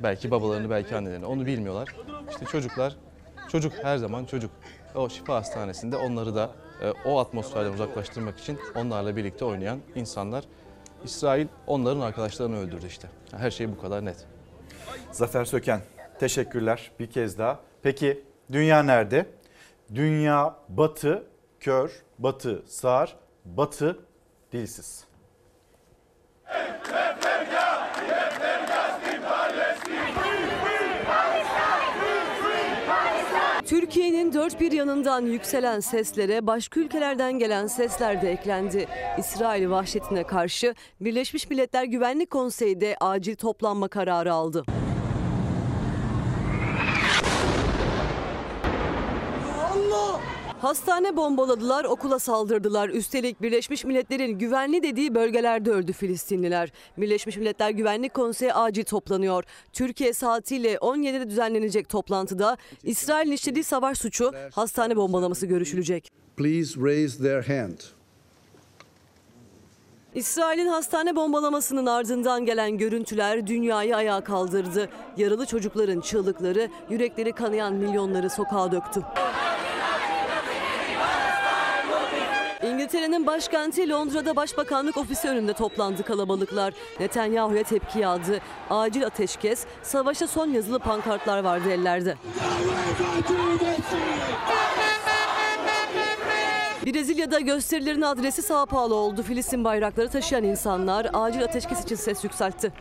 belki 0.02 0.30
babalarını, 0.30 0.70
belki 0.70 0.96
annelerini. 0.96 1.26
Onu 1.26 1.46
bilmiyorlar. 1.46 1.88
İşte 2.30 2.46
çocuklar, 2.46 2.96
çocuk 3.48 3.72
her 3.82 3.96
zaman 3.96 4.24
çocuk. 4.24 4.50
O 4.94 5.08
Şifa 5.08 5.34
Hastanesi'nde 5.34 5.96
onları 5.96 6.34
da 6.34 6.50
e, 6.82 6.90
o 7.04 7.18
atmosferden 7.18 7.72
uzaklaştırmak 7.72 8.38
için 8.38 8.58
onlarla 8.74 9.16
birlikte 9.16 9.44
oynayan 9.44 9.78
insanlar. 9.94 10.44
İsrail 11.04 11.46
onların 11.66 12.00
arkadaşlarını 12.00 12.58
öldürdü 12.58 12.86
işte. 12.86 13.08
Her 13.36 13.50
şey 13.50 13.72
bu 13.72 13.80
kadar 13.80 14.04
net. 14.04 14.26
Zafer 15.12 15.44
Söken 15.44 15.80
teşekkürler 16.18 16.90
bir 16.98 17.10
kez 17.10 17.38
daha. 17.38 17.60
Peki 17.82 18.24
dünya 18.52 18.82
nerede? 18.82 19.26
Dünya 19.94 20.56
batı 20.68 21.24
kör, 21.60 22.02
batı 22.18 22.62
sağır, 22.66 23.16
batı 23.44 23.98
dilsiz. 24.52 25.07
Türkiye'nin 33.88 34.32
dört 34.32 34.60
bir 34.60 34.72
yanından 34.72 35.26
yükselen 35.26 35.80
seslere 35.80 36.46
başka 36.46 36.80
ülkelerden 36.80 37.38
gelen 37.38 37.66
sesler 37.66 38.22
de 38.22 38.32
eklendi. 38.32 38.88
İsrail 39.18 39.70
vahşetine 39.70 40.24
karşı 40.24 40.74
Birleşmiş 41.00 41.50
Milletler 41.50 41.84
Güvenlik 41.84 42.30
Konseyi 42.30 42.80
de 42.80 42.96
acil 43.00 43.36
toplanma 43.36 43.88
kararı 43.88 44.32
aldı. 44.32 44.64
Hastane 50.60 51.16
bombaladılar, 51.16 51.84
okula 51.84 52.18
saldırdılar. 52.18 52.88
Üstelik 52.88 53.42
Birleşmiş 53.42 53.84
Milletler'in 53.84 54.38
güvenli 54.38 54.82
dediği 54.82 55.14
bölgelerde 55.14 55.70
öldü 55.70 55.92
Filistinliler. 55.92 56.72
Birleşmiş 56.96 57.36
Milletler 57.36 57.70
Güvenlik 57.70 58.14
Konseyi 58.14 58.52
acil 58.52 58.84
toplanıyor. 58.84 59.44
Türkiye 59.72 60.12
saatiyle 60.12 60.74
17'de 60.74 61.30
düzenlenecek 61.30 61.88
toplantıda 61.88 62.56
İsrail'in 62.82 63.32
işlediği 63.32 63.64
savaş 63.64 63.98
suçu 63.98 64.32
hastane 64.52 64.96
bombalaması 64.96 65.46
görüşülecek. 65.46 66.12
Please 66.36 66.80
raise 66.80 67.18
their 67.18 67.42
hand. 67.58 67.78
İsrail'in 70.14 70.66
hastane 70.66 71.16
bombalamasının 71.16 71.86
ardından 71.86 72.44
gelen 72.44 72.78
görüntüler 72.78 73.46
dünyayı 73.46 73.96
ayağa 73.96 74.20
kaldırdı. 74.20 74.88
Yaralı 75.16 75.46
çocukların 75.46 76.00
çığlıkları 76.00 76.68
yürekleri 76.90 77.32
kanayan 77.32 77.74
milyonları 77.74 78.30
sokağa 78.30 78.72
döktü. 78.72 79.02
İngiltere'nin 82.88 83.26
başkenti 83.26 83.88
Londra'da 83.88 84.36
Başbakanlık 84.36 84.96
ofisi 84.96 85.28
önünde 85.28 85.52
toplandı 85.52 86.02
kalabalıklar. 86.02 86.74
Netanyahu'ya 87.00 87.62
tepki 87.62 87.98
yağdı. 87.98 88.40
Acil 88.70 89.06
ateşkes, 89.06 89.64
savaşa 89.82 90.26
son 90.26 90.46
yazılı 90.46 90.78
pankartlar 90.78 91.44
vardı 91.44 91.70
ellerde. 91.70 92.16
Brezilya'da 96.86 97.40
gösterilerin 97.40 98.02
adresi 98.02 98.42
Sao 98.42 98.66
Paulo 98.66 98.94
oldu. 98.94 99.22
Filistin 99.22 99.64
bayrakları 99.64 100.08
taşıyan 100.08 100.44
insanlar 100.44 101.06
acil 101.12 101.44
ateşkes 101.44 101.84
için 101.84 101.96
ses 101.96 102.24
yükseltti. 102.24 102.72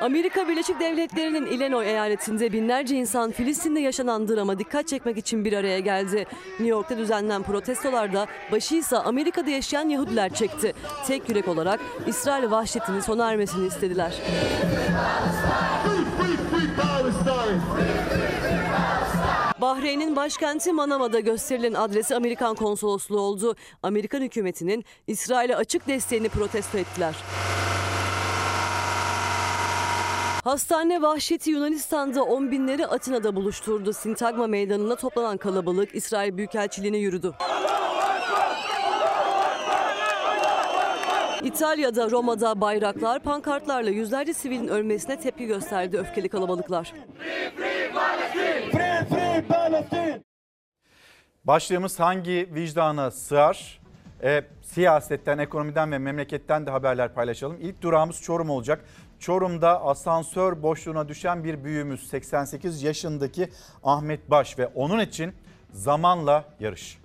Amerika 0.00 0.48
Birleşik 0.48 0.80
Devletleri'nin 0.80 1.46
Illinois 1.46 1.86
eyaletinde 1.86 2.52
binlerce 2.52 2.96
insan 2.96 3.30
Filistin'de 3.32 3.80
yaşanan 3.80 4.28
drama 4.28 4.58
dikkat 4.58 4.88
çekmek 4.88 5.18
için 5.18 5.44
bir 5.44 5.52
araya 5.52 5.78
geldi. 5.78 6.26
New 6.50 6.66
York'ta 6.66 6.98
düzenlenen 6.98 7.42
protestolarda 7.42 8.26
başı 8.52 8.74
ise 8.74 8.96
Amerika'da 8.96 9.50
yaşayan 9.50 9.88
Yahudiler 9.88 10.34
çekti. 10.34 10.74
Tek 11.06 11.28
yürek 11.28 11.48
olarak 11.48 11.80
İsrail 12.06 12.50
vahşetinin 12.50 13.00
sona 13.00 13.30
ermesini 13.30 13.66
istediler. 13.66 14.14
Bahreyn'in 19.60 20.16
başkenti 20.16 20.72
Manama'da 20.72 21.20
gösterilen 21.20 21.74
adresi 21.74 22.16
Amerikan 22.16 22.54
konsolosluğu 22.54 23.20
oldu. 23.20 23.56
Amerikan 23.82 24.20
hükümetinin 24.20 24.84
İsrail'e 25.06 25.56
açık 25.56 25.88
desteğini 25.88 26.28
protesto 26.28 26.78
ettiler. 26.78 27.14
Hastane 30.46 31.02
vahşeti 31.02 31.50
Yunanistan'da 31.50 32.24
on 32.24 32.50
binleri 32.50 32.86
Atina'da 32.86 33.36
buluşturdu. 33.36 33.92
Sintagma 33.92 34.46
meydanına 34.46 34.96
toplanan 34.96 35.36
kalabalık 35.36 35.94
İsrail 35.94 36.36
Büyükelçiliğine 36.36 36.96
yürüdü. 36.96 37.32
İtalya'da, 41.42 42.10
Roma'da 42.10 42.60
bayraklar, 42.60 43.22
pankartlarla 43.22 43.90
yüzlerce 43.90 44.34
sivilin 44.34 44.68
ölmesine 44.68 45.20
tepki 45.20 45.46
gösterdi 45.46 45.98
öfkeli 45.98 46.28
kalabalıklar. 46.28 46.92
Başlığımız 51.44 52.00
hangi 52.00 52.48
vicdana 52.54 53.10
sığar? 53.10 53.80
E, 54.22 54.44
siyasetten, 54.62 55.38
ekonomiden 55.38 55.92
ve 55.92 55.98
memleketten 55.98 56.66
de 56.66 56.70
haberler 56.70 57.14
paylaşalım. 57.14 57.56
İlk 57.60 57.82
durağımız 57.82 58.22
Çorum 58.22 58.50
olacak. 58.50 58.84
Çorum'da 59.18 59.84
asansör 59.84 60.62
boşluğuna 60.62 61.08
düşen 61.08 61.44
bir 61.44 61.64
büyüğümüz 61.64 62.08
88 62.08 62.82
yaşındaki 62.82 63.48
Ahmet 63.84 64.30
Baş 64.30 64.58
ve 64.58 64.66
onun 64.66 65.00
için 65.00 65.32
zamanla 65.72 66.44
yarış. 66.60 66.98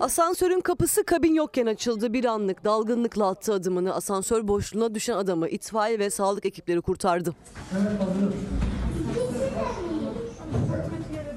Asansörün 0.00 0.60
kapısı 0.60 1.04
kabin 1.04 1.34
yokken 1.34 1.66
açıldı. 1.66 2.12
Bir 2.12 2.24
anlık 2.24 2.64
dalgınlıkla 2.64 3.28
attı 3.28 3.54
adımını. 3.54 3.94
Asansör 3.94 4.48
boşluğuna 4.48 4.94
düşen 4.94 5.16
adamı 5.16 5.48
itfaiye 5.48 5.98
ve 5.98 6.10
sağlık 6.10 6.46
ekipleri 6.46 6.80
kurtardı. 6.80 7.34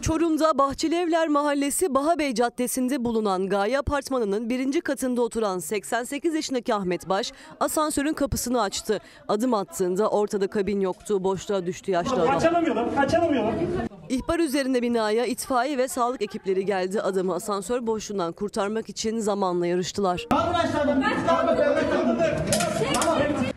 Çorum'da 0.05 0.57
Bahçeli 0.57 0.95
Evler 0.95 1.27
Mahallesi 1.27 1.93
Bahabey 1.93 2.33
Caddesi'nde 2.33 3.03
bulunan 3.05 3.49
Gaye 3.49 3.79
Apartmanı'nın 3.79 4.49
birinci 4.49 4.81
katında 4.81 5.21
oturan 5.21 5.59
88 5.59 6.35
yaşındaki 6.35 6.73
Ahmet 6.73 7.09
Baş 7.09 7.31
asansörün 7.59 8.13
kapısını 8.13 8.61
açtı. 8.61 8.99
Adım 9.27 9.53
attığında 9.53 10.09
ortada 10.09 10.47
kabin 10.47 10.79
yoktu, 10.79 11.23
boşluğa 11.23 11.65
düştü 11.65 11.91
yaşlı 11.91 12.21
adam. 12.21 12.39
İhbar 14.09 14.39
üzerine 14.39 14.81
binaya 14.81 15.25
itfaiye 15.25 15.77
ve 15.77 15.87
sağlık 15.87 16.21
ekipleri 16.21 16.65
geldi. 16.65 17.01
Adamı 17.01 17.33
asansör 17.33 17.87
boşluğundan 17.87 18.33
kurtarmak 18.33 18.89
için 18.89 19.19
zamanla 19.19 19.67
yarıştılar. 19.67 20.27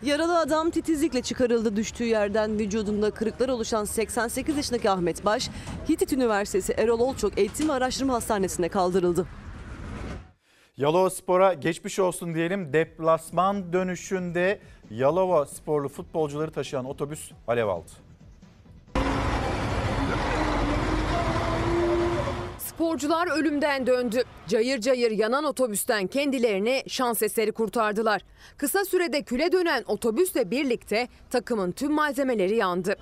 Yaralı 0.03 0.39
adam 0.39 0.69
titizlikle 0.69 1.21
çıkarıldı 1.21 1.75
düştüğü 1.75 2.03
yerden. 2.03 2.59
Vücudunda 2.59 3.11
kırıklar 3.11 3.49
oluşan 3.49 3.85
88 3.85 4.57
yaşındaki 4.57 4.89
Ahmet 4.89 5.25
Baş, 5.25 5.49
Hitit 5.89 6.13
Üniversitesi 6.13 6.38
Erol 6.77 6.99
Olçok 6.99 7.37
Eğitim 7.37 7.69
ve 7.69 7.73
Araştırma 7.73 8.13
Hastanesi'ne 8.13 8.69
kaldırıldı. 8.69 9.27
Yalova 10.77 11.09
Spor'a 11.09 11.53
geçmiş 11.53 11.99
olsun 11.99 12.35
diyelim. 12.35 12.73
Deplasman 12.73 13.73
dönüşünde 13.73 14.59
Yalova 14.89 15.45
sporlu 15.45 15.89
futbolcuları 15.89 16.51
taşıyan 16.51 16.85
otobüs 16.85 17.31
alev 17.47 17.67
aldı. 17.67 17.91
Sporcular 22.59 23.39
ölümden 23.39 23.87
döndü. 23.87 24.23
Cayır 24.47 24.81
cayır 24.81 25.11
yanan 25.11 25.43
otobüsten 25.43 26.07
kendilerini 26.07 26.83
şans 26.87 27.21
eseri 27.21 27.51
kurtardılar. 27.51 28.21
Kısa 28.57 28.85
sürede 28.85 29.21
küle 29.21 29.51
dönen 29.51 29.83
otobüsle 29.87 30.51
birlikte 30.51 31.07
takımın 31.29 31.71
tüm 31.71 31.91
malzemeleri 31.91 32.55
yandı. 32.55 32.95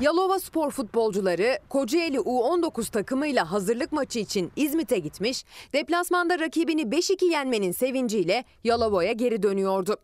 Yalova 0.00 0.38
Spor 0.40 0.70
futbolcuları 0.70 1.58
Kocaeli 1.68 2.18
U19 2.18 2.90
takımıyla 2.90 3.52
hazırlık 3.52 3.92
maçı 3.92 4.18
için 4.18 4.52
İzmit'e 4.56 4.98
gitmiş, 4.98 5.44
deplasmanda 5.72 6.38
rakibini 6.38 6.82
5-2 6.82 7.32
yenmenin 7.32 7.72
sevinciyle 7.72 8.44
Yalova'ya 8.64 9.12
geri 9.12 9.42
dönüyordu. 9.42 9.96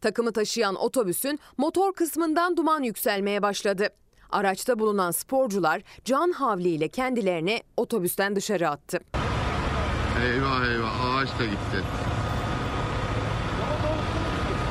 Takımı 0.00 0.32
taşıyan 0.32 0.74
otobüsün 0.74 1.38
motor 1.58 1.92
kısmından 1.92 2.56
duman 2.56 2.82
yükselmeye 2.82 3.42
başladı. 3.42 3.88
Araçta 4.30 4.78
bulunan 4.78 5.10
sporcular 5.10 5.82
can 6.04 6.32
havliyle 6.32 6.88
kendilerini 6.88 7.62
otobüsten 7.76 8.36
dışarı 8.36 8.68
attı. 8.68 8.98
Eyvah 10.24 10.66
eyvah 10.66 11.16
ağaç 11.16 11.28
da 11.28 11.44
gitti. 11.44 11.84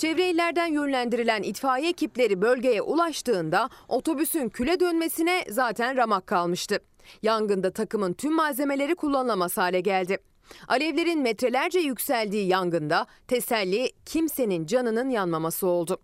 Çevre 0.08 0.30
illerden 0.30 0.68
yönlendirilen 0.68 1.44
itfaiye 1.44 1.90
ekipleri 1.90 2.42
bölgeye 2.42 2.82
ulaştığında 2.82 3.70
otobüsün 3.88 4.50
küle 4.50 4.80
dönmesine 4.80 5.46
zaten 5.50 5.98
ramak 5.98 6.28
kalmıştı. 6.28 6.80
Yangında 7.22 7.72
takımın 7.72 8.14
tüm 8.14 8.34
malzemeleri 8.34 8.96
kullanılamaz 8.96 9.58
hale 9.58 9.82
geldi. 9.82 10.18
Alevlerin 10.68 11.22
metrelerce 11.22 11.80
yükseldiği 11.80 12.48
yangında 12.48 13.08
teselli 13.28 13.92
kimsenin 14.06 14.66
canının 14.66 15.10
yanmaması 15.10 15.68
oldu. 15.68 16.00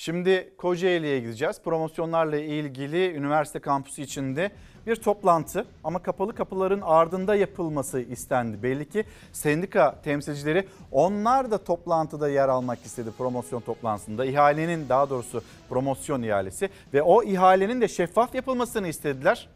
Şimdi 0.00 0.52
Kocaeli'ye 0.56 1.20
gideceğiz. 1.20 1.60
Promosyonlarla 1.64 2.36
ilgili 2.36 3.14
üniversite 3.14 3.58
kampüsü 3.58 4.02
içinde 4.02 4.50
bir 4.86 4.96
toplantı 4.96 5.66
ama 5.84 6.02
kapalı 6.02 6.34
kapıların 6.34 6.80
ardında 6.80 7.34
yapılması 7.34 8.00
istendi. 8.00 8.62
Belli 8.62 8.88
ki 8.88 9.04
sendika 9.32 10.00
temsilcileri 10.02 10.68
onlar 10.92 11.50
da 11.50 11.64
toplantıda 11.64 12.28
yer 12.28 12.48
almak 12.48 12.84
istedi 12.84 13.10
promosyon 13.18 13.60
toplantısında. 13.60 14.24
İhalenin 14.24 14.88
daha 14.88 15.10
doğrusu 15.10 15.42
promosyon 15.68 16.22
ihalesi 16.22 16.70
ve 16.94 17.02
o 17.02 17.22
ihalenin 17.22 17.80
de 17.80 17.88
şeffaf 17.88 18.34
yapılmasını 18.34 18.88
istediler. 18.88 19.48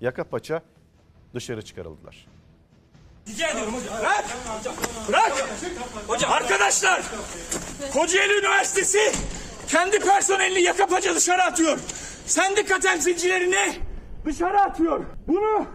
Yaka 0.00 0.24
paça 0.24 0.62
dışarı 1.34 1.62
çıkarıldılar. 1.62 2.26
Rica. 3.28 3.48
Bırak! 4.00 4.24
Bırak! 5.08 5.32
Hocam 6.06 6.32
arkadaşlar! 6.32 7.02
Kocaeli 7.92 8.38
Üniversitesi 8.38 9.12
kendi 9.68 9.98
personelini 9.98 10.62
yaka 10.62 10.86
paça 10.86 11.14
dışarı 11.14 11.42
atıyor. 11.42 11.78
Sendika 12.26 12.80
temsilcilerini 12.80 13.76
dışarı 14.24 14.60
atıyor. 14.60 15.04
Bunu 15.28 15.66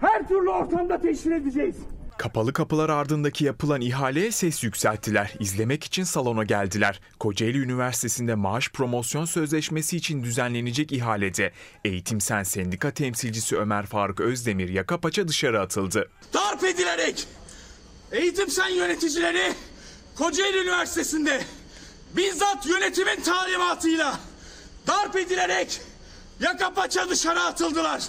her 0.00 0.28
türlü 0.28 0.50
ortamda 0.50 1.00
teşhir 1.00 1.32
edeceğiz. 1.32 1.76
Kapalı 2.18 2.52
kapılar 2.52 2.88
ardındaki 2.88 3.44
yapılan 3.44 3.80
ihaleye 3.80 4.32
ses 4.32 4.64
yükselttiler. 4.64 5.34
İzlemek 5.40 5.84
için 5.84 6.04
salona 6.04 6.44
geldiler. 6.44 7.00
Kocaeli 7.18 7.58
Üniversitesi'nde 7.58 8.34
maaş 8.34 8.68
promosyon 8.68 9.24
sözleşmesi 9.24 9.96
için 9.96 10.22
düzenlenecek 10.22 10.92
ihalede 10.92 11.52
Eğitim 11.84 12.20
Sen 12.20 12.42
Sendika 12.42 12.90
temsilcisi 12.90 13.56
Ömer 13.56 13.86
Faruk 13.86 14.20
Özdemir 14.20 14.68
yaka 14.68 15.00
paça 15.00 15.28
dışarı 15.28 15.60
atıldı. 15.60 16.08
Darp 16.34 16.64
edilerek 16.64 17.26
eğitim 18.12 18.50
sen 18.50 18.68
yöneticileri 18.68 19.52
Kocaeli 20.16 20.58
Üniversitesi'nde 20.58 21.40
bizzat 22.16 22.66
yönetimin 22.66 23.20
talimatıyla 23.20 24.18
darp 24.86 25.16
edilerek 25.16 25.80
yaka 26.40 26.74
paça 26.74 27.10
atıldılar. 27.40 28.02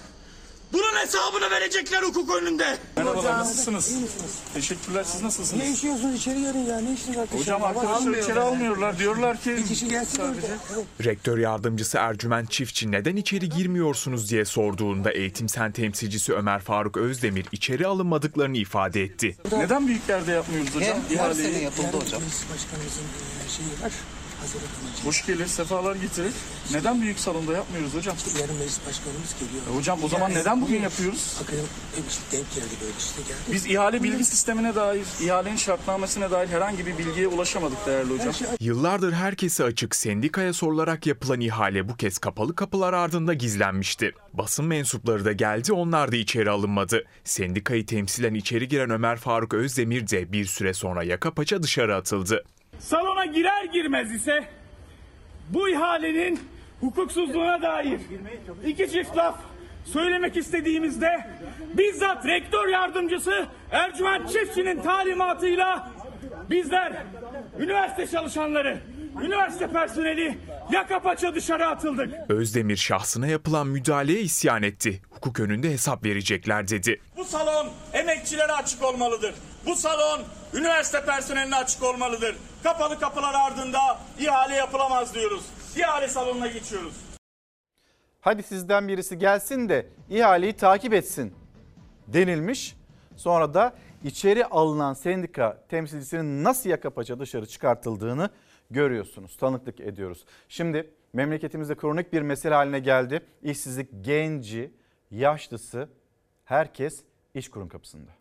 Bunun 0.74 0.96
hesabını 1.04 1.52
verecekler 1.52 2.04
hukuk 2.04 2.36
önünde. 2.36 2.78
Merhabalar 2.98 3.38
nasılsınız? 3.40 3.94
Teşekkürler 4.54 5.04
siz 5.04 5.22
nasılsınız? 5.24 5.64
Ne 5.64 5.72
işiyorsunuz 5.72 6.16
içeri 6.16 6.41
gelin 6.41 6.66
ya 6.66 6.80
ne 6.80 6.94
işiniz 6.94 7.18
var? 7.18 7.28
Hocam 7.40 7.64
arkadaşlar 7.64 8.14
içeri 8.18 8.40
almıyorlar 8.40 9.00
diyorlar 9.00 9.41
ki. 9.41 9.50
Bir 9.58 9.66
kişi 9.66 9.88
gelsin 9.88 10.18
sadece. 10.18 10.48
Rektör 11.04 11.38
yardımcısı 11.38 11.98
Ercüment 11.98 12.52
Çiftçi 12.52 12.91
neden 12.91 13.16
içeri 13.16 13.50
girmiyorsunuz 13.50 14.30
diye 14.32 14.46
sorduğunda 14.46 15.12
Eğitim 15.12 15.50
Sen 15.50 15.72
temsilcisi 15.72 16.34
Ömer 16.34 16.60
Faruk 16.60 16.98
Özdemir 16.98 17.46
içeri 17.52 17.88
alınmadıklarını 17.88 18.58
ifade 18.58 19.04
etti. 19.04 19.38
Neden 19.52 19.88
büyüklerde 19.88 20.32
yapmıyoruz 20.32 20.76
hocam? 20.76 20.98
Her 21.10 21.16
İhaleyi? 21.16 21.48
sene 21.54 21.64
yapıldı 21.64 21.88
hocam. 21.88 22.22
Başkanımızın 22.54 23.04
şeyi 23.58 23.84
var. 23.84 23.91
Hoş 25.03 25.26
gelir, 25.26 25.45
sefalar 25.45 25.95
getirir. 25.95 26.31
Neden 26.73 27.01
büyük 27.01 27.19
salonda 27.19 27.53
yapmıyoruz 27.53 27.93
hocam? 27.95 28.15
Yarın 28.41 28.55
meclis 28.55 28.80
başkanımız 28.88 29.35
geliyor. 29.39 29.63
E 29.71 29.77
hocam 29.77 29.99
o 30.03 30.07
zaman 30.07 30.31
neden 30.31 30.61
bugün 30.61 30.81
yapıyoruz? 30.81 31.38
Akademik 31.43 31.69
denk 32.31 32.55
geldi 32.55 32.76
böyle 32.81 32.93
işte 32.97 33.21
geldi. 33.21 33.53
Biz 33.53 33.65
ihale 33.65 34.03
bilgi 34.03 34.26
sistemine 34.26 34.76
dair, 34.76 35.03
ihalenin 35.23 35.55
şartnamesine 35.55 36.31
dair 36.31 36.47
herhangi 36.47 36.85
bir 36.85 36.97
bilgiye 36.97 37.27
ulaşamadık 37.27 37.85
değerli 37.85 38.13
hocam. 38.13 38.34
Yıllardır 38.59 39.13
herkese 39.13 39.63
açık 39.63 39.95
sendikaya 39.95 40.53
sorularak 40.53 41.07
yapılan 41.07 41.39
ihale 41.39 41.89
bu 41.89 41.95
kez 41.95 42.17
kapalı 42.17 42.55
kapılar 42.55 42.93
ardında 42.93 43.34
gizlenmişti. 43.34 44.13
Basın 44.34 44.65
mensupları 44.65 45.26
da 45.26 45.31
geldi 45.31 45.73
onlar 45.73 46.11
da 46.11 46.15
içeri 46.15 46.49
alınmadı. 46.49 47.05
Sendikayı 47.23 47.85
temsilen 47.85 48.34
içeri 48.34 48.67
giren 48.67 48.89
Ömer 48.89 49.17
Faruk 49.17 49.53
Özdemir 49.53 50.07
de 50.07 50.31
bir 50.31 50.45
süre 50.45 50.73
sonra 50.73 51.03
yaka 51.03 51.34
paça 51.34 51.63
dışarı 51.63 51.95
atıldı. 51.95 52.43
Salona 52.80 53.26
girer 53.26 53.65
girmez 53.65 54.11
ise 54.11 54.59
bu 55.49 55.69
ihalenin 55.69 56.39
hukuksuzluğuna 56.81 57.61
dair 57.61 57.99
iki 58.65 58.91
çift 58.91 59.17
laf 59.17 59.39
söylemek 59.85 60.38
istediğimizde 60.38 61.27
bizzat 61.73 62.26
rektör 62.26 62.67
yardımcısı 62.67 63.45
Ercüment 63.71 64.31
Çiftçi'nin 64.31 64.81
talimatıyla 64.81 65.91
bizler 66.49 66.93
üniversite 67.59 68.07
çalışanları, 68.07 68.77
üniversite 69.23 69.67
personeli 69.67 70.38
yaka 70.71 70.99
paça 70.99 71.35
dışarı 71.35 71.67
atıldık. 71.67 72.13
Özdemir 72.30 72.77
şahsına 72.77 73.27
yapılan 73.27 73.67
müdahaleye 73.67 74.21
isyan 74.21 74.63
etti. 74.63 75.01
Hukuk 75.09 75.39
önünde 75.39 75.71
hesap 75.71 76.05
verecekler 76.05 76.67
dedi. 76.67 77.01
Bu 77.17 77.26
salon 77.26 77.67
emekçilere 77.93 78.51
açık 78.51 78.84
olmalıdır. 78.84 79.34
Bu 79.70 79.76
salon 79.76 80.22
üniversite 80.54 81.06
personeline 81.06 81.56
açık 81.56 81.84
olmalıdır. 81.84 82.36
Kapalı 82.64 83.00
kapılar 83.00 83.34
ardında 83.34 83.80
ihale 84.20 84.56
yapılamaz 84.56 85.16
diyoruz. 85.16 85.46
İhale 85.78 86.08
salonuna 86.08 86.48
geçiyoruz. 86.48 86.94
Hadi 88.22 88.44
sizden 88.44 88.88
birisi 88.88 89.18
gelsin 89.18 89.70
de 89.70 89.88
ihaleyi 90.10 90.54
takip 90.54 90.94
etsin 90.94 91.34
denilmiş. 92.08 92.76
Sonra 93.16 93.54
da 93.54 93.74
içeri 94.04 94.46
alınan 94.46 94.94
sendika 94.94 95.58
temsilcisinin 95.70 96.44
nasıl 96.44 96.70
yaka 96.70 96.90
paça 96.90 97.20
dışarı 97.20 97.46
çıkartıldığını 97.46 98.30
görüyorsunuz. 98.72 99.38
Tanıklık 99.38 99.80
ediyoruz. 99.80 100.26
Şimdi 100.50 100.94
memleketimizde 101.14 101.76
kronik 101.76 102.14
bir 102.14 102.22
mesele 102.22 102.56
haline 102.56 102.80
geldi. 102.80 103.26
İşsizlik 103.44 103.90
genci, 104.02 104.72
yaşlısı 105.12 105.90
herkes 106.46 107.04
iş 107.34 107.50
kurum 107.50 107.70
kapısında. 107.70 108.20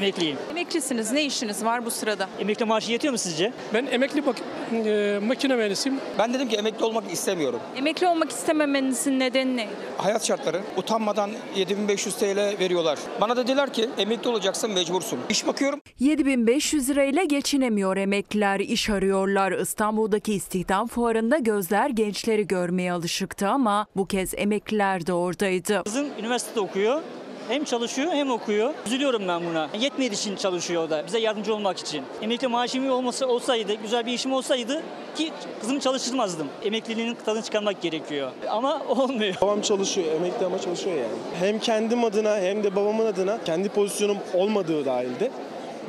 Emekliyim. 0.00 0.36
Emeklisiniz. 0.50 1.12
Ne 1.12 1.24
işiniz 1.24 1.64
var 1.64 1.84
bu 1.86 1.90
sırada? 1.90 2.28
Emekli 2.38 2.64
maaşı 2.64 2.92
yetiyor 2.92 3.12
mu 3.12 3.18
sizce? 3.18 3.52
Ben 3.74 3.86
emekli 3.86 4.26
bak 4.26 4.36
e, 4.72 5.18
makine 5.22 5.56
mühendisiyim. 5.56 5.98
Ben 6.18 6.34
dedim 6.34 6.48
ki 6.48 6.56
emekli 6.56 6.84
olmak 6.84 7.12
istemiyorum. 7.12 7.60
Emekli 7.76 8.06
olmak 8.08 8.30
istememenizin 8.30 9.18
nedeni 9.18 9.56
ne? 9.56 9.68
Hayat 9.98 10.26
şartları 10.26 10.60
utanmadan 10.76 11.30
7500 11.56 12.14
TL 12.16 12.36
veriyorlar. 12.60 12.98
Bana 13.20 13.36
dediler 13.36 13.72
ki 13.72 13.90
emekli 13.98 14.28
olacaksın 14.30 14.70
mecbursun. 14.72 15.18
İş 15.28 15.46
bakıyorum. 15.46 15.80
7500 15.98 16.88
lirayla 16.90 17.24
geçinemiyor 17.24 17.96
emekliler, 17.96 18.60
iş 18.60 18.90
arıyorlar. 18.90 19.52
İstanbul'daki 19.52 20.34
istihdam 20.34 20.86
fuarında 20.86 21.38
gözler 21.38 21.90
gençleri 21.90 22.46
görmeye 22.46 22.92
alışıktı 22.92 23.48
ama 23.48 23.86
bu 23.96 24.06
kez 24.06 24.34
emekliler 24.36 25.06
de 25.06 25.12
oradaydı. 25.12 25.82
Kızım 25.84 26.06
üniversitede 26.20 26.60
okuyor. 26.60 27.02
Hem 27.50 27.64
çalışıyor 27.64 28.12
hem 28.12 28.30
okuyor. 28.30 28.74
Üzülüyorum 28.86 29.28
ben 29.28 29.46
buna. 29.46 29.68
Yetmediği 29.80 30.12
için 30.12 30.36
çalışıyor 30.36 30.82
o 30.82 30.90
da. 30.90 31.06
Bize 31.06 31.18
yardımcı 31.18 31.54
olmak 31.54 31.78
için. 31.78 32.04
Emekli 32.22 32.48
maaşım 32.48 32.90
olması 32.90 33.26
olsaydı, 33.26 33.74
güzel 33.74 34.06
bir 34.06 34.12
işim 34.12 34.32
olsaydı 34.32 34.82
ki 35.16 35.30
kızımı 35.60 35.80
çalıştırmazdım. 35.80 36.48
Emekliliğinin 36.64 37.14
tadını 37.14 37.42
çıkarmak 37.42 37.82
gerekiyor. 37.82 38.30
Ama 38.48 38.82
olmuyor. 38.88 39.34
Babam 39.40 39.60
çalışıyor, 39.60 40.06
emekli 40.12 40.46
ama 40.46 40.58
çalışıyor 40.58 40.96
yani. 40.96 41.12
Hem 41.40 41.58
kendim 41.58 42.04
adına 42.04 42.36
hem 42.36 42.64
de 42.64 42.76
babamın 42.76 43.06
adına 43.06 43.38
kendi 43.44 43.68
pozisyonum 43.68 44.18
olmadığı 44.34 44.84
dahilde 44.84 45.30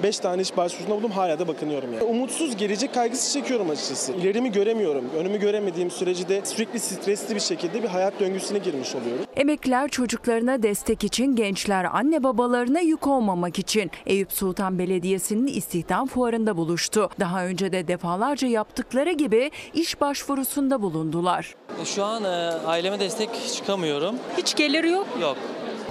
5 0.03 0.19
tane 0.19 0.41
iş 0.41 0.57
başvurusunda 0.57 0.95
buldum 0.97 1.11
hala 1.11 1.39
da 1.39 1.47
bakınıyorum 1.47 1.93
yani. 1.93 2.03
Umutsuz 2.03 2.57
gelecek 2.57 2.93
kaygısı 2.93 3.33
çekiyorum 3.33 3.69
açıkçası. 3.69 4.13
İlerimi 4.13 4.51
göremiyorum. 4.51 5.05
Önümü 5.17 5.39
göremediğim 5.39 5.91
sürece 5.91 6.29
de 6.29 6.41
sürekli 6.45 6.79
stresli 6.79 7.35
bir 7.35 7.39
şekilde 7.39 7.83
bir 7.83 7.87
hayat 7.87 8.19
döngüsüne 8.19 8.57
girmiş 8.57 8.95
oluyorum. 8.95 9.25
Emekliler 9.35 9.89
çocuklarına 9.89 10.63
destek 10.63 11.03
için, 11.03 11.35
gençler 11.35 11.87
anne 11.93 12.23
babalarına 12.23 12.79
yük 12.79 13.07
olmamak 13.07 13.59
için 13.59 13.91
Eyüp 14.05 14.31
Sultan 14.31 14.79
Belediyesi'nin 14.79 15.47
istihdam 15.47 16.07
fuarında 16.07 16.57
buluştu. 16.57 17.09
Daha 17.19 17.45
önce 17.45 17.71
de 17.71 17.87
defalarca 17.87 18.47
yaptıkları 18.47 19.11
gibi 19.11 19.51
iş 19.73 20.01
başvurusunda 20.01 20.81
bulundular. 20.81 21.55
Şu 21.85 22.03
an 22.03 22.23
e, 22.23 22.27
aileme 22.65 22.99
destek 22.99 23.29
çıkamıyorum. 23.55 24.15
Hiç 24.37 24.55
geliri 24.55 24.89
yok. 24.89 25.07
Yok. 25.21 25.37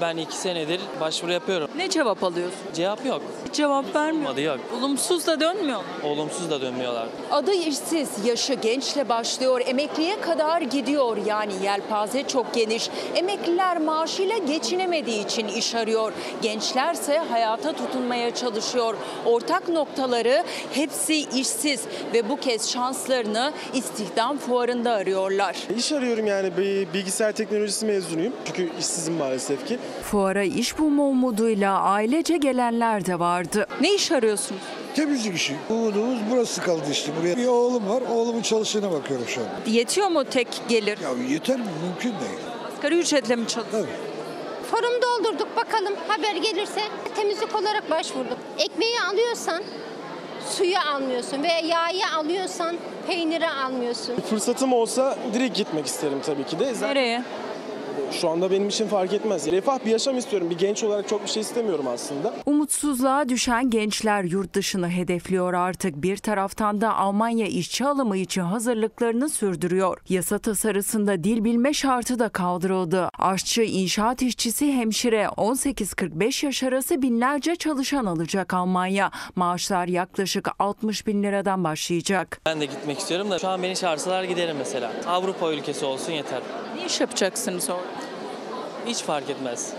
Ben 0.01 0.17
iki 0.17 0.37
senedir 0.37 0.81
başvuru 1.01 1.33
yapıyorum. 1.33 1.71
Ne 1.77 1.91
cevap 1.91 2.25
alıyorsun? 2.25 2.59
Cevap 2.75 3.07
yok. 3.07 3.23
Hiç 3.49 3.55
cevap 3.55 3.95
vermiyor. 3.95 4.25
Olmadı 4.25 4.41
yok. 4.41 4.59
Olumsuz 4.79 5.27
da 5.27 5.41
dönmüyor. 5.41 5.81
Olumsuz 6.05 6.51
da 6.51 6.61
dönmüyorlar. 6.61 7.07
Adı 7.31 7.53
işsiz, 7.53 8.09
yaşı 8.27 8.55
gençle 8.55 9.09
başlıyor, 9.09 9.61
emekliye 9.67 10.21
kadar 10.21 10.61
gidiyor. 10.61 11.17
Yani 11.27 11.53
yelpaze 11.65 12.23
çok 12.29 12.55
geniş. 12.55 12.91
Emekliler 13.15 13.79
maaşıyla 13.79 14.39
geçinemediği 14.39 15.25
için 15.25 15.49
iş 15.49 15.75
arıyor. 15.75 16.13
Gençlerse 16.43 17.19
hayata 17.19 17.73
tutunmaya 17.73 18.35
çalışıyor. 18.35 18.95
Ortak 19.27 19.69
noktaları 19.69 20.45
hepsi 20.73 21.17
işsiz 21.17 21.81
ve 22.15 22.29
bu 22.29 22.37
kez 22.37 22.71
şanslarını 22.71 23.53
istihdam 23.75 24.39
fuarında 24.39 24.91
arıyorlar. 24.93 25.57
İş 25.77 25.93
arıyorum 25.93 26.27
yani 26.27 26.57
bir 26.57 26.93
bilgisayar 26.95 27.33
teknolojisi 27.33 27.87
mezunuyum. 27.87 28.33
Çünkü 28.47 28.71
işsizim 28.81 29.15
maalesef 29.15 29.67
ki. 29.69 29.79
Fuara 30.03 30.43
iş 30.43 30.79
bulma 30.79 31.03
umuduyla 31.03 31.81
ailece 31.81 32.37
gelenler 32.37 33.07
de 33.07 33.19
vardı. 33.19 33.67
Ne 33.81 33.95
iş 33.95 34.13
arıyorsunuz? 34.13 34.61
Temizlik 34.97 35.37
işi. 35.37 35.57
Umudumuz 35.71 36.19
burası 36.31 36.63
kaldı 36.63 36.83
işte. 36.93 37.13
Buraya 37.21 37.37
bir 37.37 37.47
oğlum 37.47 37.89
var. 37.89 38.03
Oğlumun 38.13 38.43
çalıştığına 38.43 38.93
bakıyorum 38.93 39.27
şu 39.29 39.41
an. 39.41 39.47
Yetiyor 39.67 40.09
mu 40.09 40.25
tek 40.25 40.49
gelir? 40.69 40.99
Ya 40.99 41.11
yeter 41.31 41.57
mi? 41.59 41.65
Mümkün 41.87 42.11
değil. 42.11 42.41
Asgari 42.77 42.99
ücretle 42.99 43.37
mi 43.37 43.47
çalışıyorsun? 43.49 43.91
Forum 44.71 44.93
doldurduk 45.03 45.57
bakalım 45.57 45.95
haber 46.09 46.37
gelirse 46.37 46.81
temizlik 47.17 47.55
olarak 47.57 47.91
başvurduk. 47.91 48.39
Ekmeği 48.59 49.01
alıyorsan 49.13 49.63
suyu 50.51 50.77
almıyorsun 50.95 51.43
veya 51.43 51.61
yağı 51.91 52.19
alıyorsan 52.19 52.77
peyniri 53.07 53.49
almıyorsun. 53.49 54.15
Fırsatım 54.31 54.73
olsa 54.73 55.19
direkt 55.35 55.57
gitmek 55.57 55.87
isterim 55.87 56.19
tabii 56.27 56.45
ki 56.45 56.59
de. 56.59 56.73
Nereye? 56.83 57.23
Şu 58.13 58.29
anda 58.29 58.51
benim 58.51 58.69
için 58.69 58.87
fark 58.87 59.13
etmez. 59.13 59.47
Refah 59.53 59.79
bir 59.85 59.91
yaşam 59.91 60.19
istiyorum. 60.19 60.51
Bir 60.51 60.59
genç 60.59 60.85
olarak 60.85 61.09
çok 61.09 61.23
bir 61.25 61.29
şey 61.29 61.41
istemiyorum 61.41 61.85
aslında. 61.89 62.35
Umutsuzluğa 62.47 63.29
düşen 63.29 63.71
gençler 63.71 64.25
yurt 64.25 64.55
dışını 64.55 64.89
hedefliyor 64.89 65.55
artık. 65.55 66.03
Bir 66.03 66.17
taraftan 66.17 66.81
da 66.81 66.97
Almanya 66.97 67.47
işçi 67.47 67.85
alımı 67.85 68.17
için 68.17 68.41
hazırlıklarını 68.43 69.29
sürdürüyor. 69.29 69.99
Yasa 70.09 70.39
tasarısında 70.39 71.25
dil 71.25 71.45
bilme 71.45 71.73
şartı 71.75 72.19
da 72.19 72.29
kaldırıldı. 72.29 73.09
Aşçı, 73.19 73.63
inşaat 73.63 74.23
işçisi, 74.23 74.73
hemşire 74.73 75.23
18-45 75.25 76.47
yaş 76.47 76.63
arası 76.63 77.03
binlerce 77.03 77.57
çalışan 77.57 78.05
alacak 78.07 78.55
Almanya. 78.55 79.11
Maaşlar 79.37 79.87
yaklaşık 79.87 80.49
60 80.59 81.07
bin 81.07 81.23
liradan 81.23 81.65
başlayacak. 81.65 82.41
Ben 82.47 82.61
de 82.61 82.67
gitmek 82.67 82.99
istiyorum 82.99 83.31
da 83.31 83.39
şu 83.39 83.49
an 83.49 83.63
beni 83.63 83.77
çağırsalar 83.77 84.25
giderim 84.25 84.57
mesela. 84.59 84.93
Avrupa 85.07 85.53
ülkesi 85.53 85.85
olsun 85.85 86.13
yeter. 86.13 86.41
Ne 86.77 86.87
iş 86.87 87.01
yapacaksınız 87.01 87.71
orada? 87.71 87.90
Hiç 88.91 89.03
fark 89.03 89.31
etmez. 89.31 89.75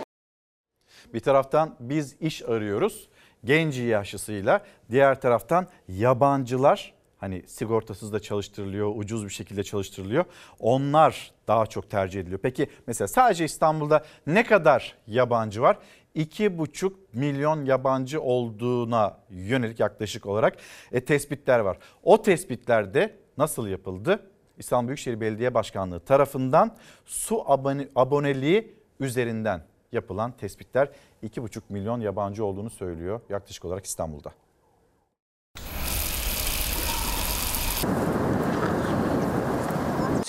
Bir 1.14 1.20
taraftan 1.20 1.76
biz 1.80 2.16
iş 2.22 2.42
arıyoruz 2.42 3.10
genci 3.46 3.82
yaşlısıyla. 3.82 4.66
Diğer 4.92 5.22
taraftan 5.22 5.68
yabancılar 5.88 6.94
hani 7.18 7.44
sigortasız 7.48 8.14
da 8.14 8.20
çalıştırılıyor, 8.20 8.96
ucuz 8.96 9.26
bir 9.26 9.30
şekilde 9.30 9.64
çalıştırılıyor. 9.64 10.26
Onlar 10.60 11.32
daha 11.48 11.66
çok 11.66 11.90
tercih 11.90 12.20
ediliyor. 12.20 12.40
Peki 12.44 12.68
mesela 12.88 13.08
sadece 13.08 13.46
İstanbul'da 13.46 14.06
ne 14.28 14.44
kadar 14.44 14.96
yabancı 15.08 15.62
var? 15.62 15.78
2,5 16.16 16.94
milyon 17.14 17.66
yabancı 17.66 18.22
olduğuna 18.22 19.18
yönelik 19.30 19.80
yaklaşık 19.80 20.26
olarak 20.26 20.58
e, 20.92 21.06
tespitler 21.06 21.60
var. 21.60 21.78
O 22.04 22.22
tespitlerde 22.22 23.16
nasıl 23.38 23.68
yapıldı? 23.68 24.32
İstanbul 24.58 24.88
Büyükşehir 24.88 25.22
Belediye 25.22 25.54
Başkanlığı 25.54 26.00
tarafından 26.00 26.76
su 27.06 27.52
abone, 27.52 27.88
aboneliği 27.96 28.81
üzerinden 29.02 29.64
yapılan 29.92 30.32
tespitler 30.32 30.90
2,5 31.24 31.62
milyon 31.70 32.02
yabancı 32.02 32.46
olduğunu 32.46 32.70
söylüyor 32.70 33.22
yaklaşık 33.30 33.66
olarak 33.66 33.86
İstanbul'da. 33.86 34.32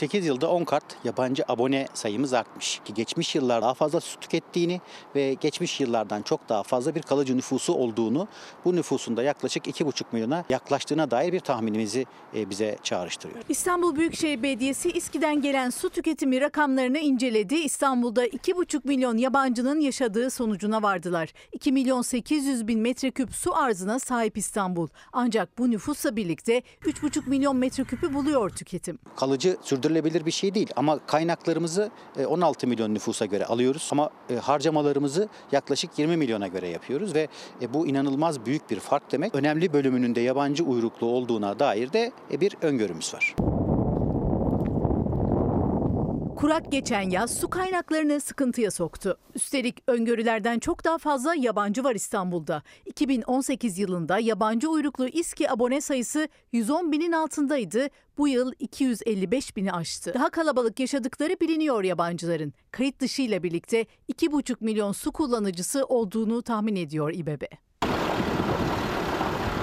8 0.03 0.27
yılda 0.27 0.51
10 0.51 0.65
kat 0.65 0.83
yabancı 1.05 1.45
abone 1.49 1.87
sayımız 1.95 2.33
artmış. 2.33 2.81
Ki 2.85 2.95
geçmiş 2.95 3.35
yıllar 3.35 3.62
daha 3.62 3.74
fazla 3.74 4.01
su 4.01 4.20
tükettiğini 4.20 4.81
ve 5.15 5.35
geçmiş 5.35 5.81
yıllardan 5.81 6.23
çok 6.23 6.49
daha 6.49 6.62
fazla 6.62 6.95
bir 6.95 7.03
kalıcı 7.03 7.37
nüfusu 7.37 7.74
olduğunu, 7.74 8.29
bu 8.65 8.77
nüfusun 8.77 9.16
da 9.16 9.23
yaklaşık 9.23 9.66
2,5 9.66 10.05
milyona 10.12 10.45
yaklaştığına 10.49 11.11
dair 11.11 11.33
bir 11.33 11.41
tahminimizi 11.41 12.07
e, 12.35 12.51
bize 12.51 12.79
çağrıştırıyor. 12.83 13.41
İstanbul 13.49 13.97
Büyükşehir 13.97 14.43
Belediyesi 14.43 14.91
İSKİ'den 14.91 15.43
gelen 15.43 15.70
su 15.70 15.91
tüketimi 15.91 16.41
rakamlarını 16.41 16.99
inceledi. 16.99 17.55
İstanbul'da 17.55 18.27
2,5 18.27 18.81
milyon 18.89 19.16
yabancının 19.16 19.81
yaşadığı 19.81 20.31
sonucuna 20.31 20.83
vardılar. 20.83 21.33
2 21.53 21.73
milyon 21.73 22.03
800 22.03 22.69
bin 22.69 22.81
metreküp 22.81 23.35
su 23.35 23.57
arzına 23.57 23.99
sahip 23.99 24.39
İstanbul. 24.39 24.89
Ancak 25.12 25.59
bu 25.59 25.70
nüfusla 25.70 26.16
birlikte 26.16 26.62
3,5 26.83 27.29
milyon 27.29 27.57
metreküpü 27.57 28.15
buluyor 28.15 28.51
tüketim. 28.51 28.99
Kalıcı 29.16 29.57
sürdürülebilir 29.62 29.91
bir 30.27 30.31
şey 30.31 30.55
değil 30.55 30.70
ama 30.77 30.98
kaynaklarımızı 31.06 31.90
e, 32.19 32.27
16 32.27 32.66
milyon 32.66 32.94
nüfusa 32.94 33.27
göre 33.27 33.47
alıyoruz 33.47 33.89
ama 33.93 34.10
e, 34.31 34.36
harcamalarımızı 34.36 35.28
yaklaşık 35.52 35.98
20 35.98 36.16
milyona 36.16 36.47
göre 36.47 36.69
yapıyoruz 36.69 37.14
ve 37.14 37.28
e, 37.62 37.74
bu 37.74 37.86
inanılmaz 37.86 38.47
büyük 38.47 38.70
bir 38.70 38.81
fark 38.81 39.12
demek. 39.12 39.35
Önemli 39.35 39.73
bölümünün 39.73 40.14
de 40.14 40.20
yabancı 40.20 40.64
uyruklu 40.64 41.06
olduğuna 41.06 41.59
dair 41.59 41.93
de 41.93 42.12
e, 42.32 42.40
bir 42.40 42.56
öngörümüz 42.62 43.14
var. 43.14 43.35
Kurak 46.43 46.73
geçen 46.73 47.10
yaz 47.10 47.39
su 47.39 47.51
kaynaklarını 47.51 48.20
sıkıntıya 48.20 48.70
soktu. 48.70 49.19
Üstelik 49.35 49.82
öngörülerden 49.86 50.59
çok 50.59 50.85
daha 50.85 50.98
fazla 50.98 51.35
yabancı 51.35 51.85
var 51.85 51.94
İstanbul'da. 51.94 52.62
2018 52.86 53.78
yılında 53.78 54.19
yabancı 54.19 54.70
uyruklu 54.70 55.09
İSKİ 55.09 55.51
abone 55.51 55.81
sayısı 55.81 56.28
110 56.52 56.93
binin 56.93 57.12
altındaydı. 57.12 57.89
Bu 58.19 58.28
yıl 58.28 58.52
255 58.59 59.56
bini 59.56 59.73
aştı. 59.73 60.14
Daha 60.14 60.31
kalabalık 60.31 60.81
yaşadıkları 60.81 61.40
biliniyor 61.40 61.85
yabancıların. 61.85 62.52
Kayıt 62.70 63.01
dışı 63.01 63.23
ile 63.23 63.43
birlikte 63.43 63.86
2,5 64.12 64.56
milyon 64.60 64.93
su 64.93 65.12
kullanıcısı 65.12 65.85
olduğunu 65.85 66.43
tahmin 66.43 66.77
ediyor 66.77 67.12
İBB. 67.14 67.43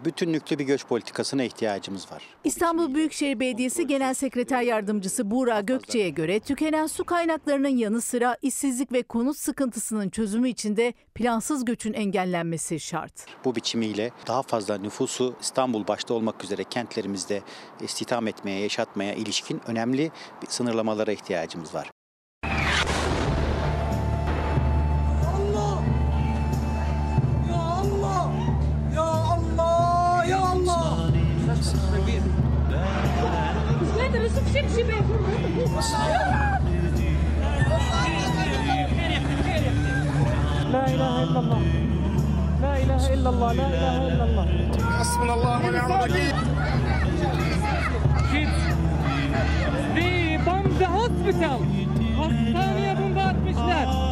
Bütünlüklü 0.06 0.60
bir 0.60 0.64
göç 0.64 0.86
politikasına 0.86 1.44
ihtiyacımız 1.44 2.12
var. 2.12 2.24
İstanbul 2.44 2.96
Büyükşehir 2.96 3.40
Belediyesi 3.40 3.88
Genel 3.88 4.14
Sekreter 4.14 4.62
Yardımcısı 4.62 5.32
Buğra 5.32 5.62
Gökçe'ye 5.62 6.10
göre 6.10 6.40
tükenen 6.40 6.88
su 6.88 7.04
kaynaklarının 7.04 7.78
yanı 7.78 8.02
sıra 8.02 8.38
işsizlik 8.42 8.92
ve 8.92 9.04
konut 9.04 9.38
sıkıntısının 9.38 10.10
çözümü 10.10 10.50
için 10.50 10.78
de 10.78 10.94
plansız 11.16 11.66
göçün 11.66 11.94
engellenmesi 11.94 12.80
şart. 12.80 13.14
Bu 13.46 13.56
biçimiyle 13.56 14.12
daha 14.28 14.42
fazla 14.42 14.78
nüfusu 14.78 15.36
İstanbul 15.42 15.88
başta 15.88 16.14
olmak 16.14 16.44
üzere 16.44 16.64
kentlerimizde 16.64 17.42
istihdam 17.82 18.28
etmeye, 18.28 18.62
yaşatmaya 18.62 19.14
ilişkin 19.14 19.62
önemli 19.68 20.12
sınırlamalara 20.48 21.12
ihtiyacımız 21.12 21.74
var. 21.76 21.92
لا 35.80 35.86
إله 40.88 41.24
إلا 41.24 41.40
الله. 41.40 41.62
لا 42.62 42.74
إله 42.84 43.04
إلا 43.14 43.30
الله. 43.30 43.52
لا 43.54 43.68
إله 43.68 43.98
إلا 44.12 44.24
الله. 44.24 44.48
حسبنا 45.00 45.34
الله 45.34 45.58
ونعم 45.66 45.92
الوكيل. 45.92 46.36
في 49.96 50.38
بومب 50.46 50.80
هوسبيتال. 50.84 51.62
والثانية 52.20 52.94
بومبات 52.94 53.36
بشداد 53.36 54.09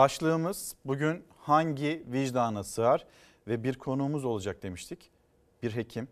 Başlığımız 0.00 0.74
bugün 0.84 1.24
hangi 1.38 2.04
vicdana 2.06 2.64
sığar 2.64 3.06
ve 3.46 3.64
bir 3.64 3.78
konuğumuz 3.78 4.24
olacak 4.24 4.62
demiştik. 4.62 5.10
Bir 5.62 5.76
hekim, 5.76 6.08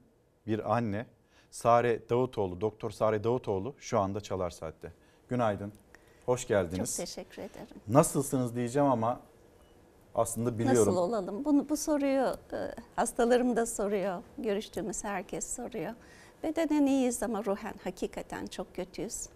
bir 0.47 0.77
anne, 0.77 1.06
Sare 1.51 2.09
Davutoğlu, 2.10 2.60
Doktor 2.60 2.90
Sare 2.90 3.24
Davutoğlu 3.24 3.74
şu 3.78 3.98
anda 3.98 4.20
Çalar 4.20 4.51
Saat'te. 4.51 4.93
Günaydın, 5.28 5.73
hoş 6.27 6.47
geldiniz. 6.47 6.97
Çok 6.97 7.06
teşekkür 7.06 7.43
ederim. 7.43 7.66
Nasılsınız 7.89 8.56
diyeceğim 8.56 8.89
ama 8.89 9.20
aslında 10.15 10.59
biliyorum. 10.59 10.86
Nasıl 10.86 10.97
olalım? 10.97 11.44
Bunu 11.44 11.69
bu 11.69 11.77
soruyu 11.77 12.36
e, 12.52 12.74
hastalarım 12.97 13.56
da 13.56 13.66
soruyor. 13.66 14.23
Görüştüğümüz 14.39 15.05
herkes 15.05 15.56
soruyor. 15.56 15.93
Bedenen 16.43 16.86
iyiyiz 16.86 17.23
ama 17.23 17.44
ruhen 17.44 17.74
hakikaten 17.85 18.47
çok 18.47 18.74
kötüyüz. 18.74 19.28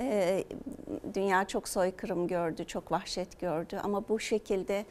E, 0.00 0.44
dünya 1.14 1.44
çok 1.44 1.68
soykırım 1.68 2.28
gördü, 2.28 2.64
çok 2.64 2.92
vahşet 2.92 3.40
gördü 3.40 3.80
ama 3.82 4.08
bu 4.08 4.20
şekilde 4.20 4.86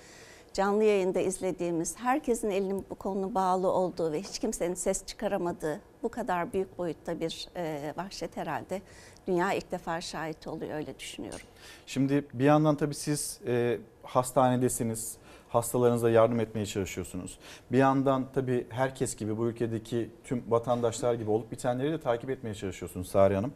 canlı 0.54 0.84
yayında 0.84 1.20
izlediğimiz, 1.20 1.98
herkesin 1.98 2.50
elinin 2.50 2.86
bu 2.90 2.96
konu 2.96 3.36
bağlı 3.36 3.72
olduğu 3.72 4.12
ve 4.12 4.22
hiç 4.22 4.40
kimsenin 4.40 4.74
ses 4.74 5.06
çıkaramadığı 5.06 5.82
bu 6.04 6.10
kadar 6.10 6.54
büyük 6.54 6.78
boyutta 6.78 7.20
bir 7.20 7.48
e, 7.56 7.94
vahşet 7.98 8.38
herhalde 8.38 8.82
dünya 9.28 9.54
ilk 9.54 9.72
defa 9.72 10.02
şahit 10.02 10.48
oluyor 10.48 10.74
öyle 10.74 11.00
düşünüyorum. 11.00 11.48
Şimdi 11.86 12.26
bir 12.34 12.44
yandan 12.44 12.76
tabii 12.76 12.96
siz 12.96 13.40
e, 13.48 13.78
hastanedesiniz. 14.04 15.18
Hastalarınıza 15.50 16.10
yardım 16.10 16.40
etmeye 16.40 16.66
çalışıyorsunuz. 16.66 17.40
Bir 17.72 17.78
yandan 17.78 18.28
tabii 18.34 18.68
herkes 18.70 19.16
gibi 19.16 19.38
bu 19.38 19.48
ülkedeki 19.48 20.10
tüm 20.24 20.44
vatandaşlar 20.50 21.14
gibi 21.14 21.32
olup 21.32 21.52
bitenleri 21.52 21.92
de 21.92 22.00
takip 22.00 22.30
etmeye 22.30 22.56
çalışıyorsunuz 22.56 23.08
Sari 23.08 23.36
Hanım. 23.36 23.54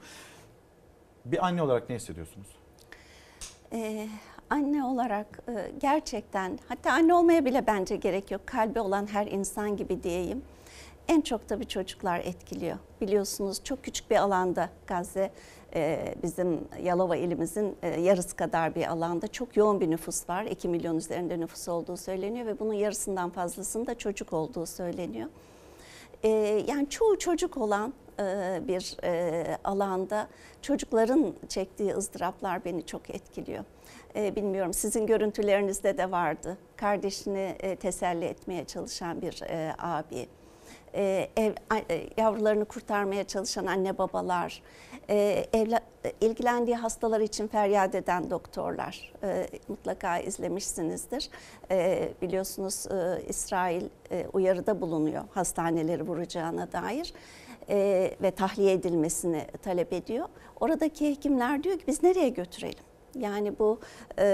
Bir 1.25 1.45
anne 1.45 1.61
olarak 1.63 1.89
ne 1.89 1.95
hissediyorsunuz? 1.95 2.47
Ee, 3.71 4.07
anne 4.49 4.85
olarak 4.85 5.39
e, 5.47 5.71
gerçekten 5.81 6.59
hatta 6.67 6.91
anne 6.91 7.13
olmaya 7.13 7.45
bile 7.45 7.67
bence 7.67 7.95
gerek 7.95 8.31
yok. 8.31 8.41
Kalbi 8.47 8.79
olan 8.79 9.07
her 9.07 9.27
insan 9.27 9.77
gibi 9.77 10.03
diyeyim. 10.03 10.41
En 11.07 11.21
çok 11.21 11.47
tabii 11.47 11.67
çocuklar 11.67 12.19
etkiliyor. 12.19 12.77
Biliyorsunuz 13.01 13.63
çok 13.63 13.83
küçük 13.83 14.11
bir 14.11 14.15
alanda 14.15 14.69
Gazze 14.87 15.31
e, 15.75 16.13
bizim 16.23 16.67
Yalova 16.83 17.15
ilimizin 17.15 17.75
e, 17.83 18.01
yarısı 18.01 18.35
kadar 18.35 18.75
bir 18.75 18.87
alanda 18.87 19.27
çok 19.27 19.57
yoğun 19.57 19.81
bir 19.81 19.91
nüfus 19.91 20.29
var. 20.29 20.43
2 20.43 20.69
milyon 20.69 20.97
üzerinde 20.97 21.39
nüfus 21.39 21.67
olduğu 21.67 21.97
söyleniyor 21.97 22.45
ve 22.45 22.59
bunun 22.59 22.73
yarısından 22.73 23.29
fazlasında 23.29 23.97
çocuk 23.97 24.33
olduğu 24.33 24.65
söyleniyor. 24.65 25.29
Yani 26.67 26.89
çoğu 26.89 27.19
çocuk 27.19 27.57
olan 27.57 27.93
e, 28.19 28.59
bir 28.67 28.97
e, 29.03 29.57
alanda 29.63 30.27
çocukların 30.61 31.33
çektiği 31.49 31.93
ızdıraplar 31.93 32.65
beni 32.65 32.85
çok 32.85 33.09
etkiliyor. 33.09 33.63
E, 34.15 34.35
bilmiyorum 34.35 34.73
sizin 34.73 35.07
görüntülerinizde 35.07 35.97
de 35.97 36.11
vardı. 36.11 36.57
Kardeşini 36.77 37.55
teselli 37.79 38.25
etmeye 38.25 38.65
çalışan 38.65 39.21
bir 39.21 39.43
abi. 39.79 40.27
Ev, 40.93 41.53
yavrularını 42.17 42.65
kurtarmaya 42.65 43.23
çalışan 43.23 43.65
anne 43.65 43.97
babalar, 43.97 44.61
evla, 45.53 45.79
ilgilendiği 46.21 46.75
hastalar 46.75 47.21
için 47.21 47.47
feryat 47.47 47.95
eden 47.95 48.29
doktorlar 48.29 49.13
e, 49.23 49.47
mutlaka 49.67 50.19
izlemişsinizdir. 50.19 51.29
E, 51.71 52.09
biliyorsunuz 52.21 52.87
e, 52.91 53.23
İsrail 53.27 53.83
e, 54.11 54.27
uyarıda 54.33 54.81
bulunuyor 54.81 55.23
hastaneleri 55.33 56.03
vuracağına 56.03 56.71
dair 56.71 57.13
e, 57.69 58.11
ve 58.21 58.31
tahliye 58.31 58.73
edilmesini 58.73 59.47
talep 59.61 59.93
ediyor. 59.93 60.27
Oradaki 60.59 61.09
hekimler 61.09 61.63
diyor 61.63 61.77
ki 61.77 61.83
biz 61.87 62.03
nereye 62.03 62.29
götürelim? 62.29 62.83
Yani 63.19 63.59
bu 63.59 63.79
e, 64.19 64.25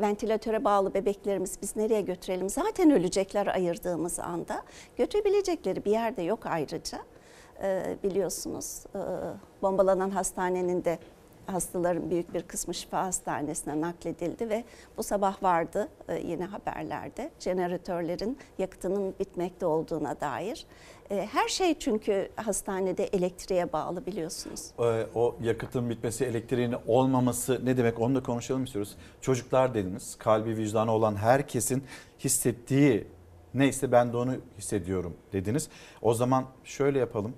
ventilatöre 0.00 0.64
bağlı 0.64 0.94
bebeklerimiz 0.94 1.58
biz 1.62 1.76
nereye 1.76 2.00
götürelim? 2.00 2.48
Zaten 2.48 2.90
ölecekler 2.90 3.46
ayırdığımız 3.46 4.18
anda. 4.18 4.62
Götürebilecekleri 4.96 5.84
bir 5.84 5.90
yerde 5.90 6.22
yok 6.22 6.46
ayrıca. 6.46 6.98
E, 7.62 7.96
biliyorsunuz 8.02 8.84
e, 8.94 9.00
bombalanan 9.62 10.10
hastanenin 10.10 10.84
de 10.84 10.98
hastaların 11.46 12.10
büyük 12.10 12.34
bir 12.34 12.42
kısmı 12.42 12.74
şifa 12.74 13.04
hastanesine 13.04 13.80
nakledildi 13.80 14.48
ve 14.48 14.64
bu 14.96 15.02
sabah 15.02 15.42
vardı 15.42 15.88
e, 16.08 16.18
yine 16.18 16.44
haberlerde 16.44 17.30
jeneratörlerin 17.38 18.38
yakıtının 18.58 19.14
bitmekte 19.20 19.66
olduğuna 19.66 20.20
dair. 20.20 20.66
E, 21.10 21.26
her 21.32 21.48
şey 21.48 21.78
çünkü 21.78 22.28
hastanede 22.36 23.04
elektriğe 23.04 23.72
bağlı 23.72 24.06
biliyorsunuz. 24.06 24.70
Ee, 24.78 25.06
o 25.14 25.36
yakıtın 25.42 25.90
bitmesi, 25.90 26.24
elektriğin 26.24 26.74
olmaması 26.86 27.60
ne 27.64 27.76
demek 27.76 28.00
onu 28.00 28.14
da 28.14 28.22
konuşalım 28.22 28.64
istiyoruz. 28.64 28.96
Çocuklar 29.20 29.74
dediniz, 29.74 30.16
kalbi 30.18 30.56
vicdanı 30.56 30.92
olan 30.92 31.16
herkesin 31.16 31.84
hissettiği 32.20 33.06
neyse 33.54 33.92
ben 33.92 34.12
de 34.12 34.16
onu 34.16 34.36
hissediyorum 34.58 35.16
dediniz. 35.32 35.68
O 36.02 36.14
zaman 36.14 36.44
şöyle 36.64 36.98
yapalım. 36.98 37.34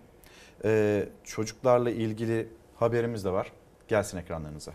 Çocuklarla 1.25 1.91
ilgili 1.91 2.49
haberimiz 2.77 3.25
de 3.25 3.31
var. 3.33 3.53
Gelsin 3.89 4.19
ekranlarınıza. 4.19 4.73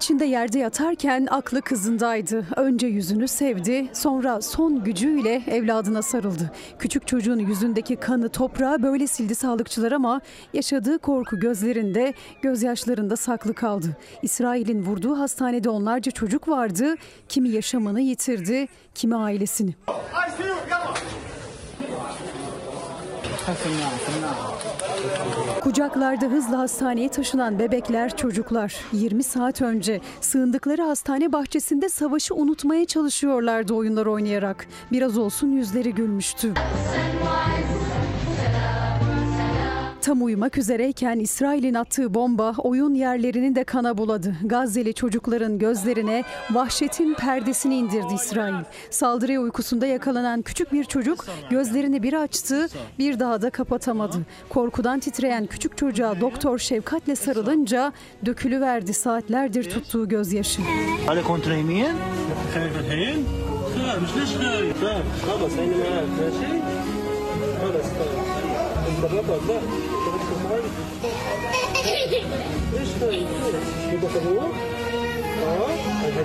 İçinde 0.00 0.24
yerde 0.24 0.58
yatarken 0.58 1.26
aklı 1.30 1.62
kızındaydı. 1.62 2.46
Önce 2.56 2.86
yüzünü 2.86 3.28
sevdi, 3.28 3.88
sonra 3.92 4.42
son 4.42 4.84
gücüyle 4.84 5.42
evladına 5.46 6.02
sarıldı. 6.02 6.50
Küçük 6.78 7.06
çocuğun 7.06 7.38
yüzündeki 7.38 7.96
kanı 7.96 8.28
toprağa 8.28 8.82
böyle 8.82 9.06
sildi 9.06 9.34
sağlıkçılar 9.34 9.92
ama 9.92 10.20
yaşadığı 10.54 10.98
korku 10.98 11.38
gözlerinde, 11.38 12.14
gözyaşlarında 12.42 13.16
saklı 13.16 13.54
kaldı. 13.54 13.96
İsrail'in 14.22 14.82
vurduğu 14.82 15.18
hastanede 15.18 15.70
onlarca 15.70 16.12
çocuk 16.12 16.48
vardı. 16.48 16.94
Kimi 17.28 17.48
yaşamını 17.48 18.00
yitirdi, 18.00 18.68
kimi 18.94 19.16
ailesini. 19.16 19.74
Kucaklarda 25.60 26.26
hızla 26.26 26.58
hastaneye 26.58 27.08
taşınan 27.08 27.58
bebekler, 27.58 28.16
çocuklar 28.16 28.76
20 28.92 29.22
saat 29.22 29.62
önce 29.62 30.00
sığındıkları 30.20 30.82
hastane 30.82 31.32
bahçesinde 31.32 31.88
savaşı 31.88 32.34
unutmaya 32.34 32.84
çalışıyorlardı 32.84 33.74
oyunlar 33.74 34.06
oynayarak. 34.06 34.66
Biraz 34.92 35.18
olsun 35.18 35.52
yüzleri 35.52 35.94
gülmüştü. 35.94 36.54
Tam 40.02 40.24
uyumak 40.24 40.58
üzereyken 40.58 41.18
İsrail'in 41.18 41.74
attığı 41.74 42.14
bomba 42.14 42.54
oyun 42.58 42.94
yerlerini 42.94 43.54
de 43.54 43.64
kana 43.64 43.98
buladı. 43.98 44.36
Gazze'li 44.44 44.94
çocukların 44.94 45.58
gözlerine 45.58 46.24
vahşetin 46.50 47.14
perdesini 47.14 47.76
indirdi 47.76 48.14
İsrail. 48.14 48.54
Saldırıya 48.90 49.40
uykusunda 49.40 49.86
yakalanan 49.86 50.42
küçük 50.42 50.72
bir 50.72 50.84
çocuk 50.84 51.26
gözlerini 51.50 52.02
bir 52.02 52.12
açtı, 52.12 52.68
bir 52.98 53.18
daha 53.18 53.42
da 53.42 53.50
kapatamadı. 53.50 54.16
Korkudan 54.48 55.00
titreyen 55.00 55.46
küçük 55.46 55.76
çocuğa 55.76 56.20
doktor 56.20 56.58
şefkatle 56.58 57.16
sarılınca 57.16 57.92
dökülüverdi 58.26 58.94
saatlerdir 58.94 59.70
tuttuğu 59.70 60.08
gözyaşı. 60.08 60.62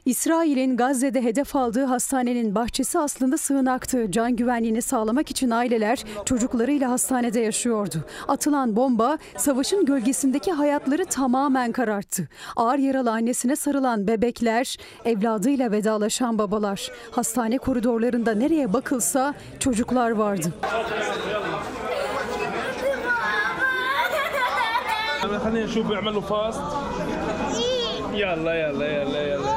İsrail'in 0.06 0.78
Gazze'de 0.78 1.24
hedef 1.24 1.56
aldığı 1.56 1.86
hastanenin 1.86 2.56
bahçesi 2.56 3.00
aslında 3.00 3.38
sığınaktı. 3.38 4.12
Can 4.12 4.36
güvenliğini 4.36 4.82
sağlamak 4.82 5.32
için 5.32 5.50
aileler 5.50 6.04
çocuklarıyla 6.26 6.92
hastanede 6.92 7.40
yaşıyordu. 7.40 7.96
Atılan 8.28 8.76
bomba 8.76 9.18
savaşın 9.38 9.86
gölgesindeki 9.86 10.52
hayatları 10.52 11.06
tamamen 11.06 11.72
kararttı. 11.72 12.28
Ağır 12.56 12.78
yaralı 12.78 13.12
annesine 13.12 13.56
sarılan 13.56 14.08
bebekler, 14.08 14.78
evladıyla 15.06 15.72
vedalaşan 15.72 16.38
babalar. 16.38 16.92
Hastane 17.12 17.58
koridorlarında 17.58 18.36
nereye 18.36 18.74
bakılsa 18.74 19.34
çocuklar 19.60 20.12
vardı. 20.12 20.54
خلينا 25.25 25.65
نشوف 25.65 25.87
بيعملوا 25.87 26.21
فاست 26.21 26.61
يلا 28.13 28.55
يلا 28.55 28.87
يلا 28.87 29.23
يلا 29.23 29.55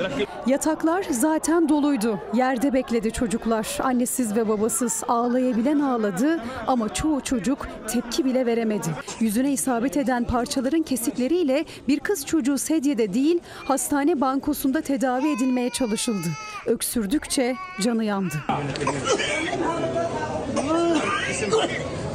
ركب 0.00 0.26
Yataklar 0.46 1.04
zaten 1.10 1.68
doluydu. 1.68 2.20
Yerde 2.34 2.72
bekledi 2.72 3.12
çocuklar. 3.12 3.78
Annesiz 3.82 4.36
ve 4.36 4.48
babasız 4.48 5.02
ağlayabilen 5.08 5.80
ağladı 5.80 6.40
ama 6.66 6.94
çoğu 6.94 7.20
çocuk 7.20 7.68
tepki 7.88 8.24
bile 8.24 8.46
veremedi. 8.46 8.88
Yüzüne 9.20 9.52
isabet 9.52 9.96
eden 9.96 10.24
parçaların 10.24 10.82
kesikleriyle 10.82 11.64
bir 11.88 12.00
kız 12.00 12.26
çocuğu 12.26 12.58
sedyede 12.58 13.14
değil 13.14 13.40
hastane 13.64 14.20
bankosunda 14.20 14.80
tedavi 14.80 15.28
edilmeye 15.28 15.70
çalışıldı. 15.70 16.28
Öksürdükçe 16.66 17.56
canı 17.80 18.04
yandı. 18.04 18.34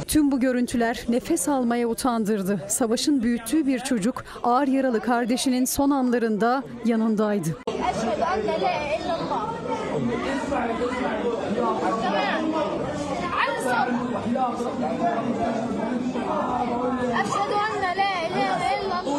Tüm 0.07 0.31
bu 0.31 0.39
görüntüler 0.39 1.05
nefes 1.09 1.47
almaya 1.47 1.87
utandırdı. 1.87 2.61
Savaşın 2.67 3.23
büyüttüğü 3.23 3.67
bir 3.67 3.79
çocuk 3.79 4.23
ağır 4.43 4.67
yaralı 4.67 4.99
kardeşinin 4.99 5.65
son 5.65 5.89
anlarında 5.89 6.63
yanındaydı. 6.85 7.57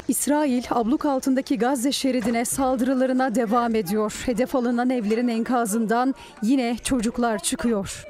İsrail 0.09 0.65
abluk 0.71 1.07
altındaki 1.07 1.59
Gazze 1.59 1.93
şeridine 1.93 2.45
saldırılarına 2.45 3.35
devam 3.35 3.75
ediyor. 3.75 4.23
Hedef 4.27 4.55
alınan 4.55 4.91
evlerin 4.91 5.29
enkazından 5.29 6.15
yine 6.43 6.77
çocuklar 6.77 7.39
çıkıyor. 7.39 8.05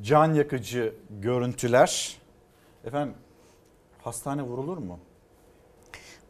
Can 0.00 0.34
yakıcı 0.34 0.94
görüntüler. 1.10 2.16
Efendim 2.84 3.14
hastane 4.02 4.42
vurulur 4.42 4.78
mu? 4.78 4.98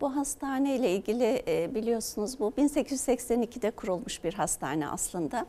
Bu 0.00 0.16
hastane 0.16 0.76
ile 0.76 0.90
ilgili 0.90 1.42
e, 1.48 1.74
biliyorsunuz 1.74 2.40
bu 2.40 2.52
1882'de 2.58 3.70
kurulmuş 3.70 4.24
bir 4.24 4.34
hastane 4.34 4.88
aslında 4.88 5.46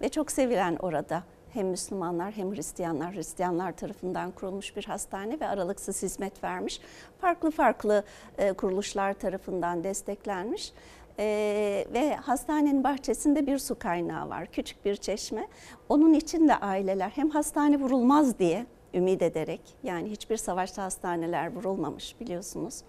ve 0.00 0.08
çok 0.08 0.32
sevilen 0.32 0.76
orada 0.76 1.22
hem 1.54 1.68
Müslümanlar 1.68 2.32
hem 2.32 2.54
Hristiyanlar, 2.54 3.14
Hristiyanlar 3.14 3.76
tarafından 3.76 4.30
kurulmuş 4.30 4.76
bir 4.76 4.84
hastane 4.84 5.40
ve 5.40 5.48
aralıksız 5.48 6.02
hizmet 6.02 6.44
vermiş. 6.44 6.80
Farklı 7.20 7.50
farklı 7.50 8.04
e, 8.38 8.52
kuruluşlar 8.52 9.14
tarafından 9.14 9.84
desteklenmiş. 9.84 10.72
Ee, 11.18 11.86
ve 11.92 12.16
hastanenin 12.16 12.84
bahçesinde 12.84 13.46
bir 13.46 13.58
su 13.58 13.78
kaynağı 13.78 14.28
var, 14.28 14.46
küçük 14.46 14.84
bir 14.84 14.96
çeşme. 14.96 15.48
Onun 15.88 16.12
için 16.12 16.48
de 16.48 16.56
aileler 16.56 17.08
hem 17.08 17.30
hastane 17.30 17.80
vurulmaz 17.80 18.38
diye 18.38 18.66
ümit 18.94 19.22
ederek, 19.22 19.60
yani 19.82 20.10
hiçbir 20.10 20.36
savaşta 20.36 20.82
hastaneler 20.82 21.52
vurulmamış 21.52 22.20
biliyorsunuz. 22.20 22.82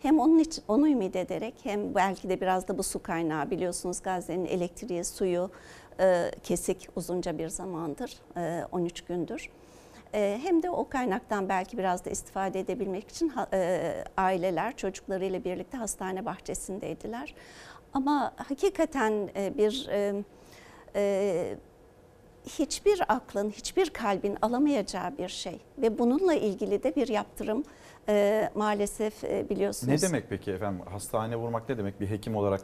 Hem 0.00 0.20
onun 0.20 0.38
için 0.38 0.64
onu 0.68 0.88
ümit 0.88 1.16
ederek 1.16 1.54
hem 1.62 1.94
belki 1.94 2.28
de 2.28 2.40
biraz 2.40 2.68
da 2.68 2.78
bu 2.78 2.82
su 2.82 3.02
kaynağı 3.02 3.50
biliyorsunuz 3.50 4.02
Gazze'nin 4.02 4.46
elektriği, 4.46 5.04
suyu 5.04 5.50
e, 6.00 6.30
kesik 6.42 6.88
uzunca 6.96 7.38
bir 7.38 7.48
zamandır, 7.48 8.18
e, 8.36 8.64
13 8.72 9.00
gündür. 9.00 9.50
E, 10.14 10.40
hem 10.42 10.62
de 10.62 10.70
o 10.70 10.88
kaynaktan 10.88 11.48
belki 11.48 11.78
biraz 11.78 12.04
da 12.04 12.10
istifade 12.10 12.60
edebilmek 12.60 13.08
için 13.10 13.32
e, 13.52 14.04
aileler 14.16 14.76
çocuklarıyla 14.76 15.44
birlikte 15.44 15.76
hastane 15.76 16.24
bahçesindeydiler. 16.24 17.34
Ama 17.94 18.32
hakikaten 18.36 19.30
e, 19.36 19.58
bir 19.58 19.88
e, 19.90 20.24
e, 20.94 21.56
hiçbir 22.46 23.02
aklın, 23.08 23.50
hiçbir 23.50 23.90
kalbin 23.90 24.38
alamayacağı 24.42 25.18
bir 25.18 25.28
şey 25.28 25.60
ve 25.78 25.98
bununla 25.98 26.34
ilgili 26.34 26.82
de 26.82 26.96
bir 26.96 27.08
yaptırım 27.08 27.64
e, 28.08 28.50
maalesef 28.54 29.24
e, 29.24 29.48
biliyorsunuz. 29.50 30.02
Ne 30.02 30.08
demek 30.08 30.28
peki 30.30 30.50
efendim? 30.50 30.80
Hastane 30.90 31.36
vurmak 31.36 31.68
ne 31.68 31.78
demek 31.78 32.00
bir 32.00 32.10
hekim 32.10 32.36
olarak? 32.36 32.60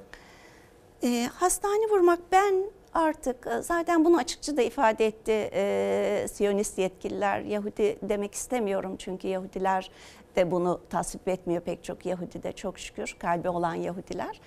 E, 1.02 1.28
hastane 1.34 1.90
vurmak 1.90 2.20
ben 2.32 2.54
artık 2.94 3.46
e, 3.46 3.62
zaten 3.62 4.04
bunu 4.04 4.18
açıkça 4.18 4.56
da 4.56 4.62
ifade 4.62 5.06
etti 5.06 5.50
e, 5.52 6.26
Siyonist 6.32 6.78
yetkililer. 6.78 7.40
Yahudi 7.40 7.98
demek 8.02 8.34
istemiyorum 8.34 8.96
çünkü 8.98 9.28
Yahudiler 9.28 9.90
de 10.36 10.50
bunu 10.50 10.80
tasvip 10.90 11.28
etmiyor 11.28 11.62
pek 11.62 11.84
çok 11.84 12.06
Yahudi 12.06 12.42
de 12.42 12.52
çok 12.52 12.78
şükür 12.78 13.16
kalbi 13.18 13.48
olan 13.48 13.74
Yahudiler. 13.74 14.40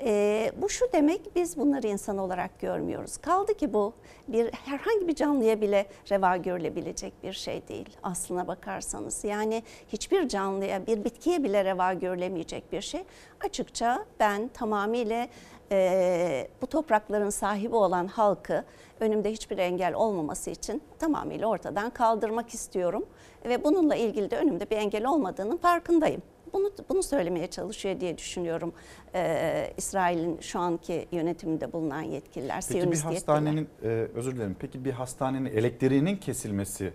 E, 0.00 0.52
bu 0.56 0.68
şu 0.68 0.92
demek 0.92 1.36
biz 1.36 1.56
bunları 1.56 1.86
insan 1.86 2.18
olarak 2.18 2.60
görmüyoruz. 2.60 3.16
Kaldı 3.16 3.54
ki 3.54 3.72
bu 3.72 3.92
bir 4.28 4.52
herhangi 4.52 5.08
bir 5.08 5.14
canlıya 5.14 5.60
bile 5.60 5.86
reva 6.10 6.36
görülebilecek 6.36 7.22
bir 7.22 7.32
şey 7.32 7.68
değil 7.68 7.96
aslına 8.02 8.46
bakarsanız. 8.46 9.24
Yani 9.24 9.62
hiçbir 9.88 10.28
canlıya 10.28 10.86
bir 10.86 11.04
bitkiye 11.04 11.44
bile 11.44 11.64
reva 11.64 11.92
görülemeyecek 11.92 12.72
bir 12.72 12.80
şey. 12.80 13.04
Açıkça 13.44 14.04
ben 14.20 14.48
tamamıyla 14.48 15.28
e, 15.72 16.48
bu 16.62 16.66
toprakların 16.66 17.30
sahibi 17.30 17.76
olan 17.76 18.06
halkı 18.06 18.64
önümde 19.00 19.32
hiçbir 19.32 19.58
engel 19.58 19.94
olmaması 19.94 20.50
için 20.50 20.82
tamamıyla 20.98 21.46
ortadan 21.46 21.90
kaldırmak 21.90 22.54
istiyorum. 22.54 23.06
Ve 23.44 23.64
bununla 23.64 23.96
ilgili 23.96 24.30
de 24.30 24.36
önümde 24.36 24.70
bir 24.70 24.76
engel 24.76 25.06
olmadığının 25.06 25.56
farkındayım. 25.56 26.22
Bunu, 26.52 26.70
bunu 26.88 27.02
söylemeye 27.02 27.46
çalışıyor 27.46 28.00
diye 28.00 28.18
düşünüyorum 28.18 28.72
e, 29.14 29.72
İsrail'in 29.76 30.40
şu 30.40 30.58
anki 30.58 31.08
yönetiminde 31.12 31.72
bulunan 31.72 32.02
yetkililer, 32.02 32.64
Peki 32.68 32.92
bir 32.92 33.00
hastanenin 33.00 33.68
e, 33.82 33.86
özür 34.14 34.36
dilerim. 34.36 34.56
Peki 34.60 34.84
bir 34.84 34.92
hastanenin 34.92 35.46
elektriğinin 35.46 36.16
kesilmesi 36.16 36.92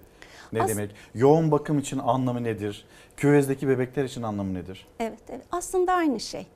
ne 0.54 0.62
As- 0.62 0.70
demek? 0.70 0.92
Yoğun 1.16 1.52
bakım 1.52 1.80
için 1.80 2.00
anlamı 2.00 2.44
nedir? 2.44 2.86
Küvezdeki 3.18 3.68
bebekler 3.68 4.04
için 4.04 4.24
anlamı 4.24 4.54
nedir? 4.54 4.88
Evet, 5.00 5.20
evet. 5.30 5.46
Aslında 5.52 5.94
aynı 5.94 6.20
şey. 6.20 6.48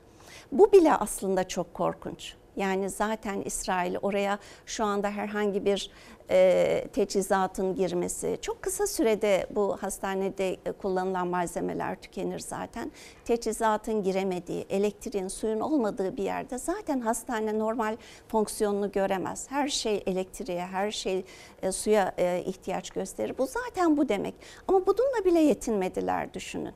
Bu 0.52 0.72
bile 0.72 0.94
aslında 0.94 1.48
çok 1.48 1.74
korkunç. 1.74 2.36
Yani 2.58 2.90
zaten 2.90 3.42
İsrail 3.42 3.96
oraya 4.02 4.40
şu 4.66 4.86
anda 4.86 5.10
herhangi 5.10 5.66
bir 5.66 5.92
e, 6.30 6.88
teçhizatın 6.94 7.76
girmesi, 7.76 8.38
çok 8.42 8.62
kısa 8.62 8.88
sürede 8.88 9.48
bu 9.52 9.78
hastanede 9.78 10.54
e, 10.54 10.72
kullanılan 10.72 11.28
malzemeler 11.28 12.02
tükenir 12.02 12.40
zaten. 12.40 12.92
Teçhizatın 13.26 14.04
giremediği, 14.04 14.66
elektriğin, 14.70 15.28
suyun 15.28 15.60
olmadığı 15.60 16.18
bir 16.18 16.24
yerde 16.24 16.58
zaten 16.58 17.00
hastane 17.00 17.60
normal 17.60 17.98
fonksiyonunu 18.28 18.92
göremez. 18.92 19.52
Her 19.52 19.68
şey 19.68 20.04
elektriğe, 20.06 20.66
her 20.66 20.92
şey 20.92 21.26
e, 21.62 21.72
suya 21.72 22.14
e, 22.18 22.44
ihtiyaç 22.46 22.90
gösterir. 22.90 23.38
Bu 23.38 23.48
zaten 23.48 23.98
bu 23.98 24.10
demek. 24.10 24.36
Ama 24.68 24.86
bununla 24.86 25.26
bile 25.26 25.40
yetinmediler 25.40 26.34
düşünün. 26.34 26.74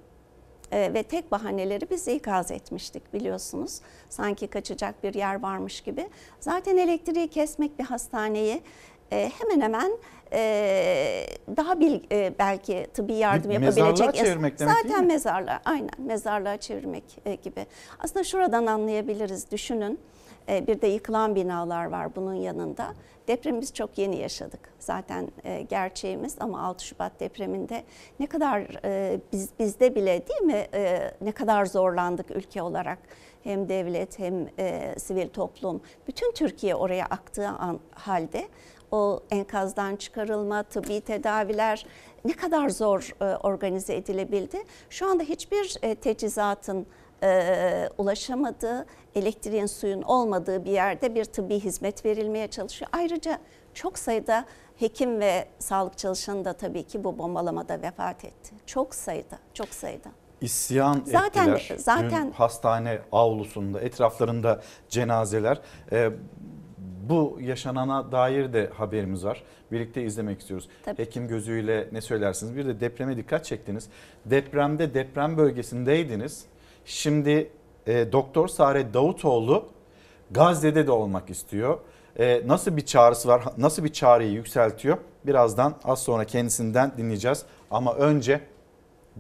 Ee, 0.71 0.91
ve 0.93 1.03
tek 1.03 1.31
bahaneleri 1.31 1.89
biz 1.89 2.07
ikaz 2.07 2.51
etmiştik 2.51 3.13
biliyorsunuz. 3.13 3.79
Sanki 4.09 4.47
kaçacak 4.47 5.03
bir 5.03 5.13
yer 5.13 5.41
varmış 5.41 5.81
gibi. 5.81 6.09
Zaten 6.39 6.77
elektriği 6.77 7.27
kesmek 7.27 7.79
bir 7.79 7.83
hastaneyi 7.83 8.61
e, 9.11 9.31
hemen 9.39 9.61
hemen 9.61 9.91
e, 10.33 11.25
daha 11.57 11.79
bil, 11.79 11.99
e, 12.11 12.33
belki 12.39 12.87
tıbbi 12.93 13.13
yardım 13.13 13.51
Bir 13.51 13.57
mezarlığa 13.57 13.89
yapabilecek. 13.89 14.25
çevirmek 14.25 14.59
demek 14.59 14.73
değil 14.75 14.83
Zaten 14.87 15.01
mi? 15.01 15.07
mezarlığa 15.13 15.61
aynen 15.65 15.89
mezarlığa 15.97 16.57
çevirmek 16.57 17.03
e, 17.25 17.35
gibi. 17.35 17.65
Aslında 17.99 18.23
şuradan 18.23 18.65
anlayabiliriz 18.65 19.51
düşünün. 19.51 19.99
E, 20.49 20.67
bir 20.67 20.81
de 20.81 20.87
yıkılan 20.87 21.35
binalar 21.35 21.85
var 21.85 22.15
bunun 22.15 22.33
yanında. 22.33 22.93
Depremi 23.27 23.61
biz 23.61 23.73
çok 23.73 23.97
yeni 23.97 24.17
yaşadık. 24.17 24.59
Zaten 24.79 25.27
e, 25.43 25.61
gerçeğimiz 25.61 26.35
ama 26.39 26.61
6 26.61 26.85
Şubat 26.85 27.19
depreminde 27.19 27.83
ne 28.19 28.27
kadar 28.27 28.85
e, 28.85 29.19
biz 29.31 29.49
bizde 29.59 29.95
bile 29.95 30.27
değil 30.27 30.41
mi 30.41 30.67
ne 31.21 31.31
kadar 31.31 31.65
zorlandık 31.65 32.31
ülke 32.31 32.61
olarak. 32.61 32.99
Hem 33.43 33.69
devlet 33.69 34.19
hem 34.19 34.47
sivil 34.99 35.27
toplum 35.27 35.81
bütün 36.07 36.31
Türkiye 36.31 36.75
oraya 36.75 37.05
aktığı 37.05 37.47
an, 37.47 37.79
halde 37.91 38.47
o 38.91 39.19
enkazdan 39.31 39.95
çıkarılma, 39.95 40.63
tıbbi 40.63 41.01
tedaviler 41.01 41.85
ne 42.25 42.33
kadar 42.33 42.69
zor 42.69 43.15
organize 43.43 43.95
edilebildi. 43.95 44.63
Şu 44.89 45.09
anda 45.09 45.23
hiçbir 45.23 45.73
teçhizatın 45.95 46.87
e, 47.23 47.89
ulaşamadığı, 47.97 48.85
elektriğin 49.15 49.65
suyun 49.65 50.01
olmadığı 50.01 50.65
bir 50.65 50.71
yerde 50.71 51.15
bir 51.15 51.25
tıbbi 51.25 51.59
hizmet 51.59 52.05
verilmeye 52.05 52.47
çalışıyor. 52.47 52.91
Ayrıca 52.93 53.39
çok 53.73 53.99
sayıda 53.99 54.45
hekim 54.79 55.19
ve 55.19 55.47
sağlık 55.59 55.97
çalışanı 55.97 56.45
da 56.45 56.53
tabii 56.53 56.83
ki 56.83 57.03
bu 57.03 57.17
bombalamada 57.17 57.81
vefat 57.81 58.25
etti. 58.25 58.55
Çok 58.65 58.95
sayıda, 58.95 59.39
çok 59.53 59.69
sayıda. 59.69 60.09
İsyan 60.41 61.01
Zaten- 61.05 61.49
ettiler. 61.49 61.77
zaten- 61.79 62.27
Dün 62.27 62.31
hastane 62.31 62.99
avlusunda, 63.11 63.81
etraflarında 63.81 64.61
cenazeler. 64.89 65.61
Ee, 65.91 66.09
bu 67.09 67.37
yaşanana 67.41 68.11
dair 68.11 68.53
de 68.53 68.69
haberimiz 68.73 69.25
var. 69.25 69.43
Birlikte 69.71 70.03
izlemek 70.03 70.39
istiyoruz. 70.41 70.69
Tabii. 70.85 71.01
Hekim 71.01 71.27
gözüyle 71.27 71.87
ne 71.91 72.01
söylersiniz? 72.01 72.55
Bir 72.55 72.65
de 72.65 72.79
depreme 72.79 73.17
dikkat 73.17 73.45
çektiniz. 73.45 73.87
Depremde 74.25 74.93
deprem 74.93 75.37
bölgesindeydiniz. 75.37 76.45
Şimdi 76.91 77.51
e, 77.87 78.11
Doktor 78.11 78.47
Sare 78.47 78.93
Davutoğlu 78.93 79.65
Gazze'de 80.31 80.87
de 80.87 80.91
olmak 80.91 81.29
istiyor. 81.29 81.79
E, 82.19 82.47
nasıl 82.47 82.77
bir 82.77 82.85
çağrısı 82.85 83.27
var? 83.27 83.43
Nasıl 83.57 83.83
bir 83.83 83.93
çağrıyı 83.93 84.31
yükseltiyor? 84.31 84.97
Birazdan 85.25 85.75
az 85.83 86.03
sonra 86.03 86.25
kendisinden 86.25 86.91
dinleyeceğiz. 86.97 87.45
Ama 87.71 87.93
önce 87.93 88.41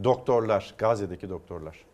doktorlar, 0.03 0.75
Gazze'deki 0.77 1.29
doktorlar. 1.29 1.85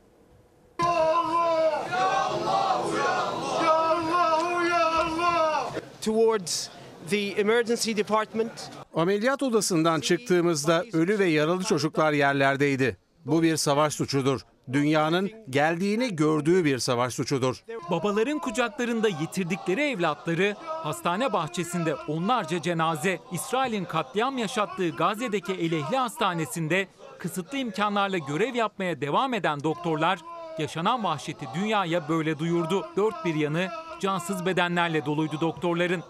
towards 6.02 6.70
the 7.10 7.28
emergency 7.28 7.98
department. 7.98 8.72
Ameliyat 8.94 9.44
odasından 9.44 10.00
çıktığımızda 10.00 10.84
ölü 10.94 11.20
ve 11.20 11.26
yaralı 11.26 11.64
çocuklar 11.64 12.14
yerlerdeydi. 12.14 12.98
Bu 13.26 13.44
bir 13.44 13.58
savaş 13.58 13.94
suçudur. 13.94 14.42
Dünyanın 14.74 15.32
geldiğini 15.50 16.16
gördüğü 16.16 16.66
bir 16.66 16.80
savaş 16.80 17.14
suçudur. 17.14 17.64
Babaların 17.92 18.40
kucaklarında 18.40 19.08
yitirdikleri 19.08 19.82
evlatları, 19.82 20.56
hastane 20.66 21.34
bahçesinde 21.34 21.96
onlarca 21.96 22.62
cenaze, 22.62 23.20
İsrail'in 23.32 23.86
katliam 23.86 24.38
yaşattığı 24.38 24.90
Gazze'deki 24.90 25.54
Elehli 25.54 25.98
Hastanesi'nde 25.98 26.88
kısıtlı 27.20 27.58
imkanlarla 27.58 28.18
görev 28.18 28.56
yapmaya 28.56 29.02
devam 29.02 29.34
eden 29.34 29.64
doktorlar, 29.64 30.20
yaşanan 30.60 31.04
vahşeti 31.04 31.46
dünyaya 31.56 32.10
böyle 32.10 32.40
duyurdu. 32.40 32.90
Dört 32.98 33.26
bir 33.26 33.36
yanı 33.36 33.68
cansız 34.00 34.46
bedenlerle 34.46 35.06
doluydu 35.06 35.42
doktorların. 35.42 36.04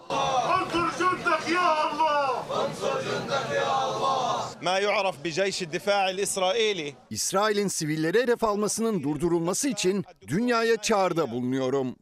ما 4.61 4.77
يعرف 4.79 5.15
بجيش 5.23 5.57
الدفاع 5.63 6.09
الإسرائيلي 6.09 6.93
İsrail'in 7.09 7.67
sivilleri 7.67 8.21
hedef 8.21 8.43
almasının 8.43 9.03
durdurulması 9.03 9.69
için 9.69 10.05
dünyaya 10.27 10.77
çağrıda 10.77 11.31
bulunuyorum. 11.31 11.95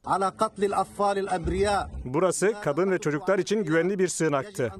Burası 2.05 2.53
kadın 2.63 2.91
ve 2.91 2.97
çocuklar 2.99 3.39
için 3.39 3.63
güvenli 3.63 3.99
bir 3.99 4.07
sığınaktı. 4.07 4.73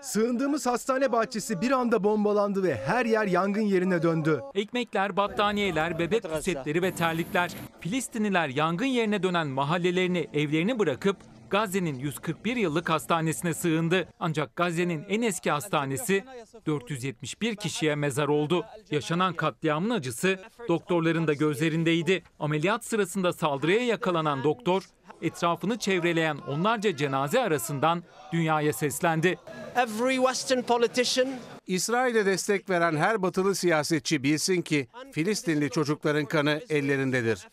Sığındığımız 0.00 0.66
hastane 0.66 1.12
bahçesi 1.12 1.60
bir 1.60 1.70
anda 1.70 2.04
bombalandı 2.04 2.62
ve 2.62 2.76
her 2.86 3.06
yer 3.06 3.26
yangın 3.26 3.62
yerine 3.62 4.02
döndü. 4.02 4.40
Ekmekler, 4.54 5.16
battaniyeler, 5.16 5.98
bebek 5.98 6.22
pusetleri 6.22 6.82
ve 6.82 6.92
terlikler. 6.92 7.50
Filistinliler 7.80 8.48
yangın 8.48 8.86
yerine 8.86 9.22
dönen 9.22 9.46
mahallelerini, 9.46 10.28
evlerini 10.34 10.78
bırakıp 10.78 11.16
Gazze'nin 11.51 11.99
141 11.99 12.55
yıllık 12.55 12.89
hastanesine 12.89 13.53
sığındı. 13.53 14.07
Ancak 14.19 14.55
Gazze'nin 14.55 15.05
en 15.09 15.21
eski 15.21 15.51
hastanesi 15.51 16.25
471 16.65 17.55
kişiye 17.55 17.95
mezar 17.95 18.27
oldu. 18.27 18.65
Yaşanan 18.91 19.33
katliamın 19.33 19.89
acısı 19.89 20.39
doktorların 20.67 21.27
da 21.27 21.33
gözlerindeydi. 21.33 22.23
Ameliyat 22.39 22.85
sırasında 22.85 23.33
saldırıya 23.33 23.85
yakalanan 23.85 24.43
doktor 24.43 24.83
etrafını 25.21 25.77
çevreleyen 25.77 26.37
onlarca 26.47 26.95
cenaze 26.95 27.39
arasından 27.39 28.03
dünyaya 28.33 28.73
seslendi. 28.73 29.39
Every 29.75 30.15
Western 30.15 30.61
politician 30.61 31.29
İsrail'e 31.67 32.25
destek 32.25 32.69
veren 32.69 32.97
her 32.97 33.21
batılı 33.21 33.55
siyasetçi 33.55 34.23
bilsin 34.23 34.61
ki 34.61 34.87
Filistinli 35.11 35.69
çocukların 35.69 36.25
kanı 36.25 36.61
ellerindedir. 36.69 37.47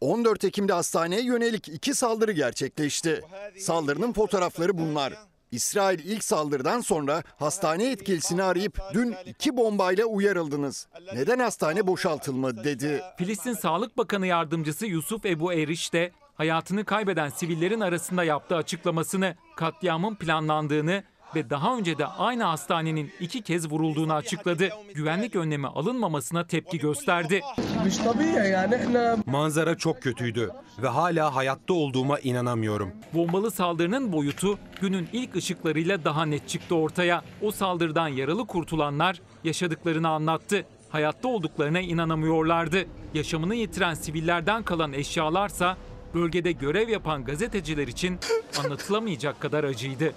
14 0.00 0.44
Ekim'de 0.44 0.72
hastaneye 0.72 1.22
yönelik 1.22 1.68
iki 1.68 1.94
saldırı 1.94 2.32
gerçekleşti. 2.32 3.22
Saldırının 3.58 4.12
fotoğrafları 4.12 4.78
bunlar. 4.78 5.14
İsrail 5.52 5.98
ilk 5.98 6.24
saldırıdan 6.24 6.80
sonra 6.80 7.22
hastane 7.38 7.90
etkilisini 7.90 8.42
arayıp 8.42 8.78
dün 8.94 9.14
iki 9.26 9.56
bombayla 9.56 10.04
uyarıldınız. 10.04 10.88
Neden 11.14 11.38
hastane 11.38 11.86
boşaltılmadı 11.86 12.64
dedi. 12.64 13.02
Filistin 13.18 13.52
Sağlık 13.52 13.98
Bakanı 13.98 14.26
Yardımcısı 14.26 14.86
Yusuf 14.86 15.26
Ebu 15.26 15.52
Eriş 15.52 15.92
de 15.92 16.12
hayatını 16.34 16.84
kaybeden 16.84 17.28
sivillerin 17.28 17.80
arasında 17.80 18.24
yaptığı 18.24 18.56
açıklamasını 18.56 19.34
katliamın 19.56 20.14
planlandığını 20.14 21.04
ve 21.34 21.50
daha 21.50 21.76
önce 21.76 21.98
de 21.98 22.06
aynı 22.06 22.42
hastanenin 22.44 23.12
iki 23.20 23.42
kez 23.42 23.70
vurulduğunu 23.72 24.12
açıkladı. 24.12 24.68
Güvenlik 24.94 25.36
önlemi 25.36 25.66
alınmamasına 25.66 26.46
tepki 26.46 26.78
gösterdi. 26.78 27.40
Manzara 29.26 29.76
çok 29.78 30.02
kötüydü 30.02 30.50
ve 30.82 30.88
hala 30.88 31.34
hayatta 31.34 31.74
olduğuma 31.74 32.18
inanamıyorum. 32.18 32.90
Bombalı 33.14 33.50
saldırının 33.50 34.12
boyutu 34.12 34.58
günün 34.80 35.08
ilk 35.12 35.36
ışıklarıyla 35.36 36.04
daha 36.04 36.24
net 36.24 36.48
çıktı 36.48 36.74
ortaya. 36.74 37.22
O 37.42 37.50
saldırıdan 37.50 38.08
yaralı 38.08 38.46
kurtulanlar 38.46 39.20
yaşadıklarını 39.44 40.08
anlattı. 40.08 40.66
Hayatta 40.90 41.28
olduklarına 41.28 41.80
inanamıyorlardı. 41.80 42.84
Yaşamını 43.14 43.54
yitiren 43.54 43.94
sivillerden 43.94 44.62
kalan 44.62 44.92
eşyalarsa 44.92 45.76
bölgede 46.14 46.52
görev 46.52 46.88
yapan 46.88 47.24
gazeteciler 47.24 47.88
için 47.88 48.18
anlatılamayacak 48.64 49.40
kadar 49.40 49.64
acıydı. 49.64 50.14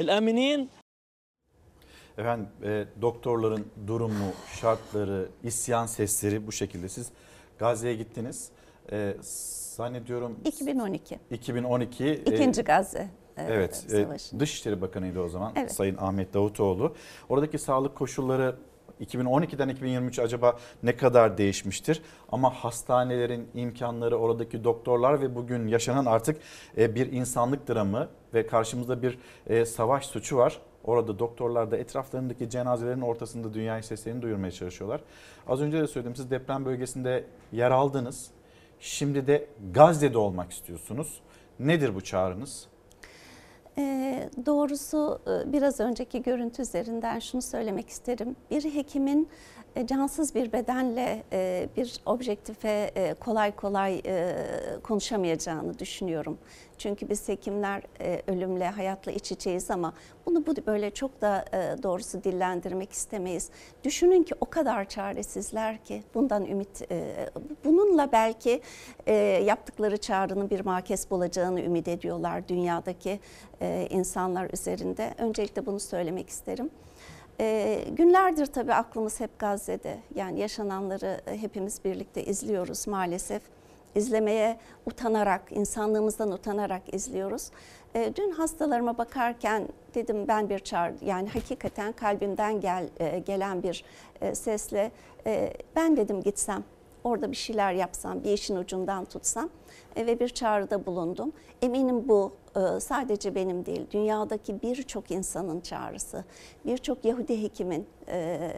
الآمنين 0.00 0.68
Efendim 2.18 2.46
e, 2.64 2.84
doktorların 3.02 3.66
durumu, 3.86 4.32
şartları, 4.60 5.28
isyan 5.42 5.86
sesleri 5.86 6.46
bu 6.46 6.52
şekilde. 6.52 6.88
Siz 6.88 7.08
Gazze'ye 7.58 7.94
gittiniz. 7.94 8.48
E, 8.92 9.16
zannediyorum 9.76 10.36
2012. 10.44 11.18
2012. 11.30 12.04
e, 12.04 12.14
İkinci 12.14 12.62
Gazze 12.62 12.98
e, 13.36 13.42
Evet, 13.42 13.84
e, 13.90 14.02
Savaşı. 14.04 14.40
Dışişleri 14.40 14.80
Bakanıydı 14.80 15.20
o 15.20 15.28
zaman 15.28 15.52
Evet. 15.56 15.72
Sayın 15.72 15.96
Ahmet 15.96 16.34
Davutoğlu. 16.34 16.94
Oradaki 17.28 17.58
sağlık 17.58 17.94
koşulları 17.94 18.56
2012'den 19.01 19.69
2023 19.69 20.19
acaba 20.19 20.57
ne 20.83 20.97
kadar 20.97 21.37
değişmiştir? 21.37 22.01
Ama 22.31 22.49
hastanelerin 22.49 23.47
imkanları, 23.53 24.17
oradaki 24.17 24.63
doktorlar 24.63 25.21
ve 25.21 25.35
bugün 25.35 25.67
yaşanan 25.67 26.05
artık 26.05 26.37
e, 26.77 26.95
bir 26.95 27.11
insanlık 27.11 27.69
dramı 27.69 28.09
ve 28.33 28.47
karşımızda 28.47 29.01
bir 29.01 29.17
e, 29.47 29.65
savaş 29.65 30.05
suçu 30.05 30.37
var. 30.37 30.61
Orada 30.83 31.19
doktorlar 31.19 31.71
da 31.71 31.77
etraflarındaki 31.77 32.49
cenazelerin 32.49 33.01
ortasında 33.01 33.53
dünyaya 33.53 33.83
seslerini 33.83 34.21
duyurmaya 34.21 34.51
çalışıyorlar. 34.51 35.01
Az 35.47 35.61
önce 35.61 35.81
de 35.81 35.87
söyledim 35.87 36.15
siz 36.15 36.31
deprem 36.31 36.65
bölgesinde 36.65 37.25
yer 37.51 37.71
aldınız. 37.71 38.31
Şimdi 38.79 39.27
de 39.27 39.47
Gazze'de 39.73 40.17
olmak 40.17 40.51
istiyorsunuz. 40.51 41.21
Nedir 41.59 41.95
bu 41.95 42.01
çağrınız? 42.01 42.68
Ee, 43.79 44.29
doğrusu 44.45 45.19
e, 45.27 45.53
biraz 45.53 45.79
önceki 45.79 46.21
görüntü 46.21 46.61
üzerinden 46.61 47.19
şunu 47.19 47.41
söylemek 47.41 47.89
isterim. 47.89 48.35
Bir 48.51 48.63
hekimin 48.63 49.29
e, 49.75 49.87
cansız 49.87 50.35
bir 50.35 50.53
bedenle 50.53 51.23
e, 51.33 51.69
bir 51.77 52.01
objektife 52.05 52.91
e, 52.95 53.13
kolay 53.13 53.55
kolay 53.55 54.01
e, 54.05 54.35
konuşamayacağını 54.83 55.79
düşünüyorum. 55.79 56.37
Çünkü 56.77 57.09
biz 57.09 57.29
hekimler 57.29 57.83
e, 58.01 58.21
ölümle, 58.27 58.69
hayatla 58.69 59.11
iç 59.11 59.31
içeyiz 59.31 59.71
ama 59.71 59.93
bunu 60.25 60.45
bu 60.45 60.53
böyle 60.67 60.91
çok 60.91 61.21
da 61.21 61.45
doğrusu 61.83 62.23
dillendirmek 62.23 62.91
istemeyiz. 62.91 63.49
Düşünün 63.83 64.23
ki 64.23 64.35
o 64.41 64.45
kadar 64.45 64.89
çaresizler 64.89 65.83
ki 65.83 66.03
bundan 66.13 66.45
ümit, 66.45 66.89
bununla 67.65 68.11
belki 68.11 68.61
yaptıkları 69.45 69.97
çağrının 69.97 70.49
bir 70.49 70.65
makes 70.65 71.11
bulacağını 71.11 71.61
ümit 71.61 71.87
ediyorlar 71.87 72.47
dünyadaki 72.47 73.19
insanlar 73.89 74.53
üzerinde. 74.53 75.13
Öncelikle 75.17 75.65
bunu 75.65 75.79
söylemek 75.79 76.29
isterim. 76.29 76.69
E, 77.39 77.83
günlerdir 77.91 78.45
tabii 78.45 78.73
aklımız 78.73 79.19
hep 79.19 79.39
Gazze'de. 79.39 79.97
Yani 80.15 80.39
yaşananları 80.39 81.21
e, 81.27 81.41
hepimiz 81.41 81.85
birlikte 81.85 82.23
izliyoruz 82.23 82.87
maalesef. 82.87 83.41
İzlemeye 83.95 84.59
utanarak, 84.85 85.41
insanlığımızdan 85.51 86.31
utanarak 86.31 86.93
izliyoruz. 86.93 87.51
E, 87.95 88.13
dün 88.15 88.31
hastalarıma 88.31 88.97
bakarken 88.97 89.67
dedim 89.95 90.27
ben 90.27 90.49
bir 90.49 90.59
çağrı, 90.59 90.95
yani 91.01 91.29
hakikaten 91.29 91.91
kalbimden 91.91 92.61
gel, 92.61 92.89
e, 92.99 93.19
gelen 93.19 93.63
bir 93.63 93.83
e, 94.21 94.35
sesle 94.35 94.91
e, 95.27 95.53
ben 95.75 95.97
dedim 95.97 96.21
gitsem 96.21 96.63
orada 97.03 97.31
bir 97.31 97.35
şeyler 97.35 97.73
yapsam, 97.73 98.23
bir 98.23 98.31
işin 98.31 98.55
ucundan 98.55 99.05
tutsam 99.05 99.49
e, 99.95 100.05
ve 100.05 100.19
bir 100.19 100.29
çağrıda 100.29 100.85
bulundum. 100.85 101.33
Eminim 101.61 102.07
bu 102.09 102.33
sadece 102.79 103.35
benim 103.35 103.65
değil, 103.65 103.87
dünyadaki 103.91 104.61
birçok 104.61 105.11
insanın 105.11 105.61
çağrısı. 105.61 106.23
Birçok 106.65 107.05
Yahudi 107.05 107.43
hekimin 107.43 107.87
e, 108.07 108.51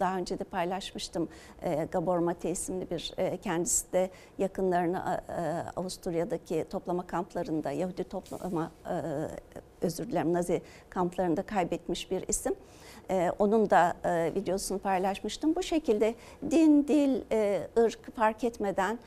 daha 0.00 0.16
önce 0.16 0.38
de 0.38 0.44
paylaşmıştım. 0.44 1.28
E, 1.62 1.88
Gabor 1.92 2.18
Mate 2.18 2.50
isimli 2.50 2.90
bir 2.90 3.14
e, 3.16 3.36
kendisi 3.36 3.92
de 3.92 4.10
yakınlarını 4.38 5.20
e, 5.28 5.32
Avusturya'daki 5.80 6.64
toplama 6.70 7.06
kamplarında 7.06 7.70
Yahudi 7.70 8.04
toplama 8.04 8.70
e, 8.86 8.94
özür 9.80 10.08
dilerim 10.08 10.32
Nazi 10.32 10.62
kamplarında 10.90 11.42
kaybetmiş 11.42 12.10
bir 12.10 12.28
isim. 12.28 12.54
E, 13.10 13.32
onun 13.38 13.70
da 13.70 13.94
e, 14.04 14.34
videosunu 14.34 14.78
paylaşmıştım. 14.78 15.54
Bu 15.54 15.62
şekilde 15.62 16.14
din, 16.50 16.88
dil, 16.88 17.22
e, 17.32 17.68
ırk 17.78 18.16
fark 18.16 18.44
etmeden 18.44 18.94
e, 18.94 18.98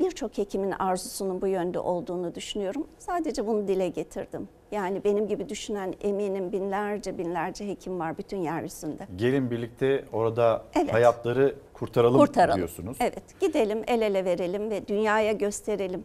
birçok 0.00 0.38
hekimin 0.38 0.70
arzusunun 0.70 1.40
bu 1.42 1.46
yönde 1.46 1.78
olduğunu 1.80 2.34
düşünüyorum. 2.34 2.86
Sadece 2.98 3.46
bunu 3.46 3.68
dile 3.68 3.88
getirdim. 3.88 4.48
Yani 4.72 5.04
benim 5.04 5.26
gibi 5.28 5.48
düşünen 5.48 5.94
eminim 6.00 6.52
binlerce 6.52 7.18
binlerce 7.18 7.68
hekim 7.68 7.98
var 8.00 8.18
bütün 8.18 8.36
yeryüzünde. 8.38 9.06
Gelin 9.16 9.50
birlikte 9.50 10.04
orada 10.12 10.64
Evet. 10.76 10.92
hayatları 10.94 11.54
kurtaralım, 11.72 12.20
Kurtaralım. 12.20 12.56
diyorsunuz. 12.58 12.96
Evet, 13.00 13.40
gidelim 13.40 13.82
el 13.86 14.02
ele 14.02 14.24
verelim 14.24 14.70
ve 14.70 14.88
dünyaya 14.88 15.32
gösterelim 15.32 16.04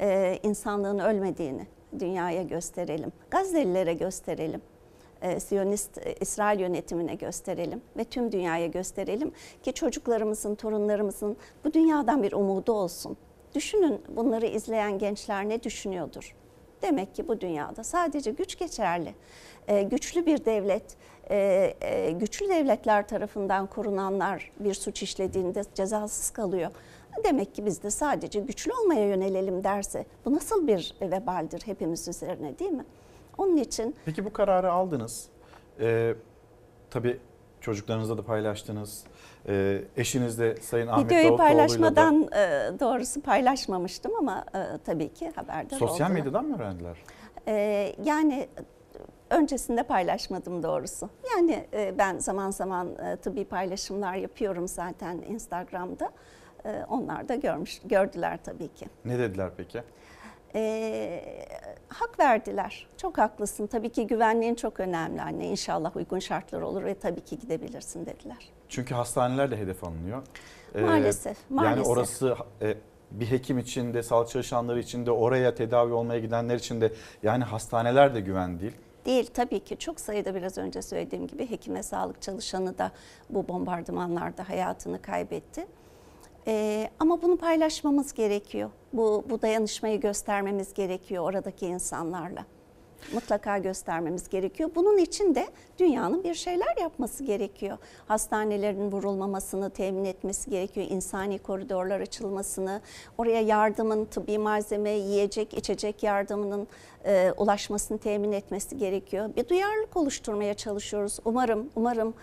e, 0.00 0.38
insanlığın 0.42 0.98
ölmediğini 0.98 1.66
dünyaya 1.98 2.42
gösterelim. 2.42 3.12
Gazelilere 3.30 3.94
gösterelim. 3.94 4.60
E, 5.22 5.40
Siyonist 5.40 5.98
e, 5.98 6.14
İsrail 6.20 6.60
yönetimine 6.60 7.14
gösterelim 7.14 7.82
ve 7.96 8.04
tüm 8.04 8.32
dünyaya 8.32 8.66
gösterelim 8.66 9.32
ki 9.62 9.72
çocuklarımızın, 9.72 10.54
torunlarımızın 10.54 11.36
bu 11.64 11.72
dünyadan 11.72 12.22
bir 12.22 12.32
umudu 12.32 12.72
olsun. 12.72 13.16
Düşünün 13.54 14.00
bunları 14.08 14.46
izleyen 14.46 14.98
gençler 14.98 15.48
ne 15.48 15.62
düşünüyordur? 15.62 16.34
Demek 16.82 17.14
ki 17.14 17.28
bu 17.28 17.40
dünyada 17.40 17.84
sadece 17.84 18.30
güç 18.30 18.58
geçerli. 18.58 19.14
E, 19.68 19.82
güçlü 19.82 20.26
bir 20.26 20.44
devlet, 20.44 20.96
e, 21.30 21.74
e, 21.80 22.10
güçlü 22.10 22.48
devletler 22.48 23.08
tarafından 23.08 23.66
korunanlar 23.66 24.52
bir 24.60 24.74
suç 24.74 25.02
işlediğinde 25.02 25.62
cezasız 25.74 26.30
kalıyor. 26.30 26.70
Demek 27.24 27.54
ki 27.54 27.66
biz 27.66 27.82
de 27.82 27.90
sadece 27.90 28.40
güçlü 28.40 28.72
olmaya 28.72 29.08
yönelelim 29.08 29.64
derse 29.64 30.06
bu 30.24 30.34
nasıl 30.34 30.66
bir 30.66 30.94
vebaldir 31.00 31.62
hepimiz 31.64 32.08
üzerine 32.08 32.58
değil 32.58 32.70
mi? 32.70 32.84
Onun 33.38 33.56
için 33.56 33.96
Peki 34.04 34.24
bu 34.24 34.32
kararı 34.32 34.72
aldınız. 34.72 35.28
Ee, 35.80 36.14
tabii 36.90 37.20
çocuklarınızla 37.60 38.18
da 38.18 38.24
paylaştınız. 38.24 39.04
Ee, 39.48 39.82
eşiniz 39.96 40.38
de 40.38 40.56
Sayın 40.56 40.86
Ahmet 40.86 41.06
videoyu 41.06 41.24
Davutoğlu'yla 41.28 41.48
da 41.48 41.56
paylaşmadan 41.56 42.22
e, 42.22 42.80
doğrusu 42.80 43.22
paylaşmamıştım 43.22 44.12
ama 44.18 44.44
e, 44.54 44.78
tabii 44.84 45.12
ki 45.14 45.30
haberdar 45.34 45.78
sosyal 45.78 46.06
oldular. 46.06 46.20
medyadan 46.20 46.44
mı 46.44 46.56
öğrendiler? 46.56 46.96
Ee, 47.48 47.94
yani 48.04 48.48
öncesinde 49.30 49.82
paylaşmadım 49.82 50.62
doğrusu. 50.62 51.10
Yani 51.36 51.66
e, 51.72 51.98
ben 51.98 52.18
zaman 52.18 52.50
zaman 52.50 52.88
e, 52.98 53.16
tıbbi 53.16 53.44
paylaşımlar 53.44 54.14
yapıyorum 54.14 54.68
zaten 54.68 55.16
Instagram'da. 55.28 56.10
E, 56.64 56.84
onlar 56.88 57.28
da 57.28 57.34
görmüş, 57.34 57.80
gördüler 57.84 58.38
tabii 58.44 58.68
ki. 58.68 58.86
Ne 59.04 59.18
dediler 59.18 59.50
peki? 59.56 59.82
E, 60.54 60.60
hak 61.88 62.18
verdiler. 62.20 62.86
Çok 62.96 63.18
haklısın. 63.18 63.66
Tabii 63.66 63.88
ki 63.92 64.06
güvenliğin 64.06 64.54
çok 64.54 64.80
önemli 64.80 65.22
anne. 65.22 65.46
İnşallah 65.48 65.96
uygun 65.96 66.18
şartlar 66.18 66.60
olur 66.60 66.84
ve 66.84 66.94
tabii 66.94 67.20
ki 67.20 67.38
gidebilirsin 67.38 68.06
dediler. 68.06 68.48
Çünkü 68.68 68.94
hastaneler 68.94 69.50
de 69.50 69.56
hedef 69.56 69.84
alınıyor. 69.84 70.22
Ee, 70.74 70.80
Maalesef, 70.80 71.36
Yani 71.50 71.60
maalesef. 71.60 71.86
orası 71.86 72.36
e, 72.62 72.74
bir 73.10 73.30
hekim 73.30 73.58
için 73.58 73.94
de, 73.94 74.02
sağlık 74.02 74.28
çalışanları 74.28 74.80
için 74.80 75.06
de, 75.06 75.10
oraya 75.10 75.54
tedavi 75.54 75.92
olmaya 75.92 76.20
gidenler 76.20 76.56
için 76.56 76.80
de 76.80 76.92
yani 77.22 77.44
hastaneler 77.44 78.14
de 78.14 78.20
güven 78.20 78.60
değil. 78.60 78.72
Değil 79.04 79.30
tabii 79.34 79.60
ki 79.60 79.76
çok 79.78 80.00
sayıda 80.00 80.34
biraz 80.34 80.58
önce 80.58 80.82
söylediğim 80.82 81.26
gibi 81.26 81.50
hekim 81.50 81.74
ve 81.74 81.82
sağlık 81.82 82.22
çalışanı 82.22 82.78
da 82.78 82.92
bu 83.30 83.48
bombardımanlarda 83.48 84.48
hayatını 84.48 85.02
kaybetti. 85.02 85.66
Ee, 86.48 86.90
ama 86.98 87.22
bunu 87.22 87.36
paylaşmamız 87.36 88.12
gerekiyor. 88.14 88.70
Bu, 88.92 89.24
bu 89.30 89.42
dayanışmayı 89.42 90.00
göstermemiz 90.00 90.74
gerekiyor 90.74 91.24
oradaki 91.24 91.66
insanlarla. 91.66 92.46
Mutlaka 93.12 93.58
göstermemiz 93.58 94.28
gerekiyor. 94.28 94.70
Bunun 94.74 94.98
için 94.98 95.34
de 95.34 95.46
dünyanın 95.78 96.24
bir 96.24 96.34
şeyler 96.34 96.76
yapması 96.80 97.24
gerekiyor. 97.24 97.78
Hastanelerin 98.06 98.92
vurulmamasını 98.92 99.70
temin 99.70 100.04
etmesi 100.04 100.50
gerekiyor. 100.50 100.86
İnsani 100.90 101.38
koridorlar 101.38 102.00
açılmasını, 102.00 102.80
oraya 103.18 103.40
yardımın, 103.40 104.04
tıbbi 104.04 104.38
malzeme, 104.38 104.90
yiyecek, 104.90 105.54
içecek 105.54 106.02
yardımının 106.02 106.68
e, 107.04 107.32
ulaşmasını 107.36 107.98
temin 107.98 108.32
etmesi 108.32 108.76
gerekiyor. 108.76 109.30
Bir 109.36 109.48
duyarlılık 109.48 109.96
oluşturmaya 109.96 110.54
çalışıyoruz. 110.54 111.18
Umarım, 111.24 111.70
umarım, 111.76 112.08
e, 112.08 112.14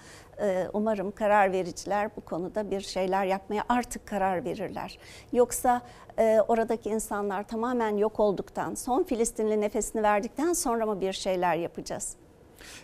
umarım 0.74 1.12
karar 1.12 1.52
vericiler 1.52 2.10
bu 2.18 2.22
konuda 2.22 2.72
bir 2.72 2.82
şeyler 2.82 3.26
yapmaya 3.26 3.64
artık 3.70 4.06
karar 4.06 4.45
verirler. 4.45 4.99
Yoksa 5.34 5.82
e, 6.20 6.40
oradaki 6.48 6.90
insanlar 6.90 7.48
tamamen 7.48 7.98
yok 7.98 8.20
olduktan, 8.20 8.76
son 8.76 9.03
Filistinli 9.03 9.62
nefesini 9.62 10.03
verdikten 10.03 10.53
sonra 10.53 10.86
mı 10.86 11.02
bir 11.02 11.14
şeyler 11.14 11.56
yapacağız? 11.56 12.16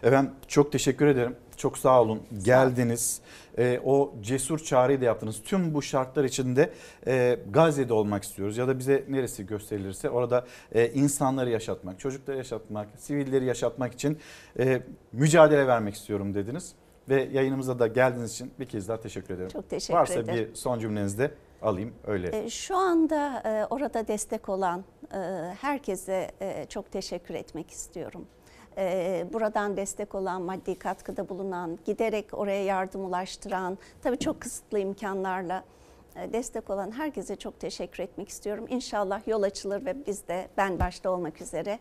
Efendim 0.03 0.31
çok 0.47 0.71
teşekkür 0.71 1.07
ederim. 1.07 1.35
Çok 1.57 1.77
sağ 1.77 2.01
olun. 2.01 2.21
Geldiniz. 2.43 3.21
Ee, 3.57 3.79
o 3.85 4.13
cesur 4.21 4.59
çağrıyı 4.59 5.01
da 5.01 5.05
yaptınız. 5.05 5.41
Tüm 5.43 5.73
bu 5.73 5.81
şartlar 5.81 6.23
içinde 6.23 6.73
e, 7.07 7.39
Gazze'de 7.49 7.93
olmak 7.93 8.23
istiyoruz. 8.23 8.57
Ya 8.57 8.67
da 8.67 8.79
bize 8.79 9.05
neresi 9.09 9.45
gösterilirse 9.45 10.09
orada 10.09 10.45
e, 10.71 10.89
insanları 10.89 11.49
yaşatmak, 11.49 11.99
çocukları 11.99 12.37
yaşatmak, 12.37 12.87
sivilleri 12.97 13.45
yaşatmak 13.45 13.93
için 13.93 14.17
e, 14.59 14.81
mücadele 15.11 15.67
vermek 15.67 15.95
istiyorum 15.95 16.35
dediniz. 16.35 16.75
Ve 17.09 17.29
yayınımıza 17.31 17.79
da 17.79 17.87
geldiğiniz 17.87 18.31
için 18.31 18.51
bir 18.59 18.65
kez 18.65 18.87
daha 18.87 18.99
teşekkür 18.99 19.33
ederim. 19.33 19.49
Çok 19.49 19.69
teşekkür 19.69 19.99
Varsa 19.99 20.13
ederim. 20.19 20.49
bir 20.49 20.55
son 20.55 20.79
cümlenizi 20.79 21.17
de 21.17 21.31
alayım 21.61 21.93
öyle. 22.07 22.43
E, 22.43 22.49
Şu 22.49 22.77
anda 22.77 23.41
e, 23.45 23.65
orada 23.69 24.07
destek 24.07 24.49
olan 24.49 24.83
e, 25.13 25.17
herkese 25.61 26.31
çok 26.69 26.91
teşekkür 26.91 27.35
etmek 27.35 27.71
istiyorum. 27.71 28.25
Buradan 29.33 29.77
destek 29.77 30.15
olan, 30.15 30.41
maddi 30.41 30.79
katkıda 30.79 31.29
bulunan, 31.29 31.79
giderek 31.85 32.25
oraya 32.33 32.63
yardım 32.63 33.05
ulaştıran, 33.05 33.77
tabii 34.01 34.17
çok 34.17 34.41
kısıtlı 34.41 34.79
imkanlarla 34.79 35.63
destek 36.33 36.69
olan 36.69 36.91
herkese 36.91 37.35
çok 37.35 37.59
teşekkür 37.59 38.03
etmek 38.03 38.29
istiyorum. 38.29 38.65
İnşallah 38.69 39.27
yol 39.27 39.43
açılır 39.43 39.85
ve 39.85 40.05
biz 40.07 40.27
de 40.27 40.47
ben 40.57 40.79
başta 40.79 41.09
olmak 41.09 41.41
üzere 41.41 41.79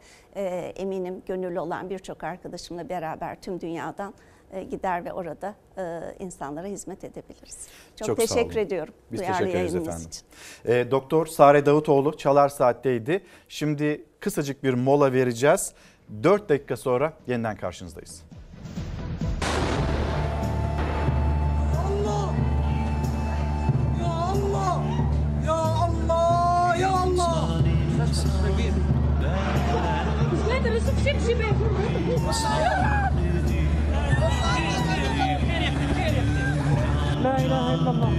eminim 0.77 1.23
gönüllü 1.27 1.61
olan 1.61 1.91
birçok 1.91 2.25
arkadaşımla 2.25 2.89
beraber 2.89 3.41
tüm 3.43 3.61
dünyadan 3.61 4.15
e, 4.53 4.63
gider 4.63 5.05
ve 5.05 5.13
orada 5.13 5.55
e, 5.79 6.01
insanlara 6.19 6.67
hizmet 6.67 7.05
edebiliriz. 7.05 7.69
Çok, 7.97 8.07
Çok 8.07 8.17
teşekkür 8.17 8.57
ediyorum. 8.57 8.95
Biz 9.13 9.21
Duyarlı 9.21 9.39
teşekkür 9.39 9.59
ederiz 9.59 9.75
efendim. 9.75 10.07
Için. 10.09 10.23
E, 10.73 10.91
Doktor 10.91 11.27
Sare 11.27 11.67
Davutoğlu 11.67 12.17
Çalar 12.17 12.49
Saat'teydi. 12.49 13.25
Şimdi 13.49 14.05
kısacık 14.21 14.65
bir 14.65 14.75
mola 14.75 15.13
vereceğiz. 15.13 15.73
4 16.23 16.49
dakika 16.49 16.77
sonra 16.77 17.13
yeniden 17.27 17.57
karşınızdayız. 17.57 18.23
Allah! 21.87 22.35
Ya 24.01 24.13
Allah! 24.13 24.83
Ya 25.47 25.55
Allah! 25.55 26.77
Ya 26.77 26.91
Allah! 26.91 27.61
لا 37.25 37.37
إله 37.39 37.75
إلا 37.75 37.91
الله 37.91 38.13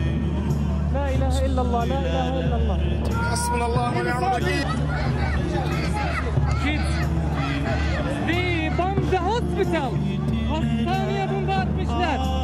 لا 0.94 1.06
إله 1.16 1.46
إلا 1.46 1.62
الله 1.62 1.84
لا 1.86 2.00
إله 2.00 2.40
إلا 2.40 2.56
الله 2.56 2.78
حسبنا 3.32 3.66
الله 3.66 3.90
ونعم 4.00 4.24
الوكيل 4.24 4.68
The 8.28 8.70
bomb 8.78 9.00
the 9.12 9.18
hospital. 9.18 9.92
Hastaneye 10.52 11.24
bomba 11.32 11.54
atmışlar. 11.64 12.41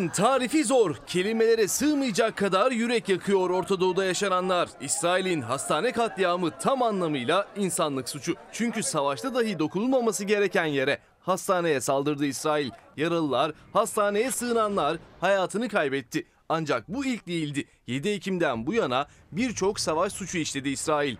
Acının 0.00 0.12
tarifi 0.12 0.64
zor. 0.64 0.96
Kelimelere 1.06 1.68
sığmayacak 1.68 2.36
kadar 2.36 2.72
yürek 2.72 3.08
yakıyor 3.08 3.50
Orta 3.50 3.80
Doğu'da 3.80 4.04
yaşananlar. 4.04 4.68
İsrail'in 4.80 5.40
hastane 5.40 5.92
katliamı 5.92 6.50
tam 6.58 6.82
anlamıyla 6.82 7.48
insanlık 7.56 8.08
suçu. 8.08 8.34
Çünkü 8.52 8.82
savaşta 8.82 9.34
dahi 9.34 9.58
dokunulmaması 9.58 10.24
gereken 10.24 10.64
yere 10.64 10.98
hastaneye 11.20 11.80
saldırdı 11.80 12.26
İsrail. 12.26 12.70
Yaralılar, 12.96 13.52
hastaneye 13.72 14.30
sığınanlar 14.30 14.98
hayatını 15.20 15.68
kaybetti. 15.68 16.26
Ancak 16.48 16.88
bu 16.88 17.04
ilk 17.04 17.26
değildi. 17.26 17.64
7 17.86 18.08
Ekim'den 18.08 18.66
bu 18.66 18.74
yana 18.74 19.06
birçok 19.32 19.80
savaş 19.80 20.12
suçu 20.12 20.38
işledi 20.38 20.68
İsrail. 20.68 21.16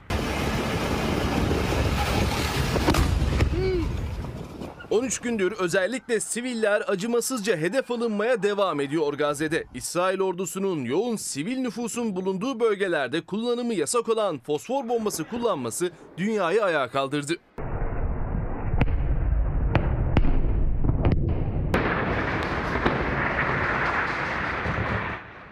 13 4.90 5.18
gündür 5.18 5.52
özellikle 5.52 6.20
siviller 6.20 6.82
acımasızca 6.86 7.56
hedef 7.56 7.90
alınmaya 7.90 8.42
devam 8.42 8.80
ediyor 8.80 9.14
Gazze'de. 9.14 9.64
İsrail 9.74 10.20
ordusunun 10.20 10.84
yoğun 10.84 11.16
sivil 11.16 11.58
nüfusun 11.58 12.16
bulunduğu 12.16 12.60
bölgelerde 12.60 13.20
kullanımı 13.20 13.74
yasak 13.74 14.08
olan 14.08 14.38
fosfor 14.38 14.88
bombası 14.88 15.24
kullanması 15.24 15.90
dünyayı 16.16 16.64
ayağa 16.64 16.88
kaldırdı. 16.88 17.36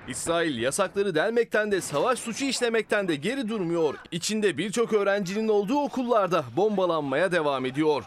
İsrail 0.09 0.59
yasakları 0.59 1.14
delmekten 1.14 1.72
de 1.72 1.80
savaş 1.80 2.18
suçu 2.18 2.44
işlemekten 2.44 3.09
de 3.09 3.16
geri 3.16 3.48
durmuyor. 3.48 3.94
İçinde 4.10 4.59
birçok 4.59 4.93
öğrencinin 4.93 5.48
olduğu 5.48 5.78
okullarda 5.78 6.44
bombalanmaya 6.56 7.32
devam 7.32 7.66
ediyor. 7.66 8.05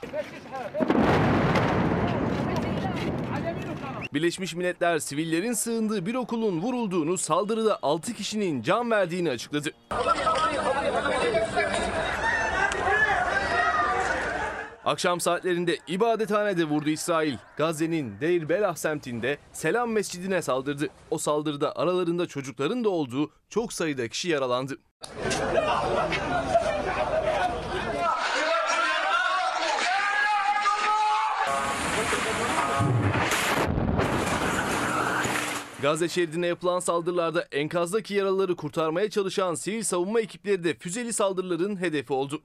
Birleşmiş 4.13 4.55
Milletler 4.55 4.99
sivillerin 4.99 5.53
sığındığı 5.53 6.05
bir 6.05 6.15
okulun 6.15 6.61
vurulduğunu, 6.61 7.17
saldırıda 7.17 7.79
6 7.81 8.13
kişinin 8.13 8.61
can 8.61 8.91
verdiğini 8.91 9.29
açıkladı. 9.29 9.71
Akşam 14.85 15.19
saatlerinde 15.19 15.77
ibadethanede 15.87 16.65
vurdu 16.65 16.89
İsrail. 16.89 17.37
Gazze'nin 17.57 18.19
Deir 18.21 18.49
Belah 18.49 18.75
semtinde 18.75 19.37
Selam 19.53 19.91
Mescidine 19.91 20.41
saldırdı. 20.41 20.89
O 21.11 21.17
saldırıda 21.17 21.75
aralarında 21.75 22.27
çocukların 22.27 22.83
da 22.83 22.89
olduğu 22.89 23.31
çok 23.49 23.73
sayıda 23.73 24.07
kişi 24.07 24.29
yaralandı. 24.29 24.77
Gazze 35.81 36.09
şeridine 36.09 36.47
yapılan 36.47 36.79
saldırılarda 36.79 37.47
enkazdaki 37.51 38.13
yaralıları 38.13 38.55
kurtarmaya 38.55 39.09
çalışan 39.09 39.55
sivil 39.55 39.83
savunma 39.83 40.19
ekipleri 40.21 40.63
de 40.63 40.73
füzeli 40.73 41.13
saldırıların 41.13 41.81
hedefi 41.81 42.13
oldu. 42.13 42.41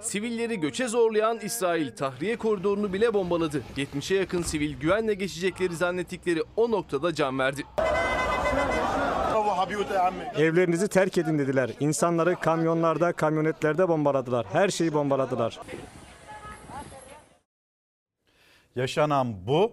Sivilleri 0.00 0.60
göçe 0.60 0.88
zorlayan 0.88 1.38
İsrail 1.42 1.96
tahriye 1.96 2.36
koridorunu 2.36 2.92
bile 2.92 3.14
bombaladı. 3.14 3.62
70'e 3.76 4.16
yakın 4.16 4.42
sivil 4.42 4.80
güvenle 4.80 5.14
geçecekleri 5.14 5.76
zannettikleri 5.76 6.42
o 6.56 6.70
noktada 6.70 7.14
can 7.14 7.38
verdi. 7.38 7.62
Evlerinizi 10.36 10.88
terk 10.88 11.18
edin 11.18 11.38
dediler. 11.38 11.70
İnsanları 11.80 12.36
kamyonlarda, 12.36 13.12
kamyonetlerde 13.12 13.88
bombaladılar. 13.88 14.46
Her 14.52 14.68
şeyi 14.68 14.92
bombaladılar. 14.92 15.60
Yaşanan 18.76 19.46
bu 19.46 19.72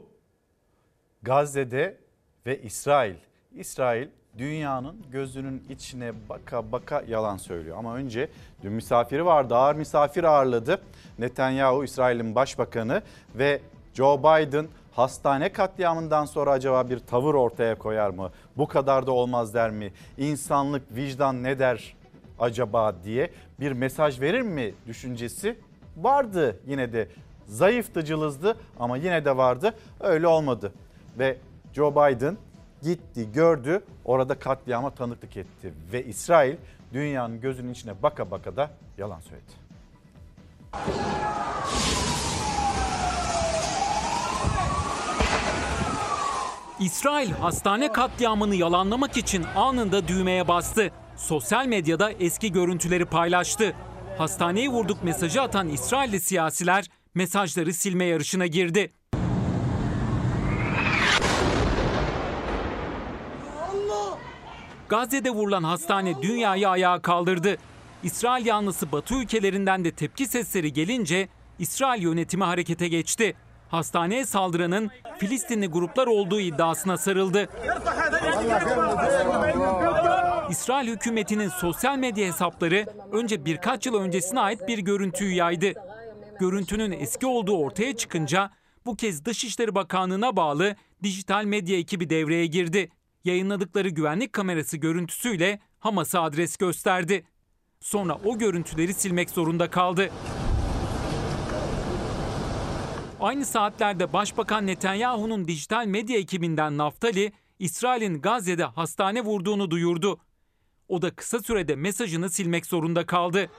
Gazze'de 1.22 1.98
ve 2.46 2.62
İsrail. 2.62 3.16
İsrail 3.52 4.08
dünyanın 4.38 4.96
gözünün 5.12 5.64
içine 5.70 6.14
baka 6.30 6.72
baka 6.72 7.04
yalan 7.08 7.38
söylüyor. 7.38 7.78
Ama 7.78 7.96
önce 7.96 8.30
dün 8.64 8.72
misafiri 8.72 9.26
vardı, 9.26 9.56
ağır 9.56 9.76
misafir 9.76 10.24
ağırladı. 10.24 10.82
Netanyahu, 11.20 11.84
İsrail'in 11.84 12.36
başbakanı 12.36 13.02
ve 13.36 13.62
Joe 13.94 14.20
Biden 14.20 14.68
hastane 14.92 15.52
katliamından 15.52 16.26
sonra 16.26 16.52
acaba 16.52 16.90
bir 16.90 17.00
tavır 17.00 17.34
ortaya 17.34 17.76
koyar 17.76 18.10
mı? 18.10 18.32
Bu 18.58 18.68
kadar 18.68 19.08
da 19.08 19.12
olmaz 19.12 19.54
der 19.54 19.72
mi? 19.72 19.94
İnsanlık, 20.18 20.96
vicdan 20.96 21.44
ne 21.44 21.60
der 21.60 21.96
acaba 22.40 22.96
diye 23.04 23.30
bir 23.60 23.72
mesaj 23.72 24.22
verir 24.22 24.42
mi 24.42 24.74
düşüncesi 24.88 25.58
vardı 25.98 26.60
yine 26.68 26.94
de. 26.94 27.08
Zayıftı, 27.48 28.06
cılızdı 28.06 28.58
ama 28.80 28.98
yine 28.98 29.26
de 29.26 29.38
vardı. 29.38 29.74
Öyle 30.00 30.28
olmadı. 30.28 30.74
Ve 31.20 31.38
Joe 31.74 31.92
Biden 31.92 32.38
gitti, 32.86 33.32
gördü, 33.34 33.84
orada 34.06 34.40
katliama 34.40 34.90
tanıklık 34.90 35.38
etti. 35.38 35.74
Ve 35.94 36.06
İsrail 36.06 36.56
dünyanın 36.94 37.42
gözünün 37.42 37.74
içine 37.74 38.04
baka 38.04 38.32
baka 38.32 38.56
da 38.56 38.72
yalan 38.98 39.20
söyledi. 39.20 39.52
İsrail 46.80 47.32
hastane 47.32 47.92
katliamını 47.92 48.56
yalanlamak 48.56 49.18
için 49.18 49.46
anında 49.56 50.08
düğmeye 50.08 50.48
bastı. 50.48 50.92
Sosyal 51.18 51.66
medyada 51.66 52.12
eski 52.12 52.52
görüntüleri 52.52 53.06
paylaştı. 53.06 53.76
Hastaneyi 54.18 54.70
vurduk 54.70 55.04
mesajı 55.04 55.42
atan 55.42 55.70
İsrailli 55.70 56.20
siyasiler 56.20 56.90
mesajları 57.16 57.74
silme 57.74 58.06
yarışına 58.06 58.48
girdi. 58.48 58.94
Gazze'de 64.90 65.30
vurulan 65.30 65.64
hastane 65.64 66.22
dünyayı 66.22 66.70
ayağa 66.70 67.02
kaldırdı. 67.02 67.58
İsrail 68.04 68.46
yanlısı 68.46 68.92
Batı 68.92 69.16
ülkelerinden 69.16 69.86
de 69.86 69.92
tepki 69.92 70.28
sesleri 70.28 70.74
gelince 70.74 71.28
İsrail 71.60 72.02
yönetimi 72.02 72.44
harekete 72.44 72.88
geçti. 72.88 73.36
Hastaneye 73.70 74.26
saldıranın 74.26 74.92
Filistinli 75.18 75.68
gruplar 75.68 76.08
olduğu 76.08 76.40
iddiasına 76.40 76.98
sarıldı. 76.98 77.50
İsrail 80.50 80.88
hükümetinin 80.88 81.50
sosyal 81.50 81.98
medya 81.98 82.28
hesapları 82.28 82.86
önce 83.12 83.46
birkaç 83.46 83.86
yıl 83.86 83.96
öncesine 83.96 84.40
ait 84.40 84.68
bir 84.68 84.80
görüntüyü 84.80 85.34
yaydı. 85.34 85.74
Görüntünün 86.40 86.92
eski 86.92 87.28
olduğu 87.28 87.58
ortaya 87.58 87.96
çıkınca 87.96 88.50
bu 88.86 88.96
kez 88.96 89.26
Dışişleri 89.26 89.76
Bakanlığı'na 89.76 90.36
bağlı 90.36 90.76
dijital 91.04 91.46
medya 91.46 91.78
ekibi 91.78 92.10
devreye 92.10 92.46
girdi. 92.46 92.90
Yayınladıkları 93.26 93.90
güvenlik 93.90 94.34
kamerası 94.34 94.78
görüntüsüyle 94.78 95.60
Hamas'a 95.80 96.22
adres 96.22 96.58
gösterdi. 96.58 97.26
Sonra 97.80 98.20
o 98.26 98.38
görüntüleri 98.38 98.94
silmek 98.94 99.30
zorunda 99.30 99.70
kaldı. 99.70 100.12
Aynı 103.20 103.46
saatlerde 103.46 104.14
Başbakan 104.14 104.68
Netanyahu'nun 104.68 105.48
dijital 105.48 105.86
medya 105.86 106.18
ekibinden 106.18 106.78
Naftali, 106.78 107.32
İsrail'in 107.60 108.22
Gazze'de 108.22 108.64
hastane 108.64 109.22
vurduğunu 109.22 109.72
duyurdu. 109.72 110.20
O 110.88 111.02
da 111.02 111.16
kısa 111.16 111.40
sürede 111.40 111.76
mesajını 111.76 112.30
silmek 112.30 112.66
zorunda 112.66 113.06
kaldı. 113.06 113.50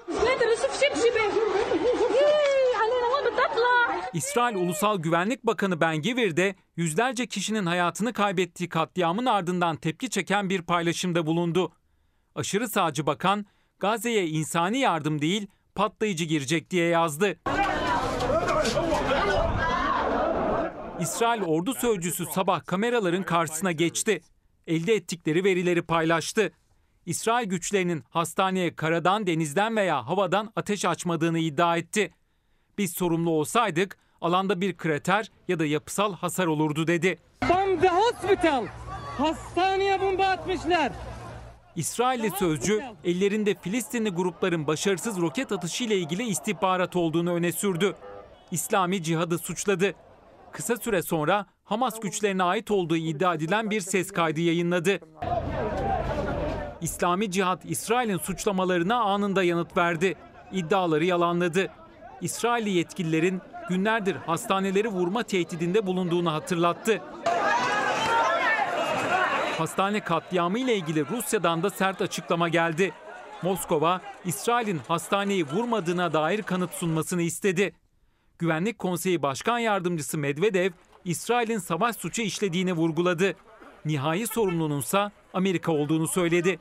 İsrail 4.17 4.57
Ulusal 4.57 4.99
Güvenlik 4.99 5.47
Bakanı 5.47 5.81
Ben 5.81 6.03
Gvir 6.03 6.37
de 6.37 6.55
yüzlerce 6.77 7.27
kişinin 7.27 7.67
hayatını 7.67 8.13
kaybettiği 8.13 8.69
katliamın 8.69 9.27
ardından 9.27 9.77
tepki 9.77 10.11
çeken 10.11 10.51
bir 10.51 10.63
paylaşımda 10.63 11.27
bulundu. 11.27 11.73
Aşırı 12.35 12.69
sağcı 12.69 13.07
bakan 13.07 13.47
Gazze'ye 13.79 14.27
insani 14.29 14.79
yardım 14.79 15.21
değil 15.21 15.47
patlayıcı 15.75 16.25
girecek 16.25 16.71
diye 16.71 16.89
yazdı. 16.89 17.41
İsrail 21.01 21.43
ordu 21.43 21.75
sözcüsü 21.75 22.27
sabah 22.27 22.67
kameraların 22.67 23.23
karşısına 23.23 23.73
geçti. 23.73 24.21
Elde 24.67 24.95
ettikleri 24.95 25.45
verileri 25.45 25.83
paylaştı. 25.83 26.53
İsrail 27.07 27.49
güçlerinin 27.49 28.05
hastaneye 28.11 28.77
karadan, 28.77 29.27
denizden 29.27 29.77
veya 29.77 30.07
havadan 30.07 30.53
ateş 30.57 30.85
açmadığını 30.85 31.39
iddia 31.39 31.77
etti. 31.77 32.15
Biz 32.79 32.93
sorumlu 32.93 33.31
olsaydık 33.31 34.06
alanda 34.21 34.61
bir 34.61 34.77
krater 34.77 35.31
ya 35.49 35.59
da 35.59 35.67
yapısal 35.67 36.15
hasar 36.15 36.47
olurdu 36.47 36.87
dedi. 36.87 37.19
Bomb 37.43 37.81
the 37.81 37.89
hospital. 37.89 38.67
Hastaneye 39.19 40.01
bomba 40.01 40.25
atmışlar. 40.25 40.93
İsrailli 41.77 42.31
sözcü 42.31 42.83
ellerinde 43.05 43.55
Filistinli 43.55 44.11
grupların 44.11 44.67
başarısız 44.67 45.21
roket 45.21 45.53
atışı 45.53 45.85
ile 45.85 45.97
ilgili 45.97 46.23
istihbarat 46.23 46.97
olduğunu 46.97 47.33
öne 47.35 47.53
sürdü. 47.53 47.97
İslami 48.51 49.03
cihadı 49.03 49.39
suçladı. 49.39 49.95
Kısa 50.53 50.77
süre 50.77 51.03
sonra 51.03 51.47
Hamas 51.65 52.01
güçlerine 52.01 52.43
ait 52.43 52.71
olduğu 52.71 52.97
iddia 52.97 53.35
edilen 53.35 53.71
bir 53.71 53.81
ses 53.81 54.11
kaydı 54.11 54.41
yayınladı. 54.41 55.01
İslami 56.81 57.31
Cihat 57.31 57.65
İsrail'in 57.65 58.19
suçlamalarına 58.19 58.97
anında 59.01 59.43
yanıt 59.43 59.77
verdi. 59.77 60.15
İddiaları 60.53 61.05
yalanladı. 61.05 61.69
İsrailli 62.21 62.71
yetkililerin 62.71 63.41
günlerdir 63.69 64.17
hastaneleri 64.17 64.89
vurma 64.89 65.23
tehdidinde 65.23 65.87
bulunduğunu 65.87 66.33
hatırlattı. 66.33 67.03
Hastane 69.59 70.01
katliamı 70.01 70.59
ile 70.59 70.77
ilgili 70.77 71.09
Rusya'dan 71.09 71.63
da 71.63 71.71
sert 71.71 72.03
açıklama 72.03 72.49
geldi. 72.49 72.93
Moskova, 73.43 74.01
İsrail'in 74.25 74.79
hastaneyi 74.89 75.47
vurmadığına 75.47 76.13
dair 76.13 76.43
kanıt 76.43 76.75
sunmasını 76.75 77.23
istedi. 77.23 77.75
Güvenlik 78.39 78.79
Konseyi 78.79 79.23
Başkan 79.23 79.59
Yardımcısı 79.59 80.19
Medvedev, 80.19 80.71
İsrail'in 81.05 81.59
savaş 81.59 81.97
suçu 81.97 82.23
işlediğini 82.23 82.73
vurguladı. 82.73 83.35
Nihai 83.85 84.27
sorumlununsa 84.27 85.13
Amerika 85.35 85.73
olduğunu 85.73 86.09
söyledi. 86.09 86.59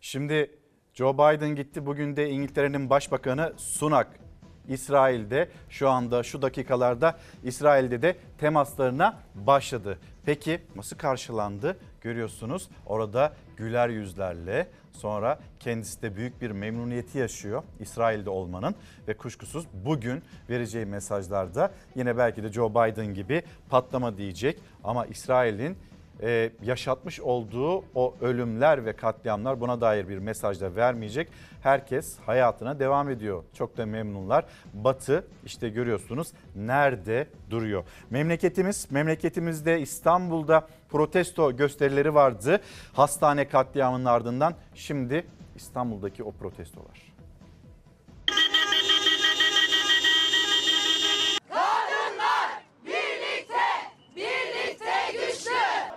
Şimdi 0.00 0.50
Joe 0.94 1.14
Biden 1.14 1.54
gitti. 1.54 1.86
Bugün 1.86 2.16
de 2.16 2.30
İngiltere'nin 2.30 2.90
Başbakanı 2.90 3.52
Sunak 3.56 4.20
İsrail'de 4.68 5.48
şu 5.68 5.88
anda 5.88 6.22
şu 6.22 6.42
dakikalarda 6.42 7.18
İsrail'de 7.44 8.02
de 8.02 8.16
temaslarına 8.38 9.18
başladı. 9.34 9.98
Peki 10.24 10.60
nasıl 10.76 10.96
karşılandı? 10.96 11.76
Görüyorsunuz 12.00 12.68
orada 12.86 13.32
güler 13.56 13.88
yüzlerle 13.88 14.68
sonra 14.92 15.38
kendisi 15.60 16.02
de 16.02 16.16
büyük 16.16 16.42
bir 16.42 16.50
memnuniyeti 16.50 17.18
yaşıyor 17.18 17.62
İsrail'de 17.80 18.30
olmanın 18.30 18.74
ve 19.08 19.16
kuşkusuz 19.16 19.66
bugün 19.72 20.22
vereceği 20.50 20.86
mesajlarda 20.86 21.72
yine 21.94 22.16
belki 22.18 22.42
de 22.42 22.52
Joe 22.52 22.70
Biden 22.70 23.14
gibi 23.14 23.42
patlama 23.68 24.16
diyecek 24.16 24.58
ama 24.84 25.06
İsrail'in 25.06 25.76
e, 26.22 26.50
yaşatmış 26.62 27.20
olduğu 27.20 27.84
o 27.94 28.14
ölümler 28.20 28.84
ve 28.84 28.92
katliamlar 28.92 29.60
buna 29.60 29.80
dair 29.80 30.08
bir 30.08 30.18
mesaj 30.18 30.60
da 30.60 30.76
vermeyecek. 30.76 31.28
Herkes 31.62 32.18
hayatına 32.18 32.78
devam 32.78 33.10
ediyor. 33.10 33.44
Çok 33.54 33.76
da 33.76 33.86
memnunlar. 33.86 34.44
Batı 34.74 35.24
işte 35.46 35.68
görüyorsunuz 35.68 36.28
nerede 36.56 37.26
duruyor. 37.50 37.84
Memleketimiz, 38.10 38.90
memleketimizde 38.90 39.80
İstanbul'da 39.80 40.68
protesto 40.88 41.56
gösterileri 41.56 42.14
vardı. 42.14 42.60
Hastane 42.92 43.48
katliamının 43.48 44.04
ardından 44.04 44.54
şimdi 44.74 45.24
İstanbul'daki 45.56 46.24
o 46.24 46.32
protestolar. 46.32 47.11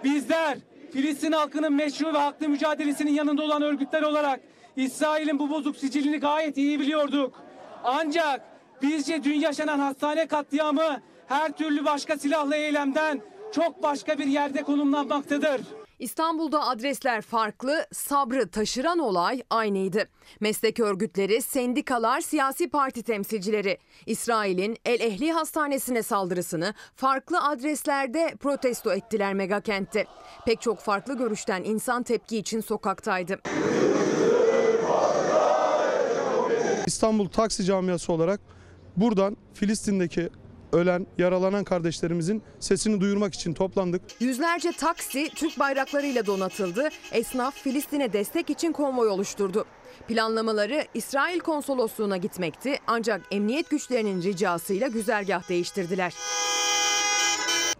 Bizler 0.06 0.57
Filistin 0.94 1.32
halkının 1.32 1.73
meşru 1.73 2.14
ve 2.14 2.18
haklı 2.18 2.49
mücadelesinin 2.49 3.14
yanında 3.14 3.44
olan 3.44 3.61
örgütler 3.61 4.02
olarak 4.02 4.40
İsrail'in 4.76 5.40
bu 5.40 5.49
bozuk 5.49 5.77
sicilini 5.77 6.18
gayet 6.18 6.57
iyi 6.57 6.80
biliyorduk. 6.80 7.44
Ancak 7.84 8.41
bizce 8.82 9.23
dün 9.23 9.40
yaşanan 9.40 9.80
hastane 9.80 10.27
katliamı 10.27 11.02
her 11.27 11.52
türlü 11.52 11.86
başka 11.86 12.18
silahlı 12.18 12.56
eylemden 12.56 13.22
çok 13.53 13.84
başka 13.84 14.18
bir 14.18 14.27
yerde 14.27 14.64
konumlanmaktadır. 14.64 15.61
İstanbul'da 15.99 16.67
adresler 16.67 17.22
farklı, 17.22 17.85
sabrı 17.93 18.47
taşıran 18.47 18.99
olay 18.99 19.41
aynıydı. 19.49 20.09
Meslek 20.39 20.80
örgütleri, 20.80 21.41
sendikalar, 21.41 22.22
siyasi 22.22 22.69
parti 22.69 23.03
temsilcileri 23.03 23.77
İsrail'in 24.05 24.77
El 24.85 24.99
Ehli 24.99 25.31
Hastanesi'ne 25.31 26.03
saldırısını 26.03 26.73
farklı 26.95 27.41
adreslerde 27.41 28.35
protesto 28.39 28.93
ettiler 28.93 29.34
megakent'te. 29.34 30.05
Pek 30.45 30.61
çok 30.61 30.80
farklı 30.80 31.17
görüşten 31.17 31.63
insan 31.63 32.03
tepki 32.03 32.38
için 32.38 32.61
sokaktaydı. 32.61 33.39
İstanbul 36.88 37.27
Taksi 37.27 37.65
Camiası 37.65 38.13
olarak 38.13 38.39
buradan 38.97 39.38
Filistin'deki 39.53 40.30
ölen, 40.76 41.07
yaralanan 41.18 41.64
kardeşlerimizin 41.64 42.43
sesini 42.60 43.02
duyurmak 43.02 43.34
için 43.34 43.53
toplandık. 43.53 44.02
Yüzlerce 44.19 44.72
taksi 44.72 45.30
Türk 45.35 45.60
bayraklarıyla 45.60 46.26
donatıldı. 46.26 46.89
Esnaf 47.11 47.56
Filistin'e 47.56 48.14
destek 48.14 48.49
için 48.49 48.72
konvoy 48.72 49.07
oluşturdu. 49.07 49.65
Planlamaları 50.07 50.85
İsrail 50.93 51.39
konsolosluğuna 51.39 52.18
gitmekti 52.18 52.80
ancak 52.88 53.22
emniyet 53.31 53.69
güçlerinin 53.69 54.22
ricasıyla 54.22 54.88
güzergah 54.88 55.49
değiştirdiler. 55.49 56.14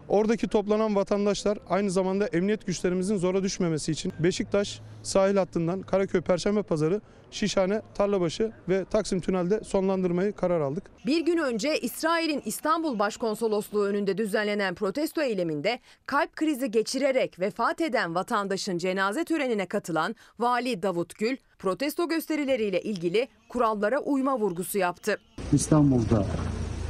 Oradaki 0.08 0.48
toplanan 0.48 0.96
vatandaşlar 0.96 1.58
aynı 1.68 1.90
zamanda 1.90 2.26
emniyet 2.26 2.66
güçlerimizin 2.66 3.16
zora 3.16 3.42
düşmemesi 3.42 3.92
için 3.92 4.12
Beşiktaş 4.18 4.80
sahil 5.02 5.36
hattından 5.36 5.82
Karaköy 5.82 6.20
Perşembe 6.20 6.62
Pazarı, 6.62 7.00
Şişhane, 7.30 7.82
Tarlabaşı 7.94 8.52
ve 8.68 8.84
Taksim 8.84 9.20
Tünel'de 9.20 9.64
sonlandırmayı 9.64 10.32
karar 10.32 10.60
aldık. 10.60 10.84
Bir 11.06 11.20
gün 11.20 11.38
önce 11.38 11.78
İsrail'in 11.78 12.42
İstanbul 12.44 12.98
Başkonsolosluğu 12.98 13.84
önünde 13.84 14.18
düzenlenen 14.18 14.74
protesto 14.74 15.22
eyleminde 15.22 15.78
kalp 16.06 16.36
krizi 16.36 16.70
geçirerek 16.70 17.40
vefat 17.40 17.80
eden 17.80 18.14
vatandaşın 18.14 18.78
cenaze 18.78 19.24
törenine 19.24 19.66
katılan 19.66 20.14
Vali 20.38 20.82
Davut 20.82 21.18
Gül, 21.18 21.36
protesto 21.58 22.08
gösterileriyle 22.08 22.82
ilgili 22.82 23.28
kurallara 23.48 23.98
uyma 23.98 24.38
vurgusu 24.38 24.78
yaptı. 24.78 25.18
İstanbul'da 25.52 26.26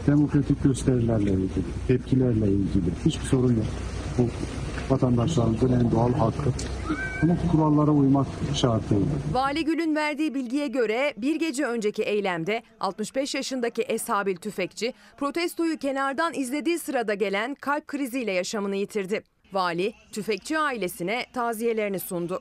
demokratik 0.06 0.62
gösterilerle 0.62 1.30
ilgili, 1.30 1.64
tepkilerle 1.88 2.46
ilgili 2.46 2.90
hiçbir 3.04 3.24
sorun 3.24 3.56
yok. 3.56 3.66
Bu 4.18 4.28
vatandaşlarımızın 4.94 5.72
en 5.72 5.90
doğal 5.90 6.12
hakkı. 6.12 6.50
Ama 7.22 7.36
kurallara 7.52 7.90
uymak 7.90 8.26
şartıyla. 8.54 9.06
Vali 9.32 9.64
Gül'ün 9.64 9.96
verdiği 9.96 10.34
bilgiye 10.34 10.68
göre 10.68 11.14
bir 11.16 11.36
gece 11.36 11.66
önceki 11.66 12.02
eylemde 12.02 12.62
65 12.80 13.34
yaşındaki 13.34 13.82
Eshabil 13.82 14.36
Tüfekçi 14.36 14.92
protestoyu 15.16 15.78
kenardan 15.78 16.34
izlediği 16.34 16.78
sırada 16.78 17.14
gelen 17.14 17.54
kalp 17.54 17.86
kriziyle 17.86 18.32
yaşamını 18.32 18.76
yitirdi. 18.76 19.22
Vali 19.52 19.92
tüfekçi 20.12 20.58
ailesine 20.58 21.26
taziyelerini 21.32 22.00
sundu. 22.00 22.40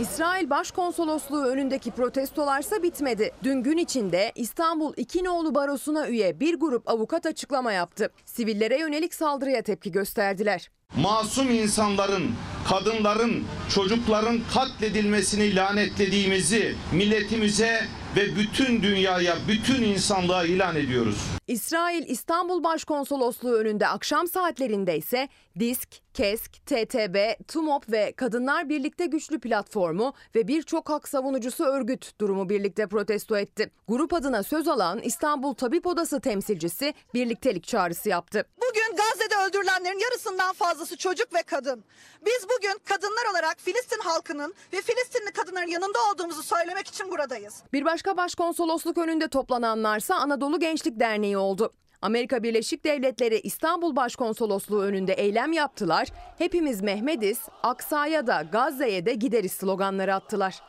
İsrail 0.00 0.50
Başkonsolosluğu 0.50 1.44
önündeki 1.44 1.90
protestolarsa 1.90 2.82
bitmedi. 2.82 3.30
Dün 3.44 3.62
gün 3.62 3.76
içinde 3.76 4.32
İstanbul 4.34 4.92
İkinoğlu 4.96 5.54
Barosu'na 5.54 6.08
üye 6.08 6.40
bir 6.40 6.54
grup 6.54 6.88
avukat 6.90 7.26
açıklama 7.26 7.72
yaptı. 7.72 8.10
Sivillere 8.24 8.78
yönelik 8.78 9.14
saldırıya 9.14 9.62
tepki 9.62 9.92
gösterdiler. 9.92 10.70
masum 10.96 11.50
insanların, 11.50 12.30
kadınların, 12.68 13.44
çocukların 13.74 14.40
katledilmesini 14.54 15.56
lanetlediğimizi 15.56 16.74
milletimize 16.92 17.84
ve 18.16 18.36
bütün 18.36 18.82
dünyaya, 18.82 19.36
bütün 19.48 19.82
insanlığa 19.82 20.44
ilan 20.44 20.76
ediyoruz. 20.76 21.16
İsrail 21.46 22.08
İstanbul 22.08 22.64
Başkonsolosluğu 22.64 23.54
önünde 23.54 23.88
akşam 23.88 24.28
saatlerinde 24.28 24.96
ise 24.98 25.28
DISK, 25.58 25.88
KESK, 26.14 26.66
TTB, 26.66 27.44
TUMOP 27.48 27.92
ve 27.92 28.12
Kadınlar 28.12 28.68
Birlikte 28.68 29.06
Güçlü 29.06 29.40
Platformu 29.40 30.14
ve 30.34 30.48
birçok 30.48 30.88
hak 30.88 31.08
savunucusu 31.08 31.64
örgüt 31.64 32.20
durumu 32.20 32.48
birlikte 32.48 32.86
protesto 32.86 33.36
etti. 33.36 33.70
Grup 33.88 34.14
adına 34.14 34.42
söz 34.42 34.68
alan 34.68 34.98
İstanbul 34.98 35.54
Tabip 35.54 35.86
Odası 35.86 36.20
temsilcisi 36.20 36.94
birliktelik 37.14 37.64
çağrısı 37.64 38.08
yaptı. 38.08 38.44
Bugün 38.56 38.96
Gazze'de 38.96 39.34
öldürülenlerin 39.48 39.98
yarısından 39.98 40.52
fazlası 40.52 40.96
çocuk 40.96 41.34
ve 41.34 41.42
kadın. 41.42 41.84
Biz 42.26 42.46
bugün 42.56 42.80
kadınlar 42.84 43.30
olarak 43.30 43.56
Filistin 43.60 44.00
halkının 44.00 44.54
ve 44.72 44.82
Filistinli 44.82 45.32
kadınların 45.32 45.70
yanında 45.70 45.98
olduğumuzu 46.12 46.42
söylemek 46.42 46.86
için 46.86 47.10
buradayız. 47.10 47.62
Bir 47.72 47.84
başka 47.84 48.16
başkonsolosluk 48.16 48.98
önünde 48.98 49.28
toplananlarsa 49.28 50.14
Anadolu 50.14 50.60
Gençlik 50.60 51.00
Derneği 51.00 51.38
oldu. 51.38 51.72
Amerika 52.04 52.42
Birleşik 52.42 52.84
Devletleri 52.84 53.40
İstanbul 53.40 53.96
Başkonsolosluğu 53.96 54.82
önünde 54.82 55.12
eylem 55.12 55.52
yaptılar. 55.52 56.08
Hepimiz 56.38 56.82
Mehmediz, 56.82 57.42
Aksa'ya 57.62 58.26
da 58.26 58.42
Gazze'ye 58.42 59.06
de 59.06 59.14
gideriz 59.14 59.52
sloganları 59.52 60.14
attılar. 60.14 60.62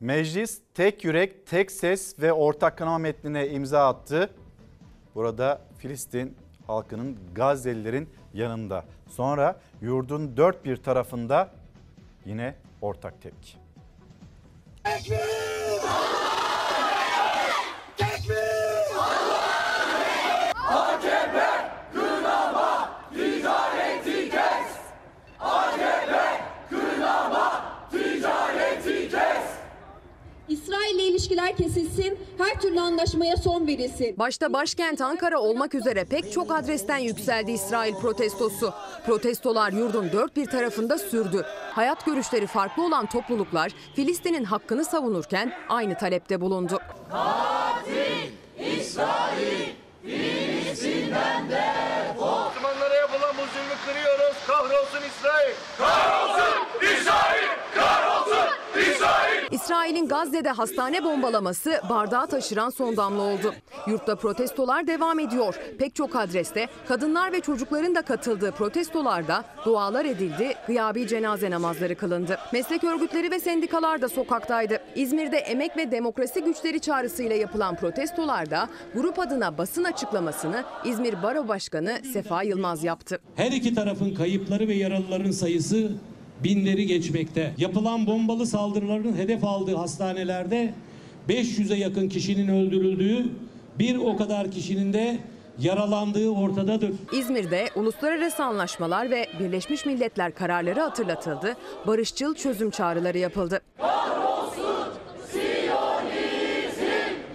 Meclis 0.00 0.60
tek 0.74 1.04
yürek, 1.04 1.46
tek 1.46 1.70
ses 1.70 2.18
ve 2.18 2.32
ortak 2.32 2.78
kanama 2.78 2.98
metnine 2.98 3.48
imza 3.48 3.88
attı. 3.88 4.30
Burada 5.14 5.60
Filistin 5.78 6.36
halkının 6.66 7.18
Gazze'lilerin 7.34 8.08
yanında. 8.34 8.84
Sonra 9.10 9.60
yurdun 9.80 10.36
dört 10.36 10.64
bir 10.64 10.76
tarafında 10.76 11.50
yine 12.26 12.54
ortak 12.82 13.22
tepki. 13.22 13.52
AKP 20.70 21.38
kınama 21.94 22.90
ticareti 23.14 24.30
kes. 24.30 24.70
AKP 25.40 26.12
kınama 26.70 27.64
ticareti 27.90 29.08
kes. 29.10 29.44
İsrail'le 30.48 31.09
ilişkiler 31.20 31.56
kesilsin, 31.56 32.18
her 32.38 32.60
türlü 32.60 32.80
anlaşmaya 32.80 33.36
son 33.36 33.66
verilsin. 33.66 34.18
Başta 34.18 34.52
başkent 34.52 35.00
Ankara 35.00 35.38
olmak 35.38 35.74
üzere 35.74 36.04
pek 36.04 36.32
çok 36.32 36.54
adresten 36.54 36.98
yükseldi 36.98 37.52
İsrail 37.52 37.94
protestosu. 37.94 38.72
Protestolar 39.06 39.72
yurdun 39.72 40.12
dört 40.12 40.36
bir 40.36 40.46
tarafında 40.46 40.98
sürdü. 40.98 41.46
Hayat 41.72 42.06
görüşleri 42.06 42.46
farklı 42.46 42.86
olan 42.86 43.06
topluluklar 43.06 43.72
Filistin'in 43.96 44.44
hakkını 44.44 44.84
savunurken 44.84 45.52
aynı 45.68 45.98
talepte 45.98 46.40
bulundu. 46.40 46.78
Katil 47.10 48.30
İsrail 48.78 49.68
Filistin'den 50.02 51.50
defol. 51.50 52.46
Müslümanlara 52.48 52.94
yapılan 52.94 53.34
bu 53.34 53.42
zulmü 53.42 53.76
kırıyoruz. 53.86 54.36
Kahrolsun 54.46 55.08
İsrail. 55.08 55.54
Kahrolsun 55.78 56.66
İsrail! 56.82 57.29
İsrail'in 59.50 60.08
Gazze'de 60.08 60.50
hastane 60.50 61.04
bombalaması 61.04 61.80
bardağı 61.88 62.26
taşıran 62.26 62.70
son 62.70 62.96
damla 62.96 63.22
oldu. 63.22 63.54
Yurtta 63.86 64.16
protestolar 64.16 64.86
devam 64.86 65.18
ediyor. 65.18 65.54
Pek 65.78 65.94
çok 65.94 66.16
adreste 66.16 66.68
kadınlar 66.88 67.32
ve 67.32 67.40
çocukların 67.40 67.94
da 67.94 68.02
katıldığı 68.02 68.52
protestolarda 68.52 69.44
dualar 69.64 70.04
edildi, 70.04 70.54
gıyabi 70.66 71.06
cenaze 71.06 71.50
namazları 71.50 71.94
kılındı. 71.94 72.38
Meslek 72.52 72.84
örgütleri 72.84 73.30
ve 73.30 73.40
sendikalar 73.40 74.02
da 74.02 74.08
sokaktaydı. 74.08 74.78
İzmir'de 74.94 75.36
emek 75.36 75.76
ve 75.76 75.90
demokrasi 75.90 76.44
güçleri 76.44 76.80
çağrısıyla 76.80 77.36
yapılan 77.36 77.76
protestolarda 77.76 78.68
grup 78.94 79.18
adına 79.18 79.58
basın 79.58 79.84
açıklamasını 79.84 80.64
İzmir 80.84 81.22
Baro 81.22 81.48
Başkanı 81.48 81.98
Sefa 82.12 82.42
Yılmaz 82.42 82.84
yaptı. 82.84 83.18
Her 83.36 83.52
iki 83.52 83.74
tarafın 83.74 84.14
kayıpları 84.14 84.68
ve 84.68 84.74
yaralıların 84.74 85.30
sayısı 85.30 85.92
binleri 86.44 86.86
geçmekte. 86.86 87.54
Yapılan 87.58 88.06
bombalı 88.06 88.46
saldırıların 88.46 89.16
hedef 89.16 89.44
aldığı 89.44 89.76
hastanelerde 89.76 90.74
500'e 91.28 91.76
yakın 91.76 92.08
kişinin 92.08 92.48
öldürüldüğü, 92.48 93.26
bir 93.78 93.96
o 93.96 94.16
kadar 94.16 94.50
kişinin 94.50 94.92
de 94.92 95.18
yaralandığı 95.58 96.30
ortadadır. 96.30 96.92
İzmir'de 97.12 97.68
uluslararası 97.76 98.44
anlaşmalar 98.44 99.10
ve 99.10 99.26
Birleşmiş 99.40 99.86
Milletler 99.86 100.34
kararları 100.34 100.80
hatırlatıldı, 100.80 101.56
barışçıl 101.86 102.34
çözüm 102.34 102.70
çağrıları 102.70 103.18
yapıldı. 103.18 103.60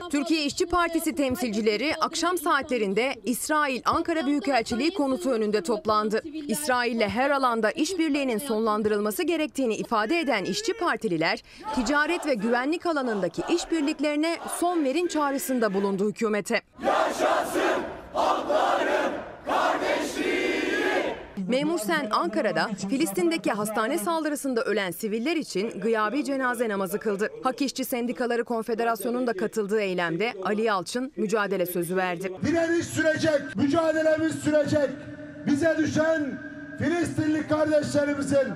Türkiye 0.10 0.46
İşçi 0.46 0.66
Partisi 0.66 1.16
temsilcileri 1.16 1.96
akşam 2.02 2.38
saatlerinde 2.38 3.16
İsrail 3.24 3.82
Ankara 3.86 4.26
Büyükelçiliği 4.26 4.94
konutu 4.94 5.30
önünde 5.30 5.62
toplandı. 5.62 6.22
İsrail'le 6.48 7.08
her 7.10 7.30
alanda 7.30 7.72
işbirliğinin 7.72 8.38
sonlandırılması 8.38 9.24
gerektiğini 9.24 9.76
ifade 9.76 10.20
eden 10.20 10.46
işçi 10.46 10.74
partililer, 10.74 11.44
ticaret 11.76 12.26
ve 12.26 12.34
güvenlik 12.34 12.86
alanındaki 12.86 13.42
işbirliklerine 13.56 14.38
son 14.60 14.84
verin 14.84 15.08
çağrısında 15.08 15.74
bulundu 15.74 16.10
hükümete. 16.10 16.62
Yaşasın 16.86 17.82
halkların 18.14 19.12
kardeşliği. 19.46 20.35
Memur 21.48 21.80
Sen 21.80 22.08
Ankara'da 22.12 22.70
Filistin'deki 22.90 23.52
hastane 23.52 23.98
saldırısında 23.98 24.62
ölen 24.64 24.92
siviller 24.92 25.36
için 25.36 25.80
gıyabi 25.80 26.24
cenaze 26.24 26.70
namazı 26.70 27.00
kıldı. 27.00 27.30
Hak 27.44 27.62
İşçi 27.62 27.86
Sendikaları 27.86 28.44
Konfederasyonu'nun 28.44 29.28
da 29.28 29.34
katıldığı 29.34 29.82
eylemde 29.82 30.34
Ali 30.44 30.62
Yalçın 30.62 31.12
mücadele 31.18 31.66
sözü 31.66 31.96
verdi. 31.96 32.32
Direniş 32.46 32.86
sürecek, 32.86 33.42
mücadelemiz 33.56 34.36
sürecek. 34.36 34.90
Bize 35.46 35.76
düşen 35.78 36.40
Filistinli 36.78 37.48
kardeşlerimizin, 37.48 38.48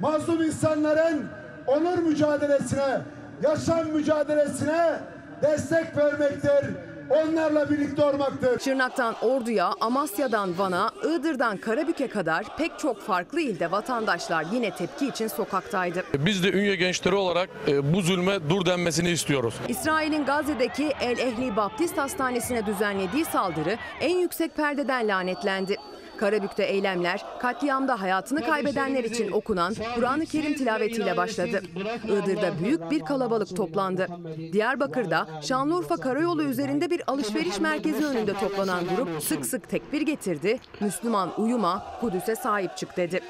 mazlum 0.00 0.42
insanların 0.42 1.24
onur 1.66 1.98
mücadelesine, 1.98 3.00
yaşam 3.42 3.88
mücadelesine 3.88 5.00
destek 5.42 5.96
vermektir 5.96 6.66
onlarla 7.12 7.70
birlikte 7.70 8.04
olmaktır. 8.04 8.60
Şırnak'tan 8.60 9.14
Ordu'ya, 9.22 9.72
Amasya'dan 9.80 10.58
Van'a, 10.58 10.90
Iğdır'dan 11.04 11.56
Karabük'e 11.56 12.08
kadar 12.08 12.56
pek 12.56 12.78
çok 12.78 13.00
farklı 13.00 13.40
ilde 13.40 13.70
vatandaşlar 13.70 14.46
yine 14.52 14.70
tepki 14.74 15.08
için 15.08 15.26
sokaktaydı. 15.28 16.02
Biz 16.14 16.44
de 16.44 16.52
Ünye 16.52 16.76
gençleri 16.76 17.14
olarak 17.14 17.50
e, 17.68 17.92
bu 17.94 18.00
zulme 18.00 18.50
dur 18.50 18.66
denmesini 18.66 19.10
istiyoruz. 19.10 19.54
İsrail'in 19.68 20.24
Gazze'deki 20.24 20.92
El 21.00 21.18
Ehli 21.18 21.56
Baptist 21.56 21.98
Hastanesi'ne 21.98 22.66
düzenlediği 22.66 23.24
saldırı 23.24 23.76
en 24.00 24.16
yüksek 24.16 24.56
perdeden 24.56 25.08
lanetlendi. 25.08 25.76
Karabük'te 26.22 26.62
eylemler 26.64 27.24
katliamda 27.38 28.00
hayatını 28.00 28.46
kaybedenler 28.46 29.04
için 29.04 29.32
okunan 29.32 29.74
Kur'an-ı 29.94 30.26
Kerim 30.26 30.54
tilavetiyle 30.54 31.16
başladı. 31.16 31.62
Iğdır'da 32.04 32.58
büyük 32.64 32.90
bir 32.90 33.00
kalabalık 33.00 33.56
toplandı. 33.56 34.08
Diyarbakır'da 34.52 35.28
Şanlıurfa 35.42 35.96
Karayolu 35.96 36.42
üzerinde 36.42 36.90
bir 36.90 37.02
alışveriş 37.06 37.60
merkezi 37.60 38.04
önünde 38.04 38.32
toplanan 38.32 38.84
grup 38.96 39.22
sık 39.22 39.46
sık 39.46 39.68
tekbir 39.68 40.00
getirdi. 40.00 40.58
Müslüman 40.80 41.40
uyuma, 41.40 41.82
Kudüs'e 42.00 42.36
sahip 42.36 42.76
çık 42.76 42.96
dedi. 42.96 43.20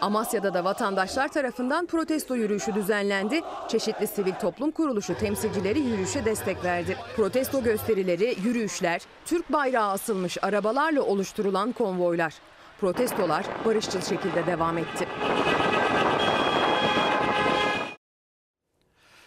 Amasya'da 0.00 0.54
da 0.54 0.64
vatandaşlar 0.64 1.28
tarafından 1.28 1.86
protesto 1.86 2.34
yürüyüşü 2.34 2.74
düzenlendi. 2.74 3.40
Çeşitli 3.68 4.06
sivil 4.06 4.34
toplum 4.34 4.70
kuruluşu 4.70 5.18
temsilcileri 5.18 5.78
yürüyüşe 5.80 6.24
destek 6.24 6.64
verdi. 6.64 6.96
Protesto 7.16 7.62
gösterileri, 7.62 8.34
yürüyüşler, 8.44 9.02
Türk 9.24 9.52
bayrağı 9.52 9.90
asılmış 9.90 10.38
arabalarla 10.42 11.02
oluşturulan 11.02 11.72
konvoylar. 11.72 12.34
Protestolar 12.80 13.46
barışçıl 13.64 14.00
şekilde 14.00 14.46
devam 14.46 14.78
etti. 14.78 15.06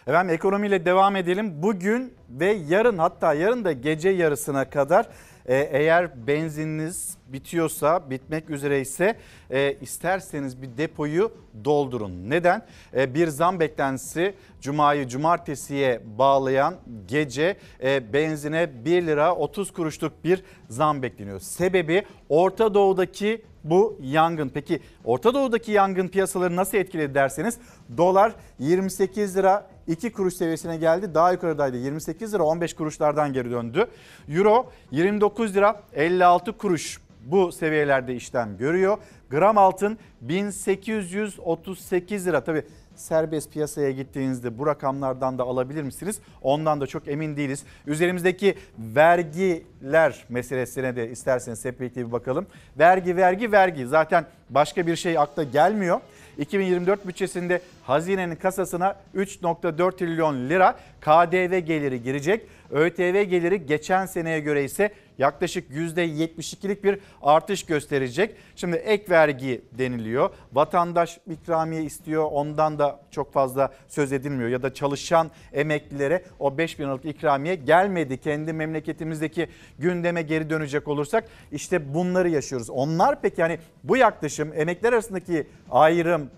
Efendim 0.06 0.34
ekonomiyle 0.34 0.84
devam 0.84 1.16
edelim. 1.16 1.62
Bugün 1.62 2.14
ve 2.28 2.52
yarın 2.68 2.98
hatta 2.98 3.34
yarın 3.34 3.64
da 3.64 3.72
gece 3.72 4.08
yarısına 4.08 4.70
kadar 4.70 5.08
e, 5.46 5.56
eğer 5.56 6.26
benzininiz 6.26 7.16
bitiyorsa, 7.26 8.10
bitmek 8.10 8.50
üzereyse 8.50 9.16
e, 9.50 9.76
isterseniz 9.80 10.62
bir 10.62 10.76
depoyu 10.76 11.32
doldurun. 11.64 12.30
Neden? 12.30 12.66
E, 12.96 13.14
bir 13.14 13.28
zam 13.28 13.60
beklentisi 13.60 14.34
Cuma'yı 14.60 15.08
cumartesiye 15.08 16.00
bağlayan 16.18 16.74
gece 17.08 17.56
e, 17.82 18.12
benzine 18.12 18.84
1 18.84 19.06
lira 19.06 19.34
30 19.36 19.72
kuruşluk 19.72 20.24
bir 20.24 20.42
zam 20.68 21.02
bekleniyor. 21.02 21.40
Sebebi 21.40 22.02
Orta 22.28 22.74
Doğu'daki 22.74 23.42
bu 23.64 23.98
yangın. 24.02 24.48
Peki 24.48 24.80
Orta 25.04 25.34
Doğu'daki 25.34 25.72
yangın 25.72 26.08
piyasaları 26.08 26.56
nasıl 26.56 26.78
etkiledi 26.78 27.14
derseniz 27.14 27.58
dolar 27.96 28.34
28 28.58 29.36
lira 29.36 29.73
2 29.86 30.12
kuruş 30.12 30.34
seviyesine 30.34 30.76
geldi. 30.76 31.14
Daha 31.14 31.32
yukarıdaydı 31.32 31.76
28 31.76 32.34
lira 32.34 32.42
15 32.42 32.74
kuruşlardan 32.74 33.32
geri 33.32 33.50
döndü. 33.50 33.86
Euro 34.28 34.70
29 34.90 35.54
lira 35.54 35.82
56 35.94 36.52
kuruş 36.52 37.00
bu 37.24 37.52
seviyelerde 37.52 38.14
işlem 38.14 38.58
görüyor. 38.58 38.98
Gram 39.30 39.58
altın 39.58 39.98
1838 40.20 42.26
lira. 42.26 42.44
Tabi 42.44 42.62
serbest 42.96 43.52
piyasaya 43.52 43.90
gittiğinizde 43.90 44.58
bu 44.58 44.66
rakamlardan 44.66 45.38
da 45.38 45.42
alabilir 45.42 45.82
misiniz? 45.82 46.18
Ondan 46.42 46.80
da 46.80 46.86
çok 46.86 47.08
emin 47.08 47.36
değiliz. 47.36 47.64
Üzerimizdeki 47.86 48.54
vergiler 48.78 50.24
meselesine 50.28 50.96
de 50.96 51.10
isterseniz 51.10 51.64
hep 51.64 51.80
birlikte 51.80 52.06
bir 52.06 52.12
bakalım. 52.12 52.46
Vergi, 52.78 53.16
vergi, 53.16 53.52
vergi. 53.52 53.86
Zaten 53.86 54.26
başka 54.50 54.86
bir 54.86 54.96
şey 54.96 55.18
akla 55.18 55.42
gelmiyor. 55.42 56.00
2024 56.38 57.06
bütçesinde 57.06 57.60
hazinenin 57.86 58.36
kasasına 58.36 58.96
3.4 59.14 59.96
trilyon 59.96 60.48
lira 60.48 60.78
KDV 61.00 61.58
geliri 61.58 62.02
girecek. 62.02 62.46
ÖTV 62.70 63.22
geliri 63.22 63.66
geçen 63.66 64.06
seneye 64.06 64.40
göre 64.40 64.64
ise 64.64 64.92
yaklaşık 65.18 65.70
%72'lik 65.70 66.84
bir 66.84 66.98
artış 67.22 67.62
gösterecek. 67.66 68.36
Şimdi 68.56 68.76
ek 68.76 69.04
vergi 69.10 69.62
deniliyor. 69.72 70.30
Vatandaş 70.52 71.18
ikramiye 71.30 71.82
istiyor. 71.82 72.28
Ondan 72.32 72.78
da 72.78 73.00
çok 73.10 73.32
fazla 73.32 73.72
söz 73.88 74.12
edilmiyor. 74.12 74.48
Ya 74.48 74.62
da 74.62 74.74
çalışan 74.74 75.30
emeklilere 75.52 76.24
o 76.38 76.58
5 76.58 76.78
bin 76.78 76.84
liralık 76.84 77.04
ikramiye 77.04 77.54
gelmedi. 77.54 78.18
Kendi 78.18 78.52
memleketimizdeki 78.52 79.48
gündeme 79.78 80.22
geri 80.22 80.50
dönecek 80.50 80.88
olursak 80.88 81.24
işte 81.52 81.94
bunları 81.94 82.28
yaşıyoruz. 82.28 82.70
Onlar 82.70 83.22
peki 83.22 83.40
yani 83.40 83.58
bu 83.84 83.96
yaklaşım 83.96 84.52
emekler 84.54 84.92
arasındaki 84.92 85.46
ayrım 85.70 86.30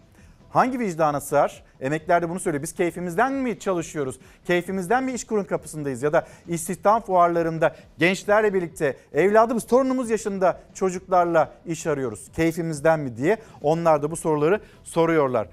Hangi 0.56 0.78
vicdana 0.78 1.20
sığar? 1.20 1.62
Emekler 1.80 2.22
de 2.22 2.28
bunu 2.28 2.40
söylüyor. 2.40 2.62
Biz 2.62 2.72
keyfimizden 2.72 3.32
mi 3.32 3.58
çalışıyoruz? 3.58 4.18
Keyfimizden 4.46 5.04
mi 5.04 5.12
işkurun 5.12 5.44
kapısındayız? 5.44 6.02
Ya 6.02 6.12
da 6.12 6.26
istihdam 6.48 7.02
fuarlarında 7.02 7.76
gençlerle 7.98 8.54
birlikte 8.54 8.96
evladımız, 9.12 9.66
torunumuz 9.66 10.10
yaşında 10.10 10.60
çocuklarla 10.74 11.52
iş 11.66 11.86
arıyoruz. 11.86 12.32
Keyfimizden 12.36 13.00
mi 13.00 13.16
diye 13.16 13.38
onlar 13.62 14.02
da 14.02 14.10
bu 14.10 14.16
soruları 14.16 14.60
soruyorlar. 14.84 15.48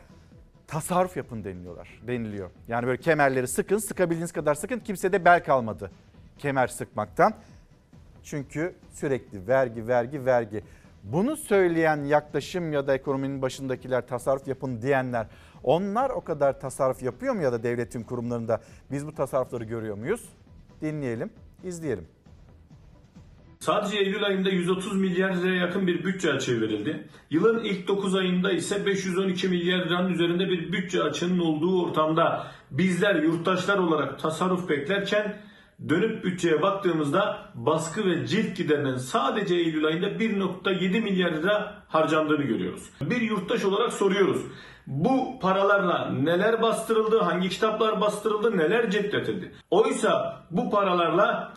Tasarruf 0.68 1.18
yapın 1.18 1.44
deniliyorlar, 1.44 2.02
deniliyor. 2.08 2.50
Yani 2.68 2.88
böyle 2.88 3.02
kemerleri 3.02 3.48
sıkın, 3.48 3.78
sıkabildiğiniz 3.78 4.32
kadar 4.32 4.56
sıkın. 4.56 4.80
Kimse 4.80 5.12
de 5.12 5.26
bel 5.26 5.44
kalmadı 5.44 5.92
kemer 6.38 6.68
sıkmaktan. 6.68 7.34
Çünkü 8.24 8.76
sürekli 8.94 9.48
vergi, 9.48 9.88
vergi, 9.88 10.26
vergi. 10.26 10.64
Bunu 11.04 11.38
söyleyen 11.38 12.04
yaklaşım 12.04 12.74
ya 12.74 12.88
da 12.88 12.96
ekonominin 12.96 13.42
başındakiler 13.42 14.08
tasarruf 14.08 14.48
yapın 14.48 14.82
diyenler 14.82 15.28
onlar 15.64 16.10
o 16.10 16.22
kadar 16.22 16.60
tasarruf 16.60 17.04
yapıyor 17.04 17.34
mu 17.34 17.42
ya 17.42 17.52
da 17.52 17.64
devletin 17.64 18.04
kurumlarında 18.04 18.62
biz 18.92 19.08
bu 19.08 19.14
tasarrufları 19.14 19.64
görüyor 19.64 19.98
muyuz? 19.98 20.30
Dinleyelim, 20.82 21.30
izleyelim. 21.64 22.08
Sadece 23.60 23.98
Eylül 23.98 24.24
ayında 24.24 24.50
130 24.50 24.96
milyar 24.96 25.36
liraya 25.36 25.56
yakın 25.56 25.88
bir 25.88 26.04
bütçe 26.04 26.34
açığı 26.34 26.62
verildi. 26.62 27.08
Yılın 27.30 27.64
ilk 27.64 27.88
9 27.88 28.16
ayında 28.16 28.52
ise 28.52 28.86
512 28.86 29.48
milyar 29.48 29.86
liranın 29.86 30.14
üzerinde 30.14 30.50
bir 30.50 30.72
bütçe 30.72 31.04
açığının 31.04 31.40
olduğu 31.40 31.84
ortamda 31.84 32.48
bizler 32.72 33.16
yurttaşlar 33.16 33.78
olarak 33.78 34.20
tasarruf 34.20 34.70
beklerken 34.70 35.38
dönüp 35.90 36.24
bütçeye 36.24 36.62
baktığımızda 36.62 37.52
baskı 37.56 38.06
ve 38.06 38.28
cilt 38.28 38.58
giderinin 38.58 38.98
sadece 38.98 39.56
Eylül 39.56 39.86
ayında 39.86 40.08
1.7 40.08 41.02
milyar 41.02 41.32
lira 41.32 41.84
harcandığını 41.88 42.44
görüyoruz. 42.44 42.90
Bir 43.02 43.22
yurttaş 43.22 43.66
olarak 43.66 43.94
soruyoruz. 43.94 44.42
Bu 44.88 45.40
paralarla 45.42 46.10
neler 46.10 46.62
bastırıldı, 46.62 47.20
hangi 47.20 47.50
kitaplar 47.50 48.02
bastırıldı, 48.02 48.58
neler 48.58 48.90
cepletildi. 48.90 49.52
Oysa 49.72 50.44
bu 50.52 50.70
paralarla 50.70 51.54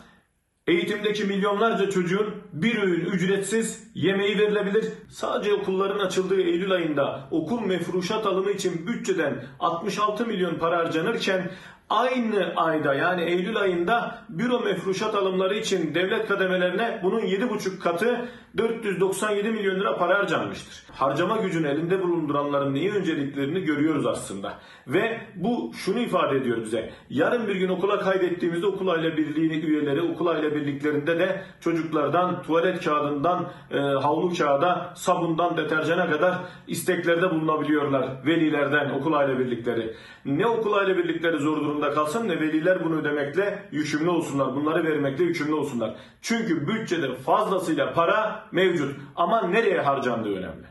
Eğitimdeki 0.67 1.23
milyonlarca 1.23 1.89
çocuğun 1.89 2.35
bir 2.53 2.83
öğün 2.83 3.05
ücretsiz 3.05 3.91
yemeği 3.95 4.37
verilebilir. 4.37 4.85
Sadece 5.09 5.53
okulların 5.53 5.99
açıldığı 5.99 6.41
Eylül 6.41 6.71
ayında 6.71 7.27
okul 7.31 7.61
mefruşat 7.61 8.25
alımı 8.25 8.51
için 8.51 8.87
bütçeden 8.87 9.45
66 9.59 10.25
milyon 10.25 10.55
para 10.55 10.77
harcanırken 10.77 11.51
aynı 11.89 12.53
ayda 12.55 12.93
yani 12.93 13.21
Eylül 13.21 13.57
ayında 13.57 14.19
büro 14.29 14.59
mefruşat 14.59 15.15
alımları 15.15 15.55
için 15.55 15.95
devlet 15.95 16.27
kademelerine 16.27 16.99
bunun 17.03 17.19
7,5 17.19 17.79
katı 17.79 18.29
497 18.57 19.49
milyon 19.51 19.79
lira 19.79 19.97
para 19.97 20.19
harcanmıştır. 20.19 20.83
Harcama 20.93 21.37
gücünü 21.37 21.67
elinde 21.67 22.03
bulunduranların 22.03 22.73
neyi 22.73 22.91
önceliklerini 22.91 23.61
görüyoruz 23.61 24.05
aslında. 24.05 24.53
Ve 24.87 25.21
bu 25.35 25.71
şunu 25.75 25.99
ifade 25.99 26.37
ediyor 26.37 26.61
bize. 26.61 26.89
Yarın 27.09 27.47
bir 27.47 27.55
gün 27.55 27.69
okula 27.69 27.99
kaydettiğimizde 27.99 28.65
okul 28.65 28.87
aile 28.87 29.17
birliği 29.17 29.65
üyeleri 29.65 30.01
okul 30.01 30.27
aile 30.27 30.55
birliklerinde 30.55 31.19
de 31.19 31.41
çocuklardan 31.61 32.43
tuvalet 32.43 32.83
kağıdından 32.83 33.49
e, 33.71 33.77
havlu 33.77 34.33
kağıda 34.33 34.93
sabundan 34.95 35.57
deterjana 35.57 36.09
kadar 36.09 36.35
isteklerde 36.67 37.31
bulunabiliyorlar 37.31 38.09
velilerden 38.25 38.89
okul 38.89 39.13
aile 39.13 39.39
birlikleri. 39.39 39.93
Ne 40.25 40.47
okul 40.47 40.73
aile 40.73 40.97
birlikleri 40.97 41.37
zor 41.37 41.57
durumda 41.57 41.76
kalsın 41.81 42.27
ne 42.27 42.39
veliler 42.39 42.85
bunu 42.85 42.95
ödemekle 42.95 43.69
yükümlü 43.71 44.09
olsunlar. 44.09 44.55
Bunları 44.55 44.83
vermekle 44.83 45.23
yükümlü 45.23 45.53
olsunlar. 45.53 45.95
Çünkü 46.21 46.67
bütçede 46.67 47.15
fazlasıyla 47.15 47.93
para 47.93 48.43
mevcut 48.51 48.95
ama 49.15 49.47
nereye 49.47 49.81
harcandığı 49.81 50.35
önemli. 50.35 50.67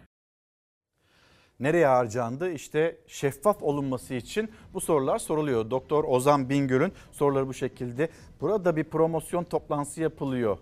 Nereye 1.61 1.87
harcandı? 1.87 2.51
İşte 2.51 2.99
şeffaf 3.07 3.63
olunması 3.63 4.15
için 4.15 4.51
bu 4.75 4.81
sorular 4.81 5.19
soruluyor. 5.19 5.71
Doktor 5.71 6.05
Ozan 6.05 6.51
Bingöl'ün 6.51 6.93
soruları 7.13 7.49
bu 7.49 7.55
şekilde. 7.55 8.09
Burada 8.41 8.77
bir 8.77 8.85
promosyon 8.85 9.45
toplantısı 9.45 10.03
yapılıyor. 10.03 10.59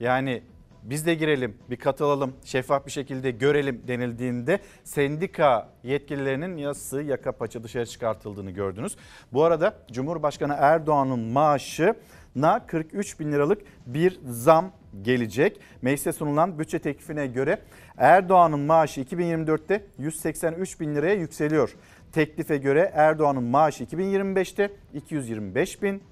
Yani 0.00 0.42
biz 0.90 1.06
de 1.06 1.14
girelim, 1.14 1.56
bir 1.70 1.76
katılalım, 1.76 2.32
şeffaf 2.44 2.86
bir 2.86 2.90
şekilde 2.90 3.30
görelim 3.30 3.82
denildiğinde 3.88 4.58
sendika 4.84 5.68
yetkililerinin 5.84 6.56
yası 6.56 7.02
yaka 7.02 7.32
paça 7.32 7.62
dışarı 7.62 7.86
çıkartıldığını 7.86 8.50
gördünüz. 8.50 8.96
Bu 9.32 9.44
arada 9.44 9.74
Cumhurbaşkanı 9.92 10.56
Erdoğan'ın 10.58 11.20
maaşına 11.20 12.66
43 12.66 13.20
bin 13.20 13.32
liralık 13.32 13.62
bir 13.86 14.20
zam 14.28 14.72
gelecek. 15.02 15.60
Meclise 15.82 16.12
sunulan 16.12 16.58
bütçe 16.58 16.78
teklifine 16.78 17.26
göre 17.26 17.62
Erdoğan'ın 17.96 18.60
maaşı 18.60 19.00
2024'te 19.00 19.84
183 19.98 20.80
bin 20.80 20.94
liraya 20.94 21.14
yükseliyor. 21.14 21.76
Teklife 22.12 22.56
göre 22.56 22.90
Erdoğan'ın 22.94 23.44
maaşı 23.44 23.84
2025'te 23.84 24.70
225 24.94 25.82
bin, 25.82 26.02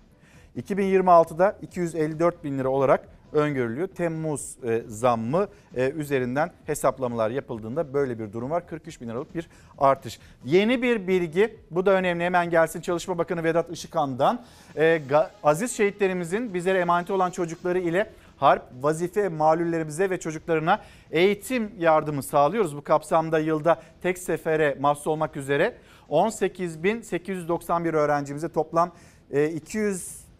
2026'da 0.56 1.58
254 1.62 2.44
bin 2.44 2.58
lira 2.58 2.68
olarak 2.68 3.15
öngörülüyor. 3.32 3.88
Temmuz 3.88 4.56
e, 4.64 4.82
zammı 4.88 5.48
e, 5.76 5.90
üzerinden 5.90 6.50
hesaplamalar 6.64 7.30
yapıldığında 7.30 7.94
böyle 7.94 8.18
bir 8.18 8.32
durum 8.32 8.50
var. 8.50 8.66
43 8.66 9.00
bin 9.00 9.08
liralık 9.08 9.34
bir 9.34 9.48
artış. 9.78 10.18
Yeni 10.44 10.82
bir 10.82 11.06
bilgi 11.06 11.56
bu 11.70 11.86
da 11.86 11.90
önemli 11.90 12.24
hemen 12.24 12.50
gelsin 12.50 12.80
Çalışma 12.80 13.18
Bakanı 13.18 13.44
Vedat 13.44 13.70
Işıkhan'dan. 13.70 14.44
E, 14.76 15.02
aziz 15.42 15.76
şehitlerimizin 15.76 16.54
bizlere 16.54 16.78
emaneti 16.78 17.12
olan 17.12 17.30
çocukları 17.30 17.78
ile 17.78 18.10
harp, 18.36 18.62
vazife 18.80 19.28
malullerimize 19.28 20.10
ve 20.10 20.20
çocuklarına 20.20 20.80
eğitim 21.10 21.70
yardımı 21.78 22.22
sağlıyoruz. 22.22 22.76
Bu 22.76 22.82
kapsamda 22.82 23.38
yılda 23.38 23.82
tek 24.02 24.18
sefere 24.18 24.76
mahsus 24.80 25.06
olmak 25.06 25.36
üzere 25.36 25.76
18.891 26.10 27.96
öğrencimize 27.96 28.48
toplam 28.48 28.92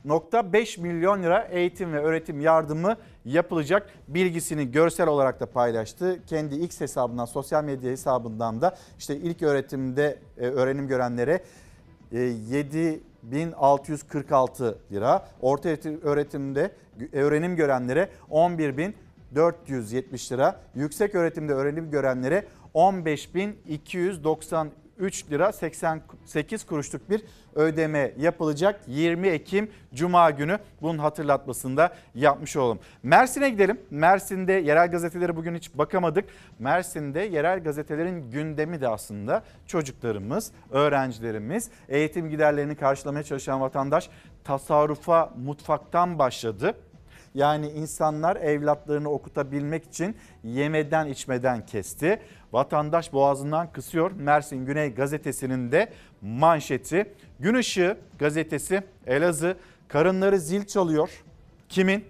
200.5 0.07 0.81
milyon 0.81 1.23
lira 1.23 1.49
eğitim 1.51 1.93
ve 1.93 2.01
öğretim 2.01 2.41
yardımı 2.41 2.97
yapılacak 3.25 3.91
bilgisini 4.09 4.71
görsel 4.71 5.09
olarak 5.09 5.41
da 5.41 5.47
paylaştı. 5.47 6.21
Kendi 6.27 6.55
X 6.55 6.81
hesabından, 6.81 7.25
sosyal 7.25 7.65
medya 7.65 7.91
hesabından 7.91 8.61
da 8.61 8.77
işte 8.99 9.17
ilk 9.17 9.43
öğretimde 9.43 10.19
öğrenim 10.37 10.89
görenlere 10.89 11.41
7 12.13 13.01
1646 13.23 14.79
lira. 14.93 15.29
Orta 15.41 15.69
öğretimde 16.03 16.71
öğrenim 17.13 17.57
görenlere 17.57 18.09
11.470 18.31 20.33
lira. 20.33 20.61
Yüksek 20.75 21.15
öğretimde 21.15 21.53
öğrenim 21.53 21.91
görenlere 21.91 22.45
15.293 22.75 24.69
lira 25.01 25.53
88 25.53 26.67
kuruşluk 26.67 27.11
bir 27.11 27.23
ödeme 27.55 28.13
yapılacak 28.19 28.81
20 28.87 29.29
Ekim 29.29 29.71
Cuma 29.95 30.31
günü 30.31 30.59
bunun 30.83 30.99
hatırlatmasını 30.99 31.77
da 31.77 31.95
yapmış 32.15 32.57
olalım. 32.57 32.79
Mersin'e 33.03 33.51
gidelim. 33.51 33.81
Mersin'de 33.91 34.53
yerel 34.53 34.91
gazeteleri 34.91 35.37
bugün 35.37 35.55
hiç 35.55 35.75
bakamadık. 35.75 36.25
Mersin'de 36.59 37.21
yerel 37.21 37.63
gazetelerin 37.63 38.31
gündemi 38.31 38.81
de 38.81 38.89
aslında 38.89 39.43
çocuklarımız, 39.67 40.53
öğrencilerimiz, 40.71 41.71
eğitim 41.89 42.31
giderlerini 42.31 42.77
karşılamaya 42.77 43.23
çalışan 43.23 43.61
vatandaş 43.61 44.11
tasarrufa 44.45 45.33
mutfaktan 45.45 46.19
başladı. 46.19 46.75
Yani 47.35 47.69
insanlar 47.69 48.37
evlatlarını 48.37 49.11
okutabilmek 49.11 49.85
için 49.85 50.17
yemeden 50.45 51.07
içmeden 51.07 51.67
kesti. 51.67 52.21
Vatandaş 52.53 53.13
boğazından 53.13 53.73
kısıyor. 53.73 54.11
Mersin 54.11 54.67
Güney 54.67 54.95
gazetesinin 54.95 55.73
de 55.73 55.93
manşeti. 56.23 57.07
Gün 57.41 57.55
Işığı 57.55 57.97
gazetesi 58.19 58.83
Elazığ 59.07 59.57
karınları 59.89 60.39
zil 60.39 60.65
çalıyor. 60.65 61.11
Kimin? 61.69 62.05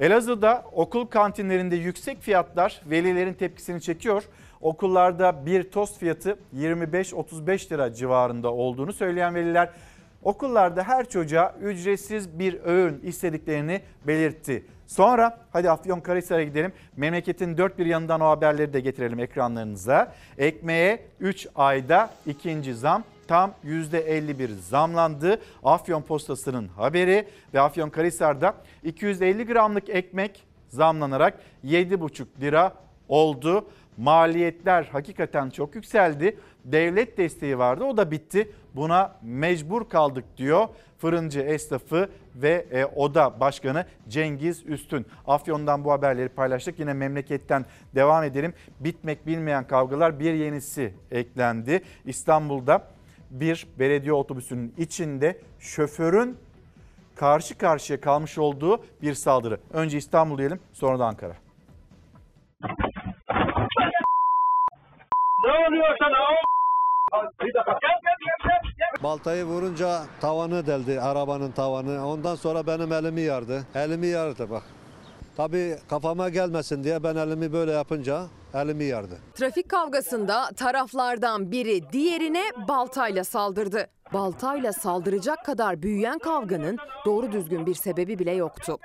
Elazığ'da 0.00 0.64
okul 0.72 1.06
kantinlerinde 1.06 1.76
yüksek 1.76 2.22
fiyatlar 2.22 2.82
velilerin 2.86 3.34
tepkisini 3.34 3.80
çekiyor. 3.80 4.22
Okullarda 4.60 5.46
bir 5.46 5.70
tost 5.70 5.98
fiyatı 5.98 6.38
25-35 6.56 7.72
lira 7.72 7.94
civarında 7.94 8.52
olduğunu 8.52 8.92
söyleyen 8.92 9.34
veliler 9.34 9.70
okullarda 10.22 10.82
her 10.82 11.08
çocuğa 11.08 11.54
ücretsiz 11.62 12.38
bir 12.38 12.60
öğün 12.64 13.00
istediklerini 13.02 13.80
belirtti. 14.06 14.64
Sonra 14.92 15.38
hadi 15.52 15.70
Afyonkarahisar'a 15.70 16.42
gidelim. 16.42 16.72
Memleketin 16.96 17.56
dört 17.56 17.78
bir 17.78 17.86
yanından 17.86 18.20
o 18.20 18.24
haberleri 18.24 18.72
de 18.72 18.80
getirelim 18.80 19.18
ekranlarınıza. 19.18 20.12
Ekmeğe 20.38 21.02
3 21.20 21.48
ayda 21.54 22.10
ikinci 22.26 22.74
zam 22.74 23.04
tam 23.28 23.54
%51 23.64 24.48
zamlandı. 24.54 25.40
Afyon 25.64 26.02
Postası'nın 26.02 26.68
haberi 26.68 27.28
ve 27.54 27.60
Afyonkarahisar'da 27.60 28.54
250 28.84 29.46
gramlık 29.46 29.88
ekmek 29.88 30.44
zamlanarak 30.68 31.38
7,5 31.64 32.26
lira 32.40 32.72
oldu. 33.08 33.68
Maliyetler 33.96 34.84
hakikaten 34.92 35.50
çok 35.50 35.74
yükseldi. 35.74 36.38
Devlet 36.64 37.18
desteği 37.18 37.58
vardı 37.58 37.84
o 37.84 37.96
da 37.96 38.10
bitti. 38.10 38.52
Buna 38.74 39.16
mecbur 39.22 39.88
kaldık 39.88 40.24
diyor 40.36 40.68
fırıncı 40.98 41.40
esnafı 41.40 42.08
ve 42.34 42.66
e, 42.70 42.84
oda 42.84 43.40
başkanı 43.40 43.86
Cengiz 44.08 44.66
Üstün. 44.66 45.06
Afyon'dan 45.26 45.84
bu 45.84 45.92
haberleri 45.92 46.28
paylaştık. 46.28 46.78
Yine 46.78 46.92
memleketten 46.92 47.64
devam 47.94 48.24
edelim. 48.24 48.54
Bitmek 48.80 49.26
bilmeyen 49.26 49.66
kavgalar 49.66 50.20
bir 50.20 50.34
yenisi 50.34 50.94
eklendi. 51.10 51.82
İstanbul'da 52.04 52.84
bir 53.30 53.66
belediye 53.78 54.12
otobüsünün 54.12 54.74
içinde 54.78 55.38
şoförün 55.58 56.36
karşı 57.16 57.58
karşıya 57.58 58.00
kalmış 58.00 58.38
olduğu 58.38 58.84
bir 59.02 59.14
saldırı. 59.14 59.60
Önce 59.72 59.98
İstanbul 59.98 60.38
diyelim 60.38 60.60
sonra 60.72 60.98
da 60.98 61.06
Ankara. 61.06 61.36
Ne 65.44 65.66
oluyor 65.68 65.96
sana? 65.98 66.51
Baltayı 69.02 69.44
vurunca 69.44 70.00
tavanı 70.20 70.66
deldi, 70.66 71.00
arabanın 71.00 71.50
tavanı. 71.52 72.06
Ondan 72.08 72.34
sonra 72.34 72.66
benim 72.66 72.92
elimi 72.92 73.20
yardı. 73.20 73.62
Elimi 73.74 74.06
yardı 74.06 74.50
bak. 74.50 74.62
Tabii 75.36 75.76
kafama 75.90 76.28
gelmesin 76.28 76.84
diye 76.84 77.02
ben 77.02 77.16
elimi 77.16 77.52
böyle 77.52 77.72
yapınca 77.72 78.22
elimi 78.54 78.84
yardı. 78.84 79.18
Trafik 79.34 79.68
kavgasında 79.68 80.48
taraflardan 80.56 81.52
biri 81.52 81.92
diğerine 81.92 82.42
baltayla 82.68 83.24
saldırdı. 83.24 83.86
Baltayla 84.12 84.72
saldıracak 84.72 85.44
kadar 85.44 85.82
büyüyen 85.82 86.18
kavganın 86.18 86.78
doğru 87.06 87.32
düzgün 87.32 87.66
bir 87.66 87.74
sebebi 87.74 88.18
bile 88.18 88.32
yoktu. 88.32 88.78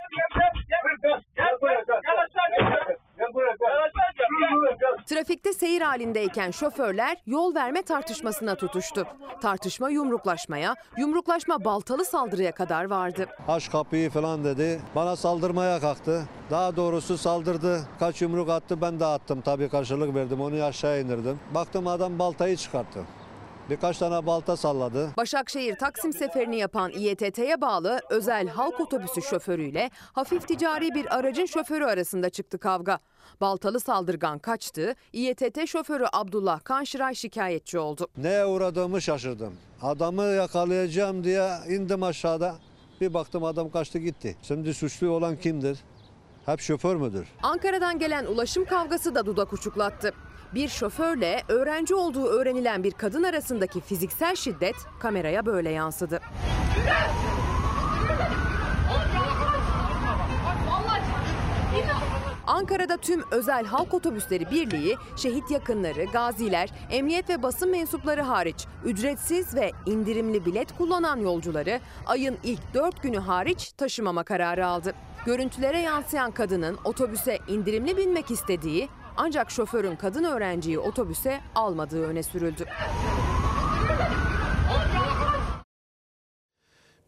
Trafik 4.38 5.08
Trafikte 5.08 5.54
seyir 5.54 5.82
halindeyken 5.82 6.52
şoförler 6.52 7.18
yol 7.26 7.56
verme 7.56 7.82
tartışmasına 7.82 8.56
tutuştu. 8.56 9.08
Tartışma 9.42 9.90
yumruklaşmaya, 9.90 10.76
yumruklaşma 10.98 11.66
baltalı 11.66 12.06
saldırıya 12.06 12.52
kadar 12.52 12.86
vardı. 12.86 13.28
Aç 13.48 13.72
kapıyı 13.72 14.10
falan 14.10 14.44
dedi. 14.44 14.82
Bana 14.96 15.16
saldırmaya 15.16 15.80
kalktı. 15.80 16.24
Daha 16.52 16.76
doğrusu 16.76 17.18
saldırdı. 17.18 17.82
Kaç 18.00 18.22
yumruk 18.22 18.50
attı 18.50 18.82
ben 18.82 19.00
de 19.00 19.06
attım. 19.06 19.42
Tabii 19.42 19.70
karşılık 19.70 20.16
verdim. 20.16 20.42
Onu 20.42 20.64
aşağı 20.64 21.02
indirdim. 21.02 21.40
Baktım 21.56 21.88
adam 21.88 22.20
baltayı 22.20 22.58
çıkarttı. 22.58 23.00
Birkaç 23.70 23.98
tane 23.98 24.26
balta 24.26 24.58
salladı. 24.58 25.10
Başakşehir 25.18 25.76
Taksim 25.76 26.14
seferini 26.14 26.58
yapan 26.58 26.92
İETT'ye 26.92 27.62
bağlı 27.62 28.00
özel 28.10 28.48
halk 28.48 28.80
otobüsü 28.80 29.22
şoförüyle 29.22 29.90
hafif 30.14 30.48
ticari 30.48 30.96
bir 30.96 31.18
aracın 31.18 31.46
şoförü 31.46 31.86
arasında 31.86 32.30
çıktı 32.30 32.58
kavga. 32.58 33.00
Baltalı 33.42 33.80
saldırgan 33.80 34.40
kaçtı. 34.40 34.96
İETT 35.14 35.68
şoförü 35.68 36.06
Abdullah 36.14 36.64
Kanşıray 36.64 37.16
şikayetçi 37.16 37.80
oldu. 37.80 38.08
Neye 38.18 38.46
uğradığımı 38.46 39.02
şaşırdım. 39.02 39.54
Adamı 39.82 40.24
yakalayacağım 40.24 41.24
diye 41.24 41.50
indim 41.70 42.04
aşağıda. 42.04 42.56
Bir 43.02 43.14
baktım 43.14 43.44
adam 43.44 43.70
kaçtı 43.70 44.00
gitti. 44.00 44.36
Şimdi 44.42 44.74
suçlu 44.74 45.10
olan 45.10 45.36
kimdir? 45.36 45.80
Hep 46.46 46.60
şoför 46.60 46.96
müdür? 46.96 47.28
Ankara'dan 47.44 48.00
gelen 48.00 48.26
ulaşım 48.26 48.66
kavgası 48.66 49.16
da 49.16 49.26
dudak 49.26 49.54
uçuklattı. 49.54 50.14
Bir 50.54 50.68
şoförle 50.68 51.44
öğrenci 51.48 51.96
olduğu 51.96 52.26
öğrenilen 52.26 52.84
bir 52.84 52.92
kadın 52.92 53.24
arasındaki 53.24 53.82
fiziksel 53.82 54.36
şiddet 54.36 54.76
kameraya 55.00 55.46
böyle 55.46 55.70
yansıdı. 55.70 56.20
Ankara'da 62.48 62.98
tüm 62.98 63.24
özel 63.32 63.66
halk 63.66 63.94
otobüsleri 63.94 64.52
birliği, 64.52 64.98
şehit 65.16 65.52
yakınları, 65.52 66.06
gaziler, 66.06 66.70
emniyet 66.92 67.30
ve 67.30 67.44
basın 67.44 67.72
mensupları 67.72 68.22
hariç 68.22 68.66
ücretsiz 68.86 69.56
ve 69.56 69.72
indirimli 69.86 70.46
bilet 70.46 70.78
kullanan 70.78 71.18
yolcuları 71.18 71.80
ayın 72.06 72.38
ilk 72.44 72.74
4 72.74 73.04
günü 73.04 73.18
hariç 73.18 73.72
taşımama 73.72 74.24
kararı 74.24 74.68
aldı. 74.68 74.94
Görüntülere 75.26 75.80
yansıyan 75.80 76.32
kadının 76.32 76.78
otobüse 76.84 77.40
indirimli 77.48 77.98
binmek 77.98 78.32
istediği 78.32 78.90
ancak 79.18 79.52
şoförün 79.52 79.96
kadın 79.96 80.24
öğrenciyi 80.24 80.80
otobüse 80.80 81.40
almadığı 81.56 82.08
öne 82.08 82.24
sürüldü. 82.24 82.66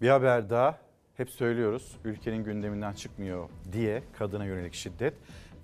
Bir 0.02 0.10
haber 0.10 0.50
daha 0.50 0.78
hep 1.18 1.30
söylüyoruz 1.30 1.96
ülkenin 2.04 2.44
gündeminden 2.44 2.94
çıkmıyor 2.94 3.50
diye 3.72 4.04
kadına 4.20 4.46
yönelik 4.46 4.74
şiddet 4.74 5.14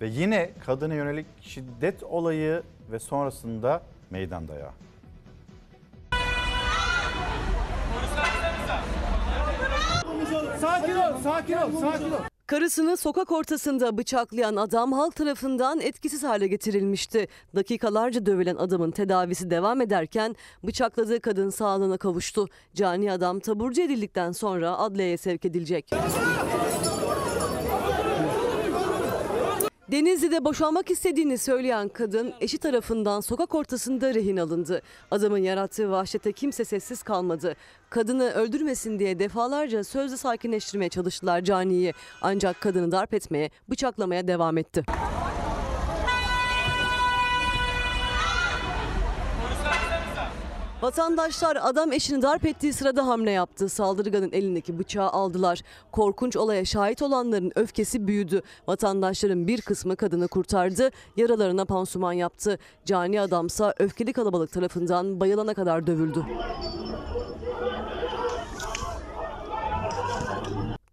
ve 0.00 0.06
yine 0.06 0.50
kadına 0.66 0.94
yönelik 0.94 1.26
şiddet 1.40 2.02
olayı 2.02 2.62
ve 2.90 2.98
sonrasında 2.98 3.82
meydan 4.10 4.48
dayağı. 4.48 4.72
Sakin 10.60 10.96
ol, 10.96 11.18
sakin 11.22 11.56
ol, 11.56 11.80
sakin 11.80 12.10
ol. 12.10 12.35
Karısını 12.46 12.96
sokak 12.96 13.32
ortasında 13.32 13.98
bıçaklayan 13.98 14.56
adam 14.56 14.92
halk 14.92 15.16
tarafından 15.16 15.80
etkisiz 15.80 16.22
hale 16.22 16.46
getirilmişti. 16.46 17.28
Dakikalarca 17.54 18.26
dövülen 18.26 18.56
adamın 18.56 18.90
tedavisi 18.90 19.50
devam 19.50 19.80
ederken 19.80 20.36
bıçakladığı 20.62 21.20
kadın 21.20 21.50
sağlığına 21.50 21.96
kavuştu. 21.96 22.48
Cani 22.74 23.12
adam 23.12 23.40
taburcu 23.40 23.82
edildikten 23.82 24.32
sonra 24.32 24.78
adliyeye 24.78 25.16
sevk 25.16 25.44
edilecek. 25.44 25.90
Denizli'de 29.90 30.44
boşanmak 30.44 30.90
istediğini 30.90 31.38
söyleyen 31.38 31.88
kadın 31.88 32.34
eşi 32.40 32.58
tarafından 32.58 33.20
sokak 33.20 33.54
ortasında 33.54 34.14
rehin 34.14 34.36
alındı. 34.36 34.82
Adamın 35.10 35.38
yarattığı 35.38 35.90
vahşete 35.90 36.32
kimse 36.32 36.64
sessiz 36.64 37.02
kalmadı. 37.02 37.56
Kadını 37.90 38.30
öldürmesin 38.30 38.98
diye 38.98 39.18
defalarca 39.18 39.84
sözle 39.84 40.16
sakinleştirmeye 40.16 40.88
çalıştılar 40.88 41.40
Cani'yi. 41.40 41.92
Ancak 42.22 42.60
kadını 42.60 42.92
darp 42.92 43.14
etmeye, 43.14 43.50
bıçaklamaya 43.70 44.28
devam 44.28 44.58
etti. 44.58 44.84
Vatandaşlar 50.82 51.58
adam 51.62 51.92
eşini 51.92 52.22
darp 52.22 52.46
ettiği 52.46 52.72
sırada 52.72 53.06
hamle 53.06 53.30
yaptı. 53.30 53.68
Saldırganın 53.68 54.32
elindeki 54.32 54.78
bıçağı 54.78 55.08
aldılar. 55.08 55.60
Korkunç 55.92 56.36
olaya 56.36 56.64
şahit 56.64 57.02
olanların 57.02 57.52
öfkesi 57.54 58.06
büyüdü. 58.06 58.42
Vatandaşların 58.68 59.46
bir 59.46 59.60
kısmı 59.60 59.96
kadını 59.96 60.28
kurtardı, 60.28 60.90
yaralarına 61.16 61.64
pansuman 61.64 62.12
yaptı. 62.12 62.58
Cani 62.84 63.20
adamsa 63.20 63.74
öfkeli 63.78 64.12
kalabalık 64.12 64.52
tarafından 64.52 65.20
bayılana 65.20 65.54
kadar 65.54 65.86
dövüldü. 65.86 66.24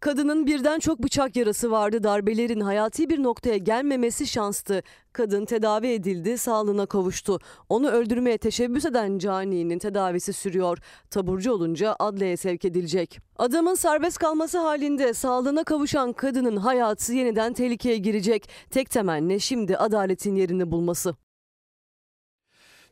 Kadının 0.04 0.48
birden 0.48 0.80
çok 0.80 1.00
bıçak 1.00 1.36
yarası 1.36 1.72
vardı. 1.72 2.04
Darbelerin 2.04 2.60
hayati 2.60 3.10
bir 3.10 3.24
noktaya 3.24 3.58
gelmemesi 3.58 4.28
şanstı. 4.28 4.84
Kadın 5.14 5.46
tedavi 5.46 5.88
edildi, 5.88 6.38
sağlığına 6.38 6.86
kavuştu. 6.86 7.40
Onu 7.70 7.90
öldürmeye 7.90 8.38
teşebbüs 8.38 8.86
eden 8.86 9.18
caninin 9.18 9.80
tedavisi 9.80 10.34
sürüyor. 10.34 10.78
Taburcu 11.10 11.52
olunca 11.52 11.96
adliyeye 12.00 12.38
sevk 12.38 12.66
edilecek. 12.66 13.20
Adamın 13.38 13.76
serbest 13.76 14.18
kalması 14.18 14.58
halinde 14.58 15.14
sağlığına 15.14 15.64
kavuşan 15.64 16.14
kadının 16.14 16.58
hayatı 16.58 17.14
yeniden 17.14 17.54
tehlikeye 17.54 17.98
girecek. 17.98 18.50
Tek 18.70 18.90
temenni 18.90 19.40
şimdi 19.40 19.78
adaletin 19.78 20.36
yerini 20.36 20.72
bulması. 20.72 21.16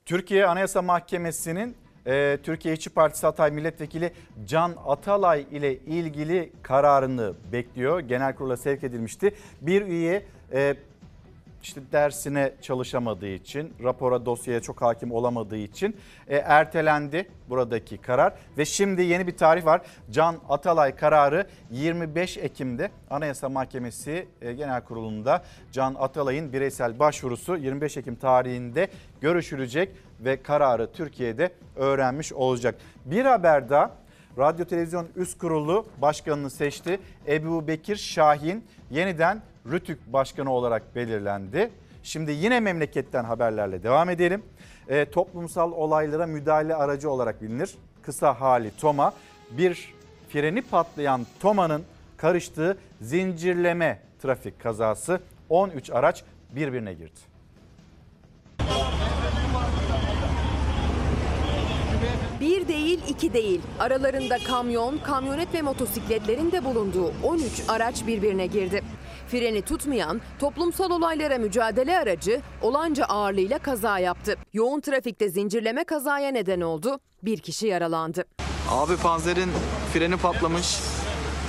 Türkiye 0.06 0.46
Anayasa 0.46 0.82
Mahkemesi'nin 0.82 1.76
e, 2.08 2.38
Türkiye 2.44 2.74
İşçi 2.74 2.90
Partisi 2.90 3.26
Hatay 3.26 3.52
Milletvekili 3.52 4.12
Can 4.46 4.76
Atalay 4.86 5.46
ile 5.52 5.78
ilgili 5.78 6.52
kararını 6.62 7.34
bekliyor. 7.52 8.00
Genel 8.00 8.36
kurula 8.36 8.58
sevk 8.58 8.84
edilmişti. 8.84 9.36
Bir 9.62 9.82
üye 9.82 10.26
e, 10.54 10.76
işte 11.64 11.82
dersine 11.92 12.54
çalışamadığı 12.62 13.28
için, 13.28 13.74
rapora 13.84 14.26
dosyaya 14.26 14.62
çok 14.62 14.82
hakim 14.82 15.12
olamadığı 15.12 15.58
için 15.58 15.96
e, 16.28 16.36
ertelendi 16.36 17.28
buradaki 17.50 17.98
karar. 17.98 18.34
Ve 18.58 18.66
şimdi 18.66 19.02
yeni 19.02 19.28
bir 19.28 19.38
tarih 19.38 19.66
var. 19.66 19.82
Can 20.12 20.38
Atalay 20.50 20.96
kararı 20.96 21.48
25 21.72 22.38
Ekim'de 22.38 22.92
Anayasa 23.10 23.50
Mahkemesi 23.50 24.28
e, 24.42 24.54
Genel 24.54 24.82
Kurulu'nda 24.82 25.44
Can 25.72 25.96
Atalay'ın 26.00 26.54
bireysel 26.54 27.00
başvurusu 27.00 27.58
25 27.58 27.98
Ekim 27.98 28.16
tarihinde 28.16 28.88
görüşülecek 29.22 29.90
ve 30.20 30.44
kararı 30.44 30.92
Türkiye'de 30.92 31.52
öğrenmiş 31.76 32.34
olacak. 32.34 32.76
Bir 33.06 33.26
haber 33.26 33.70
daha 33.70 34.02
Radyo 34.38 34.66
Televizyon 34.66 35.08
Üst 35.16 35.38
Kurulu 35.38 35.86
Başkanını 36.02 36.50
seçti. 36.50 37.00
Ebu 37.28 37.68
Bekir 37.68 37.96
Şahin 37.96 38.64
yeniden 38.92 39.42
Rütük 39.72 40.14
Başkanı 40.14 40.52
olarak 40.52 40.96
belirlendi. 40.96 41.70
Şimdi 42.04 42.32
yine 42.32 42.60
memleketten 42.60 43.24
haberlerle 43.24 43.84
devam 43.84 44.10
edelim. 44.10 44.44
E, 44.88 45.06
toplumsal 45.06 45.72
olaylara 45.72 46.28
müdahale 46.28 46.76
aracı 46.76 47.12
olarak 47.12 47.42
bilinir. 47.42 47.76
Kısa 48.02 48.42
hali 48.42 48.72
Toma. 48.78 49.14
Bir 49.52 49.94
freni 50.30 50.62
patlayan 50.62 51.26
Toma'nın 51.40 51.84
karıştığı 52.18 52.78
zincirleme 53.02 54.00
trafik 54.22 54.60
kazası 54.60 55.20
13 55.50 55.90
araç 55.90 56.24
birbirine 56.56 56.94
girdi. 56.94 57.31
Bir 62.42 62.68
değil, 62.68 63.00
iki 63.10 63.34
değil. 63.34 63.62
Aralarında 63.80 64.38
kamyon, 64.48 64.98
kamyonet 64.98 65.54
ve 65.54 65.62
motosikletlerin 65.62 66.52
de 66.52 66.66
bulunduğu 66.66 67.14
13 67.24 67.44
araç 67.68 68.08
birbirine 68.08 68.48
girdi. 68.48 68.84
Freni 69.28 69.62
tutmayan 69.62 70.22
toplumsal 70.40 70.92
olaylara 70.92 71.38
mücadele 71.38 72.00
aracı 72.00 72.42
olanca 72.62 73.06
ağırlığıyla 73.06 73.60
kaza 73.60 74.00
yaptı. 74.00 74.36
Yoğun 74.54 74.80
trafikte 74.82 75.30
zincirleme 75.30 75.84
kazaya 75.84 76.32
neden 76.32 76.62
oldu. 76.62 77.00
Bir 77.24 77.38
kişi 77.38 77.68
yaralandı. 77.68 78.26
Abi 78.70 78.98
panzerin 78.98 79.50
freni 79.94 80.18
patlamış. 80.18 80.80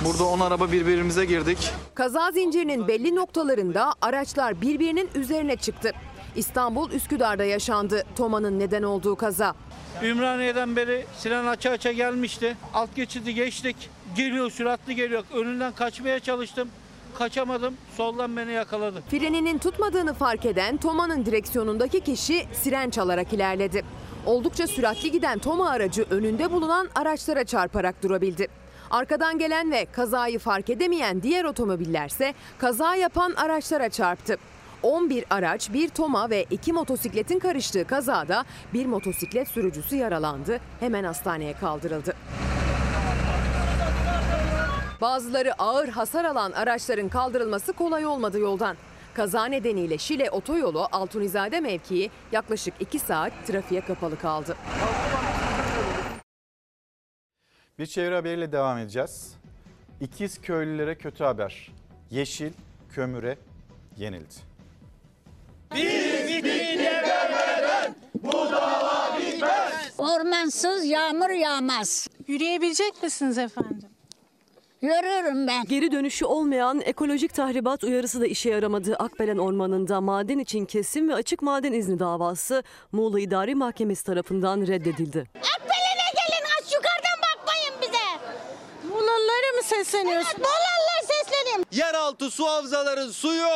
Burada 0.05 0.23
10 0.23 0.39
araba 0.39 0.71
birbirimize 0.71 1.25
girdik. 1.25 1.71
Kaza 1.95 2.31
zincirinin 2.31 2.87
belli 2.87 3.15
noktalarında 3.15 3.93
araçlar 4.01 4.61
birbirinin 4.61 5.09
üzerine 5.15 5.55
çıktı. 5.55 5.91
İstanbul 6.35 6.91
Üsküdar'da 6.91 7.43
yaşandı 7.43 8.03
Toma'nın 8.15 8.59
neden 8.59 8.83
olduğu 8.83 9.15
kaza. 9.15 9.55
Ümraniye'den 10.03 10.75
beri 10.75 11.05
siren 11.17 11.45
aça 11.45 11.71
aça 11.71 11.91
gelmişti. 11.91 12.57
Alt 12.73 12.95
geçidi 12.95 13.33
geçtik. 13.33 13.89
Geliyor 14.15 14.51
süratli 14.51 14.95
geliyor. 14.95 15.23
Önünden 15.33 15.73
kaçmaya 15.73 16.19
çalıştım. 16.19 16.69
Kaçamadım. 17.17 17.77
Soldan 17.97 18.37
beni 18.37 18.51
yakaladı. 18.51 19.03
Freninin 19.09 19.57
tutmadığını 19.57 20.13
fark 20.13 20.45
eden 20.45 20.77
Toma'nın 20.77 21.25
direksiyonundaki 21.25 21.99
kişi 22.01 22.45
siren 22.53 22.89
çalarak 22.89 23.33
ilerledi. 23.33 23.85
Oldukça 24.25 24.67
süratli 24.67 25.11
giden 25.11 25.39
Toma 25.39 25.69
aracı 25.69 26.05
önünde 26.09 26.51
bulunan 26.51 26.89
araçlara 26.95 27.43
çarparak 27.43 28.03
durabildi. 28.03 28.47
Arkadan 28.91 29.37
gelen 29.37 29.71
ve 29.71 29.85
kazayı 29.85 30.39
fark 30.39 30.69
edemeyen 30.69 31.23
diğer 31.23 31.45
otomobillerse 31.45 32.33
kaza 32.57 32.95
yapan 32.95 33.33
araçlara 33.33 33.89
çarptı. 33.89 34.37
11 34.83 35.25
araç, 35.29 35.73
bir 35.73 35.89
toma 35.89 36.29
ve 36.29 36.43
iki 36.43 36.73
motosikletin 36.73 37.39
karıştığı 37.39 37.87
kazada 37.87 38.45
bir 38.73 38.85
motosiklet 38.85 39.47
sürücüsü 39.47 39.95
yaralandı. 39.95 40.59
Hemen 40.79 41.03
hastaneye 41.03 41.53
kaldırıldı. 41.53 42.15
Bazıları 45.01 45.53
ağır 45.53 45.87
hasar 45.87 46.25
alan 46.25 46.51
araçların 46.51 47.09
kaldırılması 47.09 47.73
kolay 47.73 48.05
olmadı 48.05 48.39
yoldan. 48.39 48.77
Kaza 49.13 49.45
nedeniyle 49.45 49.97
Şile 49.97 50.31
otoyolu 50.31 50.87
Altunizade 50.91 51.59
mevkii 51.59 52.11
yaklaşık 52.31 52.73
2 52.79 52.99
saat 52.99 53.33
trafiğe 53.47 53.81
kapalı 53.81 54.19
kaldı. 54.19 54.57
Bir 57.79 57.85
çevre 57.85 58.15
haberiyle 58.15 58.51
devam 58.51 58.77
edeceğiz. 58.77 59.35
İkiz 60.01 60.41
köylülere 60.41 60.97
kötü 60.97 61.23
haber. 61.23 61.71
Yeşil 62.09 62.53
kömüre 62.89 63.37
yenildi. 63.97 64.52
Ormansız 69.97 70.85
yağmur 70.85 71.29
yağmaz. 71.29 72.07
Yürüyebilecek 72.27 73.03
misiniz 73.03 73.37
efendim? 73.37 73.89
Yürüyorum 74.81 75.47
ben. 75.47 75.65
Geri 75.65 75.91
dönüşü 75.91 76.25
olmayan 76.25 76.81
ekolojik 76.81 77.33
tahribat 77.33 77.83
uyarısı 77.83 78.21
da 78.21 78.25
işe 78.27 78.49
yaramadı. 78.49 78.95
Akbelen 78.95 79.37
Ormanı'nda 79.37 80.01
maden 80.01 80.39
için 80.39 80.65
kesim 80.65 81.09
ve 81.09 81.13
açık 81.15 81.41
maden 81.41 81.73
izni 81.73 81.99
davası 81.99 82.63
Muğla 82.91 83.19
İdari 83.19 83.55
Mahkemesi 83.55 84.03
tarafından 84.05 84.61
reddedildi. 84.61 85.19
Akbelen'e 85.35 86.09
gelin 86.15 86.45
aç 86.59 86.73
yukarıdan 86.73 87.19
bakmayın 87.21 87.73
bize. 87.81 88.33
Muğla'lara 88.89 89.57
mı 89.57 89.63
sesleniyorsun? 89.63 90.29
Evet 90.31 90.39
Bolalı'ya 90.39 91.01
sesleneyim. 91.23 91.65
Yeraltı 91.71 92.31
su 92.31 92.45
havzaların 92.47 93.09
suyu 93.11 93.47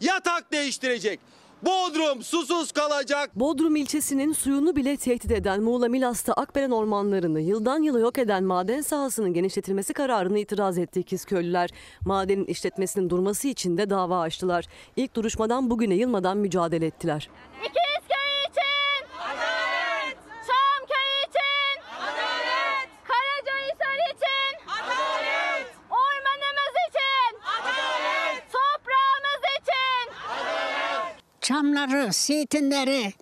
yatak 0.00 0.52
değiştirecek. 0.52 1.20
Bodrum 1.66 2.22
susuz 2.22 2.72
kalacak. 2.72 3.30
Bodrum 3.36 3.76
ilçesinin 3.76 4.32
suyunu 4.32 4.76
bile 4.76 4.96
tehdit 4.96 5.30
eden 5.30 5.62
Muğla 5.62 5.88
Milas'ta 5.88 6.32
Akbelen 6.32 6.70
ormanlarını 6.70 7.40
yıldan 7.40 7.82
yıla 7.82 8.00
yok 8.00 8.18
eden 8.18 8.44
maden 8.44 8.80
sahasının 8.80 9.32
genişletilmesi 9.32 9.92
kararını 9.92 10.38
itiraz 10.38 10.78
etti 10.78 11.00
İkizköylüler. 11.00 11.70
Madenin 12.04 12.44
işletmesinin 12.44 13.10
durması 13.10 13.48
için 13.48 13.76
de 13.78 13.90
dava 13.90 14.20
açtılar. 14.20 14.64
İlk 14.96 15.16
duruşmadan 15.16 15.70
bugüne 15.70 15.94
yılmadan 15.94 16.36
mücadele 16.36 16.86
ettiler. 16.86 17.28
İkizköy 17.60 18.50
için. 18.50 19.06
Adalet. 19.20 20.16
Çamköy 20.46 21.14
için. 21.28 21.76
Adalet. 22.06 22.88
Karacahisar 23.08 23.98
için. 24.14 24.52
Adalet. 24.78 25.66
Ormanımız 25.90 26.74
için. 26.88 27.30
Adalet. 27.56 28.42
Toprağımız 28.52 29.42
için. 29.60 30.04
Çamları, 31.44 32.08
zeytinleri, 32.12 33.12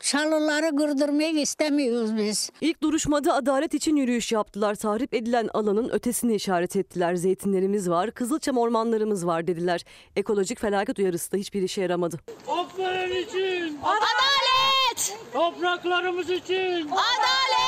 çalıları 0.00 0.76
kırdırmayı 0.76 1.40
istemiyoruz 1.40 2.16
biz. 2.16 2.50
İlk 2.60 2.82
duruşmada 2.82 3.34
adalet 3.34 3.74
için 3.74 3.96
yürüyüş 3.96 4.32
yaptılar. 4.32 4.74
Tahrip 4.74 5.14
edilen 5.14 5.48
alanın 5.54 5.88
ötesini 5.88 6.34
işaret 6.34 6.76
ettiler. 6.76 7.14
Zeytinlerimiz 7.14 7.90
var, 7.90 8.10
Kızılçam 8.10 8.58
ormanlarımız 8.58 9.26
var 9.26 9.46
dediler. 9.46 9.84
Ekolojik 10.16 10.60
felaket 10.60 10.98
uyarısı 10.98 11.32
da 11.32 11.36
hiçbir 11.36 11.62
işe 11.62 11.82
yaramadı. 11.82 12.18
Akbelen 12.48 13.22
için! 13.22 13.78
Adalet! 13.82 15.18
Topraklarımız 15.32 16.30
için! 16.30 16.88
Adalet! 16.88 17.65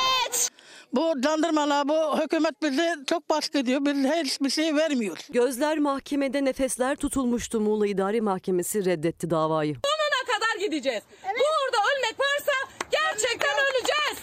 Bu 0.92 1.22
dandırmalar, 1.22 1.88
bu 1.88 2.20
hükümet 2.20 2.62
bizi 2.62 2.90
çok 3.06 3.30
baskı 3.30 3.58
ediyor. 3.58 3.80
Bize 3.84 4.22
hiçbir 4.24 4.50
şey 4.50 4.76
vermiyor. 4.76 5.18
Gözler 5.30 5.78
mahkemede 5.78 6.44
nefesler 6.44 6.96
tutulmuştu. 6.96 7.60
Muğla 7.60 7.86
İdari 7.86 8.20
Mahkemesi 8.20 8.84
reddetti 8.84 9.30
davayı. 9.30 9.74
Sonuna 9.74 10.38
kadar 10.38 10.66
gideceğiz. 10.66 11.02
Burada 11.24 11.84
ölmek 11.96 12.16
varsa 12.20 12.52
gerçekten 12.90 13.54
öleceğiz. 13.68 14.18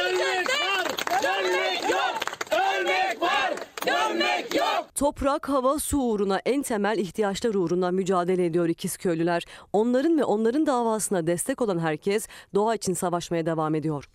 Ölmek 0.00 0.48
var, 0.48 0.86
dönmek 1.22 1.90
yok. 1.90 2.14
Ölmek 2.52 3.22
var, 3.22 3.52
dönmek 3.86 4.54
yok. 4.54 4.86
Toprak, 4.94 5.48
hava, 5.48 5.78
su 5.78 5.98
uğruna 5.98 6.40
en 6.46 6.62
temel 6.62 6.98
ihtiyaçlar 6.98 7.54
uğruna 7.54 7.90
mücadele 7.90 8.46
ediyor 8.46 8.68
İkizköylüler. 8.68 9.44
Onların 9.72 10.18
ve 10.18 10.24
onların 10.24 10.66
davasına 10.66 11.26
destek 11.26 11.60
olan 11.62 11.78
herkes 11.78 12.26
doğa 12.54 12.74
için 12.74 12.94
savaşmaya 12.94 13.46
devam 13.46 13.74
ediyor. 13.74 14.08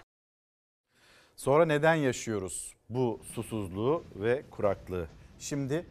Sonra 1.35 1.65
neden 1.65 1.95
yaşıyoruz 1.95 2.73
bu 2.89 3.19
susuzluğu 3.33 4.03
ve 4.15 4.43
kuraklığı? 4.51 5.07
Şimdi 5.39 5.85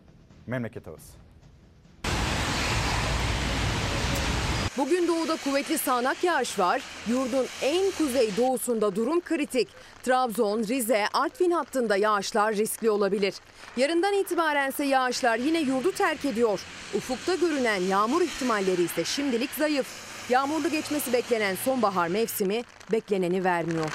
memleket 0.47 0.87
havası. 0.87 1.13
Bugün 4.79 5.09
doğuda 5.09 5.37
kuvvetli 5.37 5.79
sağanak 5.79 6.25
yağış 6.25 6.59
var. 6.59 6.83
Yurdun 7.09 7.47
en 7.63 7.91
kuzey 7.99 8.37
doğusunda 8.37 8.97
durum 8.97 9.21
kritik. 9.21 9.69
Trabzon, 10.03 10.63
Rize, 10.63 11.05
Artvin 11.13 11.51
hattında 11.51 11.97
yağışlar 11.97 12.55
riskli 12.55 12.91
olabilir. 12.91 13.35
Yarından 13.77 14.15
itibaren 14.15 14.71
ise 14.71 14.85
yağışlar 14.85 15.39
yine 15.39 15.61
yurdu 15.61 15.93
terk 15.93 16.25
ediyor. 16.25 16.61
Ufukta 16.97 17.35
görünen 17.35 17.81
yağmur 17.81 18.23
ihtimalleri 18.23 18.83
ise 18.83 19.05
şimdilik 19.05 19.51
zayıf. 19.51 19.87
Yağmurlu 20.31 20.71
geçmesi 20.71 21.13
beklenen 21.13 21.55
sonbahar 21.55 22.09
mevsimi 22.09 22.63
bekleneni 22.93 23.45
vermiyor. 23.45 23.93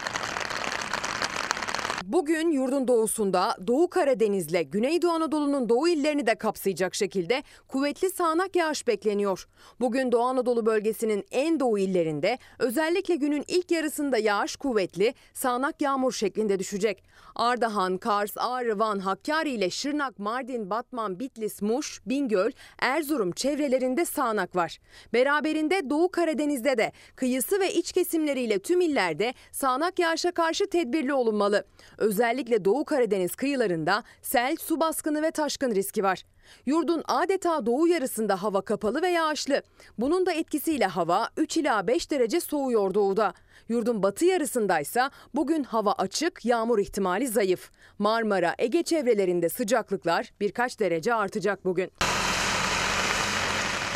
Bugün 2.07 2.51
yurdun 2.51 2.87
doğusunda 2.87 3.55
Doğu 3.67 3.89
Karadeniz'le 3.89 4.71
Güneydoğu 4.71 5.11
Anadolu'nun 5.11 5.69
doğu 5.69 5.87
illerini 5.87 6.27
de 6.27 6.35
kapsayacak 6.35 6.95
şekilde 6.95 7.43
kuvvetli 7.67 8.09
sağanak 8.09 8.55
yağış 8.55 8.87
bekleniyor. 8.87 9.47
Bugün 9.79 10.11
Doğu 10.11 10.21
Anadolu 10.21 10.65
bölgesinin 10.65 11.25
en 11.31 11.59
doğu 11.59 11.79
illerinde 11.79 12.37
özellikle 12.59 13.15
günün 13.15 13.43
ilk 13.47 13.71
yarısında 13.71 14.17
yağış 14.17 14.55
kuvvetli, 14.55 15.13
sağanak 15.33 15.81
yağmur 15.81 16.11
şeklinde 16.11 16.59
düşecek. 16.59 17.03
Ardahan, 17.37 17.97
Kars, 17.97 18.31
Ağrı, 18.37 18.79
Van, 18.79 18.99
Hakkari 18.99 19.49
ile 19.49 19.69
Şırnak, 19.69 20.19
Mardin, 20.19 20.69
Batman, 20.69 21.19
Bitlis, 21.19 21.61
Muş, 21.61 22.01
Bingöl, 22.05 22.51
Erzurum 22.79 23.31
çevrelerinde 23.31 24.05
sağanak 24.05 24.55
var. 24.55 24.77
Beraberinde 25.13 25.89
Doğu 25.89 26.11
Karadeniz'de 26.11 26.77
de 26.77 26.91
kıyısı 27.15 27.59
ve 27.59 27.73
iç 27.73 27.91
kesimleriyle 27.91 28.59
tüm 28.59 28.81
illerde 28.81 29.33
sağanak 29.51 29.99
yağışa 29.99 30.31
karşı 30.31 30.69
tedbirli 30.69 31.13
olunmalı. 31.13 31.65
Özellikle 31.97 32.65
Doğu 32.65 32.85
Karadeniz 32.85 33.35
kıyılarında 33.35 34.03
sel, 34.21 34.55
su 34.55 34.79
baskını 34.79 35.21
ve 35.21 35.31
taşkın 35.31 35.71
riski 35.75 36.03
var. 36.03 36.23
Yurdun 36.65 37.03
adeta 37.07 37.65
doğu 37.65 37.87
yarısında 37.87 38.43
hava 38.43 38.61
kapalı 38.61 39.01
ve 39.01 39.09
yağışlı. 39.09 39.61
Bunun 39.97 40.25
da 40.25 40.31
etkisiyle 40.31 40.85
hava 40.85 41.29
3 41.37 41.57
ila 41.57 41.87
5 41.87 42.11
derece 42.11 42.39
soğuyor 42.39 42.93
doğuda. 42.93 43.33
Yurdun 43.69 44.03
batı 44.03 44.25
yarısındaysa 44.25 45.11
bugün 45.35 45.63
hava 45.63 45.91
açık, 45.91 46.45
yağmur 46.45 46.79
ihtimali 46.79 47.27
zayıf. 47.27 47.71
Marmara, 47.99 48.55
Ege 48.57 48.83
çevrelerinde 48.83 49.49
sıcaklıklar 49.49 50.31
birkaç 50.39 50.79
derece 50.79 51.13
artacak 51.13 51.65
bugün. 51.65 51.91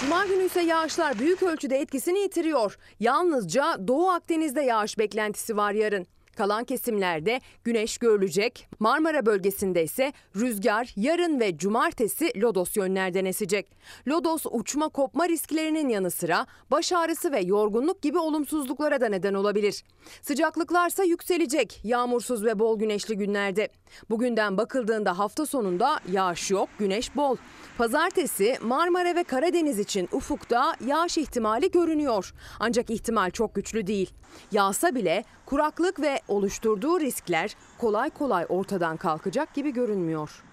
Cuma 0.01 0.25
günü 0.25 0.43
ise 0.43 0.61
yağışlar 0.61 1.19
büyük 1.19 1.43
ölçüde 1.43 1.77
etkisini 1.77 2.19
yitiriyor. 2.19 2.77
Yalnızca 2.99 3.87
Doğu 3.87 4.09
Akdeniz'de 4.09 4.61
yağış 4.61 4.97
beklentisi 4.97 5.57
var 5.57 5.71
yarın. 5.71 6.07
Kalan 6.37 6.63
kesimlerde 6.63 7.41
güneş 7.63 7.97
görülecek. 7.97 8.67
Marmara 8.79 9.25
bölgesinde 9.25 9.83
ise 9.83 10.13
rüzgar 10.35 10.93
yarın 10.95 11.39
ve 11.39 11.57
cumartesi 11.57 12.41
lodos 12.41 12.77
yönlerden 12.77 13.25
esecek. 13.25 13.67
Lodos 14.07 14.45
uçma 14.51 14.89
kopma 14.89 15.29
risklerinin 15.29 15.89
yanı 15.89 16.11
sıra 16.11 16.45
baş 16.71 16.93
ağrısı 16.93 17.31
ve 17.31 17.39
yorgunluk 17.39 18.01
gibi 18.01 18.17
olumsuzluklara 18.17 19.01
da 19.01 19.09
neden 19.09 19.33
olabilir. 19.33 19.83
Sıcaklıklarsa 20.21 21.03
yükselecek 21.03 21.79
yağmursuz 21.83 22.45
ve 22.45 22.59
bol 22.59 22.79
güneşli 22.79 23.17
günlerde. 23.17 23.69
Bugünden 24.09 24.57
bakıldığında 24.57 25.19
hafta 25.19 25.45
sonunda 25.45 25.99
yağış 26.11 26.51
yok, 26.51 26.69
güneş 26.79 27.15
bol. 27.15 27.37
Pazartesi 27.77 28.57
Marmara 28.61 29.15
ve 29.15 29.23
Karadeniz 29.23 29.79
için 29.79 30.09
ufukta 30.11 30.75
yağış 30.85 31.17
ihtimali 31.17 31.71
görünüyor. 31.71 32.33
Ancak 32.59 32.89
ihtimal 32.89 33.31
çok 33.31 33.55
güçlü 33.55 33.87
değil. 33.87 34.13
Yağsa 34.51 34.95
bile 34.95 35.23
kuraklık 35.45 35.99
oluşturduğu 36.27 36.99
riskler 36.99 37.55
kolay 37.77 38.09
kolay 38.09 38.45
ortadan 38.49 38.97
kalkacak 38.97 39.53
gibi 39.53 39.73
görünmüyor. 39.73 40.43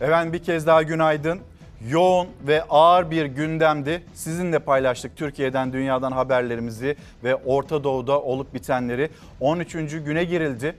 Efendim 0.00 0.32
bir 0.32 0.42
kez 0.42 0.66
daha 0.66 0.82
günaydın. 0.82 1.40
Yoğun 1.88 2.28
ve 2.46 2.62
ağır 2.62 3.10
bir 3.10 3.24
gündemdi. 3.24 4.02
Sizinle 4.14 4.58
paylaştık 4.58 5.16
Türkiye'den, 5.16 5.72
dünyadan 5.72 6.12
haberlerimizi 6.12 6.96
ve 7.24 7.34
Orta 7.34 7.84
Doğu'da 7.84 8.22
olup 8.22 8.54
bitenleri. 8.54 9.10
13. 9.40 9.72
güne 10.04 10.24
girildi. 10.24 10.76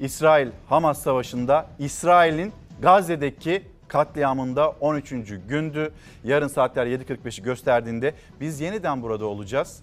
İsrail-Hamas 0.00 1.02
savaşında 1.02 1.66
İsrail'in 1.78 2.52
Gazze'deki 2.82 3.62
katliamında 3.88 4.70
13. 4.70 5.10
gündü. 5.48 5.92
Yarın 6.24 6.48
saatler 6.48 6.86
7.45'i 6.86 7.42
gösterdiğinde 7.42 8.14
biz 8.40 8.60
yeniden 8.60 9.02
burada 9.02 9.26
olacağız. 9.26 9.82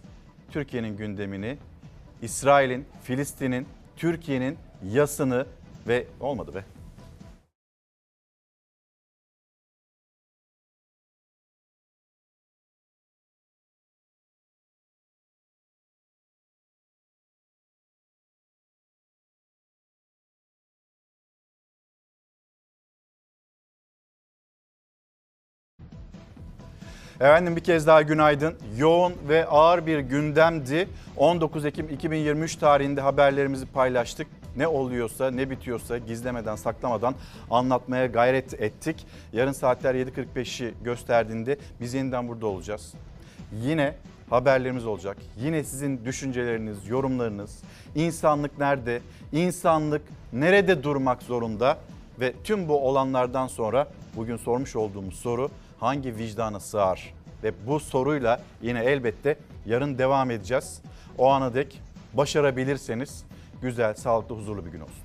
Türkiye'nin 0.52 0.98
gündemini, 0.98 1.58
İsrail'in, 2.24 2.86
Filistin'in, 3.04 3.68
Türkiye'nin 3.96 4.58
yasını 4.84 5.46
ve 5.88 6.08
olmadı 6.20 6.56
be 6.56 6.66
Efendim 27.24 27.56
bir 27.56 27.62
kez 27.62 27.88
daha 27.88 28.02
günaydın. 28.02 28.56
Yoğun 28.78 29.14
ve 29.28 29.46
ağır 29.46 29.86
bir 29.86 30.00
gündemdi. 30.00 30.88
19 31.18 31.66
Ekim 31.66 31.90
2023 31.90 32.56
tarihinde 32.56 33.02
haberlerimizi 33.02 33.66
paylaştık. 33.66 34.28
Ne 34.58 34.68
oluyorsa 34.68 35.32
ne 35.32 35.50
bitiyorsa 35.50 35.98
gizlemeden 35.98 36.56
saklamadan 36.56 37.16
anlatmaya 37.52 38.06
gayret 38.06 38.62
ettik. 38.62 39.08
Yarın 39.34 39.52
saatler 39.52 39.96
7.45'i 39.96 40.74
gösterdiğinde 40.84 41.58
biz 41.82 41.94
yeniden 41.94 42.28
burada 42.28 42.48
olacağız. 42.48 42.94
Yine 43.62 43.96
haberlerimiz 44.30 44.86
olacak. 44.86 45.18
Yine 45.38 45.64
sizin 45.64 46.06
düşünceleriniz, 46.06 46.88
yorumlarınız, 46.88 47.60
insanlık 47.96 48.60
nerede, 48.60 49.02
insanlık 49.32 50.02
nerede 50.34 50.84
durmak 50.84 51.24
zorunda 51.24 51.78
ve 52.20 52.34
tüm 52.44 52.68
bu 52.68 52.88
olanlardan 52.88 53.48
sonra 53.48 53.88
bugün 54.16 54.38
sormuş 54.38 54.76
olduğumuz 54.76 55.16
soru 55.16 55.50
hangi 55.84 56.18
vicdana 56.18 56.60
sığar? 56.60 57.14
Ve 57.44 57.68
bu 57.68 57.80
soruyla 57.80 58.42
yine 58.62 58.84
elbette 58.84 59.38
yarın 59.66 59.98
devam 59.98 60.32
edeceğiz. 60.32 60.82
O 61.18 61.30
ana 61.30 61.54
dek 61.54 61.82
başarabilirseniz 62.14 63.24
güzel, 63.62 63.94
sağlıklı, 63.94 64.36
huzurlu 64.36 64.66
bir 64.66 64.72
gün 64.72 64.80
olsun. 64.80 65.04